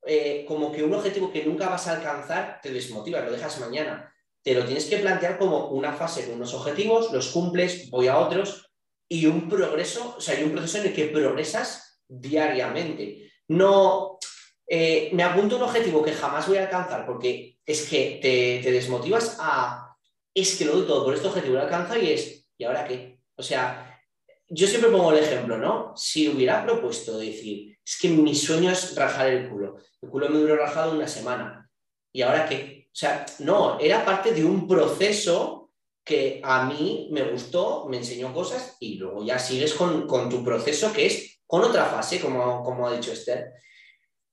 eh, 0.05 0.45
como 0.47 0.71
que 0.71 0.83
un 0.83 0.93
objetivo 0.93 1.31
que 1.31 1.45
nunca 1.45 1.69
vas 1.69 1.87
a 1.87 1.97
alcanzar, 1.97 2.59
te 2.61 2.71
desmotiva, 2.71 3.21
lo 3.21 3.31
dejas 3.31 3.59
mañana 3.59 4.12
te 4.43 4.53
lo 4.53 4.65
tienes 4.65 4.85
que 4.85 4.97
plantear 4.97 5.37
como 5.37 5.69
una 5.69 5.93
fase 5.93 6.25
con 6.25 6.35
unos 6.35 6.53
objetivos, 6.53 7.11
los 7.11 7.29
cumples, 7.29 7.89
voy 7.89 8.07
a 8.07 8.17
otros, 8.17 8.69
y 9.07 9.25
un 9.25 9.47
progreso, 9.47 10.15
o 10.17 10.21
sea, 10.21 10.37
hay 10.37 10.43
un 10.43 10.51
proceso 10.51 10.79
en 10.79 10.87
el 10.87 10.93
que 10.93 11.05
progresas 11.05 12.01
diariamente. 12.07 13.31
No 13.47 14.19
eh, 14.67 15.09
me 15.13 15.23
apunto 15.23 15.57
un 15.57 15.63
objetivo 15.63 16.03
que 16.03 16.13
jamás 16.13 16.47
voy 16.47 16.57
a 16.57 16.63
alcanzar 16.63 17.05
porque 17.05 17.59
es 17.65 17.87
que 17.87 18.19
te, 18.21 18.71
desmotivas 18.71 19.37
a, 19.39 19.95
es 20.33 20.57
que 20.57 20.65
lo 20.65 20.73
doy 20.73 20.87
todo 20.87 21.05
por 21.05 21.13
este 21.13 21.27
objetivo, 21.27 21.55
lo 21.55 21.61
alcanzo 21.61 21.97
y 21.97 22.11
es, 22.11 22.47
¿y 22.57 22.63
ahora 22.63 22.85
qué? 22.85 23.19
O 23.35 23.43
sea, 23.43 24.01
yo 24.49 24.67
siempre 24.67 24.89
pongo 24.89 25.11
el 25.11 25.23
ejemplo, 25.23 25.57
¿no? 25.57 25.93
Si 25.95 26.27
hubiera 26.27 26.65
propuesto 26.65 27.17
decir, 27.17 27.77
es 27.85 27.97
que 27.99 28.09
mi 28.09 28.33
sueño 28.35 28.71
es 28.71 28.95
rajar 28.95 29.27
el 29.27 29.49
culo, 29.49 29.77
el 30.01 30.09
culo 30.09 30.29
me 30.29 30.39
duró 30.39 30.55
rajado 30.55 30.93
una 30.93 31.07
semana, 31.07 31.69
¿y 32.11 32.21
ahora 32.21 32.47
qué? 32.47 32.72
O 32.93 32.95
sea, 32.95 33.25
no, 33.39 33.79
era 33.79 34.05
parte 34.05 34.33
de 34.33 34.45
un 34.45 34.67
proceso 34.67 35.71
que 36.03 36.39
a 36.43 36.65
mí 36.65 37.09
me 37.11 37.23
gustó, 37.23 37.87
me 37.89 37.97
enseñó 37.97 38.31
cosas 38.31 38.77
y 38.79 38.95
luego 38.95 39.25
ya 39.25 39.39
sigues 39.39 39.73
con, 39.73 40.07
tu 40.29 40.43
proceso 40.43 40.93
que 40.93 41.07
es 41.07 41.39
con 41.47 41.63
otra 41.63 41.85
fase, 41.85 42.19
como, 42.19 42.61
como 42.63 42.87
ha 42.87 42.93
dicho 42.93 43.11
Esther. 43.11 43.53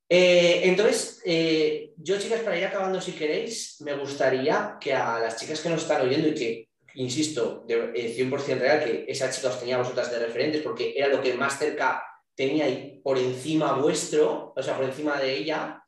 Eh, 0.07 0.63
entonces, 0.65 1.23
eh, 1.25 1.93
yo 1.97 2.19
chicas, 2.19 2.41
para 2.41 2.59
ir 2.59 2.67
acabando 2.67 3.01
si 3.01 3.13
queréis, 3.13 3.81
me 3.81 3.95
gustaría 3.95 4.77
que 4.79 4.93
a 4.93 5.21
las 5.21 5.37
chicas 5.37 5.61
que 5.61 5.71
nos 5.71 5.83
están 5.83 6.03
oyendo 6.03 6.29
y 6.29 6.35
que, 6.35 6.69
insisto, 6.97 7.65
de, 7.67 7.95
100% 7.95 8.49
eh, 8.49 8.55
real, 8.57 8.85
que 8.85 9.05
esa 9.09 9.31
chica 9.31 9.49
os 9.49 9.59
tenía 9.59 9.79
vosotras 9.79 10.11
de 10.11 10.19
referentes 10.19 10.61
porque 10.61 10.93
era 10.95 11.09
lo 11.09 11.23
que 11.23 11.33
más 11.33 11.59
cerca 11.59 12.03
tenía 12.35 12.67
por 13.03 13.17
encima 13.17 13.73
vuestro, 13.75 14.53
o 14.55 14.63
sea, 14.63 14.77
por 14.77 14.85
encima 14.85 15.19
de 15.19 15.37
ella, 15.37 15.80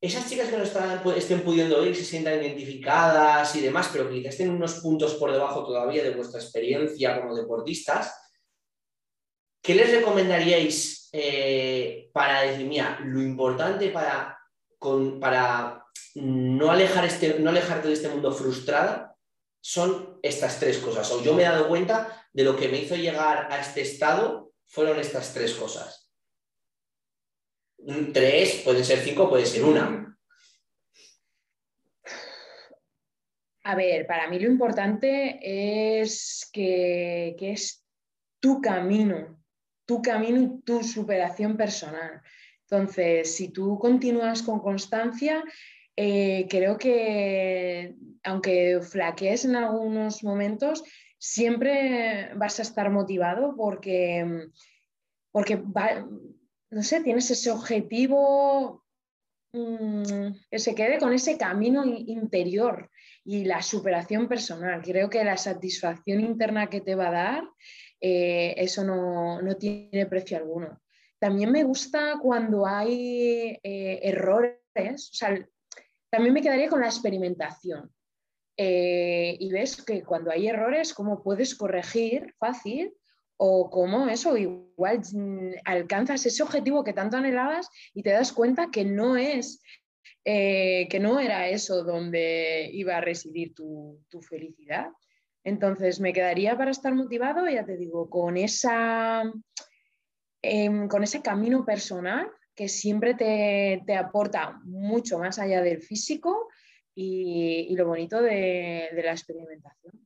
esas 0.00 0.28
chicas 0.28 0.48
que 0.48 0.58
no 0.58 0.64
están, 0.64 1.02
estén 1.16 1.40
pudiendo 1.42 1.78
oír, 1.78 1.96
se 1.96 2.04
sientan 2.04 2.42
identificadas 2.42 3.54
y 3.56 3.60
demás, 3.60 3.88
pero 3.90 4.08
que 4.08 4.16
quizás 4.16 4.32
estén 4.32 4.50
unos 4.50 4.74
puntos 4.74 5.14
por 5.14 5.32
debajo 5.32 5.64
todavía 5.64 6.02
de 6.02 6.10
vuestra 6.10 6.40
experiencia 6.40 7.20
como 7.20 7.34
deportistas, 7.34 8.14
¿qué 9.62 9.74
les 9.74 9.90
recomendaríais 9.90 11.08
eh, 11.12 12.10
para 12.12 12.42
decir, 12.42 12.66
mira, 12.66 13.00
lo 13.04 13.22
importante 13.22 13.88
para, 13.88 14.38
para 15.18 15.86
no, 16.16 16.70
alejar 16.70 17.06
este, 17.06 17.38
no 17.38 17.50
alejarte 17.50 17.88
de 17.88 17.94
este 17.94 18.08
mundo 18.08 18.32
frustrada 18.32 19.16
son 19.62 20.20
estas 20.22 20.60
tres 20.60 20.78
cosas? 20.78 21.10
O 21.10 21.22
yo 21.22 21.32
me 21.32 21.42
he 21.42 21.46
dado 21.46 21.68
cuenta 21.68 22.28
de 22.34 22.44
lo 22.44 22.54
que 22.54 22.68
me 22.68 22.78
hizo 22.78 22.96
llegar 22.96 23.50
a 23.50 23.60
este 23.60 23.80
estado 23.80 24.52
fueron 24.66 25.00
estas 25.00 25.32
tres 25.32 25.54
cosas 25.54 26.05
tres, 28.12 28.62
puede 28.64 28.84
ser 28.84 28.98
cinco, 28.98 29.28
puede 29.28 29.46
ser 29.46 29.64
una. 29.64 30.06
A 33.64 33.74
ver, 33.74 34.06
para 34.06 34.28
mí 34.28 34.38
lo 34.38 34.48
importante 34.48 35.40
es 36.00 36.48
que, 36.52 37.34
es 37.40 37.84
tu 38.38 38.60
camino, 38.60 39.42
tu 39.84 40.00
camino 40.00 40.40
y 40.40 40.62
tu 40.62 40.84
superación 40.84 41.56
personal. 41.56 42.22
Entonces, 42.62 43.34
si 43.34 43.48
tú 43.48 43.76
continúas 43.78 44.42
con 44.42 44.60
constancia, 44.60 45.42
eh, 45.96 46.46
creo 46.48 46.78
que 46.78 47.96
aunque 48.22 48.80
flaquees 48.82 49.44
en 49.44 49.56
algunos 49.56 50.22
momentos, 50.22 50.84
siempre 51.18 52.30
vas 52.36 52.60
a 52.60 52.62
estar 52.62 52.90
motivado 52.90 53.56
porque, 53.56 54.48
porque 55.32 55.60
no 56.70 56.82
sé, 56.82 57.02
tienes 57.02 57.30
ese 57.30 57.50
objetivo 57.50 58.84
mm, 59.52 60.30
que 60.50 60.58
se 60.58 60.74
quede 60.74 60.98
con 60.98 61.12
ese 61.12 61.38
camino 61.38 61.84
interior 61.84 62.90
y 63.24 63.44
la 63.44 63.62
superación 63.62 64.28
personal. 64.28 64.82
Creo 64.82 65.10
que 65.10 65.24
la 65.24 65.36
satisfacción 65.36 66.20
interna 66.20 66.68
que 66.68 66.80
te 66.80 66.94
va 66.94 67.08
a 67.08 67.12
dar, 67.12 67.44
eh, 68.00 68.54
eso 68.56 68.84
no, 68.84 69.56
tiene 69.56 70.06
precio 70.06 70.36
alguno. 70.36 70.80
También 71.18 71.50
me 71.50 71.64
gusta 71.64 72.16
cuando 72.20 72.66
hay 72.66 73.58
eh, 73.62 74.00
errores, 74.02 75.10
o 75.10 75.14
sea, 75.14 75.48
también 76.10 76.34
me 76.34 76.42
quedaría 76.42 76.68
con 76.68 76.80
la 76.80 76.86
experimentación. 76.86 77.90
Eh, 78.58 79.36
y 79.38 79.52
ves 79.52 79.82
que 79.82 80.02
cuando 80.02 80.30
hay 80.30 80.48
errores, 80.48 80.94
cómo 80.94 81.22
puedes 81.22 81.54
corregir 81.54 82.34
fácil 82.38 82.94
o 83.36 83.70
cómo 83.70 84.08
eso, 84.08 84.36
igual 84.36 85.00
mm, 85.12 85.50
alcanzas 85.64 86.24
ese 86.26 86.42
objetivo 86.42 86.84
que 86.84 86.92
tanto 86.92 87.16
anhelabas 87.16 87.68
y 87.94 88.02
te 88.02 88.10
das 88.10 88.32
cuenta 88.32 88.70
que 88.70 88.84
no 88.84 89.16
es, 89.16 89.62
eh, 90.24 90.88
que 90.88 91.00
no 91.00 91.20
era 91.20 91.48
eso 91.48 91.84
donde 91.84 92.70
iba 92.72 92.96
a 92.96 93.00
residir 93.00 93.54
tu, 93.54 94.00
felicidad. 94.28 94.88
Entonces 95.44 96.00
me 96.00 96.12
quedaría 96.12 96.56
para 96.56 96.70
estar 96.70 96.94
motivado, 96.94 97.48
ya 97.48 97.64
te 97.64 97.76
digo, 97.76 98.08
con, 98.10 98.36
esa, 98.36 99.22
em, 100.42 100.88
con 100.88 101.04
ese 101.04 101.22
camino 101.22 101.64
personal 101.64 102.30
que 102.54 102.68
siempre 102.68 103.14
te, 103.14 103.94
aporta 103.94 104.58
mucho 104.64 105.18
más 105.18 105.38
allá 105.38 105.60
del 105.62 105.82
físico 105.82 106.48
y, 106.94 107.76
lo 107.76 107.86
bonito 107.86 108.22
de 108.22 108.88
la 109.04 109.12
experimentación. 109.12 110.05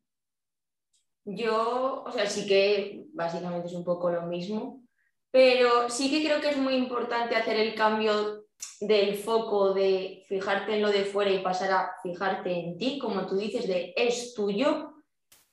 Yo, 1.25 2.03
o 2.05 2.13
sea, 2.13 2.27
sí 2.27 2.47
que 2.47 3.05
básicamente 3.13 3.69
es 3.69 3.75
un 3.75 3.85
poco 3.85 4.11
lo 4.11 4.23
mismo, 4.23 4.83
pero 5.31 5.89
sí 5.91 6.11
que 6.11 6.25
creo 6.27 6.41
que 6.41 6.51
es 6.51 6.57
muy 6.57 6.75
importante 6.75 7.37
hacer 7.37 7.57
el 7.57 7.75
cambio 7.75 8.47
del 8.81 9.17
foco 9.17 9.73
de 9.73 10.25
fijarte 10.29 10.75
en 10.75 10.83
lo 10.83 10.91
de 10.91 11.05
fuera 11.05 11.31
y 11.31 11.39
pasar 11.39 11.71
a 11.73 11.93
fijarte 12.03 12.53
en 12.53 12.79
ti, 12.79 12.99
como 12.99 13.27
tú 13.27 13.37
dices, 13.37 13.67
de 13.69 13.93
es 13.97 14.35
tuyo, 14.35 14.95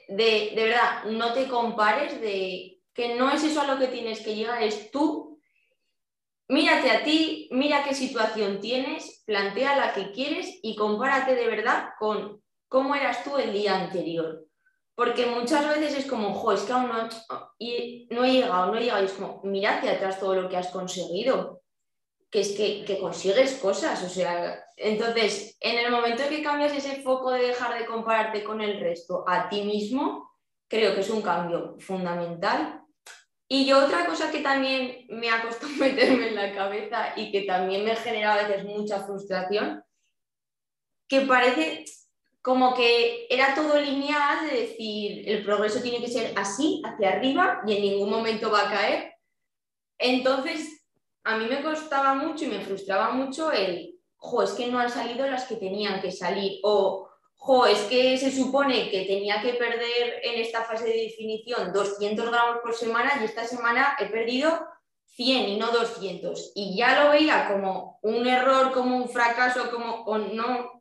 de, 0.08 0.54
de 0.56 0.64
verdad, 0.64 1.04
no 1.06 1.34
te 1.34 1.48
compares, 1.48 2.20
de 2.22 2.82
que 2.94 3.16
no 3.16 3.30
es 3.30 3.44
eso 3.44 3.62
a 3.62 3.68
lo 3.68 3.78
que 3.78 3.88
tienes 3.88 4.22
que 4.22 4.36
llegar, 4.36 4.64
es 4.64 4.90
tú. 4.90 5.40
Mírate 6.50 6.90
a 6.90 7.04
ti, 7.04 7.50
mira 7.52 7.84
qué 7.84 7.94
situación 7.94 8.62
tienes, 8.62 9.24
plantea 9.26 9.76
la 9.76 9.94
que 9.94 10.12
quieres 10.12 10.60
y 10.64 10.76
compárate 10.78 11.36
de 11.36 11.46
verdad 11.46 11.90
con 12.00 12.42
cómo 12.70 12.96
eras 12.96 13.24
tú 13.24 13.38
el 13.38 13.52
día 13.52 13.78
anterior. 13.78 14.47
Porque 14.98 15.28
muchas 15.28 15.64
veces 15.68 16.00
es 16.00 16.06
como, 16.08 16.34
jo, 16.34 16.54
es 16.54 16.62
que 16.62 16.74
aún 16.74 16.88
no, 16.88 17.08
y 17.60 18.08
no 18.10 18.26
he 18.26 18.32
llegado, 18.32 18.72
no 18.72 18.78
he 18.80 18.82
llegado. 18.82 19.04
Y 19.04 19.06
es 19.06 19.12
como, 19.12 19.42
mira 19.44 19.78
hacia 19.78 19.92
atrás 19.92 20.20
todo 20.20 20.34
lo 20.34 20.50
que 20.50 20.58
has 20.58 20.70
conseguido. 20.70 21.62
Que 22.32 22.40
es 22.40 22.54
que, 22.54 22.98
consigues 23.00 23.60
cosas. 23.60 24.02
O 24.04 24.10
sea, 24.10 24.60
entonces, 24.76 25.56
en 25.60 25.78
el 25.78 25.92
momento 25.92 26.24
en 26.24 26.30
que 26.30 26.42
cambias 26.42 26.74
ese 26.74 27.04
foco 27.04 27.30
de 27.30 27.46
dejar 27.50 27.78
de 27.78 27.86
compararte 27.86 28.44
con 28.44 28.60
el 28.60 28.80
resto 28.80 29.24
a 29.28 29.48
ti 29.50 29.62
mismo, 29.62 30.32
creo 30.68 30.96
que 30.96 31.02
es 31.02 31.12
un 31.12 31.22
cambio 31.22 31.76
fundamental. 31.78 32.82
Y 33.48 33.68
yo 33.68 33.86
otra 33.86 34.04
cosa 34.08 34.32
que 34.32 34.40
también 34.40 35.06
me 35.10 35.30
ha 35.30 35.44
costado 35.44 35.74
meterme 35.78 36.30
en 36.30 36.36
la 36.36 36.56
cabeza 36.56 37.14
y 37.16 37.32
que 37.32 37.42
también 37.42 37.86
me 37.86 37.96
genera 37.96 38.34
a 38.34 38.48
veces 38.48 38.66
mucha 38.66 39.06
frustración, 39.06 39.84
que 41.08 41.22
parece 41.22 41.86
como 42.48 42.74
que 42.74 43.28
era 43.30 43.54
todo 43.54 43.78
lineal, 43.78 44.50
de 44.50 44.62
decir, 44.62 45.28
el 45.28 45.44
progreso 45.44 45.82
tiene 45.82 46.00
que 46.00 46.08
ser 46.10 46.32
así, 46.38 46.82
hacia 46.86 47.10
arriba, 47.10 47.62
y 47.68 47.76
en 47.76 47.82
ningún 47.82 48.10
momento 48.10 48.50
va 48.50 48.62
a 48.62 48.72
caer. 48.72 49.16
Entonces, 49.98 50.86
a 51.26 51.38
mí 51.38 51.46
me 51.48 51.62
costaba 51.62 52.14
mucho 52.14 52.46
y 52.46 52.48
me 52.48 52.62
frustraba 52.62 53.10
mucho 53.10 53.52
el, 53.52 54.00
jo, 54.16 54.44
es 54.44 54.52
que 54.52 54.68
no 54.68 54.80
han 54.80 54.90
salido 54.90 55.28
las 55.28 55.44
que 55.44 55.58
tenían 55.58 56.00
que 56.00 56.10
salir, 56.10 56.62
o, 56.64 57.10
jo, 57.36 57.66
es 57.66 57.82
que 57.82 58.18
se 58.18 58.32
supone 58.32 58.90
que 58.90 59.04
tenía 59.04 59.42
que 59.42 59.56
perder 59.56 60.22
en 60.24 60.40
esta 60.40 60.64
fase 60.64 60.86
de 60.86 61.04
definición 61.04 61.74
200 61.74 62.32
gramos 62.32 62.60
por 62.64 62.74
semana 62.74 63.12
y 63.20 63.26
esta 63.26 63.46
semana 63.46 63.98
he 64.00 64.06
perdido 64.06 64.58
100 65.18 65.50
y 65.50 65.58
no 65.58 65.70
200. 65.72 66.54
Y 66.56 66.78
ya 66.78 67.04
lo 67.04 67.12
veía 67.12 67.50
como 67.52 68.00
un 68.04 68.26
error, 68.26 68.72
como 68.72 68.96
un 68.96 69.10
fracaso, 69.10 69.70
como 69.70 70.06
o 70.06 70.18
no. 70.18 70.77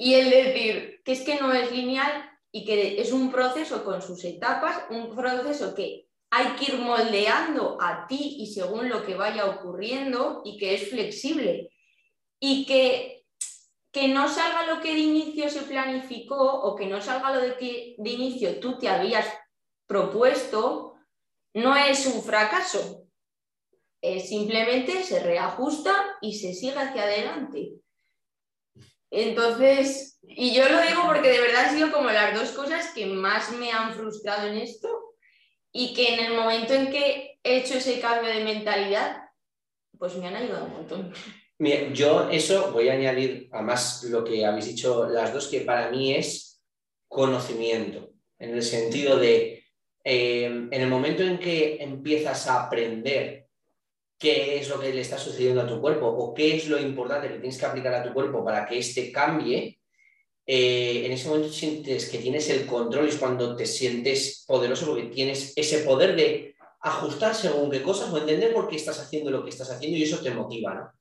Y 0.00 0.14
el 0.14 0.30
decir 0.30 1.02
que 1.04 1.10
es 1.10 1.22
que 1.22 1.40
no 1.40 1.52
es 1.52 1.72
lineal 1.72 2.30
y 2.52 2.64
que 2.64 3.00
es 3.00 3.10
un 3.10 3.32
proceso 3.32 3.84
con 3.84 4.00
sus 4.00 4.24
etapas, 4.24 4.84
un 4.90 5.14
proceso 5.14 5.74
que 5.74 6.06
hay 6.30 6.46
que 6.52 6.72
ir 6.72 6.78
moldeando 6.78 7.76
a 7.80 8.06
ti 8.06 8.36
y 8.38 8.46
según 8.46 8.88
lo 8.88 9.04
que 9.04 9.16
vaya 9.16 9.46
ocurriendo 9.46 10.42
y 10.44 10.56
que 10.56 10.74
es 10.74 10.88
flexible 10.88 11.72
y 12.38 12.64
que, 12.64 13.24
que 13.90 14.06
no 14.06 14.28
salga 14.28 14.72
lo 14.72 14.80
que 14.80 14.94
de 14.94 15.00
inicio 15.00 15.50
se 15.50 15.62
planificó 15.62 16.60
o 16.60 16.76
que 16.76 16.86
no 16.86 17.00
salga 17.00 17.34
lo 17.34 17.40
de 17.40 17.56
que 17.56 17.96
de 17.98 18.10
inicio 18.10 18.60
tú 18.60 18.78
te 18.78 18.88
habías 18.88 19.26
propuesto, 19.88 20.94
no 21.54 21.74
es 21.74 22.06
un 22.06 22.22
fracaso. 22.22 23.04
simplemente 24.00 25.02
se 25.02 25.24
reajusta 25.24 25.92
y 26.20 26.38
se 26.38 26.54
sigue 26.54 26.78
hacia 26.78 27.02
adelante. 27.02 27.80
Entonces, 29.10 30.18
y 30.22 30.54
yo 30.54 30.68
lo 30.68 30.80
digo 30.82 31.02
porque 31.06 31.30
de 31.30 31.40
verdad 31.40 31.66
han 31.66 31.74
sido 31.74 31.92
como 31.92 32.10
las 32.10 32.34
dos 32.34 32.50
cosas 32.50 32.92
que 32.94 33.06
más 33.06 33.52
me 33.52 33.72
han 33.72 33.94
frustrado 33.94 34.48
en 34.48 34.58
esto 34.58 34.88
y 35.72 35.94
que 35.94 36.14
en 36.14 36.26
el 36.26 36.34
momento 36.34 36.74
en 36.74 36.90
que 36.90 37.38
he 37.42 37.58
hecho 37.58 37.74
ese 37.74 38.00
cambio 38.00 38.30
de 38.30 38.44
mentalidad, 38.44 39.22
pues 39.98 40.16
me 40.16 40.28
han 40.28 40.36
ayudado 40.36 40.66
un 40.66 40.72
montón. 40.72 41.12
yo 41.94 42.28
eso 42.30 42.72
voy 42.72 42.88
a 42.88 42.94
añadir, 42.94 43.48
además 43.52 44.04
lo 44.04 44.22
que 44.22 44.44
habéis 44.44 44.66
dicho 44.66 45.08
las 45.08 45.32
dos, 45.32 45.48
que 45.48 45.62
para 45.62 45.90
mí 45.90 46.14
es 46.14 46.62
conocimiento, 47.08 48.10
en 48.38 48.50
el 48.50 48.62
sentido 48.62 49.16
de, 49.16 49.64
eh, 50.04 50.44
en 50.44 50.72
el 50.72 50.88
momento 50.88 51.22
en 51.22 51.38
que 51.38 51.82
empiezas 51.82 52.46
a 52.46 52.64
aprender 52.64 53.47
qué 54.18 54.58
es 54.58 54.68
lo 54.68 54.80
que 54.80 54.92
le 54.92 55.00
está 55.00 55.16
sucediendo 55.16 55.62
a 55.62 55.66
tu 55.66 55.80
cuerpo 55.80 56.06
o 56.06 56.34
qué 56.34 56.56
es 56.56 56.68
lo 56.68 56.78
importante 56.78 57.28
que 57.28 57.38
tienes 57.38 57.58
que 57.58 57.66
aplicar 57.66 57.94
a 57.94 58.02
tu 58.02 58.12
cuerpo 58.12 58.44
para 58.44 58.66
que 58.66 58.78
éste 58.78 59.12
cambie, 59.12 59.78
eh, 60.44 61.02
en 61.04 61.12
ese 61.12 61.28
momento 61.28 61.52
sientes 61.52 62.08
que 62.08 62.18
tienes 62.18 62.48
el 62.50 62.66
control, 62.66 63.08
es 63.08 63.16
cuando 63.16 63.54
te 63.54 63.66
sientes 63.66 64.44
poderoso 64.46 64.86
porque 64.86 65.04
tienes 65.04 65.52
ese 65.56 65.80
poder 65.80 66.16
de 66.16 66.56
ajustar 66.80 67.34
según 67.34 67.70
qué 67.70 67.82
cosas 67.82 68.12
o 68.12 68.18
entender 68.18 68.52
por 68.52 68.68
qué 68.68 68.76
estás 68.76 68.98
haciendo 68.98 69.30
lo 69.30 69.44
que 69.44 69.50
estás 69.50 69.70
haciendo 69.70 69.98
y 69.98 70.02
eso 70.02 70.18
te 70.20 70.30
motiva, 70.30 70.74
¿no? 70.74 70.92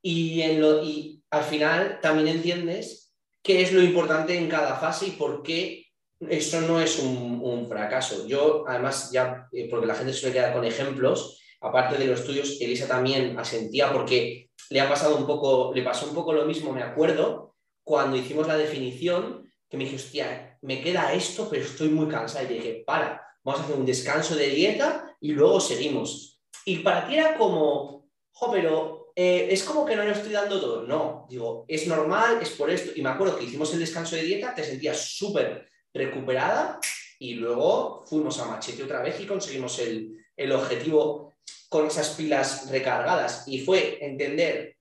Y, 0.00 0.40
en 0.42 0.60
lo, 0.60 0.82
y 0.82 1.22
al 1.30 1.44
final 1.44 1.98
también 2.00 2.28
entiendes 2.28 3.12
qué 3.42 3.62
es 3.62 3.72
lo 3.72 3.82
importante 3.82 4.36
en 4.36 4.48
cada 4.48 4.76
fase 4.76 5.08
y 5.08 5.10
por 5.10 5.42
qué 5.42 5.86
eso 6.28 6.60
no 6.62 6.80
es 6.80 6.98
un, 6.98 7.40
un 7.42 7.68
fracaso. 7.68 8.26
Yo, 8.26 8.64
además, 8.66 9.10
ya, 9.12 9.48
eh, 9.52 9.68
porque 9.68 9.86
la 9.86 9.94
gente 9.94 10.12
suele 10.12 10.34
quedar 10.34 10.54
con 10.54 10.64
ejemplos, 10.64 11.40
aparte 11.60 11.96
de 11.96 12.06
los 12.06 12.24
tuyos, 12.24 12.58
Elisa 12.60 12.86
también 12.86 13.38
asentía 13.38 13.92
porque 13.92 14.50
le 14.70 14.80
ha 14.80 14.88
pasado 14.88 15.16
un 15.16 15.26
poco, 15.26 15.72
le 15.74 15.82
pasó 15.82 16.06
un 16.06 16.14
poco 16.14 16.32
lo 16.32 16.44
mismo, 16.44 16.72
me 16.72 16.82
acuerdo, 16.82 17.54
cuando 17.82 18.16
hicimos 18.16 18.46
la 18.46 18.56
definición, 18.56 19.50
que 19.68 19.76
me 19.76 19.84
dije, 19.84 19.96
hostia, 19.96 20.58
me 20.62 20.82
queda 20.82 21.12
esto, 21.12 21.48
pero 21.48 21.64
estoy 21.64 21.88
muy 21.88 22.08
cansada. 22.08 22.44
Y 22.44 22.54
dije, 22.54 22.82
para, 22.86 23.22
vamos 23.42 23.60
a 23.60 23.64
hacer 23.64 23.76
un 23.76 23.86
descanso 23.86 24.34
de 24.34 24.48
dieta 24.48 25.16
y 25.20 25.32
luego 25.32 25.60
seguimos. 25.60 26.40
Y 26.64 26.78
para 26.78 27.06
ti 27.06 27.14
era 27.14 27.36
como, 27.36 28.08
jo, 28.32 28.50
pero 28.50 29.12
eh, 29.16 29.48
es 29.50 29.62
como 29.64 29.84
que 29.84 29.96
no 29.96 30.04
lo 30.04 30.12
estoy 30.12 30.32
dando 30.32 30.60
todo. 30.60 30.82
No, 30.82 31.26
digo, 31.28 31.64
es 31.66 31.86
normal, 31.86 32.38
es 32.40 32.50
por 32.50 32.70
esto. 32.70 32.92
Y 32.94 33.02
me 33.02 33.10
acuerdo 33.10 33.38
que 33.38 33.44
hicimos 33.44 33.72
el 33.72 33.80
descanso 33.80 34.16
de 34.16 34.22
dieta, 34.22 34.54
te 34.54 34.64
sentías 34.64 35.00
súper 35.16 35.68
recuperada 35.92 36.78
y 37.18 37.34
luego 37.34 38.04
fuimos 38.06 38.38
a 38.38 38.46
machete 38.46 38.82
otra 38.82 39.02
vez 39.02 39.18
y 39.20 39.26
conseguimos 39.26 39.78
el, 39.80 40.16
el 40.36 40.52
objetivo 40.52 41.34
con 41.68 41.86
esas 41.86 42.10
pilas 42.10 42.70
recargadas 42.70 43.46
y 43.46 43.60
fue 43.60 43.98
entender 44.04 44.76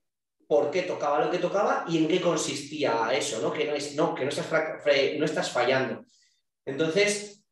por 0.48 0.72
qué 0.72 0.84
tocaba 0.84 1.24
lo 1.24 1.30
que 1.30 1.40
tocaba 1.40 1.86
y 1.88 1.98
en 1.98 2.08
qué 2.08 2.22
consistía 2.22 3.10
eso, 3.12 3.42
¿no? 3.42 3.52
Que 3.52 3.66
no, 3.66 3.74
es, 3.74 3.96
no, 3.96 4.16
que 4.16 4.24
no, 4.24 4.30
estás, 4.30 4.50
no 5.18 5.26
estás 5.26 5.52
fallando. 5.52 6.06
Entonces, 6.66 7.44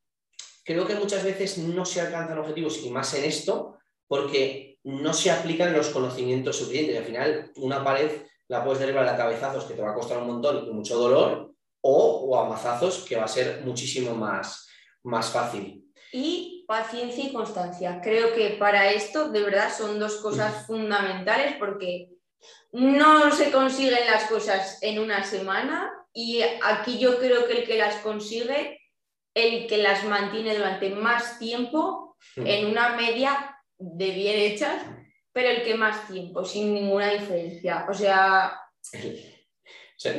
creo 0.64 0.88
que 0.88 0.96
muchas 0.96 1.24
veces 1.24 1.58
no 1.58 1.86
se 1.86 2.02
alcanzan 2.02 2.40
objetivos 2.40 2.82
y 2.84 2.90
más 2.90 3.14
en 3.14 3.26
esto 3.26 3.78
porque 4.08 4.80
no 4.84 5.14
se 5.14 5.32
aplican 5.32 5.74
los 5.74 5.90
conocimientos 5.90 6.58
suficientes. 6.58 6.98
Al 6.98 7.06
final, 7.06 7.52
una 7.58 7.84
pared 7.84 8.10
la 8.48 8.64
puedes 8.64 8.80
derribar 8.80 9.08
a 9.08 9.18
cabezazos 9.18 9.66
que 9.66 9.74
te 9.74 9.82
va 9.82 9.92
a 9.92 9.96
costar 9.96 10.20
un 10.20 10.28
montón 10.28 10.68
y 10.68 10.72
mucho 10.72 10.98
dolor 10.98 11.54
o, 11.82 12.28
o 12.30 12.40
a 12.40 12.48
mazazos 12.48 13.04
que 13.04 13.16
va 13.16 13.26
a 13.26 13.28
ser 13.28 13.62
muchísimo 13.66 14.16
más, 14.16 14.68
más 15.04 15.30
fácil. 15.30 15.92
Y 16.14 16.55
paciencia 16.68 17.26
y 17.26 17.34
constancia. 17.34 18.02
Creo 18.04 18.34
que 18.34 18.52
para 18.52 18.92
esto 18.92 19.30
de 19.30 19.42
verdad 19.42 19.76
son 19.76 20.00
dos 20.00 20.18
cosas 20.18 20.66
fundamentales 20.66 21.56
porque 21.60 22.10
no 22.72 23.32
se 23.32 23.52
consiguen 23.52 24.06
las 24.08 24.26
cosas 24.26 24.80
en 24.82 25.00
una 25.00 25.24
semana 25.24 25.92
y 26.14 26.42
aquí 26.64 27.00
yo 27.00 27.20
creo 27.20 27.48
que 27.48 27.60
el 27.60 27.66
que 27.66 27.78
las 27.78 27.96
consigue, 27.98 28.80
el 29.34 29.68
que 29.68 29.78
las 29.78 30.04
mantiene 30.06 30.56
durante 30.56 30.90
más 30.90 31.40
tiempo 31.40 32.18
en 32.36 32.68
una 32.68 32.96
media 32.96 33.58
de 33.78 34.12
bien 34.12 34.40
hechas, 34.40 34.84
pero 35.32 35.50
el 35.50 35.64
que 35.64 35.76
más 35.76 36.08
tiempo, 36.08 36.46
sin 36.46 36.74
ninguna 36.74 37.12
diferencia. 37.12 37.86
O 37.90 37.94
sea... 37.94 38.58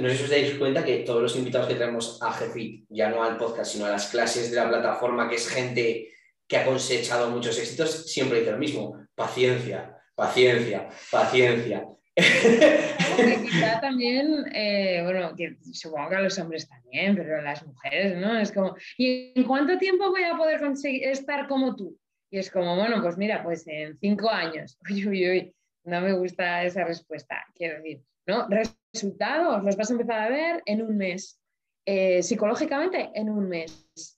no 0.00 0.08
sé 0.08 0.16
si 0.16 0.24
os 0.24 0.30
dais 0.30 0.54
cuenta 0.58 0.84
que 0.84 0.98
todos 0.98 1.22
los 1.22 1.36
invitados 1.36 1.68
que 1.68 1.74
tenemos 1.74 2.18
a 2.22 2.32
GFIT, 2.32 2.86
ya 2.90 3.08
no 3.08 3.22
al 3.22 3.38
podcast, 3.38 3.72
sino 3.72 3.86
a 3.86 3.90
las 3.90 4.08
clases 4.08 4.50
de 4.50 4.56
la 4.56 4.68
plataforma, 4.68 5.28
que 5.28 5.36
es 5.36 5.48
gente 5.48 6.12
que 6.48 6.56
ha 6.56 6.64
cosechado 6.64 7.30
muchos 7.30 7.58
éxitos, 7.58 8.10
siempre 8.10 8.40
dice 8.40 8.52
lo 8.52 8.58
mismo, 8.58 9.06
paciencia, 9.14 9.96
paciencia, 10.14 10.88
paciencia. 11.10 11.84
quizá 12.16 13.80
también, 13.80 14.46
eh, 14.54 15.02
bueno, 15.02 15.34
que 15.36 15.56
supongo 15.72 16.08
que 16.08 16.16
a 16.16 16.20
los 16.20 16.38
hombres 16.38 16.68
también, 16.68 17.14
pero 17.14 17.42
las 17.42 17.66
mujeres, 17.66 18.16
¿no? 18.16 18.38
Es 18.38 18.52
como, 18.52 18.74
¿y 18.96 19.32
en 19.34 19.44
cuánto 19.44 19.76
tiempo 19.76 20.10
voy 20.10 20.22
a 20.22 20.36
poder 20.36 20.60
conseguir 20.60 21.08
estar 21.08 21.46
como 21.46 21.76
tú? 21.76 21.98
Y 22.30 22.38
es 22.38 22.50
como, 22.50 22.74
bueno, 22.76 23.02
pues 23.02 23.18
mira, 23.18 23.42
pues 23.42 23.66
en 23.66 23.98
cinco 23.98 24.30
años. 24.30 24.78
Uy, 24.90 25.06
uy, 25.06 25.30
uy, 25.30 25.54
no 25.84 26.00
me 26.00 26.12
gusta 26.14 26.64
esa 26.64 26.84
respuesta, 26.84 27.44
quiero 27.54 27.76
decir, 27.76 28.02
¿no? 28.26 28.48
Resultados 28.92 29.62
los 29.62 29.76
vas 29.76 29.90
a 29.90 29.92
empezar 29.92 30.20
a 30.20 30.28
ver 30.30 30.62
en 30.64 30.82
un 30.82 30.96
mes. 30.96 31.40
Eh, 31.88 32.20
psicológicamente, 32.22 33.10
en 33.14 33.30
un 33.30 33.48
mes 33.48 34.15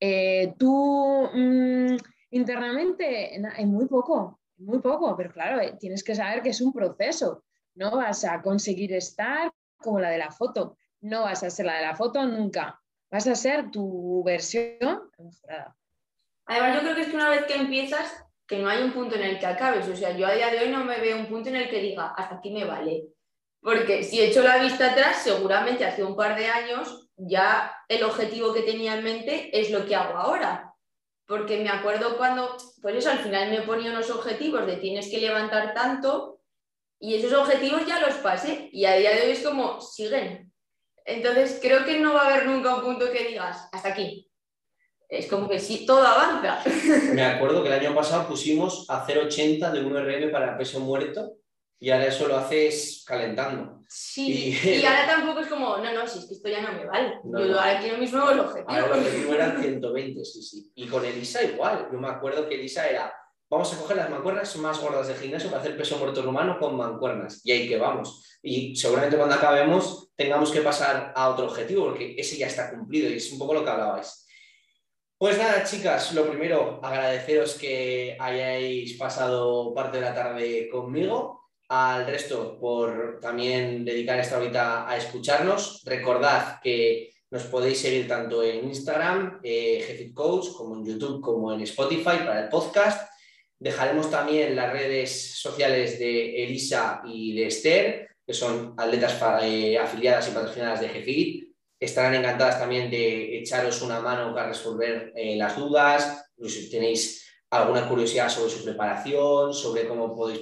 eh, 0.00 0.54
tú 0.58 1.28
mm, 1.32 1.96
internamente, 2.30 3.36
en, 3.36 3.68
muy 3.68 3.86
poco, 3.86 4.40
muy 4.56 4.80
poco, 4.80 5.14
pero 5.16 5.30
claro, 5.32 5.60
eh, 5.60 5.76
tienes 5.78 6.02
que 6.02 6.14
saber 6.14 6.42
que 6.42 6.50
es 6.50 6.60
un 6.60 6.72
proceso. 6.72 7.44
No 7.74 7.96
vas 7.96 8.24
a 8.24 8.40
conseguir 8.40 8.94
estar 8.94 9.52
como 9.76 10.00
la 10.00 10.10
de 10.10 10.18
la 10.18 10.30
foto, 10.30 10.76
no 11.02 11.22
vas 11.22 11.42
a 11.42 11.50
ser 11.50 11.66
la 11.66 11.76
de 11.76 11.86
la 11.86 11.96
foto 11.96 12.26
nunca, 12.26 12.80
vas 13.10 13.26
a 13.26 13.34
ser 13.34 13.70
tu 13.70 14.22
versión 14.24 15.10
mejorada. 15.18 15.76
Además, 16.46 16.74
yo 16.74 16.80
creo 16.80 16.94
que 16.96 17.02
es 17.02 17.08
que 17.08 17.16
una 17.16 17.30
vez 17.30 17.44
que 17.44 17.54
empiezas, 17.54 18.24
que 18.46 18.58
no 18.58 18.68
hay 18.68 18.82
un 18.82 18.92
punto 18.92 19.14
en 19.14 19.22
el 19.22 19.38
que 19.38 19.46
acabes. 19.46 19.86
O 19.86 19.94
sea, 19.94 20.16
yo 20.16 20.26
a 20.26 20.32
día 20.32 20.50
de 20.50 20.58
hoy 20.58 20.70
no 20.70 20.84
me 20.84 20.98
veo 20.98 21.18
un 21.18 21.26
punto 21.26 21.48
en 21.48 21.56
el 21.56 21.70
que 21.70 21.80
diga, 21.80 22.12
hasta 22.16 22.36
aquí 22.36 22.50
me 22.50 22.64
vale. 22.64 23.04
Porque 23.60 24.02
si 24.02 24.20
he 24.20 24.28
hecho 24.28 24.42
la 24.42 24.58
vista 24.58 24.90
atrás, 24.90 25.22
seguramente 25.22 25.84
hace 25.84 26.02
un 26.02 26.16
par 26.16 26.36
de 26.36 26.46
años 26.48 27.09
ya 27.26 27.74
el 27.88 28.02
objetivo 28.02 28.52
que 28.52 28.62
tenía 28.62 28.96
en 28.96 29.04
mente 29.04 29.50
es 29.58 29.70
lo 29.70 29.86
que 29.86 29.94
hago 29.94 30.16
ahora. 30.16 30.74
Porque 31.26 31.58
me 31.58 31.68
acuerdo 31.68 32.16
cuando, 32.16 32.56
pues 32.82 32.96
eso, 32.96 33.10
al 33.10 33.18
final 33.18 33.50
me 33.50 33.62
ponía 33.62 33.90
unos 33.90 34.10
objetivos 34.10 34.66
de 34.66 34.76
tienes 34.76 35.08
que 35.10 35.20
levantar 35.20 35.74
tanto 35.74 36.40
y 36.98 37.14
esos 37.14 37.32
objetivos 37.32 37.86
ya 37.86 38.00
los 38.00 38.16
pasé 38.16 38.68
y 38.72 38.84
a 38.84 38.96
día 38.96 39.12
de 39.12 39.22
hoy 39.22 39.30
es 39.30 39.42
como 39.42 39.80
siguen. 39.80 40.52
Entonces 41.04 41.58
creo 41.62 41.84
que 41.84 41.98
no 41.98 42.14
va 42.14 42.22
a 42.22 42.34
haber 42.34 42.46
nunca 42.46 42.74
un 42.74 42.82
punto 42.82 43.10
que 43.10 43.28
digas 43.28 43.68
hasta 43.72 43.90
aquí. 43.90 44.28
Es 45.08 45.26
como 45.26 45.48
que 45.48 45.58
sí, 45.58 45.84
todo 45.86 46.06
avanza. 46.06 46.62
Me 47.14 47.24
acuerdo 47.24 47.62
que 47.62 47.68
el 47.68 47.80
año 47.80 47.94
pasado 47.94 48.28
pusimos 48.28 48.88
a 48.88 49.06
0,80 49.06 49.70
de 49.72 49.82
1RM 49.82 50.30
para 50.30 50.56
peso 50.56 50.80
muerto 50.80 51.39
Y 51.82 51.90
ahora 51.90 52.06
eso 52.06 52.28
lo 52.28 52.36
haces 52.36 53.02
calentando. 53.06 53.82
Sí, 53.88 54.56
y, 54.62 54.84
ahora 54.84 55.06
tampoco 55.06 55.40
es 55.40 55.48
como, 55.48 55.78
no, 55.78 55.92
no, 55.94 56.06
si 56.06 56.18
es 56.18 56.26
que 56.26 56.34
esto 56.34 56.48
ya 56.48 56.60
no 56.60 56.72
me 56.72 56.84
vale. 56.84 57.14
yo 57.24 57.58
ahora 57.58 57.80
quiero 57.80 57.96
mis 57.96 58.12
nuevos 58.12 58.38
objetivos. 58.38 58.72
Ahora 58.72 58.86
el 58.86 59.00
objetivo 59.00 59.34
eran 59.34 59.60
120, 59.60 60.24
sí, 60.24 60.42
sí. 60.42 60.70
Y 60.74 60.86
con 60.86 61.04
Elisa 61.04 61.42
igual. 61.42 61.88
Yo 61.90 61.98
me 61.98 62.08
acuerdo 62.08 62.46
que 62.46 62.56
Elisa 62.56 62.86
era, 62.86 63.12
vamos 63.48 63.72
a 63.72 63.78
coger 63.78 63.96
las 63.96 64.10
mancuernas 64.10 64.54
más 64.56 64.78
gordas 64.78 65.08
del 65.08 65.16
gimnasio 65.16 65.48
para 65.48 65.62
hacer 65.62 65.76
peso 65.76 65.96
muerto 65.96 66.20
rumano 66.22 66.58
con 66.58 66.76
mancuernas. 66.76 67.40
Y 67.44 67.52
ahí 67.52 67.66
que 67.66 67.78
vamos. 67.78 68.38
Y 68.42 68.76
seguramente 68.76 69.16
cuando 69.16 69.34
acabemos 69.34 70.12
tengamos 70.14 70.52
que 70.52 70.60
pasar 70.60 71.14
a 71.16 71.30
otro 71.30 71.46
objetivo, 71.46 71.86
porque 71.86 72.14
ese 72.18 72.36
ya 72.36 72.46
está 72.46 72.70
cumplido 72.70 73.08
y 73.08 73.14
es 73.14 73.32
un 73.32 73.38
poco 73.38 73.54
lo 73.54 73.64
que 73.64 73.70
hablabais. 73.70 74.26
Pues 75.16 75.36
nada, 75.36 75.64
chicas, 75.64 76.14
lo 76.14 76.26
primero, 76.28 76.80
agradeceros 76.82 77.54
que 77.54 78.16
hayáis 78.18 78.96
pasado 78.98 79.74
parte 79.74 79.98
de 79.98 80.04
la 80.04 80.14
tarde 80.14 80.68
conmigo. 80.70 81.39
Al 81.70 82.04
resto, 82.04 82.58
por 82.58 83.20
también 83.20 83.84
dedicar 83.84 84.18
esta 84.18 84.38
horita 84.38 84.90
a 84.90 84.96
escucharnos. 84.96 85.82
Recordad 85.84 86.60
que 86.60 87.12
nos 87.30 87.44
podéis 87.44 87.78
seguir 87.78 88.08
tanto 88.08 88.42
en 88.42 88.64
Instagram, 88.64 89.38
eh, 89.42 90.10
Coach, 90.12 90.48
como 90.56 90.76
en 90.76 90.84
YouTube, 90.84 91.20
como 91.20 91.52
en 91.52 91.60
Spotify 91.60 92.24
para 92.26 92.42
el 92.42 92.48
podcast. 92.48 93.08
Dejaremos 93.56 94.10
también 94.10 94.56
las 94.56 94.72
redes 94.72 95.38
sociales 95.38 95.98
de 96.00 96.42
Elisa 96.42 97.02
y 97.04 97.36
de 97.36 97.46
Esther, 97.46 98.08
que 98.26 98.34
son 98.34 98.74
atletas 98.76 99.16
eh, 99.42 99.78
afiliadas 99.78 100.28
y 100.28 100.32
patrocinadas 100.32 100.80
de 100.80 100.88
GFIT 100.88 101.50
estarán 101.80 102.14
encantadas 102.14 102.58
también 102.58 102.90
de 102.90 103.38
echaros 103.38 103.80
una 103.80 104.00
mano 104.00 104.34
para 104.34 104.48
resolver 104.48 105.12
eh, 105.16 105.34
las 105.36 105.56
dudas, 105.56 106.30
si 106.46 106.70
tenéis 106.70 107.26
alguna 107.50 107.88
curiosidad 107.88 108.28
sobre 108.28 108.50
su 108.50 108.64
preparación, 108.64 109.52
sobre 109.52 109.86
cómo 109.86 110.14
podéis 110.14 110.40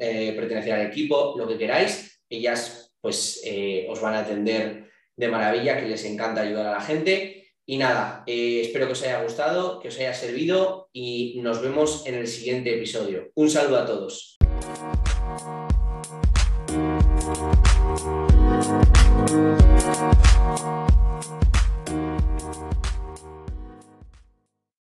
eh, 0.00 0.32
pertenecer, 0.36 0.72
al 0.72 0.86
equipo, 0.86 1.34
lo 1.36 1.46
que 1.46 1.56
queráis, 1.56 2.20
ellas 2.28 2.92
pues 3.00 3.40
eh, 3.44 3.86
os 3.88 4.00
van 4.00 4.14
a 4.14 4.20
atender 4.20 4.90
de 5.16 5.28
maravilla, 5.28 5.80
que 5.80 5.86
les 5.86 6.04
encanta 6.04 6.42
ayudar 6.42 6.66
a 6.66 6.72
la 6.72 6.80
gente. 6.80 7.34
Y 7.64 7.76
nada, 7.76 8.24
espero 8.26 8.86
que 8.86 8.92
os 8.92 9.02
haya 9.02 9.22
gustado, 9.22 9.78
que 9.78 9.88
os 9.88 9.98
haya 9.98 10.14
servido 10.14 10.88
y 10.92 11.38
nos 11.42 11.60
vemos 11.60 12.06
en 12.06 12.14
el 12.14 12.26
siguiente 12.26 12.74
episodio. 12.74 13.30
Un 13.34 13.50
saludo 13.50 13.78
a 13.78 13.86
todos. 13.86 14.38